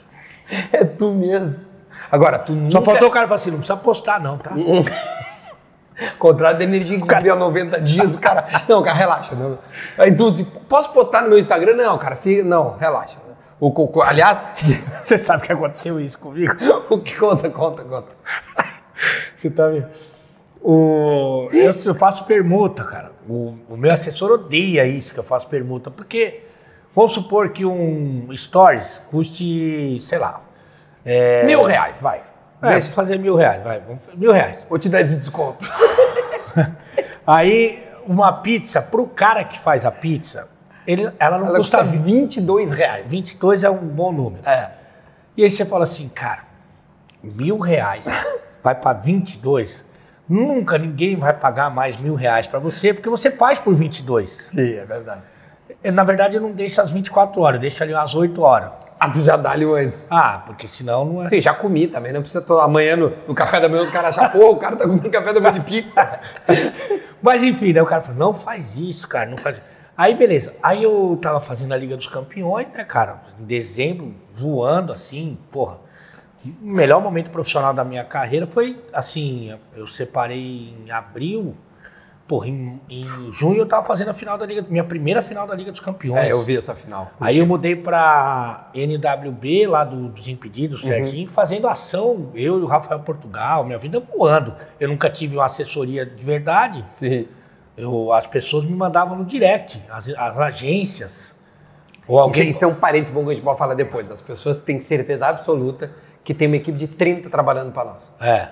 É 0.72 0.84
tu 0.84 1.12
mesmo. 1.12 1.68
Agora, 2.10 2.36
tu 2.36 2.52
nunca... 2.52 2.72
Só 2.72 2.82
faltou 2.82 3.06
o 3.06 3.10
cara 3.12 3.28
falar 3.28 3.36
assim: 3.36 3.52
não 3.52 3.58
precisa 3.58 3.76
postar, 3.76 4.18
não, 4.18 4.36
tá? 4.36 4.50
Contrato 6.18 6.58
de 6.58 6.64
energia 6.64 6.98
que 6.98 7.06
cabia 7.06 7.36
90 7.36 7.80
dias, 7.82 8.16
o 8.16 8.18
cara. 8.18 8.44
Não, 8.68 8.82
cara, 8.82 8.96
relaxa. 8.96 9.36
Não. 9.36 9.58
Aí 9.96 10.12
tu 10.12 10.32
diz, 10.32 10.44
posso 10.68 10.90
postar 10.90 11.22
no 11.22 11.28
meu 11.28 11.38
Instagram? 11.38 11.74
Não, 11.74 11.96
cara, 11.98 12.16
fica. 12.16 12.42
Não, 12.42 12.76
relaxa. 12.76 13.18
O, 13.60 13.68
o- 13.68 14.02
aliás, 14.02 14.64
Você 15.02 15.18
sabe 15.18 15.46
que 15.46 15.52
aconteceu 15.52 16.00
isso 16.00 16.18
comigo? 16.18 16.54
o 16.88 16.98
que 16.98 17.14
conta, 17.16 17.48
conta, 17.50 17.84
conta. 17.84 18.08
Você 19.36 19.50
tá 19.50 19.68
vendo? 19.68 19.88
O, 20.62 21.48
eu, 21.52 21.72
eu 21.84 21.94
faço 21.94 22.24
permuta, 22.26 22.84
cara. 22.84 23.12
O, 23.28 23.54
o 23.68 23.76
meu 23.76 23.92
assessor 23.92 24.30
odeia 24.32 24.84
isso 24.86 25.14
que 25.14 25.20
eu 25.20 25.24
faço 25.24 25.48
permuta, 25.48 25.90
porque 25.90 26.42
vamos 26.94 27.12
supor 27.14 27.50
que 27.50 27.64
um 27.64 28.28
stories 28.36 29.00
custe, 29.10 29.98
sei 30.00 30.18
lá. 30.18 30.42
É, 31.04 31.44
Mil 31.44 31.62
reais, 31.64 32.00
vai. 32.00 32.22
É, 32.62 32.72
Deixa. 32.72 32.90
fazer 32.92 33.18
mil 33.18 33.36
reais, 33.36 33.62
vai. 33.64 33.82
Mil 34.16 34.32
reais. 34.32 34.66
Vou 34.68 34.78
te 34.78 34.90
dar 34.90 35.00
esse 35.00 35.16
desconto. 35.16 35.66
Aí, 37.26 37.82
uma 38.06 38.30
pizza, 38.34 38.82
pro 38.82 39.06
cara 39.06 39.44
que 39.44 39.58
faz 39.58 39.86
a 39.86 39.90
pizza, 39.90 40.46
ele, 40.86 41.10
ela 41.18 41.38
não 41.38 41.46
Ela 41.46 41.58
custa 41.58 41.78
custa 41.78 41.98
22 41.98 42.70
reais. 42.70 43.10
22 43.10 43.64
é 43.64 43.70
um 43.70 43.76
bom 43.76 44.12
número. 44.12 44.48
É. 44.48 44.72
E 45.36 45.44
aí 45.44 45.50
você 45.50 45.64
fala 45.64 45.84
assim, 45.84 46.08
cara, 46.08 46.44
mil 47.22 47.58
reais 47.58 48.06
vai 48.62 48.74
para 48.74 48.92
22, 48.98 49.84
nunca 50.28 50.76
ninguém 50.78 51.16
vai 51.16 51.32
pagar 51.32 51.70
mais 51.70 51.96
mil 51.96 52.14
reais 52.14 52.46
para 52.46 52.58
você, 52.58 52.92
porque 52.92 53.08
você 53.08 53.30
faz 53.30 53.58
por 53.58 53.74
22. 53.74 54.30
Sim, 54.30 54.74
é 54.74 54.84
verdade. 54.84 55.22
Eu, 55.82 55.92
Na 55.92 56.04
verdade, 56.04 56.36
eu 56.36 56.42
não 56.42 56.52
deixo 56.52 56.80
às 56.80 56.92
24 56.92 57.40
horas, 57.40 57.54
eu 57.56 57.60
deixo 57.62 57.82
ali 57.82 57.94
às 57.94 58.14
8 58.14 58.42
horas. 58.42 58.72
Ah, 58.98 59.08
tu 59.08 59.18
já 59.18 59.34
dá 59.34 59.52
ali 59.52 59.64
o 59.64 59.74
antes. 59.74 60.08
Ah, 60.10 60.42
porque 60.44 60.68
senão 60.68 61.06
não 61.06 61.24
é... 61.24 61.28
Sim, 61.30 61.40
já 61.40 61.54
comi 61.54 61.86
também, 61.86 62.12
não 62.12 62.20
precisa 62.20 62.42
toda 62.42 62.62
amanhã 62.64 62.96
no, 62.96 63.10
no 63.26 63.34
café 63.34 63.58
da 63.58 63.66
manhã 63.66 63.84
os 63.84 63.90
caras 63.90 64.18
acham, 64.18 64.30
pô, 64.30 64.50
o 64.50 64.56
cara 64.56 64.76
tá 64.76 64.84
comendo 64.84 65.10
café 65.10 65.32
da 65.32 65.40
manhã 65.40 65.54
de 65.54 65.60
pizza. 65.60 66.20
Mas 67.22 67.42
enfim, 67.42 67.72
daí 67.72 67.82
o 67.82 67.86
cara 67.86 68.02
falou, 68.02 68.18
não 68.18 68.34
faz 68.34 68.76
isso, 68.76 69.08
cara, 69.08 69.30
não 69.30 69.38
faz 69.38 69.56
Aí 70.00 70.14
beleza, 70.14 70.56
aí 70.62 70.82
eu 70.82 71.18
tava 71.20 71.40
fazendo 71.40 71.72
a 71.74 71.76
Liga 71.76 71.94
dos 71.94 72.06
Campeões, 72.06 72.68
né, 72.72 72.84
cara, 72.84 73.20
em 73.38 73.44
dezembro, 73.44 74.14
voando 74.34 74.94
assim, 74.94 75.36
porra. 75.50 75.78
O 76.42 76.66
melhor 76.66 77.02
momento 77.02 77.30
profissional 77.30 77.74
da 77.74 77.84
minha 77.84 78.02
carreira 78.02 78.46
foi, 78.46 78.82
assim, 78.94 79.54
eu 79.76 79.86
separei 79.86 80.74
em 80.86 80.90
abril, 80.90 81.54
porra, 82.26 82.48
em, 82.48 82.80
em 82.88 83.30
junho 83.30 83.58
eu 83.58 83.66
tava 83.66 83.86
fazendo 83.86 84.08
a 84.08 84.14
final 84.14 84.38
da 84.38 84.46
Liga, 84.46 84.64
minha 84.70 84.84
primeira 84.84 85.20
final 85.20 85.46
da 85.46 85.54
Liga 85.54 85.70
dos 85.70 85.80
Campeões. 85.80 86.24
É, 86.28 86.32
eu 86.32 86.40
vi 86.44 86.56
essa 86.56 86.74
final. 86.74 87.10
Aí 87.20 87.36
eu 87.36 87.44
mudei 87.46 87.76
pra 87.76 88.70
NWB, 88.72 89.66
lá 89.66 89.84
do- 89.84 90.08
dos 90.08 90.28
Impedidos, 90.28 90.80
Serginho, 90.80 91.28
fazendo 91.28 91.68
ação, 91.68 92.30
eu 92.34 92.58
e 92.58 92.62
o 92.62 92.66
Rafael 92.66 93.00
Portugal, 93.00 93.64
minha 93.66 93.76
vida 93.78 94.00
voando. 94.00 94.54
Eu 94.80 94.88
nunca 94.88 95.10
tive 95.10 95.36
uma 95.36 95.44
assessoria 95.44 96.06
de 96.06 96.24
verdade, 96.24 96.86
Sim. 96.88 97.28
Eu, 97.80 98.12
as 98.12 98.26
pessoas 98.26 98.64
me 98.64 98.74
mandavam 98.74 99.16
no 99.16 99.24
direct, 99.24 99.80
as, 99.90 100.08
as 100.10 100.38
agências. 100.38 101.34
Ou 102.06 102.16
Isso, 102.18 102.24
alguém. 102.24 102.48
isso 102.50 102.64
é 102.64 102.68
um 102.68 102.74
parênteses 102.74 103.14
bom 103.14 103.24
que 103.24 103.30
a 103.30 103.34
gente 103.34 103.44
pode 103.44 103.58
falar 103.58 103.74
depois. 103.74 104.10
As 104.10 104.20
pessoas 104.20 104.60
têm 104.60 104.80
certeza 104.80 105.26
absoluta 105.26 105.92
que 106.24 106.34
tem 106.34 106.48
uma 106.48 106.56
equipe 106.56 106.76
de 106.76 106.88
30 106.88 107.30
trabalhando 107.30 107.72
para 107.72 107.90
nós. 107.92 108.14
É. 108.20 108.48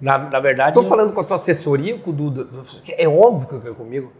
Na, 0.00 0.18
na 0.18 0.40
verdade. 0.40 0.74
Tô 0.74 0.84
falando 0.84 1.12
com 1.12 1.20
a 1.20 1.24
tua 1.24 1.36
assessoria, 1.36 1.98
com 1.98 2.10
o 2.10 2.12
Duda. 2.12 2.46
É 2.96 3.08
óbvio 3.08 3.60
que 3.60 3.68
é 3.68 3.72
comigo. 3.72 4.12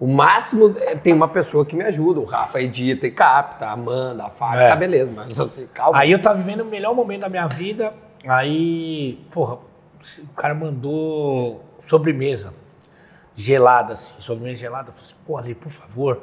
O 0.00 0.06
máximo 0.06 0.74
é, 0.78 0.96
tem 0.96 1.12
uma 1.12 1.28
pessoa 1.28 1.64
que 1.64 1.76
me 1.76 1.84
ajuda. 1.84 2.20
O 2.20 2.24
Rafa 2.24 2.60
edita 2.60 3.06
e 3.06 3.10
capta, 3.10 3.66
a 3.66 3.72
Amanda, 3.72 4.24
a 4.24 4.30
Fábio, 4.30 4.60
É. 4.60 4.68
tá 4.68 4.76
beleza. 4.76 5.12
Mas 5.14 5.38
assim, 5.38 5.66
calma. 5.72 5.98
Aí 5.98 6.10
eu 6.10 6.20
tava 6.20 6.36
vivendo 6.38 6.62
o 6.62 6.64
melhor 6.64 6.94
momento 6.94 7.20
da 7.22 7.28
minha 7.28 7.46
vida. 7.46 7.94
Aí, 8.26 9.24
porra, 9.32 9.54
o 9.56 10.34
cara 10.34 10.54
mandou 10.54 11.62
sobremesa 11.78 12.52
gelada, 13.34 13.92
assim, 13.94 14.14
sobremesa 14.18 14.60
gelada. 14.60 14.90
Eu 14.90 14.92
falei 14.92 15.06
assim, 15.06 15.24
porra, 15.26 15.42
Ali, 15.42 15.54
por 15.54 15.70
favor, 15.70 16.20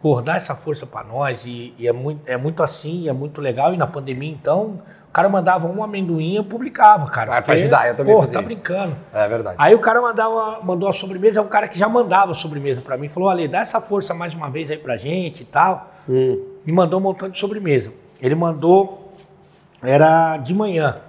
porra, 0.00 0.22
dá 0.22 0.36
essa 0.36 0.54
força 0.54 0.86
pra 0.86 1.02
nós. 1.02 1.44
E, 1.46 1.74
e 1.78 1.88
é, 1.88 1.92
muito, 1.92 2.22
é 2.26 2.36
muito 2.36 2.62
assim, 2.62 3.08
é 3.08 3.12
muito 3.12 3.40
legal. 3.40 3.74
E 3.74 3.76
na 3.76 3.86
pandemia, 3.86 4.30
então, 4.30 4.78
o 5.08 5.12
cara 5.12 5.28
mandava 5.28 5.66
um 5.66 5.82
amendoim 5.82 6.32
e 6.32 6.36
eu 6.36 6.44
publicava, 6.44 7.10
cara. 7.10 7.38
Ah, 7.38 7.42
pra 7.42 7.54
ajudar, 7.54 7.88
eu 7.88 7.96
também 7.96 8.14
fazia 8.16 8.32
tá 8.32 8.40
isso. 8.40 8.48
brincando. 8.48 8.96
É 9.12 9.28
verdade. 9.28 9.56
Aí 9.58 9.74
o 9.74 9.78
cara 9.78 10.00
mandava, 10.00 10.60
mandou 10.62 10.88
a 10.88 10.92
sobremesa, 10.92 11.40
é 11.40 11.42
um 11.42 11.48
cara 11.48 11.68
que 11.68 11.78
já 11.78 11.88
mandava 11.88 12.32
a 12.32 12.34
sobremesa 12.34 12.80
pra 12.80 12.96
mim. 12.96 13.08
Falou, 13.08 13.28
Ale, 13.28 13.48
dá 13.48 13.60
essa 13.60 13.80
força 13.80 14.14
mais 14.14 14.34
uma 14.34 14.50
vez 14.50 14.70
aí 14.70 14.78
pra 14.78 14.96
gente 14.96 15.40
e 15.40 15.46
tal. 15.46 15.90
Me 16.08 16.72
mandou 16.72 17.00
um 17.00 17.02
montão 17.02 17.28
de 17.28 17.38
sobremesa. 17.38 17.92
Ele 18.20 18.34
mandou, 18.34 19.12
era 19.82 20.36
de 20.36 20.54
manhã. 20.54 21.00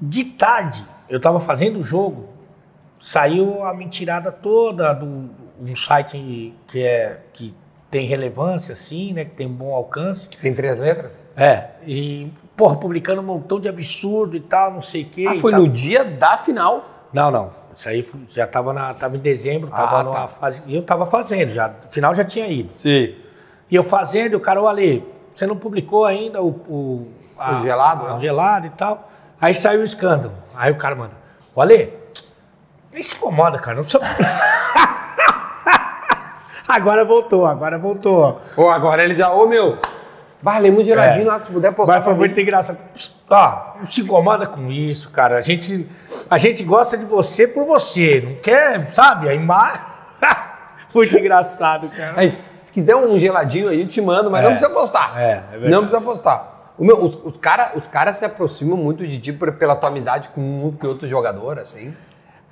De 0.00 0.24
tarde, 0.24 0.84
eu 1.08 1.20
tava 1.20 1.40
fazendo 1.40 1.80
o 1.80 1.82
jogo, 1.82 2.28
saiu 3.04 3.62
a 3.62 3.74
mentirada 3.74 4.32
toda 4.32 4.92
do 4.94 5.28
um 5.60 5.76
site 5.76 6.54
que 6.66 6.82
é 6.82 7.20
que 7.34 7.54
tem 7.90 8.06
relevância, 8.06 8.72
assim, 8.72 9.12
né? 9.12 9.24
Que 9.26 9.32
tem 9.32 9.48
bom 9.48 9.72
alcance. 9.74 10.28
Tem 10.28 10.52
três 10.54 10.78
letras? 10.80 11.28
É, 11.36 11.66
e, 11.86 12.32
porra, 12.56 12.76
publicando 12.76 13.20
um 13.20 13.24
montão 13.24 13.60
de 13.60 13.68
absurdo 13.68 14.36
e 14.36 14.40
tal, 14.40 14.72
não 14.72 14.82
sei 14.82 15.02
o 15.02 15.06
quê. 15.10 15.26
Ah, 15.28 15.34
foi 15.36 15.52
no 15.52 15.68
dia 15.68 16.02
da 16.04 16.36
final. 16.38 16.90
Não, 17.12 17.30
não. 17.30 17.50
Isso 17.74 17.88
aí 17.88 18.04
já 18.28 18.44
estava 18.44 18.72
na, 18.72 18.92
tava 18.94 19.16
em 19.16 19.20
dezembro, 19.20 19.70
tava 19.70 20.00
Ah, 20.00 20.02
numa 20.02 20.16
tá. 20.22 20.26
fase. 20.28 20.62
E 20.66 20.74
eu 20.74 20.82
tava 20.82 21.06
fazendo, 21.06 21.50
já. 21.50 21.68
No 21.68 21.90
final 21.90 22.12
já 22.14 22.24
tinha 22.24 22.48
ido. 22.48 22.70
Sim. 22.74 23.14
E 23.70 23.76
eu 23.76 23.84
fazendo, 23.84 24.32
e 24.32 24.36
o 24.36 24.40
cara, 24.40 24.60
Ale, 24.66 25.04
você 25.32 25.46
não 25.46 25.56
publicou 25.56 26.04
ainda 26.06 26.42
o. 26.42 26.48
O, 26.48 27.08
O 27.36 27.62
gelado, 27.62 28.06
a- 28.06 28.10
né? 28.10 28.16
O 28.16 28.20
gelado 28.20 28.66
e 28.66 28.70
tal. 28.70 29.08
Aí 29.40 29.54
saiu 29.54 29.82
o 29.82 29.84
escândalo. 29.84 30.34
Aí 30.54 30.72
o 30.72 30.76
cara 30.76 30.96
manda, 30.96 31.12
ô 31.54 31.60
Ale, 31.60 31.92
nem 32.94 33.02
se 33.02 33.14
incomoda, 33.16 33.58
cara. 33.58 33.76
Não 33.76 33.82
precisa. 33.82 34.02
agora 36.68 37.04
voltou, 37.04 37.46
agora 37.46 37.78
voltou. 37.78 38.40
Ou 38.56 38.70
agora 38.70 39.02
ele 39.04 39.14
já, 39.16 39.30
ô 39.32 39.46
meu, 39.46 39.78
vai, 40.40 40.60
lembra 40.60 40.84
geladinho 40.84 41.26
É. 41.26 41.32
lá, 41.32 41.42
se 41.42 41.50
puder 41.50 41.72
postar. 41.72 41.94
Mas 41.96 42.04
foi 42.04 42.14
muito 42.14 42.38
engraçado. 42.40 42.78
Ó, 43.28 43.62
não 43.78 43.86
se 43.86 44.02
incomoda 44.02 44.46
com 44.46 44.70
isso, 44.70 45.10
cara. 45.10 45.38
A 45.38 45.40
gente, 45.40 45.88
a 46.30 46.38
gente 46.38 46.62
gosta 46.62 46.96
de 46.96 47.04
você 47.04 47.46
por 47.46 47.66
você. 47.66 48.22
Não 48.24 48.34
quer, 48.36 48.88
sabe? 48.94 49.28
A 49.28 49.34
imagem. 49.34 49.80
muito 50.94 51.18
engraçado, 51.18 51.88
cara. 51.88 52.12
Aí, 52.16 52.36
se 52.62 52.72
quiser 52.72 52.94
um 52.94 53.18
geladinho 53.18 53.68
aí, 53.68 53.80
eu 53.80 53.88
te 53.88 54.00
mando, 54.00 54.30
mas 54.30 54.42
É. 54.42 54.44
não 54.44 54.52
precisa 54.56 54.72
postar. 54.72 55.20
É, 55.20 55.32
é 55.32 55.40
verdade. 55.52 55.70
Não 55.72 55.80
precisa 55.82 56.00
postar. 56.00 56.54
O 56.76 56.84
meu, 56.84 57.00
os, 57.02 57.16
os 57.24 57.36
caras 57.36 57.70
os 57.76 57.86
cara 57.86 58.12
se 58.12 58.24
aproximam 58.24 58.76
muito 58.76 59.06
de 59.06 59.20
ti 59.20 59.32
pela 59.32 59.76
tua 59.76 59.88
amizade 59.90 60.28
com 60.30 60.40
um 60.40 60.72
que 60.72 60.86
outro 60.86 61.06
jogador, 61.08 61.58
assim. 61.58 61.94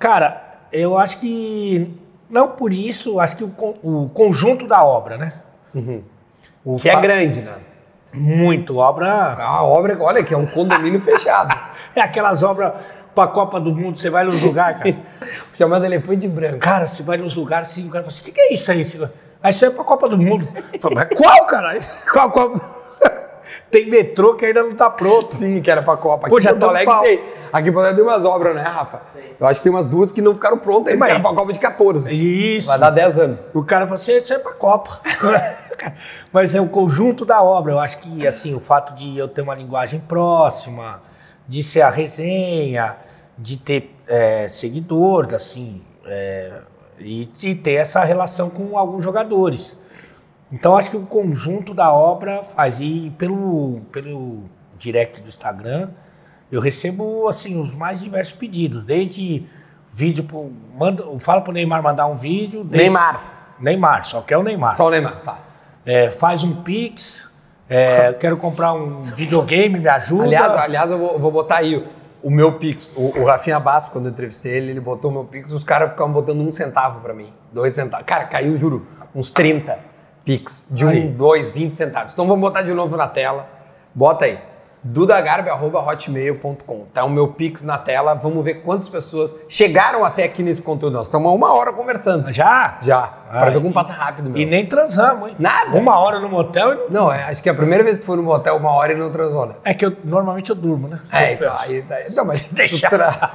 Cara, 0.03 0.41
eu 0.69 0.97
acho 0.97 1.17
que. 1.19 1.97
Não 2.29 2.49
por 2.49 2.73
isso, 2.73 3.21
acho 3.21 3.37
que 3.37 3.43
o, 3.45 3.53
o 3.81 4.09
conjunto 4.09 4.67
da 4.67 4.83
obra, 4.83 5.17
né? 5.17 5.33
O 6.65 6.75
Que 6.77 6.89
é 6.89 6.93
fa- 6.93 6.99
grande, 6.99 7.41
né? 7.41 7.53
Muito. 8.13 8.75
Obra. 8.77 9.07
A 9.39 9.63
obra, 9.63 9.97
olha, 10.01 10.21
que 10.21 10.33
é 10.33 10.37
um 10.37 10.45
condomínio 10.45 10.99
fechado. 11.01 11.57
É 11.95 12.01
aquelas 12.01 12.43
obras 12.43 12.73
pra 13.15 13.27
Copa 13.27 13.61
do 13.61 13.73
Mundo, 13.73 13.97
você 13.97 14.09
vai 14.09 14.25
nos 14.25 14.41
lugares, 14.41 14.79
cara. 14.83 14.97
Chamado 15.55 15.85
Elefante 15.85 16.27
Branco. 16.27 16.59
Cara, 16.59 16.85
você 16.85 17.01
vai 17.01 17.15
nos 17.15 17.33
lugares 17.33 17.69
assim, 17.69 17.87
o 17.87 17.89
cara 17.89 18.03
fala 18.03 18.11
assim: 18.13 18.23
o 18.23 18.25
que, 18.25 18.31
que 18.33 18.41
é 18.41 18.53
isso 18.53 18.69
aí? 18.73 18.83
Aí 19.41 19.51
isso 19.51 19.65
é 19.65 19.69
pra 19.69 19.85
Copa 19.85 20.09
do 20.09 20.17
Mundo. 20.17 20.45
Falo, 20.81 20.95
mas 20.95 21.07
qual, 21.15 21.45
cara? 21.45 21.79
Qual 22.11 22.29
Copa? 22.29 22.82
Tem 23.69 23.89
metrô 23.89 24.35
que 24.35 24.45
ainda 24.45 24.63
não 24.63 24.73
tá 24.73 24.89
pronto. 24.89 25.35
Sim, 25.35 25.61
que 25.61 25.69
era 25.69 25.81
pra 25.81 25.97
Copa. 25.97 26.27
Pô, 26.27 26.35
Aqui 26.35 26.43
já 26.43 26.51
Porto 26.51 26.65
Alegre 26.65 26.93
tem. 27.01 27.21
Aqui 27.51 27.69
em 27.69 27.71
Porto 27.71 27.85
Alegre 27.85 28.03
tem 28.03 28.11
umas 28.11 28.25
obras, 28.25 28.55
né, 28.55 28.61
Rafa? 28.61 29.01
Eu 29.39 29.47
acho 29.47 29.59
que 29.59 29.63
tem 29.63 29.71
umas 29.71 29.87
duas 29.87 30.11
que 30.11 30.21
não 30.21 30.33
ficaram 30.33 30.57
prontas 30.57 30.93
ainda, 30.93 31.05
que 31.05 31.11
era 31.11 31.19
pra 31.19 31.33
Copa 31.33 31.53
de 31.53 31.59
14. 31.59 32.13
Isso. 32.13 32.67
Vai 32.67 32.79
dar 32.79 32.89
10 32.89 33.17
anos. 33.17 33.39
O 33.53 33.63
cara 33.63 33.85
falou 33.85 33.95
assim, 33.95 34.17
isso 34.17 34.33
é 34.33 34.39
pra 34.39 34.53
Copa. 34.53 35.01
Mas 36.31 36.55
é 36.55 36.61
o 36.61 36.67
conjunto 36.67 37.25
da 37.25 37.41
obra. 37.41 37.73
Eu 37.73 37.79
acho 37.79 37.99
que, 37.99 38.25
assim, 38.25 38.53
o 38.55 38.59
fato 38.59 38.93
de 38.95 39.17
eu 39.17 39.27
ter 39.27 39.41
uma 39.41 39.55
linguagem 39.55 39.99
próxima, 39.99 41.01
de 41.47 41.63
ser 41.63 41.81
a 41.81 41.89
resenha, 41.89 42.95
de 43.37 43.57
ter 43.57 43.95
é, 44.07 44.47
seguidor, 44.47 45.33
assim, 45.33 45.81
é, 46.05 46.61
e, 46.99 47.29
e 47.43 47.55
ter 47.55 47.73
essa 47.73 48.03
relação 48.03 48.49
com 48.49 48.77
alguns 48.77 49.03
jogadores. 49.03 49.77
Então, 50.53 50.77
acho 50.77 50.91
que 50.91 50.97
o 50.97 51.01
conjunto 51.07 51.73
da 51.73 51.91
obra 51.91 52.43
faz. 52.43 52.79
E 52.79 53.11
pelo, 53.17 53.81
pelo 53.91 54.43
direct 54.77 55.19
do 55.19 55.27
Instagram, 55.27 55.89
eu 56.51 56.61
recebo, 56.61 57.27
assim, 57.27 57.59
os 57.59 57.73
mais 57.73 58.01
diversos 58.01 58.33
pedidos. 58.33 58.83
Desde 58.83 59.47
vídeo 59.89 60.23
pro... 60.25 60.51
Manda, 60.77 61.03
fala 61.19 61.41
pro 61.41 61.51
Neymar 61.51 61.81
mandar 61.81 62.05
um 62.05 62.15
vídeo. 62.15 62.63
desde- 62.63 62.85
Neymar. 62.89 63.55
Neymar, 63.59 64.05
só 64.05 64.21
quer 64.21 64.37
o 64.37 64.43
Neymar. 64.43 64.73
Só 64.73 64.87
o 64.87 64.89
Neymar, 64.91 65.21
tá. 65.23 65.39
É, 65.83 66.11
faz 66.11 66.43
um 66.43 66.61
Pix. 66.61 67.27
é, 67.67 68.13
quero 68.13 68.37
comprar 68.37 68.73
um 68.73 69.01
videogame, 69.01 69.79
me 69.79 69.89
ajuda. 69.89 70.23
Aliás, 70.25 70.53
aliás 70.53 70.91
eu, 70.91 70.99
vou, 70.99 71.19
vou 71.19 71.31
botar 71.31 71.57
aí 71.57 71.83
o, 72.21 72.29
meu 72.29 72.59
Pix. 72.59 72.93
O, 72.95 73.21
o 73.21 73.25
Rafinha 73.25 73.59
Basso, 73.59 73.89
quando 73.89 74.05
eu 74.05 74.11
entrevistei 74.11 74.51
ele, 74.53 74.69
ele 74.71 74.79
botou 74.79 75.09
o 75.09 75.13
meu 75.13 75.23
Pix, 75.25 75.51
os 75.51 75.63
caras 75.63 75.89
ficavam 75.91 76.13
botando 76.13 76.41
um 76.41 76.51
centavo 76.53 76.99
pra 77.01 77.13
mim. 77.13 77.33
Dois 77.51 77.73
centavos. 77.73 78.05
Cara, 78.05 78.25
caiu, 78.25 78.55
juro, 78.55 78.85
uns 79.15 79.31
30 79.31 79.92
Pix. 80.25 80.67
De 80.71 80.85
Aí. 80.85 81.07
um, 81.07 81.11
dois, 81.11 81.49
20 81.49 81.73
centavos. 81.75 82.13
Então 82.13 82.25
vamos 82.27 82.41
botar 82.41 82.61
de 82.61 82.73
novo 82.73 82.95
na 82.97 83.07
tela. 83.07 83.47
Bota 83.93 84.25
aí. 84.25 84.39
dudagarbi.hotmail.com. 84.83 86.85
Tá 86.93 87.03
o 87.03 87.09
meu 87.09 87.27
Pix 87.29 87.63
na 87.63 87.77
tela. 87.77 88.13
Vamos 88.15 88.43
ver 88.43 88.55
quantas 88.55 88.89
pessoas 88.89 89.35
chegaram 89.47 90.03
até 90.05 90.23
aqui 90.23 90.43
nesse 90.43 90.61
conteúdo. 90.61 90.93
Nós 90.97 91.07
estamos 91.07 91.29
há 91.29 91.33
uma 91.33 91.53
hora 91.53 91.71
conversando. 91.73 92.31
Já? 92.31 92.77
Já. 92.81 93.01
Pra 93.29 93.49
ver 93.49 93.61
como 93.61 93.73
passa 93.73 93.93
rápido, 93.93 94.29
meu. 94.29 94.41
E 94.41 94.45
nem 94.45 94.65
transamos, 94.65 95.29
hein? 95.29 95.35
Nada. 95.39 95.77
Uma 95.77 95.99
hora 95.99 96.19
no 96.19 96.29
motel. 96.29 96.73
e- 96.73 96.91
Não, 96.91 97.11
é, 97.11 97.23
acho 97.25 97.41
que 97.41 97.49
é 97.49 97.51
a 97.51 97.55
primeira 97.55 97.83
vez 97.83 97.99
que 97.99 98.05
foi 98.05 98.17
no 98.17 98.23
motel 98.23 98.57
uma 98.57 98.71
hora 98.71 98.93
e 98.93 98.95
não 98.95 99.09
transou, 99.09 99.45
né? 99.45 99.55
É 99.63 99.73
que 99.73 99.85
eu, 99.85 99.95
normalmente 100.03 100.49
eu 100.49 100.55
durmo, 100.55 100.87
né? 100.87 100.99
É, 101.11 101.33
então, 101.33 101.53
aí, 101.59 101.81
daí, 101.81 102.13
não, 102.13 102.25
mas 102.25 102.45
Deixa. 102.51 102.89
tra- 102.89 103.31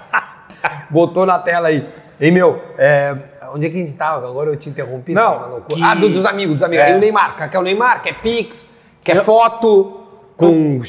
botou 0.90 1.26
na 1.26 1.38
tela 1.38 1.68
aí. 1.68 1.88
Ei, 2.20 2.30
meu, 2.30 2.60
é, 2.76 3.16
onde 3.54 3.66
é 3.66 3.70
que 3.70 3.76
a 3.76 3.80
gente 3.80 3.94
tava? 3.94 4.26
Agora 4.28 4.50
eu 4.50 4.56
te 4.56 4.68
interrompi. 4.68 5.14
Não, 5.14 5.48
loucura. 5.50 5.76
que- 5.76 5.82
Ah, 5.82 5.94
do- 5.94 6.08
dos 6.10 6.24
amigos, 6.24 6.54
dos 6.56 6.62
amigos. 6.64 6.84
É. 6.86 6.96
O 6.96 6.98
Neymar, 6.98 7.36
quer 7.50 7.58
o 7.58 7.62
Neymar, 7.62 8.02
quer 8.02 8.14
Pix, 8.20 8.74
quer 9.02 9.16
Eu- 9.16 9.24
foto 9.24 9.94
com 10.36 10.80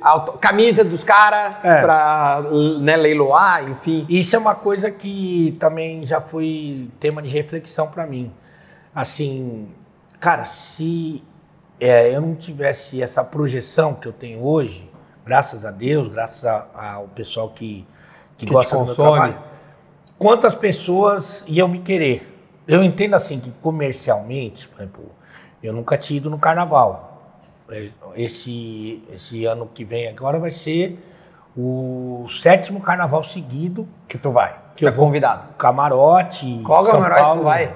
auto- 0.00 0.32
camisa 0.38 0.82
dos 0.82 1.04
caras 1.04 1.54
É. 1.62 1.80
pra 1.80 2.42
né, 2.80 2.96
leiloar, 2.96 3.62
enfim. 3.70 4.04
Isso 4.08 4.34
é 4.34 4.38
uma 4.38 4.54
coisa 4.54 4.90
que 4.90 5.56
também 5.60 6.04
já 6.04 6.20
foi 6.20 6.88
tema 6.98 7.22
de 7.22 7.28
reflexão 7.28 7.86
pra 7.86 8.04
mim. 8.06 8.32
Assim, 8.94 9.68
cara, 10.18 10.44
se 10.44 11.22
é, 11.78 12.14
eu 12.16 12.20
não 12.20 12.34
tivesse 12.34 13.02
essa 13.02 13.22
projeção 13.22 13.94
que 13.94 14.08
eu 14.08 14.12
tenho 14.12 14.42
hoje, 14.44 14.90
graças 15.24 15.64
a 15.64 15.70
Deus, 15.70 16.08
graças 16.08 16.44
ao 16.74 17.06
pessoal 17.08 17.50
que, 17.50 17.86
que, 18.38 18.46
Que 18.46 18.52
gosta 18.52 18.76
do 18.76 18.86
meu 18.86 18.94
trabalho, 18.94 19.38
quantas 20.18 20.54
pessoas 20.56 21.44
iam 21.46 21.68
me 21.68 21.80
querer? 21.80 22.32
Eu 22.66 22.82
entendo 22.82 23.14
assim 23.14 23.38
que 23.38 23.50
comercialmente, 23.62 24.68
por 24.68 24.78
exemplo, 24.80 25.04
eu 25.62 25.72
nunca 25.72 25.96
tinha 25.96 26.16
ido 26.18 26.28
no 26.30 26.38
carnaval. 26.38 27.36
Esse, 28.14 29.02
esse 29.12 29.44
ano 29.44 29.66
que 29.72 29.84
vem 29.84 30.08
agora 30.08 30.38
vai 30.38 30.50
ser 30.52 30.98
o 31.56 32.26
sétimo 32.28 32.80
carnaval 32.80 33.22
seguido 33.22 33.88
Que 34.06 34.16
tu 34.18 34.30
vai. 34.30 34.52
Que 34.74 34.84
Que 34.84 34.86
eu 34.86 34.92
vou- 34.92 35.06
convidado. 35.06 35.54
Camarote. 35.56 36.60
Qual 36.64 36.82
São 36.84 36.92
camarote 36.94 37.20
Paulo, 37.22 37.40
tu 37.40 37.44
vai? 37.44 37.74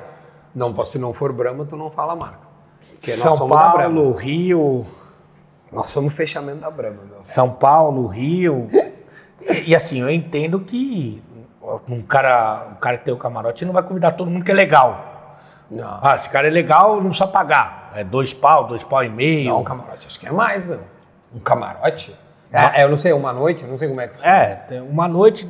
Não, 0.55 0.85
se 0.85 0.99
não 0.99 1.13
for 1.13 1.33
Brahma, 1.33 1.65
tu 1.65 1.77
não 1.77 1.91
fala 1.91 2.13
a 2.13 2.17
marca. 2.17 2.49
Porque 2.93 3.11
São. 3.13 3.49
Paulo, 3.49 4.13
Rio, 4.13 4.85
Nós 5.73 5.89
somos 5.89 6.13
fechamento 6.13 6.59
da 6.61 6.71
Brahma, 6.71 7.03
meu. 7.09 7.23
São 7.23 7.49
Paulo, 7.51 8.07
Rio. 8.07 8.69
E, 9.41 9.71
e 9.71 9.75
assim, 9.75 10.01
eu 10.01 10.11
entendo 10.11 10.61
que 10.61 11.23
um 11.89 12.03
cara, 12.03 12.69
um 12.73 12.75
cara 12.77 12.99
que 12.99 13.05
tem 13.05 13.15
o 13.15 13.17
camarote 13.17 13.65
não 13.65 13.73
vai 13.73 13.83
convidar 13.83 14.13
todo 14.13 14.31
mundo 14.31 14.45
que 14.45 14.51
é 14.51 14.55
legal. 14.55 15.39
Não. 15.71 15.99
Ah, 16.03 16.15
esse 16.17 16.29
cara 16.29 16.49
é 16.49 16.51
legal, 16.51 16.97
não 16.97 17.05
precisa 17.07 17.27
pagar. 17.29 17.91
É 17.95 18.03
dois 18.03 18.33
pau, 18.33 18.65
dois 18.67 18.83
pau 18.85 19.05
e 19.05 19.09
meio. 19.09 19.51
Não, 19.51 19.61
um 19.61 19.65
camarote, 19.65 20.07
acho 20.07 20.19
que 20.19 20.27
é 20.27 20.33
mais, 20.33 20.65
meu. 20.65 20.81
Um 21.35 21.39
camarote? 21.39 22.17
É, 22.53 22.81
é, 22.81 22.85
eu 22.85 22.89
não 22.89 22.97
sei, 22.97 23.13
uma 23.13 23.33
noite, 23.33 23.63
eu 23.63 23.71
não 23.71 23.79
sei 23.79 23.89
como 23.89 24.01
é 24.01 24.09
que 24.09 24.15
funciona. 24.17 24.37
É, 24.37 24.83
uma 24.83 25.07
noite, 25.07 25.49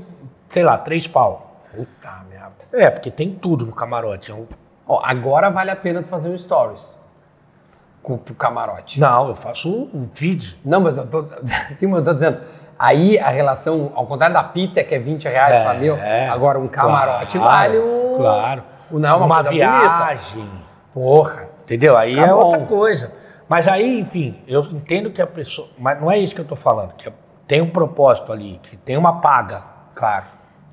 sei 0.51 0.63
lá, 0.63 0.77
três 0.77 1.07
pau. 1.07 1.63
Puta 1.75 2.11
merda. 2.29 2.53
É, 2.73 2.91
porque 2.91 3.11
tem 3.11 3.33
tudo 3.33 3.65
no 3.65 3.73
camarote. 3.73 4.31
É 4.31 4.35
um- 4.35 4.47
Ó, 4.87 5.01
agora 5.03 5.51
vale 5.51 5.71
a 5.71 5.77
pena 5.77 6.03
tu 6.03 6.09
fazer 6.09 6.29
um 6.29 6.37
stories 6.37 7.01
com 8.03 8.19
pro 8.19 8.35
camarote. 8.35 8.99
Não, 9.01 9.29
eu 9.29 9.37
faço 9.37 9.89
um 9.95 10.07
feed. 10.07 10.59
Não, 10.65 10.81
mas 10.81 10.97
eu 10.99 11.07
tô. 11.07 11.25
Sim, 11.77 11.87
mas 11.87 11.99
eu 12.01 12.05
tô 12.05 12.13
dizendo. 12.15 12.41
Aí 12.81 13.19
a 13.19 13.29
relação, 13.29 13.93
ao 13.95 14.07
contrário 14.07 14.33
da 14.33 14.43
pizza, 14.43 14.83
que 14.83 14.95
é 14.95 14.99
20 14.99 15.25
reais 15.29 15.53
É, 15.53 15.65
pra 15.65 15.75
mil, 15.75 15.95
agora 16.33 16.59
um 16.59 16.67
camarote 16.67 17.37
Claro, 17.37 17.75
vale 17.75 17.79
um. 17.79 18.17
Claro. 18.17 18.65
Não, 18.91 19.17
uma, 19.19 19.27
uma 19.27 19.43
viagem. 19.43 20.41
bonita. 20.41 20.61
Porra. 20.95 21.51
Entendeu? 21.63 21.95
Aí 21.95 22.19
é 22.19 22.27
bom. 22.29 22.35
outra 22.37 22.65
coisa. 22.65 23.13
Mas 23.47 23.69
aí, 23.69 24.01
enfim, 24.01 24.41
eu 24.49 24.63
entendo 24.63 25.11
que 25.11 25.21
a 25.21 25.27
pessoa. 25.27 25.69
Mas 25.79 26.01
não 26.01 26.11
é 26.11 26.17
isso 26.17 26.35
que 26.35 26.41
eu 26.41 26.45
tô 26.47 26.57
falando. 26.57 26.95
Que 26.95 27.13
tem 27.47 27.61
um 27.61 27.69
propósito 27.69 28.33
ali, 28.33 28.59
que 28.63 28.79
tem 28.79 28.97
uma 28.97 29.21
paga. 29.21 29.63
Claro. 29.95 30.25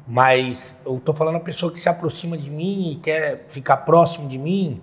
Mas 0.07 0.79
eu 0.85 1.01
tô 1.03 1.11
falando 1.11 1.35
a 1.35 1.41
pessoa 1.41 1.71
que 1.73 1.79
se 1.79 1.89
aproxima 1.89 2.37
de 2.37 2.49
mim 2.49 2.91
e 2.91 2.95
quer 2.95 3.43
ficar 3.49 3.77
próximo 3.77 4.29
de 4.29 4.37
mim. 4.37 4.81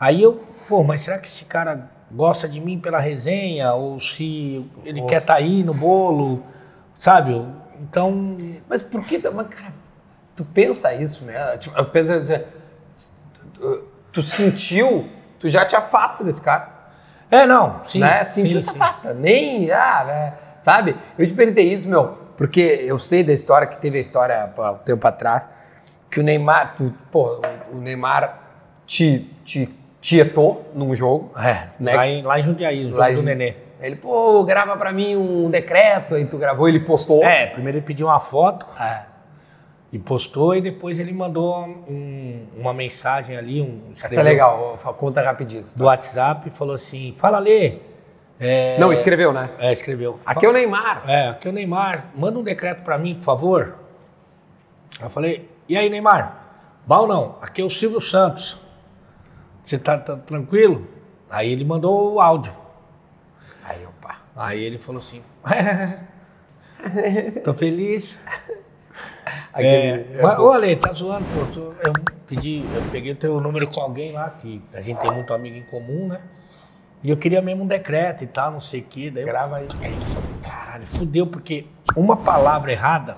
Aí 0.00 0.22
eu, 0.22 0.40
pô, 0.66 0.82
mas 0.82 1.02
será 1.02 1.18
que 1.18 1.28
esse 1.28 1.44
cara 1.44 1.90
gosta 2.10 2.48
de 2.48 2.58
mim 2.60 2.78
pela 2.78 2.98
resenha? 2.98 3.74
Ou 3.74 4.00
se 4.00 4.66
ele 4.86 5.00
Nossa. 5.02 5.10
quer 5.10 5.20
estar 5.20 5.34
aí 5.34 5.62
no 5.62 5.74
bolo? 5.74 6.42
Sabe? 7.02 7.34
Então. 7.80 8.36
Mas 8.68 8.80
por 8.80 9.04
que. 9.04 9.18
Mas, 9.28 9.48
cara, 9.48 9.72
tu 10.36 10.44
pensa 10.44 10.94
isso, 10.94 11.24
né? 11.24 11.58
Tipo, 11.58 11.76
eu 11.76 11.84
penso 11.86 12.12
assim, 12.12 12.40
tu, 14.12 14.22
sentiu, 14.22 15.08
tu 15.40 15.48
já 15.48 15.66
te 15.66 15.74
afasta 15.74 16.22
desse 16.22 16.40
cara. 16.40 16.70
É, 17.28 17.44
não. 17.44 17.80
Sim. 17.82 17.98
né? 17.98 18.22
sim, 18.22 18.42
Sentiu, 18.42 18.62
se 18.62 18.70
sim. 18.70 18.76
afasta. 18.76 19.12
Nem, 19.12 19.68
ah, 19.72 20.04
né? 20.06 20.34
Sabe? 20.60 20.96
Eu 21.18 21.26
te 21.26 21.34
perguntei 21.34 21.72
isso, 21.72 21.88
meu, 21.88 22.18
porque 22.36 22.60
eu 22.60 23.00
sei 23.00 23.24
da 23.24 23.32
história, 23.32 23.66
que 23.66 23.78
teve 23.78 23.98
a 23.98 24.00
história 24.00 24.52
há 24.56 24.70
um 24.70 24.78
tempo 24.78 25.04
atrás, 25.04 25.48
que 26.08 26.20
o 26.20 26.22
Neymar, 26.22 26.76
tu, 26.76 26.94
pô, 27.10 27.42
o 27.72 27.78
Neymar 27.78 28.38
te, 28.86 29.28
te 29.44 29.68
tietou 30.00 30.70
num 30.72 30.94
jogo. 30.94 31.32
É, 31.36 31.66
Né? 31.80 31.96
lá, 31.96 32.06
em, 32.06 32.22
lá 32.22 32.38
em 32.38 32.42
Jundiaí, 32.44 32.84
no 32.84 32.90
jogo 32.90 33.00
Lá 33.00 33.10
do 33.10 33.24
Nenê. 33.24 33.56
Ele, 33.82 33.96
pô, 33.96 34.44
grava 34.44 34.76
pra 34.76 34.92
mim 34.92 35.16
um 35.16 35.50
decreto, 35.50 36.14
aí 36.14 36.24
tu 36.24 36.38
gravou, 36.38 36.68
ele 36.68 36.80
postou. 36.80 37.24
É, 37.24 37.46
primeiro 37.48 37.78
ele 37.78 37.84
pediu 37.84 38.06
uma 38.06 38.20
foto 38.20 38.64
É. 38.80 39.02
e 39.92 39.98
postou, 39.98 40.54
e 40.54 40.60
depois 40.60 40.98
ele 41.00 41.12
mandou 41.12 41.58
um- 41.66 42.46
uma 42.56 42.72
mensagem 42.72 43.36
ali, 43.36 43.60
um 43.60 43.80
Essa 43.90 44.06
é 44.06 44.08
escreveu 44.08 44.24
legal, 44.24 44.78
conta 44.96 45.20
rapidinho. 45.20 45.62
do 45.76 45.84
WhatsApp 45.84 46.48
e 46.48 46.50
falou 46.50 46.74
assim: 46.74 47.12
Fala, 47.16 47.38
Lê. 47.38 47.78
É, 48.44 48.76
Não, 48.78 48.92
escreveu, 48.92 49.32
né? 49.32 49.50
É, 49.58 49.70
escreveu. 49.72 50.18
Aqui 50.26 50.46
é 50.46 50.48
o 50.48 50.52
Neymar. 50.52 51.02
É, 51.08 51.28
aqui 51.28 51.46
é 51.46 51.50
o 51.50 51.54
Neymar. 51.54 52.06
Manda 52.14 52.38
um 52.38 52.42
decreto 52.42 52.82
pra 52.82 52.98
mim, 52.98 53.14
por 53.14 53.22
favor. 53.22 53.74
Eu 55.00 55.08
falei: 55.10 55.48
E 55.68 55.76
aí, 55.76 55.88
Neymar? 55.88 56.38
Bom, 56.86 57.06
não. 57.06 57.36
Aqui 57.40 57.62
é 57.62 57.64
o 57.64 57.70
Silvio 57.70 58.00
Santos. 58.00 58.58
Você 59.62 59.78
tá, 59.78 59.96
tá 59.96 60.16
tranquilo? 60.16 60.88
Aí 61.30 61.50
ele 61.52 61.64
mandou 61.64 62.14
o 62.14 62.20
áudio. 62.20 62.52
Aí, 64.34 64.62
ele 64.62 64.78
falou 64.78 64.98
assim: 64.98 65.22
Tô 67.44 67.52
feliz. 67.54 68.20
Aquele- 69.52 70.16
É, 70.18 70.22
mas, 70.22 70.38
ô 70.38 70.50
Ale, 70.50 70.76
tá 70.76 70.92
zoando, 70.92 71.24
pô. 71.26 71.60
eu 71.84 71.92
pedi, 72.26 72.64
eu 72.74 72.82
peguei 72.90 73.12
o 73.12 73.16
teu 73.16 73.40
número 73.40 73.66
com 73.70 73.80
alguém 73.80 74.12
lá, 74.12 74.30
que 74.30 74.62
a 74.72 74.80
gente 74.80 74.98
tem 74.98 75.10
muito 75.12 75.32
amigo 75.32 75.56
em 75.56 75.62
comum, 75.62 76.08
né? 76.08 76.20
E 77.02 77.10
eu 77.10 77.16
queria 77.16 77.42
mesmo 77.42 77.64
um 77.64 77.66
decreto 77.66 78.24
e 78.24 78.26
tal, 78.26 78.50
não 78.50 78.60
sei 78.60 78.80
o 78.80 78.84
quê. 78.84 79.10
Daí 79.10 79.22
eu- 79.22 79.26
Grava 79.28 79.56
aí. 79.58 79.68
Aí 79.82 79.92
eu 79.94 80.04
falei, 80.06 80.28
caralho, 80.42 80.86
fudeu, 80.86 81.26
porque 81.26 81.66
uma 81.96 82.16
palavra 82.16 82.72
errada, 82.72 83.16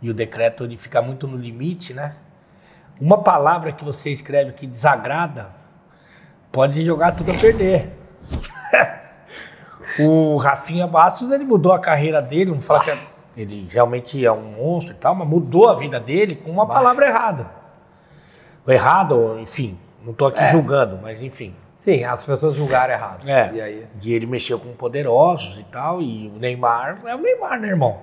e 0.00 0.08
o 0.10 0.14
decreto 0.14 0.64
ele 0.64 0.76
fica 0.76 1.02
muito 1.02 1.26
no 1.26 1.36
limite, 1.36 1.92
né? 1.92 2.14
Uma 3.00 3.22
palavra 3.22 3.72
que 3.72 3.84
você 3.84 4.10
escreve 4.10 4.52
que 4.52 4.66
desagrada, 4.66 5.54
pode 6.52 6.84
jogar 6.84 7.12
tudo 7.12 7.32
a 7.32 7.34
perder. 7.34 7.90
o 9.98 10.36
Rafinha 10.36 10.86
Bastos, 10.86 11.30
ele 11.32 11.44
mudou 11.44 11.72
a 11.72 11.78
carreira 11.78 12.20
dele, 12.22 12.50
não 12.50 12.60
fala 12.60 12.80
que 12.80 12.92
ele 13.36 13.66
realmente 13.70 14.24
é 14.24 14.32
um 14.32 14.42
monstro 14.42 14.92
e 14.92 14.96
tal, 14.96 15.14
mas 15.14 15.26
mudou 15.28 15.68
a 15.68 15.74
vida 15.74 15.98
dele 15.98 16.34
com 16.34 16.50
uma 16.50 16.66
palavra 16.66 17.06
errada. 17.06 17.50
Ou 19.10 19.38
enfim, 19.38 19.78
não 20.04 20.12
tô 20.12 20.26
aqui 20.26 20.40
É. 20.42 20.46
julgando, 20.46 20.98
mas 21.02 21.22
enfim. 21.22 21.54
Sim, 21.76 22.04
as 22.04 22.24
pessoas 22.24 22.54
julgaram 22.54 22.92
errado. 22.92 23.28
É. 23.28 23.50
E 23.54 23.60
aí? 23.60 23.86
De 23.94 24.12
ele 24.12 24.26
mexeu 24.26 24.58
com 24.58 24.70
poderosos 24.72 25.58
e 25.58 25.64
tal, 25.64 26.02
e 26.02 26.28
o 26.28 26.38
Neymar 26.38 27.00
é 27.06 27.14
o 27.14 27.18
Neymar, 27.18 27.58
né, 27.58 27.68
irmão? 27.68 27.98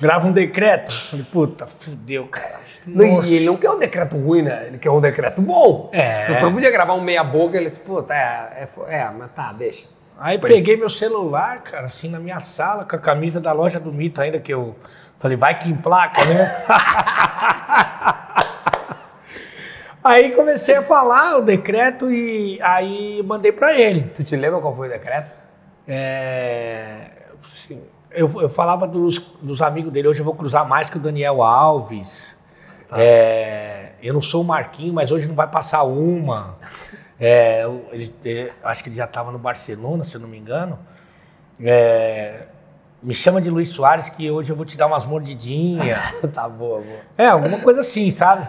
Grava 0.00 0.26
um 0.26 0.32
decreto. 0.32 0.92
Falei, 0.92 1.24
puta, 1.24 1.66
fudeu, 1.66 2.26
cara. 2.26 2.60
Nossa. 2.86 3.28
E 3.28 3.34
ele 3.34 3.46
não 3.46 3.56
quer 3.56 3.70
um 3.70 3.78
decreto 3.78 4.16
ruim, 4.16 4.42
né? 4.42 4.66
Ele 4.66 4.78
quer 4.78 4.90
um 4.90 5.00
decreto 5.00 5.40
bom. 5.40 5.88
É. 5.92 6.26
Tu 6.26 6.40
só 6.40 6.50
podia 6.50 6.70
gravar 6.70 6.94
um 6.94 7.00
meia 7.00 7.24
boca, 7.24 7.56
ele 7.56 7.70
disse, 7.70 7.80
puta, 7.80 8.12
é, 8.12 8.66
é, 8.88 8.94
é, 8.94 9.10
mas 9.10 9.30
tá, 9.32 9.52
deixa. 9.52 9.86
Aí 10.18 10.38
peguei 10.38 10.76
meu 10.76 10.88
celular, 10.88 11.62
cara, 11.62 11.86
assim, 11.86 12.08
na 12.08 12.18
minha 12.18 12.40
sala, 12.40 12.86
com 12.86 12.96
a 12.96 12.98
camisa 12.98 13.38
da 13.38 13.52
loja 13.52 13.78
do 13.78 13.92
Mito 13.92 14.18
ainda, 14.20 14.40
que 14.40 14.52
eu 14.52 14.74
falei, 15.18 15.36
vai 15.36 15.58
que 15.58 15.68
emplaca, 15.68 16.24
né? 16.24 16.64
aí 20.02 20.32
comecei 20.32 20.76
a 20.76 20.82
falar 20.82 21.36
o 21.36 21.42
decreto 21.42 22.10
e 22.10 22.58
aí 22.62 23.22
mandei 23.26 23.52
pra 23.52 23.78
ele. 23.78 24.10
Tu 24.14 24.24
te 24.24 24.34
lembra 24.36 24.58
qual 24.60 24.74
foi 24.74 24.88
o 24.88 24.90
decreto? 24.90 25.30
É, 25.86 27.10
assim, 27.38 27.82
eu, 28.10 28.30
eu 28.40 28.48
falava 28.48 28.86
dos, 28.86 29.18
dos 29.42 29.60
amigos 29.60 29.92
dele, 29.92 30.08
hoje 30.08 30.20
eu 30.20 30.24
vou 30.24 30.34
cruzar 30.34 30.66
mais 30.66 30.88
que 30.88 30.96
o 30.96 31.00
Daniel 31.00 31.42
Alves. 31.42 32.34
É, 32.90 33.90
eu 34.02 34.14
não 34.14 34.22
sou 34.22 34.40
o 34.40 34.44
Marquinho, 34.44 34.94
mas 34.94 35.12
hoje 35.12 35.28
não 35.28 35.34
vai 35.34 35.48
passar 35.48 35.82
uma. 35.82 36.56
É, 37.18 37.64
ele- 37.92 38.14
ele- 38.24 38.52
acho 38.62 38.82
que 38.82 38.88
ele 38.90 38.96
já 38.96 39.04
estava 39.04 39.30
no 39.32 39.38
Barcelona, 39.38 40.04
se 40.04 40.14
eu 40.16 40.20
não 40.20 40.28
me 40.28 40.36
engano. 40.38 40.78
É, 41.62 42.42
me 43.02 43.14
chama 43.14 43.40
de 43.40 43.48
Luiz 43.48 43.70
Soares 43.70 44.08
que 44.08 44.30
hoje 44.30 44.50
eu 44.50 44.56
vou 44.56 44.64
te 44.66 44.76
dar 44.76 44.86
umas 44.86 45.06
mordidinhas. 45.06 45.98
tá 46.34 46.48
boa, 46.48 46.80
boa. 46.80 46.98
É, 47.16 47.26
alguma 47.26 47.60
coisa 47.60 47.80
assim, 47.80 48.10
sabe? 48.10 48.46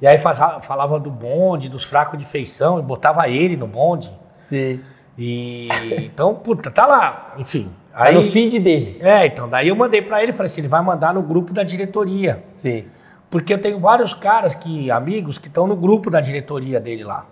E 0.00 0.06
aí 0.06 0.18
falava 0.18 0.98
do 1.00 1.10
bonde, 1.10 1.68
dos 1.68 1.84
fracos 1.84 2.18
de 2.18 2.24
feição, 2.24 2.78
e 2.78 2.82
botava 2.82 3.28
ele 3.28 3.56
no 3.56 3.66
bonde. 3.66 4.12
Sim. 4.38 4.80
E 5.16 5.68
então, 6.04 6.34
puta, 6.34 6.70
tá 6.70 6.86
lá, 6.86 7.34
enfim. 7.38 7.70
Tá 7.92 8.10
no 8.10 8.22
feed 8.24 8.58
dele. 8.58 8.98
É, 9.00 9.24
então, 9.26 9.48
daí 9.48 9.68
eu 9.68 9.76
mandei 9.76 10.02
pra 10.02 10.20
ele, 10.22 10.32
falei 10.32 10.46
assim, 10.46 10.60
ele 10.62 10.68
vai 10.68 10.82
mandar 10.82 11.14
no 11.14 11.22
grupo 11.22 11.52
da 11.52 11.62
diretoria. 11.62 12.44
Sim. 12.50 12.86
Porque 13.30 13.52
eu 13.54 13.60
tenho 13.60 13.78
vários 13.78 14.12
caras 14.12 14.54
que, 14.54 14.90
amigos, 14.90 15.38
que 15.38 15.46
estão 15.46 15.66
no 15.66 15.76
grupo 15.76 16.10
da 16.10 16.20
diretoria 16.20 16.80
dele 16.80 17.04
lá. 17.04 17.26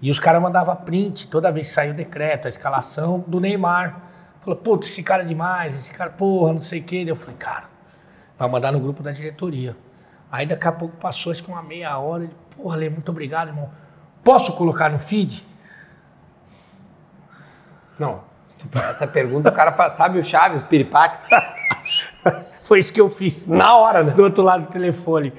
E 0.00 0.10
os 0.10 0.18
caras 0.18 0.40
mandavam 0.40 0.74
print 0.76 1.28
toda 1.28 1.52
vez 1.52 1.68
que 1.68 1.74
saiu 1.74 1.92
o 1.92 1.94
decreto, 1.94 2.46
a 2.46 2.48
escalação 2.48 3.22
do 3.26 3.38
Neymar. 3.38 4.00
Falou, 4.40 4.58
puta, 4.58 4.86
esse 4.86 5.02
cara 5.02 5.22
é 5.22 5.26
demais, 5.26 5.74
esse 5.74 5.92
cara, 5.92 6.10
porra, 6.10 6.52
não 6.52 6.60
sei 6.60 6.80
o 6.80 6.84
quê. 6.84 7.04
Eu 7.06 7.16
falei, 7.16 7.36
cara, 7.36 7.64
vai 8.38 8.48
mandar 8.48 8.72
no 8.72 8.80
grupo 8.80 9.02
da 9.02 9.12
diretoria. 9.12 9.76
Aí 10.32 10.46
daqui 10.46 10.66
a 10.66 10.72
pouco 10.72 10.96
passou, 10.96 11.30
acho 11.30 11.42
que 11.42 11.50
uma 11.50 11.62
meia 11.62 11.98
hora. 11.98 12.24
Ele, 12.24 12.34
porra, 12.56 12.76
Lê, 12.76 12.88
muito 12.88 13.10
obrigado, 13.10 13.48
irmão. 13.48 13.70
Posso 14.24 14.52
colocar 14.54 14.88
no 14.88 14.98
feed? 14.98 15.46
Não, 17.98 18.22
essa 18.88 19.06
pergunta 19.06 19.50
o 19.50 19.52
cara 19.52 19.72
faz, 19.72 19.94
sabe 19.94 20.18
o 20.18 20.24
Chaves, 20.24 20.62
o 20.62 20.64
Piripaque? 20.64 21.20
Foi 22.64 22.78
isso 22.78 22.92
que 22.92 23.00
eu 23.00 23.10
fiz. 23.10 23.46
Na 23.46 23.74
hora, 23.76 24.02
né? 24.02 24.12
do 24.12 24.22
outro 24.22 24.42
lado 24.42 24.66
do 24.66 24.70
telefone. 24.70 25.32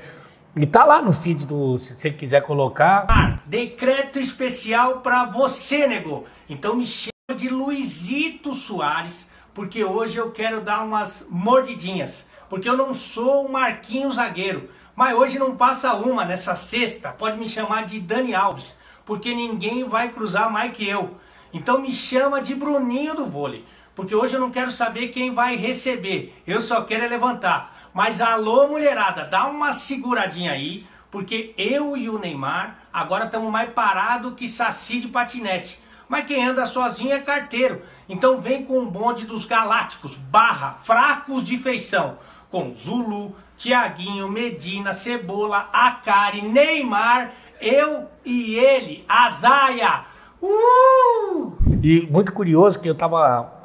E 0.56 0.66
tá 0.66 0.84
lá 0.84 1.02
no 1.02 1.14
feed 1.14 1.48
do, 1.48 1.78
se 1.78 1.96
você 1.96 2.12
quiser 2.12 2.42
colocar. 2.42 3.06
Ah, 3.10 3.40
Decreto 3.52 4.18
especial 4.18 5.02
pra 5.02 5.26
você, 5.26 5.86
nego. 5.86 6.26
Então 6.48 6.78
me 6.78 6.88
chama 6.88 7.36
de 7.36 7.50
Luizito 7.50 8.54
Soares, 8.54 9.30
porque 9.54 9.84
hoje 9.84 10.16
eu 10.16 10.32
quero 10.32 10.62
dar 10.62 10.86
umas 10.86 11.28
mordidinhas. 11.30 12.26
Porque 12.50 12.70
eu 12.70 12.78
não 12.78 12.94
sou 12.94 13.46
o 13.46 13.52
Marquinhos 13.52 14.16
zagueiro. 14.16 14.70
Mas 14.96 15.18
hoje 15.18 15.38
não 15.38 15.58
passa 15.58 15.94
uma 15.96 16.24
nessa 16.24 16.56
sexta. 16.56 17.12
Pode 17.12 17.38
me 17.38 17.50
chamar 17.50 17.84
de 17.84 18.00
Dani 18.00 18.34
Alves, 18.34 18.80
porque 19.06 19.36
ninguém 19.36 19.84
vai 19.84 20.14
cruzar 20.14 20.50
mais 20.50 20.72
que 20.72 20.88
eu. 20.88 21.18
Então 21.52 21.82
me 21.82 21.94
chama 21.94 22.40
de 22.40 22.56
Bruninho 22.56 23.16
do 23.16 23.26
vôlei. 23.26 23.66
Porque 23.94 24.16
hoje 24.16 24.34
eu 24.34 24.40
não 24.40 24.50
quero 24.50 24.72
saber 24.72 25.10
quem 25.10 25.34
vai 25.34 25.58
receber. 25.58 26.42
Eu 26.48 26.62
só 26.62 26.86
quero 26.86 27.04
é 27.04 27.10
levantar. 27.10 27.90
Mas 27.94 28.22
alô, 28.22 28.70
mulherada, 28.70 29.26
dá 29.26 29.46
uma 29.48 29.74
seguradinha 29.74 30.54
aí. 30.54 30.88
Porque 31.12 31.54
eu 31.58 31.98
e 31.98 32.10
o 32.10 32.18
Neymar 32.18 32.88
agora 32.92 33.26
estamos 33.26 33.52
mais 33.52 33.70
parados 33.72 34.34
que 34.34 34.48
saci 34.48 35.02
de 35.02 35.10
patinete. 35.10 35.78
Mas 36.08 36.26
quem 36.26 36.46
anda 36.46 36.66
sozinho 36.66 37.14
é 37.14 37.20
carteiro. 37.20 37.82
Então 38.08 38.40
vem 38.40 38.64
com 38.64 38.80
o 38.80 38.90
bonde 38.90 39.26
dos 39.26 39.46
galácticos, 39.46 40.16
barra, 40.16 40.80
fracos 40.84 41.44
de 41.44 41.58
feição. 41.58 42.18
Com 42.50 42.74
Zulu, 42.74 43.36
Tiaguinho, 43.58 44.28
Medina, 44.28 44.94
Cebola, 44.94 45.70
Akari, 45.72 46.42
Neymar, 46.42 47.32
eu 47.62 48.08
e 48.26 48.56
ele, 48.56 49.06
Azaia. 49.08 50.06
Uh! 50.42 51.56
E 51.84 52.08
muito 52.10 52.34
curioso 52.34 52.80
que 52.80 52.90
eu 52.90 52.94
estava 52.94 53.64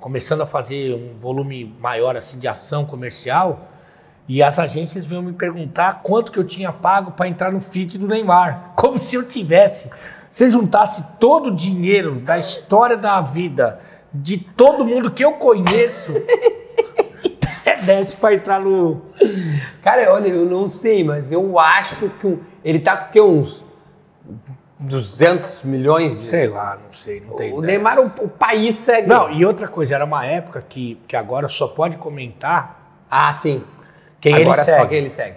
começando 0.00 0.42
a 0.42 0.46
fazer 0.46 0.94
um 0.94 1.14
volume 1.14 1.76
maior 1.80 2.16
assim 2.16 2.38
de 2.38 2.48
ação 2.48 2.84
comercial 2.84 3.68
e 4.28 4.42
as 4.42 4.58
agências 4.58 5.06
vinham 5.06 5.22
me 5.22 5.32
perguntar 5.32 6.02
quanto 6.02 6.30
que 6.30 6.38
eu 6.38 6.44
tinha 6.44 6.70
pago 6.72 7.12
para 7.12 7.26
entrar 7.28 7.50
no 7.50 7.60
feed 7.60 7.98
do 7.98 8.06
Neymar, 8.06 8.72
como 8.76 8.98
se 8.98 9.16
eu 9.16 9.26
tivesse, 9.26 9.90
se 10.30 10.48
juntasse 10.50 11.04
todo 11.18 11.46
o 11.48 11.54
dinheiro 11.54 12.16
da 12.16 12.36
história 12.38 12.96
da 12.96 13.20
vida 13.20 13.80
de 14.12 14.36
todo 14.38 14.84
mundo 14.86 15.10
que 15.10 15.24
eu 15.24 15.32
conheço, 15.34 16.12
desse 17.84 18.16
para 18.16 18.34
entrar 18.34 18.60
no 18.60 19.02
Cara, 19.82 20.12
olha, 20.12 20.28
eu 20.28 20.44
não 20.46 20.68
sei, 20.68 21.04
mas 21.04 21.30
eu 21.30 21.58
acho 21.58 22.08
que 22.20 22.26
um- 22.26 22.38
ele 22.64 22.78
tá 22.80 22.96
com 22.96 23.20
uns 23.20 23.66
200 24.80 25.62
milhões 25.64 26.18
de... 26.20 26.26
sei 26.26 26.48
lá, 26.48 26.78
não 26.82 26.92
sei, 26.92 27.20
não 27.20 27.36
tem 27.36 27.52
O 27.52 27.58
ideia. 27.58 27.78
Neymar, 27.78 27.98
o, 28.00 28.06
o 28.06 28.28
país 28.28 28.76
segue. 28.76 29.08
Não, 29.08 29.30
e 29.30 29.44
outra 29.44 29.66
coisa, 29.68 29.94
era 29.94 30.04
uma 30.04 30.24
época 30.24 30.64
que, 30.66 31.00
que 31.06 31.16
agora 31.16 31.48
só 31.48 31.68
pode 31.68 31.96
comentar 31.96 32.88
Ah, 33.10 33.32
sim. 33.34 33.62
Quem 34.20 34.34
Agora 34.34 34.48
ele 34.48 34.56
só 34.56 34.62
segue. 34.64 34.88
quem 34.88 34.98
ele 34.98 35.10
segue. 35.10 35.36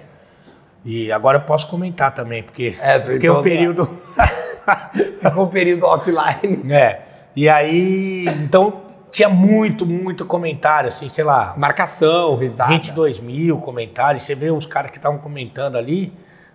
E 0.84 1.12
agora 1.12 1.38
eu 1.38 1.42
posso 1.42 1.68
comentar 1.68 2.14
também, 2.14 2.42
porque 2.42 2.76
É, 2.82 3.00
fiquei 3.00 3.30
um 3.30 3.42
período. 3.44 3.90
Ficou 5.22 5.46
um 5.46 5.50
período 5.50 5.86
offline. 5.86 6.72
é. 6.72 7.02
E 7.36 7.48
aí, 7.48 8.26
então 8.44 8.82
tinha 9.10 9.30
muito, 9.30 9.86
muito 9.86 10.26
comentário, 10.26 10.88
assim, 10.88 11.08
sei 11.08 11.24
lá, 11.24 11.54
Marcação, 11.58 12.36
risada. 12.36 12.70
22 12.72 13.20
mil 13.20 13.58
comentários. 13.58 14.24
Você 14.24 14.36
vê 14.36 14.52
os 14.52 14.66
caras 14.66 14.92
que 14.92 14.98
estavam 14.98 15.18
comentando 15.20 15.78
ali, 15.78 16.14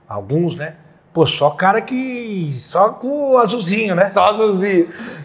alguns, 0.09 0.55
né? 0.55 0.75
Pô, 1.13 1.27
só 1.27 1.51
cara 1.51 1.81
que. 1.81 2.51
Só 2.55 2.91
com 2.91 3.33
o 3.33 3.39
azulzinho, 3.39 3.95
né? 3.95 4.11
Só 4.13 4.33
nos, 4.35 4.61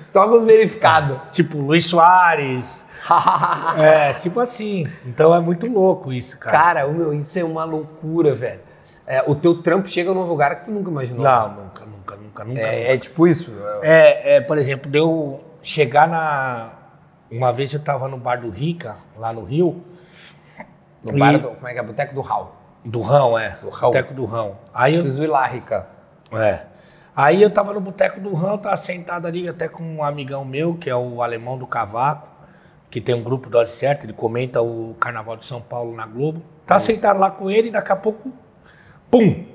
só 0.06 0.26
nos 0.26 0.46
verificados. 0.46 1.18
Tipo, 1.32 1.58
Luiz 1.58 1.86
Soares. 1.86 2.86
é, 3.78 4.14
tipo 4.14 4.40
assim. 4.40 4.88
Então 5.06 5.34
é 5.36 5.40
muito 5.40 5.68
louco 5.72 6.12
isso, 6.14 6.38
cara. 6.40 6.58
Cara, 6.58 6.88
o 6.88 6.94
meu, 6.94 7.14
isso 7.14 7.38
é 7.38 7.44
uma 7.44 7.64
loucura, 7.64 8.34
velho. 8.34 8.60
É, 9.08 9.24
o 9.30 9.36
teu 9.36 9.62
trampo 9.62 9.88
chega 9.90 10.14
num 10.14 10.24
lugar 10.24 10.56
que 10.58 10.66
tu 10.66 10.72
nunca 10.72 10.90
imaginou. 10.90 11.24
Não, 11.24 11.50
nunca, 11.50 11.86
nunca, 11.86 12.16
nunca, 12.16 12.44
nunca. 12.46 12.62
É, 12.62 12.94
é 12.94 12.98
tipo 12.98 13.28
isso. 13.28 13.52
É, 13.82 14.36
é, 14.36 14.42
por 14.42 14.58
exemplo, 14.58 14.90
de 14.90 15.00
eu 15.00 15.42
chegar 15.62 16.08
na. 16.08 16.70
Uma 17.30 17.52
vez 17.54 17.74
eu 17.74 17.80
tava 17.80 18.08
no 18.08 18.18
bar 18.18 18.40
do 18.42 18.50
Rica, 18.50 18.98
lá 19.18 19.32
no 19.32 19.44
Rio, 19.44 19.84
No 21.04 21.18
bar 21.18 21.34
E- 21.34 21.38
do. 21.40 21.50
Como 21.50 21.68
é 21.68 21.74
que 21.74 21.80
é? 21.80 21.84
Boteco 21.84 22.14
do 22.14 22.22
Raul. 22.22 22.52
do 22.86 23.02
Rão, 23.02 23.38
é. 23.40 23.58
Do 23.62 23.70
Rão. 23.70 23.90
Boteco 23.90 24.14
do 24.14 24.26
Rão. 24.26 24.58
Aí 24.74 24.96
eu, 24.96 25.02
Preciso 25.02 25.24
ir 25.24 25.28
lá, 25.28 25.48
Rica. 25.48 25.88
é. 26.34 26.62
Aí 27.14 27.42
eu 27.42 27.50
tava 27.50 27.74
no 27.74 27.82
Boteco 27.82 28.22
do 28.22 28.34
Rão, 28.34 28.58
tava 28.58 28.78
sentado 28.78 29.28
ali 29.28 29.48
até 29.48 29.68
com 29.68 29.84
um 29.84 30.02
amigão 30.04 30.46
meu, 30.46 30.76
que 30.76 30.90
é 30.90 30.96
o 30.96 31.22
Alemão 31.22 31.58
do 31.58 31.68
Cavaco, 31.68 32.30
que 32.92 33.00
tem 33.00 33.16
um 33.16 33.24
grupo 33.24 33.50
Dose 33.50 33.72
Certa, 33.72 34.06
ele 34.06 34.12
comenta 34.12 34.62
o 34.62 34.94
Carnaval 35.00 35.38
de 35.38 35.46
São 35.46 35.62
Paulo 35.62 35.96
na 35.96 36.06
Globo. 36.06 36.44
Tá 36.68 36.78
sentado 36.78 37.18
lá 37.18 37.32
com 37.32 37.50
ele 37.50 37.70
e 37.70 37.72
daqui 37.72 37.94
a 37.94 37.96
pouco, 37.96 38.34
pum! 39.10 39.46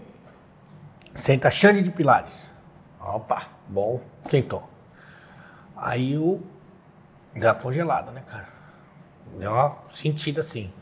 Senta 1.14 1.50
Xande 1.50 1.82
de 1.82 1.90
Pilares. 1.90 2.50
Opa, 2.98 3.42
bom. 3.68 4.00
Sentou. 4.28 4.66
Aí 5.76 6.14
eu. 6.14 6.42
Deu 7.34 7.50
uma 7.50 7.54
congelada, 7.54 8.10
né, 8.10 8.22
cara? 8.26 8.48
Deu 9.38 9.52
uma 9.52 9.76
sentida 9.86 10.40
assim. 10.40 10.72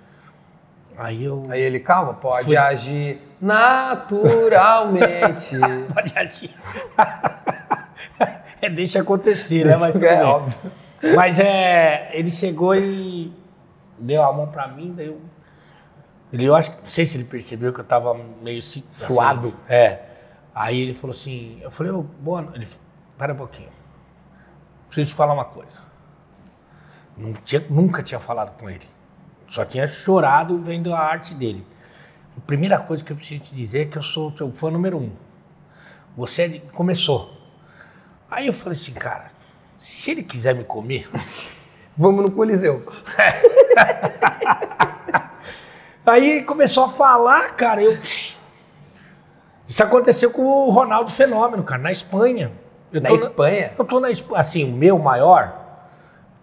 Aí 0.97 1.25
eu. 1.25 1.43
Aí 1.49 1.61
ele, 1.61 1.81
calma, 1.81 2.15
pode 2.15 2.45
Fui. 2.47 2.57
agir 2.57 3.21
naturalmente. 3.41 5.59
Pode 5.93 6.17
agir. 6.17 6.55
é, 8.63 8.71
deixa 8.71 9.01
acontecer, 9.01 9.67
né? 9.67 9.77
Mas, 9.77 10.01
é 10.03 10.25
óbvio. 10.25 10.71
Mas 11.17 11.39
é. 11.39 12.11
Ele 12.17 12.31
chegou 12.31 12.75
e 12.75 13.33
deu 13.99 14.23
a 14.23 14.33
mão 14.33 14.47
pra 14.49 14.69
mim, 14.69 14.93
daí 14.97 15.07
eu. 15.07 15.21
Ele, 16.33 16.45
eu 16.45 16.55
acho 16.55 16.71
que. 16.73 16.79
Não 16.79 16.85
sei 16.87 17.05
se 17.07 17.17
ele 17.17 17.25
percebeu 17.25 17.73
que 17.73 17.81
eu 17.81 17.85
tava 17.85 18.15
meio 18.43 18.59
assim, 18.59 18.83
Suado. 18.89 19.55
é. 19.69 20.01
Aí 20.55 20.81
ele 20.81 20.95
falou 20.95 21.15
assim. 21.15 21.59
Eu 21.63 21.71
falei, 21.71 21.93
ô, 21.93 22.03
boa. 22.03 22.43
no-" 22.43 22.55
Ele 22.55 22.67
falou, 22.67 22.85
pera 23.19 23.33
um 23.33 23.37
pouquinho. 23.37 23.69
Preciso 24.89 25.11
te 25.15 25.17
falar 25.17 25.35
uma 25.35 25.45
coisa. 25.45 25.81
Não 27.17 27.33
tinha- 27.33 27.65
nunca 27.69 28.03
tinha 28.03 28.21
falado 28.21 28.57
com 28.59 28.69
ele. 28.71 28.87
Só 29.49 29.65
tinha 29.65 29.87
chorado 29.87 30.59
vendo 30.59 30.93
a 30.95 30.99
arte 30.99 31.35
dele. 31.35 31.67
A 32.37 32.41
primeira 32.41 32.79
coisa 32.79 33.05
que 33.05 33.13
eu 33.13 33.17
preciso 33.17 33.43
te 33.43 33.55
dizer 33.55 33.83
é 33.83 33.85
que 33.87 33.99
eu 33.99 34.03
sou 34.03 34.31
teu 34.33 34.51
fã 34.51 34.71
número 34.71 34.99
um. 34.99 35.13
Você 36.17 36.43
é 36.43 36.59
começou. 36.73 37.33
Aí 38.31 38.47
eu 38.47 38.53
falei 38.53 38.77
assim, 38.79 38.93
cara, 38.93 39.31
se 39.77 40.11
ele 40.11 40.23
quiser 40.23 40.55
me 40.55 40.65
comer, 40.65 41.09
Vamos 41.97 42.25
no 42.25 42.31
Coliseu. 42.31 42.83
Aí 46.05 46.43
começou 46.43 46.85
a 46.85 46.89
falar, 46.89 47.55
cara, 47.55 47.83
eu. 47.83 47.97
Isso 49.69 49.83
aconteceu 49.83 50.31
com 50.31 50.43
o 50.43 50.71
Ronaldo 50.71 51.11
Fenômeno, 51.11 51.63
cara, 51.63 51.81
na 51.81 51.93
Espanha. 51.93 52.53
Eu 52.93 53.01
Na 53.01 53.13
Espanha? 53.13 53.73
eu 53.79 53.85
tô 53.85 54.01
na 54.01 54.11
Espanha. 54.11 54.41
Assim, 54.41 54.65
o 54.65 54.73
meu 54.73 54.99
maior. 54.99 55.55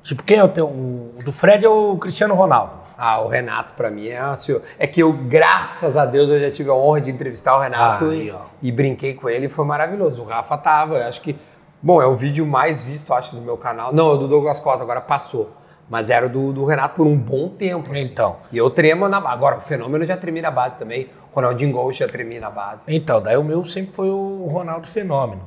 Tipo, 0.01 0.23
quem 0.23 0.37
é 0.37 0.43
o 0.43 0.49
teu. 0.49 0.67
O 0.67 1.21
do 1.23 1.31
Fred 1.31 1.65
é 1.65 1.69
o 1.69 1.97
Cristiano 1.97 2.33
Ronaldo. 2.33 2.81
Ah, 2.97 3.19
o 3.19 3.27
Renato 3.27 3.73
pra 3.73 3.89
mim 3.89 4.07
é 4.07 4.19
assim, 4.19 4.59
é 4.77 4.85
que 4.85 5.01
eu, 5.01 5.11
graças 5.11 5.97
a 5.97 6.05
Deus, 6.05 6.29
eu 6.29 6.39
já 6.39 6.51
tive 6.51 6.69
a 6.69 6.73
honra 6.73 7.01
de 7.01 7.09
entrevistar 7.09 7.57
o 7.57 7.59
Renato 7.59 8.05
Aí, 8.05 8.31
e, 8.61 8.67
e 8.67 8.71
brinquei 8.71 9.15
com 9.15 9.27
ele 9.27 9.47
e 9.47 9.49
foi 9.49 9.65
maravilhoso. 9.65 10.21
O 10.21 10.25
Rafa 10.25 10.55
tava, 10.55 10.97
eu 10.97 11.07
acho 11.07 11.19
que, 11.19 11.35
bom, 11.81 12.01
é 12.01 12.05
o 12.05 12.15
vídeo 12.15 12.45
mais 12.45 12.83
visto, 12.83 13.13
acho, 13.13 13.35
do 13.35 13.41
meu 13.41 13.57
canal. 13.57 13.93
Não, 13.93 14.13
é 14.15 14.17
do 14.17 14.27
Douglas 14.27 14.59
Costa, 14.59 14.83
agora 14.83 15.01
passou. 15.01 15.51
Mas 15.89 16.09
era 16.09 16.29
do, 16.29 16.53
do 16.53 16.63
Renato 16.63 16.95
por 16.95 17.05
um 17.07 17.17
bom 17.17 17.49
tempo. 17.49 17.91
assim. 17.91 18.03
Então. 18.03 18.37
E 18.51 18.57
eu 18.57 18.69
tremo 18.69 19.09
na 19.09 19.19
base. 19.19 19.33
Agora, 19.33 19.57
o 19.57 19.61
fenômeno 19.61 20.05
já 20.05 20.15
tremi 20.15 20.41
na 20.41 20.49
base 20.49 20.77
também. 20.77 21.09
O 21.31 21.35
Ronaldinho 21.35 21.71
Gol 21.73 21.91
já 21.91 22.07
tremi 22.07 22.39
na 22.39 22.49
base. 22.49 22.85
Então, 22.87 23.21
daí 23.21 23.35
o 23.35 23.43
meu 23.43 23.63
sempre 23.65 23.93
foi 23.93 24.09
o 24.09 24.47
Ronaldo 24.49 24.87
Fenômeno. 24.87 25.45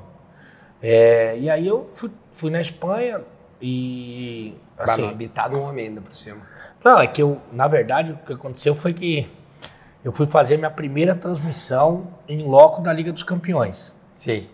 É, 0.82 1.38
e 1.38 1.48
aí 1.48 1.66
eu 1.66 1.88
fui, 1.94 2.10
fui 2.30 2.50
na 2.50 2.60
Espanha 2.60 3.22
e. 3.60 4.54
Pra 4.76 4.92
Assim, 4.92 5.02
não 5.02 5.08
habitar 5.08 5.48
do 5.48 5.58
homem 5.62 5.86
ainda 5.88 6.02
por 6.02 6.14
cima. 6.14 6.40
Não, 6.84 7.00
é 7.00 7.06
que 7.06 7.22
eu, 7.22 7.40
na 7.50 7.66
verdade, 7.66 8.12
o 8.12 8.16
que 8.18 8.34
aconteceu 8.34 8.74
foi 8.74 8.92
que 8.92 9.30
eu 10.04 10.12
fui 10.12 10.26
fazer 10.26 10.58
minha 10.58 10.70
primeira 10.70 11.14
transmissão 11.14 12.08
em 12.28 12.42
loco 12.42 12.82
da 12.82 12.92
Liga 12.92 13.10
dos 13.10 13.22
Campeões. 13.22 13.94
Sim. 14.12 14.46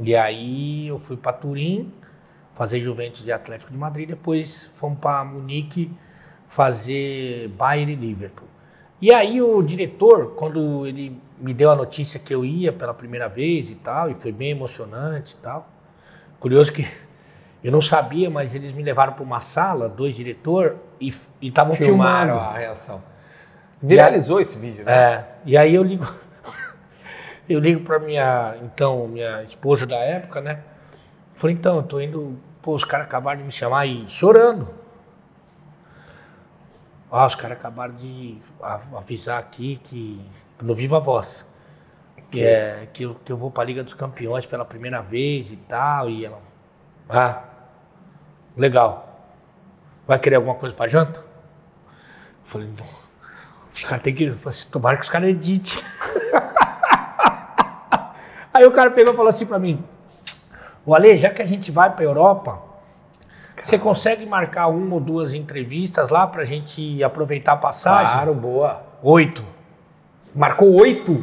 E 0.00 0.14
aí 0.16 0.88
eu 0.88 0.98
fui 0.98 1.16
para 1.16 1.32
Turim 1.32 1.92
fazer 2.54 2.80
Juventus 2.80 3.26
e 3.26 3.32
Atlético 3.32 3.70
de 3.70 3.78
Madrid, 3.78 4.08
depois 4.08 4.70
fomos 4.74 4.98
para 4.98 5.24
Munique 5.24 5.90
fazer 6.48 7.48
Bayern 7.56 7.92
e 7.92 7.96
Liverpool. 7.96 8.48
E 9.00 9.12
aí 9.12 9.40
o 9.40 9.62
diretor, 9.62 10.34
quando 10.34 10.84
ele 10.86 11.20
me 11.38 11.54
deu 11.54 11.70
a 11.70 11.76
notícia 11.76 12.18
que 12.18 12.34
eu 12.34 12.44
ia 12.44 12.72
pela 12.72 12.92
primeira 12.92 13.28
vez 13.28 13.70
e 13.70 13.76
tal, 13.76 14.10
e 14.10 14.14
foi 14.14 14.32
bem 14.32 14.50
emocionante 14.50 15.34
e 15.34 15.36
tal. 15.36 15.68
Curioso 16.40 16.72
que 16.72 16.84
eu 17.62 17.70
não 17.70 17.80
sabia, 17.80 18.28
mas 18.28 18.54
eles 18.54 18.72
me 18.72 18.82
levaram 18.82 19.12
para 19.12 19.22
uma 19.22 19.40
sala, 19.40 19.88
dois 19.88 20.16
diretor 20.16 20.76
e 21.00 21.12
estavam 21.40 21.74
filmando. 21.74 22.32
Filmaram 22.32 22.38
a 22.38 22.52
reação. 22.52 23.02
Viralizou 23.80 24.40
esse 24.40 24.58
vídeo, 24.58 24.84
né? 24.84 24.92
É, 24.92 25.24
e 25.46 25.56
aí 25.56 25.72
eu 25.72 25.84
ligo, 25.84 26.04
eu 27.48 27.60
ligo 27.60 27.80
pra 27.84 27.98
minha, 27.98 28.56
então, 28.62 29.08
minha 29.08 29.42
esposa 29.42 29.86
da 29.86 29.96
época, 29.96 30.40
né? 30.40 30.62
Falei, 31.34 31.54
então, 31.56 31.76
eu 31.76 31.82
tô 31.82 32.00
indo, 32.00 32.38
pô, 32.62 32.74
os 32.74 32.84
caras 32.84 33.06
acabaram 33.06 33.38
de 33.38 33.44
me 33.44 33.50
chamar 33.52 33.86
e 33.86 34.08
chorando. 34.08 34.68
Ah, 37.10 37.26
os 37.26 37.34
caras 37.34 37.56
acabaram 37.58 37.94
de 37.94 38.38
a- 38.62 38.80
avisar 38.96 39.38
aqui 39.38 39.80
que, 39.84 40.20
no 40.62 40.74
Viva 40.74 41.00
Voz, 41.00 41.44
que, 42.30 42.44
é, 42.44 42.86
que, 42.92 43.04
eu, 43.04 43.14
que 43.14 43.32
eu 43.32 43.36
vou 43.36 43.50
pra 43.50 43.64
Liga 43.64 43.82
dos 43.82 43.94
Campeões 43.94 44.44
pela 44.44 44.64
primeira 44.64 45.00
vez 45.00 45.50
e 45.50 45.56
tal, 45.56 46.10
e 46.10 46.26
ela, 46.26 46.40
ah, 47.08 47.42
legal. 48.56 49.06
Vai 50.06 50.18
querer 50.18 50.36
alguma 50.36 50.54
coisa 50.54 50.74
pra 50.74 50.86
janta? 50.86 51.24
Falei, 52.44 52.68
não. 52.76 52.86
Os 53.72 53.84
caras 53.84 54.02
têm 54.02 54.14
que. 54.14 54.30
Tomara 54.70 54.96
que 54.96 55.02
os 55.04 55.08
caras 55.08 55.28
editem. 55.28 55.82
Aí 58.58 58.66
o 58.66 58.72
cara 58.72 58.90
pegou 58.90 59.12
e 59.12 59.16
falou 59.16 59.28
assim 59.28 59.46
pra 59.46 59.56
mim: 59.56 59.84
O 60.84 60.92
Ale, 60.92 61.16
já 61.16 61.30
que 61.30 61.40
a 61.40 61.46
gente 61.46 61.70
vai 61.70 61.94
pra 61.94 62.04
Europa, 62.04 62.60
você 63.62 63.78
consegue 63.78 64.26
marcar 64.26 64.66
uma 64.66 64.96
ou 64.96 65.00
duas 65.00 65.32
entrevistas 65.32 66.08
lá 66.08 66.26
pra 66.26 66.44
gente 66.44 67.00
aproveitar 67.04 67.52
a 67.52 67.56
passagem? 67.56 68.12
Claro, 68.14 68.34
boa. 68.34 68.82
Oito. 69.00 69.44
Marcou 70.34 70.74
oito? 70.74 71.22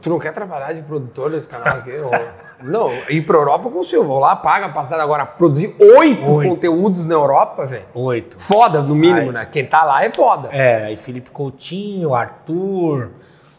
Tu 0.00 0.08
não 0.08 0.18
quer 0.18 0.32
trabalhar 0.32 0.72
de 0.72 0.80
produtor 0.80 1.30
desse 1.30 1.46
canal 1.46 1.76
aqui? 1.76 1.90
ô? 1.90 2.10
não, 2.64 2.90
ir 3.10 3.20
pra 3.26 3.36
Europa 3.36 3.66
eu 3.68 3.70
consigo. 3.70 4.04
Vou 4.04 4.18
lá, 4.20 4.34
paga 4.34 4.66
a 4.66 4.68
passagem. 4.70 5.04
Agora, 5.04 5.26
produzir 5.26 5.76
oito, 5.78 6.32
Oito. 6.32 6.48
conteúdos 6.48 7.04
na 7.04 7.12
Europa, 7.12 7.66
velho. 7.66 7.84
Oito. 7.92 8.40
Foda, 8.40 8.80
no 8.80 8.94
mínimo, 8.94 9.26
Ai. 9.26 9.32
né? 9.32 9.44
Quem 9.52 9.66
tá 9.66 9.84
lá 9.84 10.02
é 10.02 10.08
foda. 10.08 10.48
É, 10.50 10.86
aí 10.86 10.96
Felipe 10.96 11.28
Coutinho, 11.30 12.14
Arthur, 12.14 13.10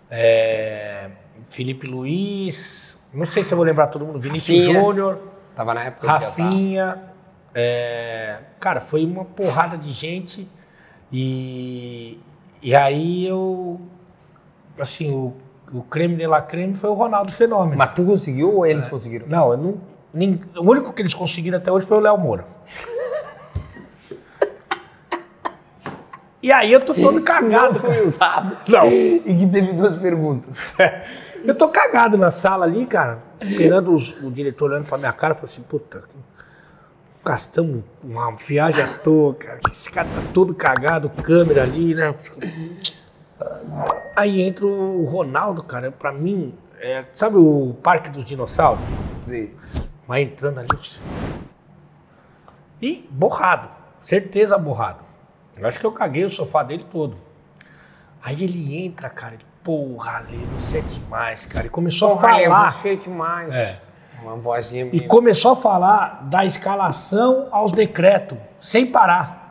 é, 0.09 1.07
Felipe 1.53 1.85
Luiz, 1.85 2.97
não 3.13 3.27
sei 3.27 3.43
se 3.43 3.53
eu 3.53 3.57
vou 3.57 3.63
lembrar 3.63 3.85
todo 3.85 4.03
mundo, 4.07 4.19
Vinícius. 4.19 4.65
Júnior. 4.65 5.19
Tava 5.55 5.75
na 5.75 5.83
época. 5.83 6.07
Rafinha. 6.07 6.99
é, 7.53 8.39
cara, 8.59 8.81
foi 8.81 9.05
uma 9.05 9.23
porrada 9.23 9.77
de 9.77 9.91
gente. 9.91 10.49
E, 11.11 12.19
e 12.59 12.73
aí 12.73 13.27
eu. 13.27 13.79
Assim, 14.79 15.11
o, 15.11 15.35
o 15.71 15.83
creme 15.83 16.15
de 16.15 16.25
la 16.25 16.41
creme 16.41 16.75
foi 16.75 16.89
o 16.89 16.93
Ronaldo 16.93 17.31
Fenômeno. 17.31 17.77
Mas 17.77 17.93
tu 17.93 18.03
conseguiu 18.03 18.51
ou 18.55 18.65
É. 18.65 18.71
eles 18.71 18.87
conseguiram? 18.87 19.27
Não, 19.27 19.51
eu 19.51 19.57
não. 19.57 19.77
nem- 20.11 20.41
o 20.57 20.67
único 20.67 20.91
que 20.91 21.03
eles 21.03 21.13
conseguiram 21.13 21.59
até 21.59 21.71
hoje 21.71 21.85
foi 21.85 21.97
o 21.97 22.01
Léo 22.01 22.17
Moura. 22.17 22.47
E 26.41 26.51
aí 26.51 26.73
eu 26.73 26.81
tô 26.81 26.93
todo 26.93 27.21
cagado. 27.21 27.75
Não 27.75 27.79
foi 27.79 28.01
usado. 28.05 28.57
Não. 28.67 28.85
E 28.85 29.19
que 29.39 29.47
teve 29.47 29.71
duas 29.71 29.95
perguntas. 29.95 30.73
Eu 31.43 31.55
tô 31.55 31.67
cagado 31.67 32.17
na 32.17 32.31
sala 32.31 32.65
ali, 32.65 32.85
cara, 32.85 33.21
esperando 33.39 33.93
os- 33.93 34.13
o 34.21 34.31
diretor 34.31 34.71
olhando 34.71 34.87
pra 34.87 34.97
minha 34.97 35.11
cara, 35.11 35.33
falou 35.35 35.45
assim, 35.45 35.61
puta, 35.61 36.03
gastamos 37.23 37.83
uma 38.03 38.31
viagem 38.35 38.83
à 38.83 38.87
toa, 38.99 39.33
cara, 39.35 39.59
que 39.59 39.71
esse 39.71 39.91
cara 39.91 40.07
tá 40.07 40.21
todo 40.33 40.53
cagado, 40.55 41.09
câmera 41.09 41.63
ali, 41.63 41.93
né? 41.95 42.15
Aí 44.15 44.41
entra 44.41 44.65
o 44.65 45.03
Ronaldo, 45.03 45.63
cara, 45.63 45.91
pra 45.91 46.13
mim, 46.13 46.53
é, 46.79 47.05
sabe 47.11 47.37
o 47.37 47.75
Parque 47.83 48.09
dos 48.09 48.25
Dinossauros? 48.25 48.83
Sim. 49.23 49.51
Vai 50.07 50.21
entrando 50.21 50.59
ali. 50.59 50.69
E 52.81 53.07
borrado. 53.09 53.69
Certeza 53.99 54.57
borrado. 54.57 55.03
Eu 55.57 55.65
acho 55.67 55.79
que 55.79 55.85
eu 55.85 55.91
caguei 55.91 56.25
o 56.25 56.29
sofá 56.29 56.61
dele 56.63 56.85
todo. 56.89 57.15
Aí 58.21 58.43
ele 58.43 58.77
entra, 58.85 59.09
cara. 59.09 59.35
Ele, 59.35 59.45
Porra, 59.63 60.17
Ale, 60.17 60.45
você 60.57 60.79
é 60.79 60.81
demais, 60.81 61.45
cara. 61.45 61.65
E 61.65 61.69
começou 61.69 62.13
a 62.13 62.17
falar. 62.17 62.67
Achei 62.67 62.97
demais. 62.97 63.55
É. 63.55 63.79
Uma 64.21 64.35
vozinha 64.35 64.89
E 64.93 65.01
começou 65.01 65.51
a 65.51 65.55
falar 65.55 66.23
da 66.29 66.45
escalação 66.45 67.47
aos 67.51 67.71
decretos, 67.71 68.37
sem 68.57 68.85
parar. 68.85 69.41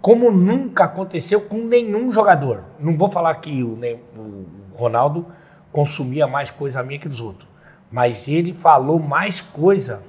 Como 0.00 0.30
nunca 0.30 0.84
aconteceu 0.84 1.40
com 1.40 1.58
nenhum 1.58 2.10
jogador. 2.10 2.64
Não 2.78 2.96
vou 2.96 3.10
falar 3.10 3.34
que 3.36 3.62
o, 3.62 3.78
o 4.16 4.46
Ronaldo 4.72 5.26
consumia 5.72 6.26
mais 6.26 6.50
coisa 6.50 6.82
minha 6.82 6.98
que 6.98 7.08
dos 7.08 7.20
outros. 7.20 7.48
Mas 7.90 8.28
ele 8.28 8.52
falou 8.52 8.98
mais 8.98 9.40
coisa 9.40 10.02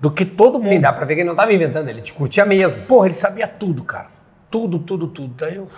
do 0.00 0.10
que 0.10 0.24
todo 0.24 0.58
mundo. 0.58 0.68
Sim, 0.68 0.80
dá 0.80 0.92
pra 0.92 1.04
ver 1.04 1.14
que 1.14 1.20
ele 1.20 1.28
não 1.28 1.36
tava 1.36 1.52
inventando, 1.52 1.88
ele 1.88 2.00
te 2.00 2.12
curtia 2.14 2.44
mesmo. 2.44 2.82
Porra, 2.82 3.06
ele 3.06 3.14
sabia 3.14 3.48
tudo, 3.48 3.82
cara. 3.82 4.08
Tudo, 4.50 4.78
tudo, 4.78 5.08
tudo. 5.08 5.34
Daí 5.36 5.56
eu... 5.56 5.68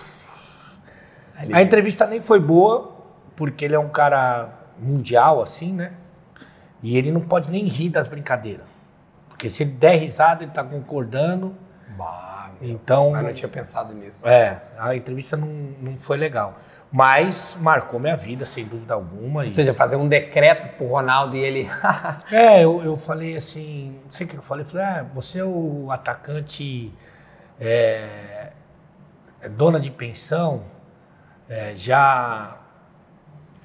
Ele- 1.42 1.54
A 1.54 1.62
entrevista 1.62 2.06
nem 2.06 2.20
foi 2.20 2.38
boa, 2.40 2.92
porque 3.36 3.64
ele 3.64 3.74
é 3.74 3.78
um 3.78 3.88
cara 3.88 4.50
mundial, 4.78 5.42
assim, 5.42 5.72
né? 5.72 5.92
E 6.82 6.96
ele 6.96 7.10
não 7.12 7.20
pode 7.20 7.50
nem 7.50 7.64
rir 7.66 7.88
das 7.90 8.08
brincadeiras. 8.08 8.64
Porque 9.28 9.48
se 9.50 9.62
ele 9.62 9.72
der 9.72 9.96
risada, 9.96 10.42
ele 10.44 10.52
tá 10.52 10.62
concordando. 10.64 11.54
Bah, 11.96 12.50
meu. 12.60 12.70
Então, 12.70 13.10
Mas 13.12 13.22
não 13.22 13.32
tinha 13.32 13.48
pensado 13.48 13.92
nisso. 13.94 14.26
é, 14.26 14.62
a 14.78 14.94
entrevista 14.94 15.36
não, 15.36 15.46
não 15.46 15.98
foi 15.98 16.16
legal. 16.16 16.56
Mas 16.92 17.56
marcou 17.60 17.98
minha 18.00 18.16
vida, 18.16 18.44
sem 18.44 18.64
dúvida 18.64 18.94
alguma. 18.94 19.40
Ou 19.40 19.46
E, 19.46 19.52
seja, 19.52 19.72
fazer 19.74 19.96
um 19.96 20.08
decreto 20.08 20.68
pro 20.76 20.86
Ronaldo 20.86 21.36
e 21.36 21.40
ele. 21.40 21.68
é, 22.32 22.62
eu, 22.64 22.82
eu 22.82 22.96
falei 22.96 23.36
assim, 23.36 23.98
não 24.04 24.10
sei 24.10 24.26
o 24.26 24.30
que 24.30 24.36
eu 24.36 24.42
falei. 24.42 24.64
Eu 24.64 24.68
falei, 24.68 24.86
ah, 24.86 25.06
você 25.14 25.38
é 25.40 25.44
o 25.44 25.88
atacante 25.90 26.92
é, 27.58 28.52
é 29.40 29.48
dona 29.48 29.78
de 29.80 29.90
pensão, 29.90 30.62
é, 31.50 31.72
já, 31.74 32.56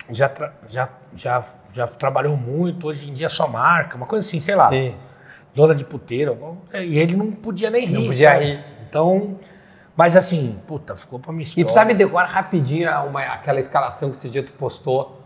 já, 0.10 0.32
já, 0.68 0.90
já, 1.16 1.44
já 1.72 1.88
trabalhou 1.88 2.36
muito, 2.36 2.88
hoje 2.88 3.10
em 3.10 3.14
dia 3.14 3.30
só 3.30 3.48
marca, 3.48 3.96
uma 3.96 4.06
coisa 4.08 4.28
assim, 4.28 4.40
sei 4.40 4.56
lá. 4.56 4.70
Sim. 4.70 4.96
Dona 5.54 5.74
de 5.74 5.86
puteira. 5.86 6.38
E 6.74 6.98
ele 7.00 7.16
não 7.16 7.32
podia 7.32 7.70
nem 7.70 7.86
rir. 7.86 7.94
Não 7.94 8.06
podia 8.08 8.32
sabe? 8.32 8.46
rir. 8.46 8.66
Então, 8.90 9.40
mas 9.96 10.18
assim, 10.18 10.60
puta, 10.68 10.96
ficou 10.96 11.18
pra 11.20 11.32
minha 11.32 11.44
E 11.44 11.46
história. 11.46 11.66
tu 11.68 11.74
sabe 11.74 11.94
decorar 11.94 12.26
rapidinho 12.28 12.90
uma- 13.06 13.22
aquela 13.22 13.60
escalação 13.60 14.12
que 14.12 14.18
esse 14.18 14.30
dia 14.30 14.44
tu 14.44 14.52
postou? 14.54 15.22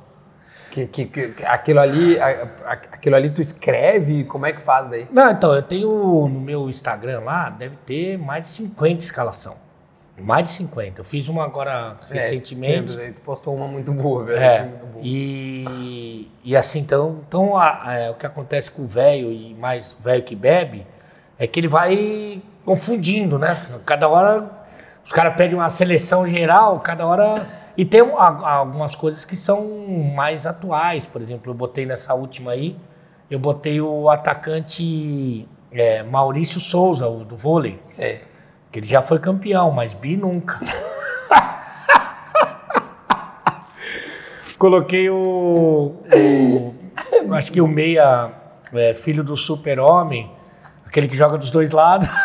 Que, 0.70 0.86
que, 0.86 1.06
que- 1.08 1.44
aquilo 1.46 1.80
ali, 1.80 2.20
a- 2.20 2.48
a- 2.64 2.72
aquilo 2.74 3.16
ali 3.16 3.32
tu 3.32 3.42
escreve, 3.42 4.24
como 4.26 4.46
é 4.46 4.54
que 4.54 4.62
faz 4.62 4.88
daí? 4.88 5.08
Não, 5.12 5.32
então, 5.32 5.56
eu 5.56 5.64
tenho 5.64 5.90
no 6.28 6.40
meu 6.40 6.70
Instagram 6.70 7.22
lá, 7.22 7.50
deve 7.50 7.76
ter 7.78 8.20
mais 8.20 8.44
de 8.44 8.48
50 8.50 9.04
escalação. 9.04 9.56
Mais 10.22 10.44
de 10.44 10.50
50. 10.52 11.00
Eu 11.02 11.04
fiz 11.06 11.28
uma 11.28 11.44
agora 11.44 11.96
recentemente. 12.10 13.00
É, 13.00 13.12
tu 13.12 13.22
postou 13.22 13.56
uma 13.56 13.68
muito 13.68 13.92
boa, 13.92 14.26
velho. 14.26 14.40
É, 14.40 14.62
muito 14.66 14.86
boa. 14.86 15.02
e, 15.06 16.30
e 16.44 16.56
assim, 16.56 16.80
então, 16.80 17.20
então 17.28 17.56
a- 17.58 18.08
a- 18.08 18.12
o 18.12 18.16
que 18.16 18.26
acontece 18.26 18.72
com 18.72 18.84
o 18.84 18.88
velho 18.88 19.32
e 19.32 19.54
mais 19.56 19.98
velho 20.00 20.24
que 20.24 20.36
bebe 20.36 20.86
é 21.38 21.48
que 21.48 21.60
ele 21.60 21.68
vai 21.68 22.42
confundindo, 22.66 23.38
né? 23.40 23.58
Cada 23.86 24.08
hora 24.08 24.50
os 25.04 25.12
caras 25.12 25.36
pedem 25.36 25.58
uma 25.58 25.70
seleção 25.70 26.26
geral, 26.26 26.80
cada 26.82 27.06
hora. 27.08 27.48
E 27.78 27.86
tem 27.86 28.02
a- 28.02 28.50
algumas 28.58 28.94
coisas 28.96 29.24
que 29.24 29.38
são 29.38 29.66
mais 30.16 30.46
atuais, 30.46 31.08
por 31.08 31.22
exemplo, 31.22 31.50
eu 31.52 31.56
botei 31.56 31.86
nessa 31.86 32.14
última 32.14 32.52
aí, 32.52 32.76
eu 33.32 33.40
botei 33.40 33.80
o 33.80 34.10
atacante 34.10 35.48
é, 35.72 36.04
Maurício 36.04 36.60
Souza, 36.60 37.08
o 37.08 37.24
do 37.24 37.38
vôlei, 37.38 37.80
Sei. 37.86 38.22
Que 38.72 38.80
ele 38.80 38.88
já 38.88 39.02
foi 39.02 39.20
campeão, 39.20 39.72
mas 39.72 39.94
bi 39.94 40.16
nunca. 40.18 40.60
Coloquei 44.58 45.10
o, 45.10 45.96
o- 46.14 46.76
Acho 47.34 47.52
que 47.52 47.62
o 47.62 47.68
meia, 47.68 48.32
é, 48.74 48.94
filho 48.94 49.24
do 49.24 49.36
super-homem, 49.38 50.32
aquele 50.86 51.08
que 51.08 51.16
joga 51.16 51.38
dos 51.38 51.50
dois 51.52 51.72
lados. 51.72 52.08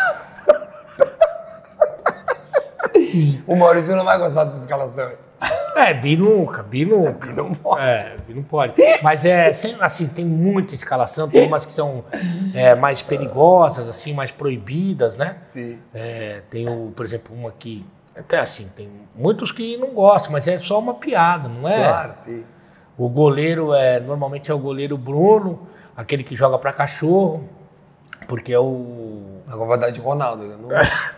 O 3.47 3.55
Maurício 3.55 3.95
não 3.95 4.03
vai 4.03 4.17
gostar 4.17 4.43
dessa 4.45 4.59
escalação. 4.59 5.09
É, 5.75 5.93
bi 5.93 6.15
nunca, 6.15 6.63
bi 6.63 6.85
nunca. 6.85 7.33
Não 7.33 7.53
pode. 7.53 7.81
É, 7.81 8.15
bi 8.25 8.33
não 8.33 8.43
pode. 8.43 8.73
Mas 9.03 9.25
é, 9.25 9.51
assim, 9.81 10.07
tem 10.07 10.25
muita 10.25 10.73
escalação, 10.73 11.27
tem 11.27 11.45
umas 11.45 11.65
que 11.65 11.73
são 11.73 12.05
é, 12.53 12.73
mais 12.75 13.01
perigosas, 13.01 13.89
assim, 13.89 14.13
mais 14.13 14.31
proibidas, 14.31 15.17
né? 15.17 15.35
Sim. 15.37 15.77
É, 15.93 16.41
tem, 16.49 16.67
o, 16.69 16.91
por 16.95 17.05
exemplo, 17.05 17.35
uma 17.35 17.51
que. 17.51 17.85
Até 18.15 18.39
assim, 18.39 18.71
tem 18.73 18.89
muitos 19.13 19.51
que 19.51 19.75
não 19.75 19.89
gostam, 19.89 20.31
mas 20.31 20.47
é 20.47 20.57
só 20.57 20.79
uma 20.79 20.93
piada, 20.93 21.49
não 21.49 21.67
é? 21.67 21.83
Claro, 21.83 22.13
sim. 22.13 22.45
O 22.97 23.09
goleiro 23.09 23.73
é 23.73 23.99
normalmente 23.99 24.49
é 24.49 24.53
o 24.53 24.59
goleiro 24.59 24.97
Bruno, 24.97 25.67
aquele 25.97 26.23
que 26.23 26.33
joga 26.33 26.57
pra 26.57 26.71
cachorro, 26.71 27.49
porque 28.25 28.53
é 28.53 28.59
o 28.59 29.41
Agora 29.47 29.69
vai 29.69 29.77
dar 29.77 29.89
de 29.91 29.99
Ronaldo. 29.99 30.43
eu 30.43 30.57
Não... 30.57 30.69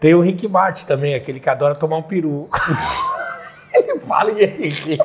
tem 0.00 0.14
o 0.14 0.20
Rick 0.20 0.46
Martin 0.48 0.86
também, 0.86 1.14
aquele 1.14 1.40
que 1.40 1.48
adora 1.50 1.74
tomar 1.74 1.96
um 1.96 2.02
peru. 2.02 2.48
Ele 3.74 4.00
fala 4.00 4.30
e 4.32 4.40
ele 4.42 4.68
ri. 4.70 4.98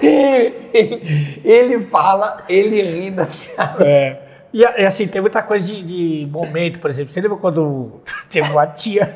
Ele, 0.00 1.40
ele 1.44 1.86
fala, 1.86 2.44
ele 2.48 2.82
ri 2.82 3.10
das 3.10 3.36
piadas. 3.36 3.86
É. 3.86 4.20
E, 4.52 4.64
assim, 4.64 5.06
tem 5.06 5.20
muita 5.20 5.42
coisa 5.42 5.66
de, 5.66 5.82
de 5.82 6.26
momento, 6.30 6.78
por 6.80 6.90
exemplo. 6.90 7.12
Você 7.12 7.20
lembra 7.20 7.36
quando 7.38 8.00
teve 8.28 8.50
uma 8.50 8.66
tia? 8.66 9.14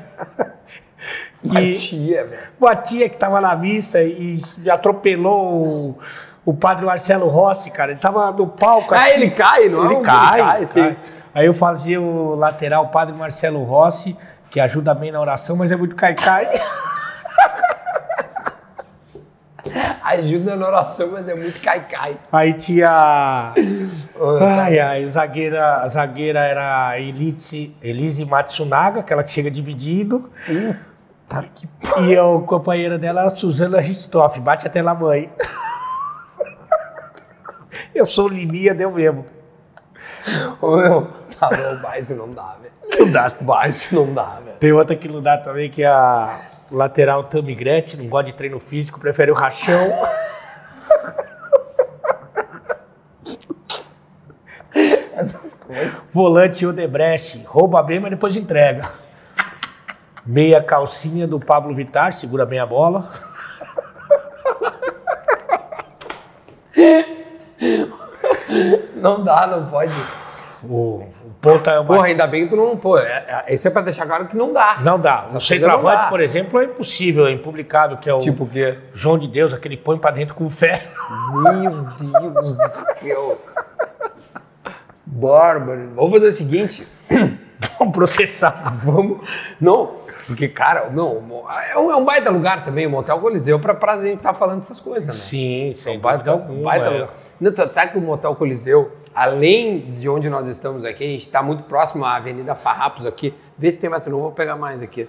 Uma 1.43 1.61
E- 1.63 1.75
tia, 1.75 2.25
velho. 2.27 2.43
Uma 2.61 2.77
tia 2.77 3.09
que 3.09 3.17
tava 3.19 3.41
na 3.41 3.55
missa 3.55 4.03
e 4.03 4.41
atropelou 4.71 5.67
o, 5.67 5.99
o 6.45 6.55
padre 6.55 6.85
Marcelo 6.87 7.27
Rossi, 7.29 7.71
cara. 7.71 7.93
Ele 7.93 8.01
tava 8.01 8.31
no 8.33 8.47
palco 8.47 8.95
Ah, 8.95 8.99
assim. 8.99 9.11
ele 9.13 9.31
cai, 9.31 9.69
não 9.69 9.91
é 9.91 9.95
Ele 9.95 10.03
cai, 10.03 10.41
ele 10.59 10.67
cai, 10.67 10.67
cai. 10.85 10.97
Aí 11.35 11.47
eu 11.47 11.55
fazia 11.55 12.01
o 12.01 12.35
lateral, 12.35 12.85
o 12.85 12.89
padre 12.89 13.15
Marcelo 13.15 13.63
Rossi, 13.63 14.17
que 14.51 14.59
ajuda 14.59 14.95
bem 14.95 15.13
na 15.13 15.21
oração, 15.21 15.57
mas 15.57 15.71
é 15.71 15.77
muito 15.77 15.95
cai-cai. 15.95 16.49
Ajuda 20.03 20.57
na 20.57 20.67
oração, 20.67 21.11
mas 21.13 21.29
é 21.29 21.35
muito 21.37 21.61
cai-cai. 21.61 22.17
Aí 22.33 22.53
tinha. 22.55 23.55
Ai, 24.41 24.79
ai, 24.81 25.09
zagueira, 25.09 25.83
a 25.83 25.89
zagueira 25.89 26.41
era 26.41 26.99
Elise, 26.99 27.77
Elise 27.81 28.25
Matsunaga, 28.25 28.99
aquela 29.01 29.23
que 29.23 29.31
chega 29.31 29.49
dividindo. 29.49 30.29
Tá 31.29 31.45
que 31.55 31.69
E 32.03 32.17
a 32.17 32.23
companheira 32.45 32.99
dela, 32.99 33.23
a 33.23 33.31
Suzana 33.31 33.81
Ristoff, 33.81 34.41
bate 34.41 34.67
até 34.67 34.83
na 34.83 34.95
mãe. 34.95 35.31
Eu 37.95 38.05
sou 38.05 38.27
Liminha, 38.27 38.75
deu 38.75 38.91
mesmo. 38.91 39.25
Ô, 40.61 40.77
meu, 40.77 41.09
tá 41.41 41.49
bom, 41.49 41.83
baixo 41.83 42.15
não 42.15 42.31
dá, 42.31 42.57
velho. 42.61 42.73
Não 43.01 43.11
dá. 43.11 43.33
Baixo 43.41 43.95
não 43.95 44.13
dá, 44.13 44.39
velho. 44.45 44.57
Tem 44.59 44.73
outra 44.73 44.95
que 44.97 45.09
não 45.09 45.23
dá 45.23 45.39
também, 45.39 45.71
que 45.71 45.83
é 45.83 45.87
a 45.87 46.41
lateral 46.71 47.25
Tami 47.25 47.55
Gretchen, 47.55 48.03
não 48.03 48.09
gosta 48.09 48.27
de 48.27 48.35
treino 48.35 48.61
físico, 48.61 49.01
prefere 49.01 49.31
o 49.31 49.35
rachão. 49.35 49.91
Volante 56.13 56.67
Odebrecht, 56.67 57.43
rouba 57.47 57.83
bem, 57.83 58.01
mas 58.01 58.11
depois 58.11 58.37
entrega. 58.37 58.83
Meia 60.27 60.63
calcinha 60.63 61.27
do 61.27 61.41
Pablo 61.41 61.75
Vittar, 61.75 62.13
segura 62.13 62.45
bem 62.45 62.59
a 62.59 62.67
bola. 62.67 63.09
Não 68.97 69.25
dá, 69.25 69.47
não 69.47 69.71
pode. 69.71 69.95
O, 70.63 71.07
o 71.20 71.20
ponta 71.41 71.71
é 71.71 71.79
o 71.79 71.85
Porra, 71.85 72.07
ainda 72.07 72.27
bem 72.27 72.45
que 72.45 72.51
tu 72.51 72.57
não. 72.57 72.77
Pô, 72.77 72.99
é- 72.99 73.45
é- 73.47 73.55
isso 73.55 73.67
é 73.67 73.71
pra 73.71 73.83
deixar 73.83 74.07
claro 74.07 74.27
que 74.27 74.37
não 74.37 74.53
dá. 74.53 74.79
Não 74.83 74.99
dá. 74.99 75.23
Essa 75.25 75.39
O 75.39 75.41
centroavante, 75.41 76.09
por 76.09 76.21
exemplo, 76.21 76.61
é 76.61 76.65
impossível, 76.65 77.27
é 77.27 77.33
impublicável, 77.33 77.97
que 77.97 78.09
é 78.11 78.15
o 78.15 78.19
Tipo 78.19 78.45
o 78.45 78.47
quê? 78.49 78.79
João 78.93 79.17
de 79.19 79.27
Deus, 79.29 79.53
aquele 79.53 79.77
que 79.77 79.83
põe 79.83 79.99
pra 79.99 80.11
dentro 80.11 80.35
com 80.35 80.49
fé. 80.51 80.83
Meu 81.33 81.71
Deus 82.33 82.53
do 82.53 82.63
céu. 83.01 83.41
Bárbaro. 85.07 85.93
Vamos 85.95 86.13
fazer 86.13 86.29
o 86.29 86.33
seguinte. 86.33 86.87
Vamos 87.79 87.95
processar. 87.95 88.75
Vamos. 88.83 89.27
Não, 89.61 89.97
porque, 90.27 90.49
cara, 90.49 90.89
não, 90.91 91.45
é 91.73 91.79
um, 91.79 91.91
é 91.91 91.97
um 91.97 92.05
baita 92.05 92.31
lugar 92.31 92.65
também, 92.65 92.87
o 92.87 92.91
Motel 92.91 93.19
Coliseu, 93.19 93.59
pra, 93.59 93.75
pra 93.75 93.99
gente 93.99 94.19
estar 94.19 94.33
falando 94.35 94.63
essas 94.63 94.81
coisas, 94.81 95.07
né? 95.07 95.13
Sim, 95.13 95.73
Um 95.89 95.99
baita, 95.99 96.25
dúvida 96.25 96.31
um 96.31 96.35
alguma. 96.53 96.63
baita 96.71 96.87
é. 96.87 96.91
lugar. 96.91 97.09
Não, 97.41 97.53
tu 97.53 97.75
sabe 97.75 97.93
que 97.93 97.99
o 97.99 98.01
Motel 98.01 98.35
Coliseu, 98.35 98.93
além 99.15 99.93
de 99.93 100.09
onde 100.09 100.29
nós 100.29 100.47
estamos 100.47 100.85
aqui, 100.85 101.05
a 101.05 101.11
gente 101.11 101.23
está 101.23 101.43
muito 101.43 101.65
próximo 101.65 102.05
à 102.05 102.17
Avenida 102.17 102.55
Farrapos 102.55 103.05
aqui. 103.07 103.35
Vê 103.59 103.71
se 103.71 103.79
tem 103.79 103.91
mais, 103.91 104.07
eu 104.07 104.19
vou 104.19 104.33
pegar 104.33 104.57
mais 104.57 104.83
aqui. 104.83 105.09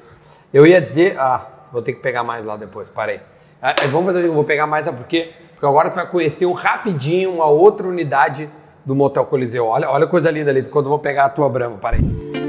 Eu 0.53 0.65
ia 0.65 0.82
dizer, 0.82 1.19
ah, 1.19 1.48
vou 1.72 1.82
ter 1.82 1.94
que 1.94 2.02
pegar 2.02 2.23
mais 2.23 2.44
lá 2.44 2.57
depois, 2.57 2.90
parei. 2.90 3.22
Ah, 3.61 3.76
eh, 3.82 3.88
vamos 3.88 4.14
fazer, 4.14 4.28
eu 4.28 4.34
vou 4.34 4.44
pegar 4.44 4.68
mais, 4.68 4.86
sabe 4.86 4.98
por 4.98 5.07
quê? 5.07 5.30
Porque 5.52 5.65
agora 5.65 5.90
tu 5.90 5.95
vai 5.95 6.10
conhecer 6.10 6.45
um 6.45 6.53
rapidinho 6.53 7.36
uma 7.36 7.45
outra 7.45 7.88
unidade 7.88 8.49
do 8.86 8.95
Motel 8.95 9.26
Coliseu. 9.26 9.68
Olha, 9.68 9.90
olha 9.90 10.06
a 10.06 10.07
coisa 10.07 10.32
linda 10.32 10.49
ali, 10.49 10.64
quando 10.64 10.86
eu 10.86 10.90
vou 10.90 10.99
pegar 10.99 11.26
a 11.26 11.30
tua 11.30 11.48
Brahma, 11.48 11.78
parei. 11.78 12.40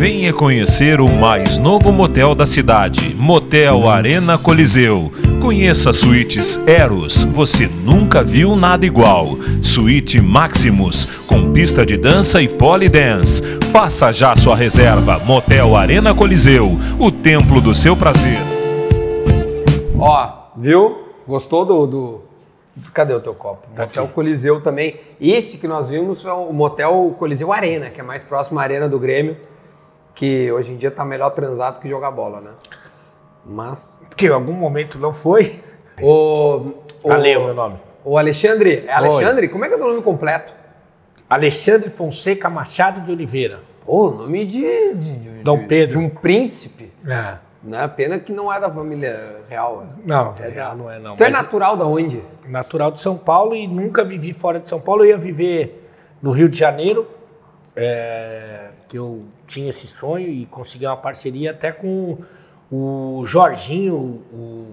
Venha 0.00 0.32
conhecer 0.32 0.98
o 0.98 1.06
mais 1.06 1.58
novo 1.58 1.92
motel 1.92 2.34
da 2.34 2.46
cidade, 2.46 3.14
Motel 3.14 3.86
Arena 3.86 4.38
Coliseu. 4.38 5.12
Conheça 5.42 5.92
suítes 5.92 6.58
Eros, 6.66 7.24
você 7.24 7.66
nunca 7.66 8.22
viu 8.22 8.56
nada 8.56 8.86
igual. 8.86 9.36
Suíte 9.62 10.18
Maximus, 10.18 11.04
com 11.26 11.52
pista 11.52 11.84
de 11.84 11.98
dança 11.98 12.40
e 12.40 12.48
polidense. 12.48 13.42
Faça 13.70 14.10
já 14.10 14.34
sua 14.36 14.56
reserva, 14.56 15.18
Motel 15.26 15.76
Arena 15.76 16.14
Coliseu, 16.14 16.78
o 16.98 17.12
templo 17.12 17.60
do 17.60 17.74
seu 17.74 17.94
prazer. 17.94 18.38
Ó, 19.98 20.30
viu? 20.56 21.08
Gostou 21.28 21.66
do, 21.66 21.86
do- 21.86 22.20
Cadê 22.94 23.12
o 23.12 23.20
teu 23.20 23.34
copo? 23.34 23.68
Motel 23.76 24.08
Coliseu 24.08 24.62
também. 24.62 24.96
Esse 25.20 25.58
que 25.58 25.68
nós 25.68 25.90
vimos 25.90 26.24
é 26.24 26.32
o 26.32 26.50
Motel 26.54 27.14
Coliseu 27.18 27.52
Arena, 27.52 27.90
que 27.90 28.00
é 28.00 28.02
mais 28.02 28.22
próximo 28.22 28.58
à 28.58 28.62
Arena 28.62 28.88
do 28.88 28.98
Grêmio, 28.98 29.36
que 30.14 30.50
hoje 30.52 30.72
em 30.72 30.76
dia 30.76 30.90
tá 30.90 31.04
melhor 31.04 31.30
transado 31.30 31.80
que 31.80 31.88
jogar 31.88 32.10
bola, 32.10 32.40
né? 32.40 32.50
Mas. 33.44 33.98
Porque 34.08 34.26
em 34.26 34.30
algum 34.30 34.52
momento 34.52 34.98
não 34.98 35.12
foi. 35.14 35.60
O. 36.02 36.72
o 37.02 37.08
Valeu, 37.10 37.44
meu 37.44 37.52
nome. 37.54 37.76
O 38.02 38.16
Alexandre. 38.16 38.84
É 38.86 38.92
Alexandre? 38.92 39.48
Como 39.50 39.66
é 39.66 39.68
que 39.68 39.74
é 39.74 39.76
o 39.76 39.80
nome 39.80 40.00
completo? 40.00 40.50
Alexandre 41.28 41.90
Fonseca 41.90 42.48
Machado 42.48 43.02
de 43.02 43.10
Oliveira. 43.10 43.60
Pô, 43.84 44.10
nome 44.10 44.46
de. 44.46 44.94
de- 44.94 45.18
de- 45.18 45.30
Dom 45.42 45.66
Pedro. 45.66 45.98
De 45.98 46.04
um 46.06 46.08
príncipe. 46.08 46.90
É. 47.06 47.34
Né? 47.62 47.86
Pena 47.88 48.18
que 48.18 48.32
não 48.32 48.50
é 48.50 48.58
da 48.58 48.70
família 48.70 49.42
real. 49.46 49.86
Não, 50.02 50.34
É 50.40 50.48
real 50.48 50.70
da- 50.70 50.74
não 50.76 50.90
é 50.90 50.98
não. 50.98 51.16
Tu 51.16 51.22
é 51.22 51.26
mas 51.28 51.36
natural 51.42 51.76
da 51.76 51.84
onde? 51.84 52.22
natural 52.48 52.90
de 52.90 53.00
São 53.00 53.18
Paulo 53.18 53.54
e 53.54 53.68
nunca 53.68 54.02
vivi 54.02 54.32
fora 54.32 54.58
de 54.58 54.66
São 54.70 54.80
Paulo. 54.80 55.04
Eu 55.04 55.10
ia 55.10 55.18
viver 55.18 55.86
no 56.22 56.30
Rio 56.30 56.48
de 56.48 56.58
Janeiro, 56.58 57.06
é, 57.82 58.70
que 58.88 58.98
eu 58.98 59.24
tinha 59.46 59.68
esse 59.68 59.86
sonho 59.86 60.28
e 60.28 60.46
consegui 60.46 60.86
uma 60.86 60.96
parceria 60.96 61.50
até 61.52 61.72
com 61.72 62.18
o 62.70 63.24
Jorginho, 63.26 63.96
o 64.32 64.66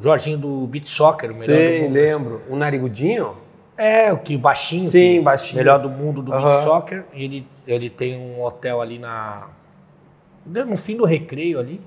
Jorginho 0.00 0.38
do 0.38 0.66
Beat 0.66 0.86
Soccer, 0.86 1.30
o 1.30 1.34
melhor 1.34 1.46
do 1.46 1.46
Sei, 1.46 1.82
mundo. 1.82 1.92
lembro. 1.92 2.42
Um 2.48 2.56
narigudinho? 2.56 3.36
É, 3.76 4.12
o 4.12 4.18
que 4.18 4.36
baixinho. 4.36 4.82
Sim, 4.84 5.18
que- 5.18 5.20
baixinho. 5.20 5.58
Melhor 5.58 5.78
do 5.78 5.88
mundo 5.90 6.20
do 6.22 6.32
Aham. 6.32 6.48
beach 6.48 6.62
soccer. 6.64 7.04
Ele, 7.12 7.46
ele 7.66 7.88
tem 7.88 8.16
um 8.18 8.42
hotel 8.42 8.80
ali 8.80 8.98
na. 8.98 9.50
No 10.44 10.76
fim 10.76 10.96
do 10.96 11.04
recreio 11.04 11.60
ali. 11.60 11.80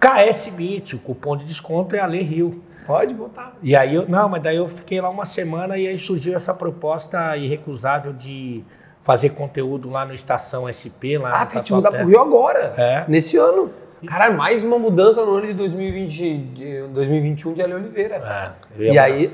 KS 0.00 0.50
Beach, 0.56 0.94
o 0.94 0.98
cupom 1.00 1.36
de 1.36 1.44
desconto 1.44 1.96
é 1.96 1.98
Ale 1.98 2.22
Rio. 2.22 2.62
Pode 2.86 3.12
botar. 3.12 3.56
E 3.62 3.74
aí 3.76 3.94
eu, 3.94 4.08
não, 4.08 4.28
mas 4.28 4.42
daí 4.42 4.56
eu 4.56 4.66
fiquei 4.68 5.00
lá 5.00 5.10
uma 5.10 5.26
semana 5.26 5.76
e 5.76 5.86
aí 5.86 5.98
surgiu 5.98 6.34
essa 6.34 6.54
proposta 6.54 7.36
irrecusável 7.36 8.12
de 8.14 8.64
fazer 9.02 9.30
conteúdo 9.30 9.88
lá 9.90 10.04
no 10.04 10.12
Estação 10.12 10.68
SP, 10.68 11.16
lá 11.18 11.42
Ah, 11.42 11.46
tu 11.46 11.54
vai 11.54 11.62
te 11.62 11.72
mudar 11.72 11.90
pro 11.92 12.06
Rio 12.06 12.20
agora. 12.20 12.74
É. 12.76 13.04
Nesse 13.08 13.36
ano. 13.36 13.70
Caralho, 14.06 14.36
mais 14.36 14.62
uma 14.62 14.78
mudança 14.78 15.24
no 15.24 15.34
ano 15.34 15.46
de 15.48 15.54
2020, 15.54 16.38
de 16.54 16.82
2021 16.88 17.54
de 17.54 17.62
Ale 17.62 17.74
Oliveira. 17.74 18.54
É, 18.78 18.82
E 18.92 18.98
aí, 18.98 19.32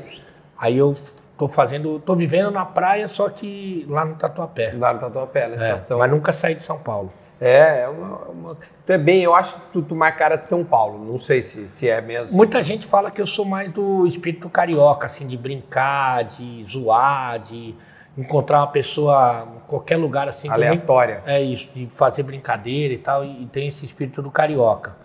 Aí 0.57 0.79
eu 0.79 0.95
tô 1.37 1.49
fazendo, 1.49 1.99
tô 1.99 2.15
vivendo 2.15 2.51
na 2.51 2.65
praia, 2.65 3.07
só 3.09 3.29
que 3.29 3.85
lá 3.91 4.05
no 4.05 4.15
Tatuapé. 4.15 4.73
lá 4.79 4.95
no 4.95 5.01
Tatuapé, 5.01 5.49
na 5.49 5.55
É, 5.55 5.57
estação. 5.57 5.99
mas 5.99 6.11
nunca 6.11 6.33
saí 6.33 6.55
de 6.55 6.63
São 6.63 6.79
Paulo. 6.79 7.13
É, 7.41 7.83
é 7.83 7.89
uma, 7.89 8.17
uma- 8.29 8.57
Tu 8.87 8.93
é 8.93 8.97
bem, 8.97 9.23
eu 9.23 9.35
acho 9.35 9.57
que 9.57 9.61
tu, 9.73 9.83
tu 9.83 9.95
mais 9.97 10.15
cara 10.17 10.37
de 10.37 10.49
São 10.49 10.65
Paulo. 10.65 11.05
Não 11.05 11.19
sei 11.19 11.43
se, 11.43 11.69
se 11.69 11.89
é 11.89 12.01
mesmo. 12.01 12.35
Muita 12.37 12.63
gente 12.63 12.87
fala 12.87 13.11
que 13.11 13.21
eu 13.21 13.27
sou 13.27 13.45
mais 13.45 13.71
do 13.71 14.07
espírito 14.07 14.49
carioca, 14.49 15.05
assim, 15.07 15.27
de 15.27 15.37
brincar, 15.37 16.23
de 16.25 16.65
zoar, 16.71 17.39
de 17.41 17.75
encontrar 18.17 18.61
uma 18.61 18.69
pessoa 18.69 19.47
em 19.57 19.61
qualquer 19.69 19.97
lugar 19.97 20.29
assim. 20.29 20.49
Aleatória. 20.49 21.23
É 21.27 21.41
isso, 21.41 21.71
de 21.75 21.87
fazer 21.87 22.23
brincadeira 22.23 22.95
e 22.95 22.99
tal, 22.99 23.25
e 23.25 23.47
tem 23.47 23.67
esse 23.67 23.85
espírito 23.85 24.23
do 24.23 24.31
carioca. 24.31 24.97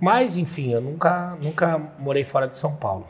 Mas, 0.00 0.36
enfim, 0.36 0.72
eu 0.72 0.80
nunca, 0.80 1.36
nunca 1.42 1.80
morei 1.98 2.24
fora 2.24 2.46
de 2.46 2.56
São 2.56 2.74
Paulo. 2.74 3.06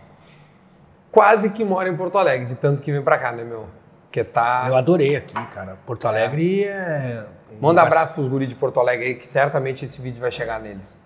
Quase 1.11 1.51
que 1.51 1.65
mora 1.65 1.89
em 1.89 1.97
Porto 1.97 2.19
Alegre, 2.19 2.47
de 2.47 2.55
tanto 2.55 2.83
que 2.83 2.91
vem 2.93 3.03
pra 3.03 3.19
cá, 3.19 3.33
né, 3.33 3.45
meu? 3.45 3.69
Que 4.11 4.25
tá. 4.25 4.65
Eu 4.67 4.77
adorei 4.77 5.17
aqui, 5.17 5.35
cara. 5.47 5.77
Porto 5.87 6.07
Alegre 6.07 6.65
é. 6.65 7.27
Manda 7.61 7.83
abraço 7.83 8.13
pros 8.15 8.29
guris 8.29 8.49
de 8.49 8.55
Porto 8.55 8.79
Alegre 8.81 9.07
aí, 9.07 9.15
que 9.15 9.27
certamente 9.27 9.85
esse 9.85 10.01
vídeo 10.01 10.21
vai 10.21 10.31
chegar 10.31 10.61
neles. 10.61 11.03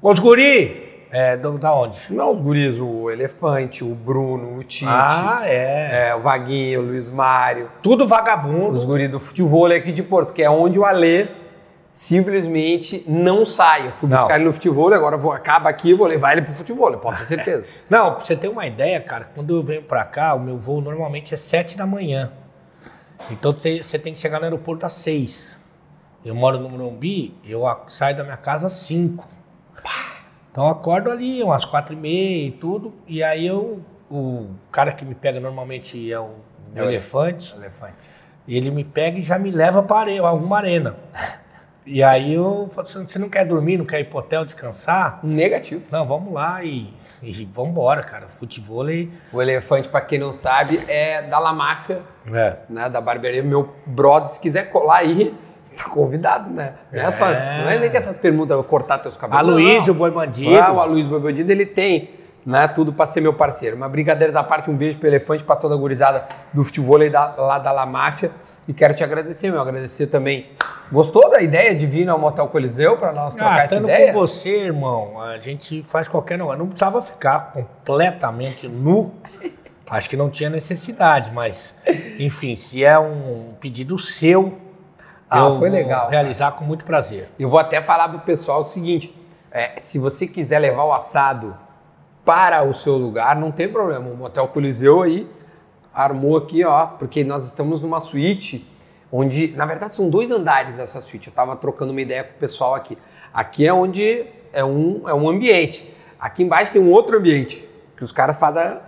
Os 0.00 0.18
guri! 0.18 0.91
É, 1.14 1.36
do- 1.36 1.58
da 1.58 1.74
onde? 1.74 1.98
Não 2.08 2.30
os 2.30 2.40
guris, 2.40 2.80
o 2.80 3.10
Elefante, 3.10 3.84
o 3.84 3.94
Bruno, 3.94 4.56
o 4.58 4.64
Tite, 4.64 4.86
Ah, 4.88 5.42
é. 5.44 6.08
é, 6.08 6.14
o 6.14 6.20
Vaguinho, 6.20 6.80
o 6.80 6.84
Luiz 6.84 7.10
Mário, 7.10 7.70
Tudo 7.82 8.08
vagabundo. 8.08 8.72
os 8.72 8.82
guris 8.82 9.10
do 9.10 9.20
futebol 9.20 9.66
aqui 9.66 9.92
de 9.92 10.02
Porto, 10.02 10.32
que 10.32 10.42
é 10.42 10.48
onde 10.48 10.78
o 10.78 10.86
Alê 10.86 11.28
simplesmente 11.90 13.04
não 13.06 13.44
sai. 13.44 13.88
Eu 13.88 13.92
fui 13.92 14.08
Não. 14.08 14.16
buscar 14.16 14.36
ele 14.36 14.44
no 14.44 14.52
futebol, 14.54 14.92
agora 14.94 15.16
eu 15.16 15.20
vou, 15.20 15.32
acaba 15.32 15.68
aqui 15.68 15.90
e 15.90 15.94
vou 15.94 16.06
levar 16.06 16.32
ele 16.32 16.40
pro 16.42 16.54
futebol, 16.54 16.90
pode 16.96 17.18
ter 17.18 17.26
certeza. 17.26 17.66
Não, 17.90 18.14
pra 18.14 18.24
você 18.24 18.34
ter 18.34 18.48
uma 18.48 18.66
ideia, 18.66 18.98
cara, 18.98 19.28
quando 19.34 19.54
eu 19.54 19.62
venho 19.62 19.82
pra 19.82 20.06
cá, 20.06 20.34
o 20.34 20.40
meu 20.40 20.56
voo 20.56 20.80
normalmente 20.80 21.34
é 21.34 21.36
7 21.36 21.76
da 21.76 21.86
manhã. 21.86 22.32
Então 23.30 23.52
você 23.52 23.98
tem 23.98 24.14
que 24.14 24.18
chegar 24.18 24.38
no 24.38 24.44
aeroporto 24.44 24.86
às 24.86 24.94
6. 24.94 25.56
Eu 26.24 26.34
moro 26.34 26.58
no 26.58 26.70
Morumbi, 26.70 27.34
eu 27.44 27.62
saio 27.86 28.16
da 28.16 28.24
minha 28.24 28.36
casa 28.38 28.66
às 28.68 28.72
5. 28.72 29.28
Então 30.52 30.64
eu 30.66 30.70
acordo 30.70 31.10
ali 31.10 31.42
umas 31.42 31.64
4 31.64 31.94
e 31.94 31.96
meia 31.96 32.46
e 32.46 32.50
tudo. 32.52 32.92
E 33.08 33.22
aí 33.22 33.46
eu, 33.46 33.80
o 34.10 34.50
cara 34.70 34.92
que 34.92 35.04
me 35.04 35.14
pega 35.14 35.40
normalmente 35.40 36.12
é 36.12 36.20
o, 36.20 36.30
É 36.74 36.82
o 36.82 36.84
elefante. 36.84 37.54
Elefante. 37.56 37.94
Ele 38.46 38.70
me 38.70 38.84
pega 38.84 39.18
e 39.18 39.22
já 39.22 39.38
me 39.38 39.50
leva 39.50 39.82
para 39.82 40.10
are- 40.10 40.18
alguma 40.18 40.58
arena. 40.58 40.96
E 41.84 42.00
aí 42.02 42.34
eu 42.34 42.68
falo 42.70 42.86
assim, 42.86 43.04
você 43.06 43.18
não 43.18 43.28
quer 43.28 43.44
dormir, 43.44 43.76
não 43.76 43.84
quer 43.84 43.98
ir 44.00 44.04
pro 44.04 44.18
hotel 44.20 44.44
descansar? 44.44 45.18
Negativo. 45.24 45.82
Não, 45.90 46.06
vamos 46.06 46.32
lá 46.32 46.62
e, 46.62 46.92
e 47.22 47.44
vamos 47.52 47.70
embora, 47.72 48.02
cara. 48.02 48.28
Futebol 48.28 48.88
e... 48.88 49.10
O 49.32 49.42
Elefante, 49.42 49.88
pra 49.88 50.00
quem 50.00 50.16
não 50.18 50.32
sabe, 50.32 50.80
é 50.86 51.22
da 51.22 51.38
La 51.40 51.52
Máfia, 51.52 52.02
É. 52.32 52.56
né, 52.68 52.88
da 52.88 53.00
barbearia. 53.00 53.42
Meu 53.42 53.74
brother, 53.84 54.28
se 54.28 54.38
quiser 54.38 54.70
colar 54.70 54.98
aí, 54.98 55.34
tá 55.76 55.88
convidado, 55.90 56.50
né? 56.50 56.74
Não 56.92 57.00
é, 57.02 57.10
só, 57.10 57.28
É. 57.28 57.62
não 57.62 57.70
é 57.70 57.78
nem 57.78 57.90
que 57.90 57.96
essas 57.96 58.16
perguntas, 58.16 58.60
cortar 58.66 58.98
teus 58.98 59.16
cabelos. 59.16 59.48
Aloysio, 59.48 59.92
não. 59.92 59.98
Boi 59.98 60.10
Bandido. 60.10 60.56
Ah, 60.58 60.72
o 60.72 60.80
Aloysio 60.80 61.08
Boi 61.10 61.20
Bandido, 61.20 61.50
ele 61.50 61.66
tem 61.66 62.10
né, 62.44 62.66
tudo 62.68 62.92
pra 62.92 63.06
ser 63.06 63.20
meu 63.20 63.32
parceiro. 63.34 63.76
Mas 63.78 63.90
brincadeiras 63.90 64.34
à 64.36 64.42
parte, 64.42 64.70
um 64.70 64.76
beijo 64.76 64.98
pro 64.98 65.06
Elefante, 65.08 65.44
pra 65.44 65.56
toda 65.56 65.74
a 65.74 65.78
gurizada 65.78 66.28
do 66.52 66.64
futebol 66.64 67.00
aí 67.00 67.08
da, 67.10 67.34
lá 67.36 67.58
da 67.58 67.72
La 67.72 67.86
Máfia. 67.86 68.30
E 68.68 68.72
quero 68.72 68.94
te 68.94 69.02
agradecer, 69.02 69.50
meu. 69.50 69.60
Agradecer 69.60 70.06
também. 70.06 70.46
Gostou 70.90 71.28
da 71.30 71.40
ideia 71.40 71.74
de 71.74 71.86
vir 71.86 72.08
ao 72.08 72.18
Motel 72.18 72.46
Coliseu 72.48 72.96
pra 72.96 73.12
nós 73.12 73.34
trocar 73.34 73.60
Ah, 73.60 73.62
essa 73.64 73.76
ideia? 73.76 74.12
com 74.12 74.20
você, 74.20 74.50
irmão, 74.64 75.20
a 75.20 75.38
gente 75.38 75.82
faz 75.82 76.06
qualquer 76.06 76.36
negócio. 76.38 76.58
Não 76.58 76.66
precisava 76.66 77.00
ficar 77.00 77.52
completamente 77.52 78.68
nu. 78.68 79.12
Acho 79.88 80.08
que 80.08 80.16
não 80.16 80.30
tinha 80.30 80.48
necessidade, 80.48 81.30
mas, 81.32 81.74
enfim, 82.18 82.56
se 82.56 82.82
é 82.84 82.98
um 82.98 83.52
pedido 83.60 83.98
seu, 83.98 84.54
Ah, 85.32 85.48
eu 85.48 85.58
foi 85.58 85.70
legal, 85.70 86.10
realizar 86.10 86.52
com 86.52 86.64
muito 86.64 86.84
prazer. 86.84 87.28
Eu 87.38 87.48
vou 87.48 87.58
até 87.58 87.80
falar 87.80 88.08
pro 88.08 88.18
pessoal 88.20 88.62
o 88.62 88.66
seguinte: 88.66 89.14
é, 89.50 89.72
se 89.78 89.98
você 89.98 90.26
quiser 90.26 90.58
levar 90.58 90.84
o 90.84 90.92
assado 90.92 91.56
para 92.24 92.62
o 92.62 92.74
seu 92.74 92.96
lugar, 92.96 93.36
não 93.36 93.50
tem 93.50 93.68
problema. 93.68 94.10
O 94.10 94.16
Motel 94.16 94.46
Coliseu 94.48 95.02
aí 95.02 95.28
armou 95.94 96.36
aqui, 96.36 96.64
ó, 96.64 96.86
porque 96.86 97.24
nós 97.24 97.46
estamos 97.46 97.82
numa 97.82 98.00
suíte 98.00 98.66
onde, 99.10 99.48
na 99.56 99.66
verdade, 99.66 99.94
são 99.94 100.08
dois 100.08 100.30
andares 100.30 100.78
essa 100.78 101.00
suíte. 101.00 101.28
Eu 101.28 101.34
tava 101.34 101.56
trocando 101.56 101.92
uma 101.92 102.00
ideia 102.00 102.24
com 102.24 102.32
o 102.32 102.38
pessoal 102.38 102.74
aqui. 102.74 102.96
Aqui 103.32 103.66
é 103.66 103.72
onde 103.72 104.26
é 104.52 104.64
um, 104.64 105.08
é 105.08 105.14
um 105.14 105.28
ambiente. 105.28 105.94
Aqui 106.18 106.42
embaixo 106.42 106.72
tem 106.72 106.80
um 106.80 106.90
outro 106.90 107.16
ambiente 107.18 107.68
que 107.96 108.04
os 108.04 108.12
caras 108.12 108.38
fazem 108.38 108.62
a 108.62 108.80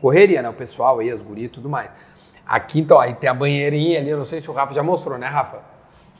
correria, 0.00 0.42
né? 0.42 0.48
O 0.48 0.54
pessoal 0.54 0.98
aí, 0.98 1.10
as 1.10 1.22
gurias 1.22 1.46
e 1.46 1.52
tudo 1.52 1.68
mais. 1.68 1.94
Aqui, 2.52 2.80
então, 2.80 3.00
aí 3.00 3.14
tem 3.14 3.30
a 3.30 3.32
banheirinha 3.32 3.98
ali, 3.98 4.10
eu 4.10 4.18
não 4.18 4.26
sei 4.26 4.38
se 4.38 4.50
o 4.50 4.52
Rafa 4.52 4.74
já 4.74 4.82
mostrou, 4.82 5.16
né, 5.16 5.26
Rafa? 5.26 5.60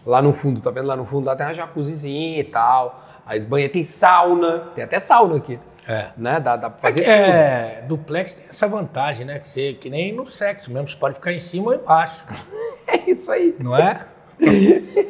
Lá 0.07 0.23
no 0.23 0.33
fundo, 0.33 0.63
tá 0.63 0.71
vendo? 0.71 0.87
Lá 0.87 0.97
no 0.97 1.05
fundo 1.05 1.27
lá 1.27 1.37
tem 1.37 1.45
uma 1.45 1.53
jacuzzizinha 1.53 2.41
e 2.41 2.45
tal. 2.45 3.05
As 3.27 3.45
banheiras, 3.45 3.75
tem 3.75 3.85
sauna, 3.85 4.61
tem 4.75 4.83
até 4.83 4.99
sauna 4.99 5.37
aqui. 5.37 5.61
É. 5.87 6.07
Né? 6.17 6.41
Dá, 6.41 6.57
dá 6.57 6.71
pra 6.71 6.81
fazer 6.81 7.03
É, 7.03 7.85
duplex 7.87 8.33
tem 8.33 8.47
essa 8.49 8.67
vantagem, 8.67 9.27
né? 9.27 9.41
Que, 9.41 9.47
você, 9.47 9.75
que 9.75 9.91
nem 9.91 10.11
no 10.11 10.25
sexo 10.25 10.73
mesmo, 10.73 10.89
você 10.89 10.97
pode 10.97 11.17
ficar 11.17 11.35
em 11.35 11.39
cima 11.39 11.67
ou 11.67 11.75
embaixo. 11.75 12.27
É 12.89 13.11
isso 13.11 13.31
aí. 13.31 13.55
não 13.59 13.77
é? 13.77 14.07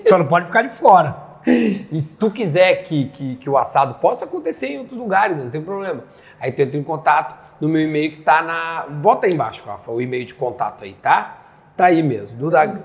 Só 0.08 0.18
não 0.18 0.26
pode 0.26 0.46
ficar 0.46 0.62
de 0.62 0.70
fora. 0.70 1.16
E 1.46 2.02
se 2.02 2.16
tu 2.16 2.32
quiser 2.32 2.82
que, 2.84 3.06
que, 3.10 3.36
que 3.36 3.48
o 3.48 3.56
assado 3.56 3.94
possa 3.94 4.24
acontecer 4.24 4.68
em 4.68 4.78
outros 4.80 4.98
lugares, 4.98 5.36
não 5.36 5.50
tem 5.50 5.62
problema. 5.62 6.02
Aí 6.40 6.50
tu 6.50 6.62
entra 6.62 6.76
em 6.78 6.82
contato 6.82 7.34
no 7.62 7.68
meu 7.68 7.80
e-mail 7.80 8.10
que 8.10 8.22
tá 8.22 8.42
na. 8.42 8.86
Bota 8.88 9.28
aí 9.28 9.32
embaixo, 9.32 9.64
Rafa, 9.64 9.92
o 9.92 10.00
e-mail 10.00 10.26
de 10.26 10.34
contato 10.34 10.82
aí, 10.82 10.94
tá? 10.94 11.38
Tá 11.76 11.86
aí 11.86 12.02
mesmo. 12.02 12.36
Duda... 12.36 12.82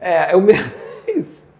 É, 0.00 0.32
é 0.32 0.36
o 0.36 0.40
mesmo. 0.40 0.70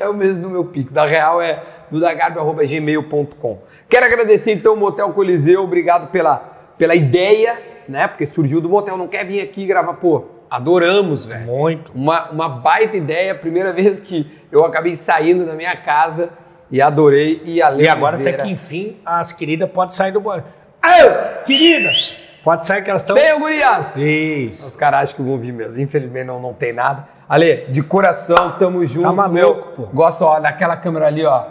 É 0.00 0.08
o 0.08 0.14
mesmo 0.14 0.42
do 0.42 0.50
meu 0.50 0.64
Pix. 0.64 0.92
Da 0.92 1.04
real 1.04 1.40
é 1.42 1.62
dudagarbi.gmail.com. 1.90 3.58
Quero 3.88 4.06
agradecer 4.06 4.52
então 4.52 4.72
o 4.72 4.76
Motel 4.76 5.12
Coliseu, 5.12 5.62
obrigado 5.62 6.10
pela, 6.10 6.36
pela 6.76 6.94
ideia, 6.94 7.56
né? 7.86 8.08
Porque 8.08 8.24
surgiu 8.24 8.62
do 8.62 8.68
motel, 8.68 8.96
não 8.96 9.06
quer 9.06 9.24
vir 9.26 9.40
aqui 9.40 9.66
gravar, 9.66 9.92
pô. 9.94 10.24
Adoramos, 10.50 11.26
velho. 11.26 11.44
Muito. 11.44 11.92
Uma, 11.94 12.30
uma 12.30 12.48
baita 12.48 12.96
ideia, 12.96 13.34
primeira 13.34 13.72
vez 13.72 14.00
que 14.00 14.26
eu 14.50 14.64
acabei 14.64 14.96
saindo 14.96 15.44
da 15.44 15.54
minha 15.54 15.76
casa 15.76 16.30
e 16.70 16.80
adorei. 16.80 17.40
E, 17.44 17.62
a 17.62 17.70
E 17.74 17.86
agora 17.86 18.16
até 18.16 18.32
que 18.32 18.48
enfim 18.48 18.96
as 19.04 19.32
queridas 19.32 19.70
podem 19.70 19.94
sair 19.94 20.12
do 20.12 20.20
banho. 20.20 20.44
Ô, 20.84 21.44
queridas! 21.44 22.14
Pode 22.42 22.64
sair 22.64 22.82
que 22.82 22.88
elas 22.90 23.02
estão. 23.02 23.16
Venham, 23.16 23.40
gurias! 23.40 23.96
Isso. 23.96 24.66
Os 24.68 24.76
caras 24.76 25.02
acham 25.02 25.16
que 25.16 25.22
vão 25.22 25.38
vir 25.38 25.52
mesmo. 25.52 25.80
Infelizmente 25.82 26.24
não, 26.26 26.40
não 26.40 26.54
tem 26.54 26.72
nada. 26.72 27.06
Ale, 27.28 27.66
de 27.68 27.82
coração, 27.82 28.52
tamo 28.58 28.84
junto. 28.86 29.06
Tá 29.06 29.12
maluco, 29.12 29.68
pô. 29.68 29.82
Gosto, 29.92 30.22
ó, 30.24 30.40
daquela 30.40 30.76
câmera 30.76 31.06
ali, 31.08 31.24
ó. 31.26 31.44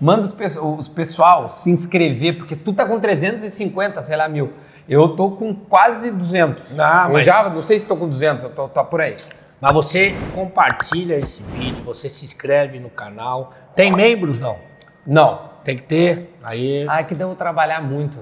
Manda 0.00 0.20
os, 0.22 0.32
pe- 0.32 0.46
os 0.60 0.86
pessoal 0.88 1.48
se 1.48 1.70
inscrever, 1.70 2.36
porque 2.36 2.54
tu 2.54 2.72
tá 2.72 2.86
com 2.86 3.00
350, 3.00 4.02
sei 4.02 4.16
lá, 4.16 4.28
mil. 4.28 4.52
Eu 4.88 5.08
tô 5.16 5.30
com 5.32 5.54
quase 5.54 6.10
200. 6.12 6.78
Ah, 6.78 7.06
eu 7.08 7.14
mas- 7.14 7.24
já, 7.26 7.48
não 7.48 7.62
sei 7.62 7.80
se 7.80 7.86
tô 7.86 7.96
com 7.96 8.08
200, 8.08 8.44
eu 8.44 8.50
tô, 8.50 8.68
tô 8.68 8.84
por 8.84 9.00
aí. 9.00 9.16
Mas 9.60 9.72
você 9.72 10.14
compartilha 10.34 11.18
esse 11.18 11.42
vídeo, 11.42 11.82
você 11.84 12.08
se 12.08 12.24
inscreve 12.24 12.78
no 12.78 12.90
canal. 12.90 13.50
Tem 13.74 13.90
membros? 13.90 14.38
Não. 14.38 14.58
Não. 15.06 15.54
Tem 15.64 15.76
que 15.76 15.82
ter. 15.84 16.36
Aí, 16.46 16.86
Ah, 16.88 17.00
é 17.00 17.04
que 17.04 17.14
devo 17.14 17.34
trabalhar 17.34 17.80
muito. 17.82 18.18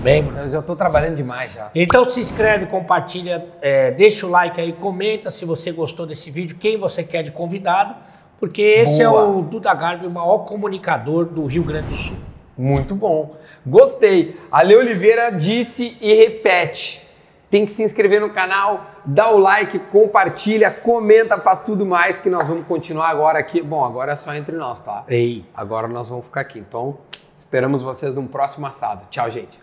Membro. 0.00 0.36
Eu 0.36 0.48
já 0.48 0.62
tô 0.62 0.74
trabalhando 0.74 1.16
demais 1.16 1.52
já. 1.52 1.70
Então 1.74 2.08
se 2.08 2.20
inscreve, 2.20 2.66
compartilha, 2.66 3.46
é, 3.60 3.90
deixa 3.90 4.26
o 4.26 4.30
like 4.30 4.60
aí, 4.60 4.72
comenta 4.72 5.30
se 5.30 5.44
você 5.44 5.70
gostou 5.70 6.06
desse 6.06 6.30
vídeo, 6.30 6.56
quem 6.58 6.78
você 6.78 7.02
quer 7.02 7.22
de 7.22 7.30
convidado, 7.30 7.94
porque 8.38 8.62
esse 8.62 9.04
Boa. 9.04 9.22
é 9.22 9.24
o 9.24 9.42
Duda 9.42 9.72
Garbi, 9.74 10.06
o 10.06 10.10
maior 10.10 10.38
comunicador 10.46 11.26
do 11.26 11.44
Rio 11.46 11.62
Grande 11.62 11.88
do 11.88 11.96
Sul. 11.96 12.16
Muito 12.56 12.94
bom. 12.94 13.36
Gostei. 13.66 14.38
Ale 14.50 14.76
Oliveira 14.76 15.30
disse 15.30 15.96
e 16.00 16.14
repete. 16.14 17.08
Tem 17.50 17.66
que 17.66 17.72
se 17.72 17.82
inscrever 17.82 18.20
no 18.20 18.30
canal, 18.30 18.86
dá 19.04 19.28
o 19.30 19.38
like, 19.38 19.78
compartilha, 19.78 20.70
comenta, 20.70 21.36
faz 21.40 21.62
tudo 21.62 21.84
mais 21.84 22.16
que 22.16 22.30
nós 22.30 22.46
vamos 22.46 22.64
continuar 22.66 23.08
agora 23.08 23.40
aqui. 23.40 23.60
Bom, 23.60 23.84
agora 23.84 24.12
é 24.12 24.16
só 24.16 24.32
entre 24.34 24.54
nós, 24.56 24.80
tá? 24.82 25.04
Ei. 25.08 25.44
Agora 25.52 25.88
nós 25.88 26.08
vamos 26.08 26.26
ficar 26.26 26.42
aqui. 26.42 26.60
Então, 26.60 26.98
esperamos 27.36 27.82
vocês 27.82 28.14
num 28.14 28.28
próximo 28.28 28.66
assado. 28.66 29.02
Tchau, 29.10 29.28
gente. 29.30 29.59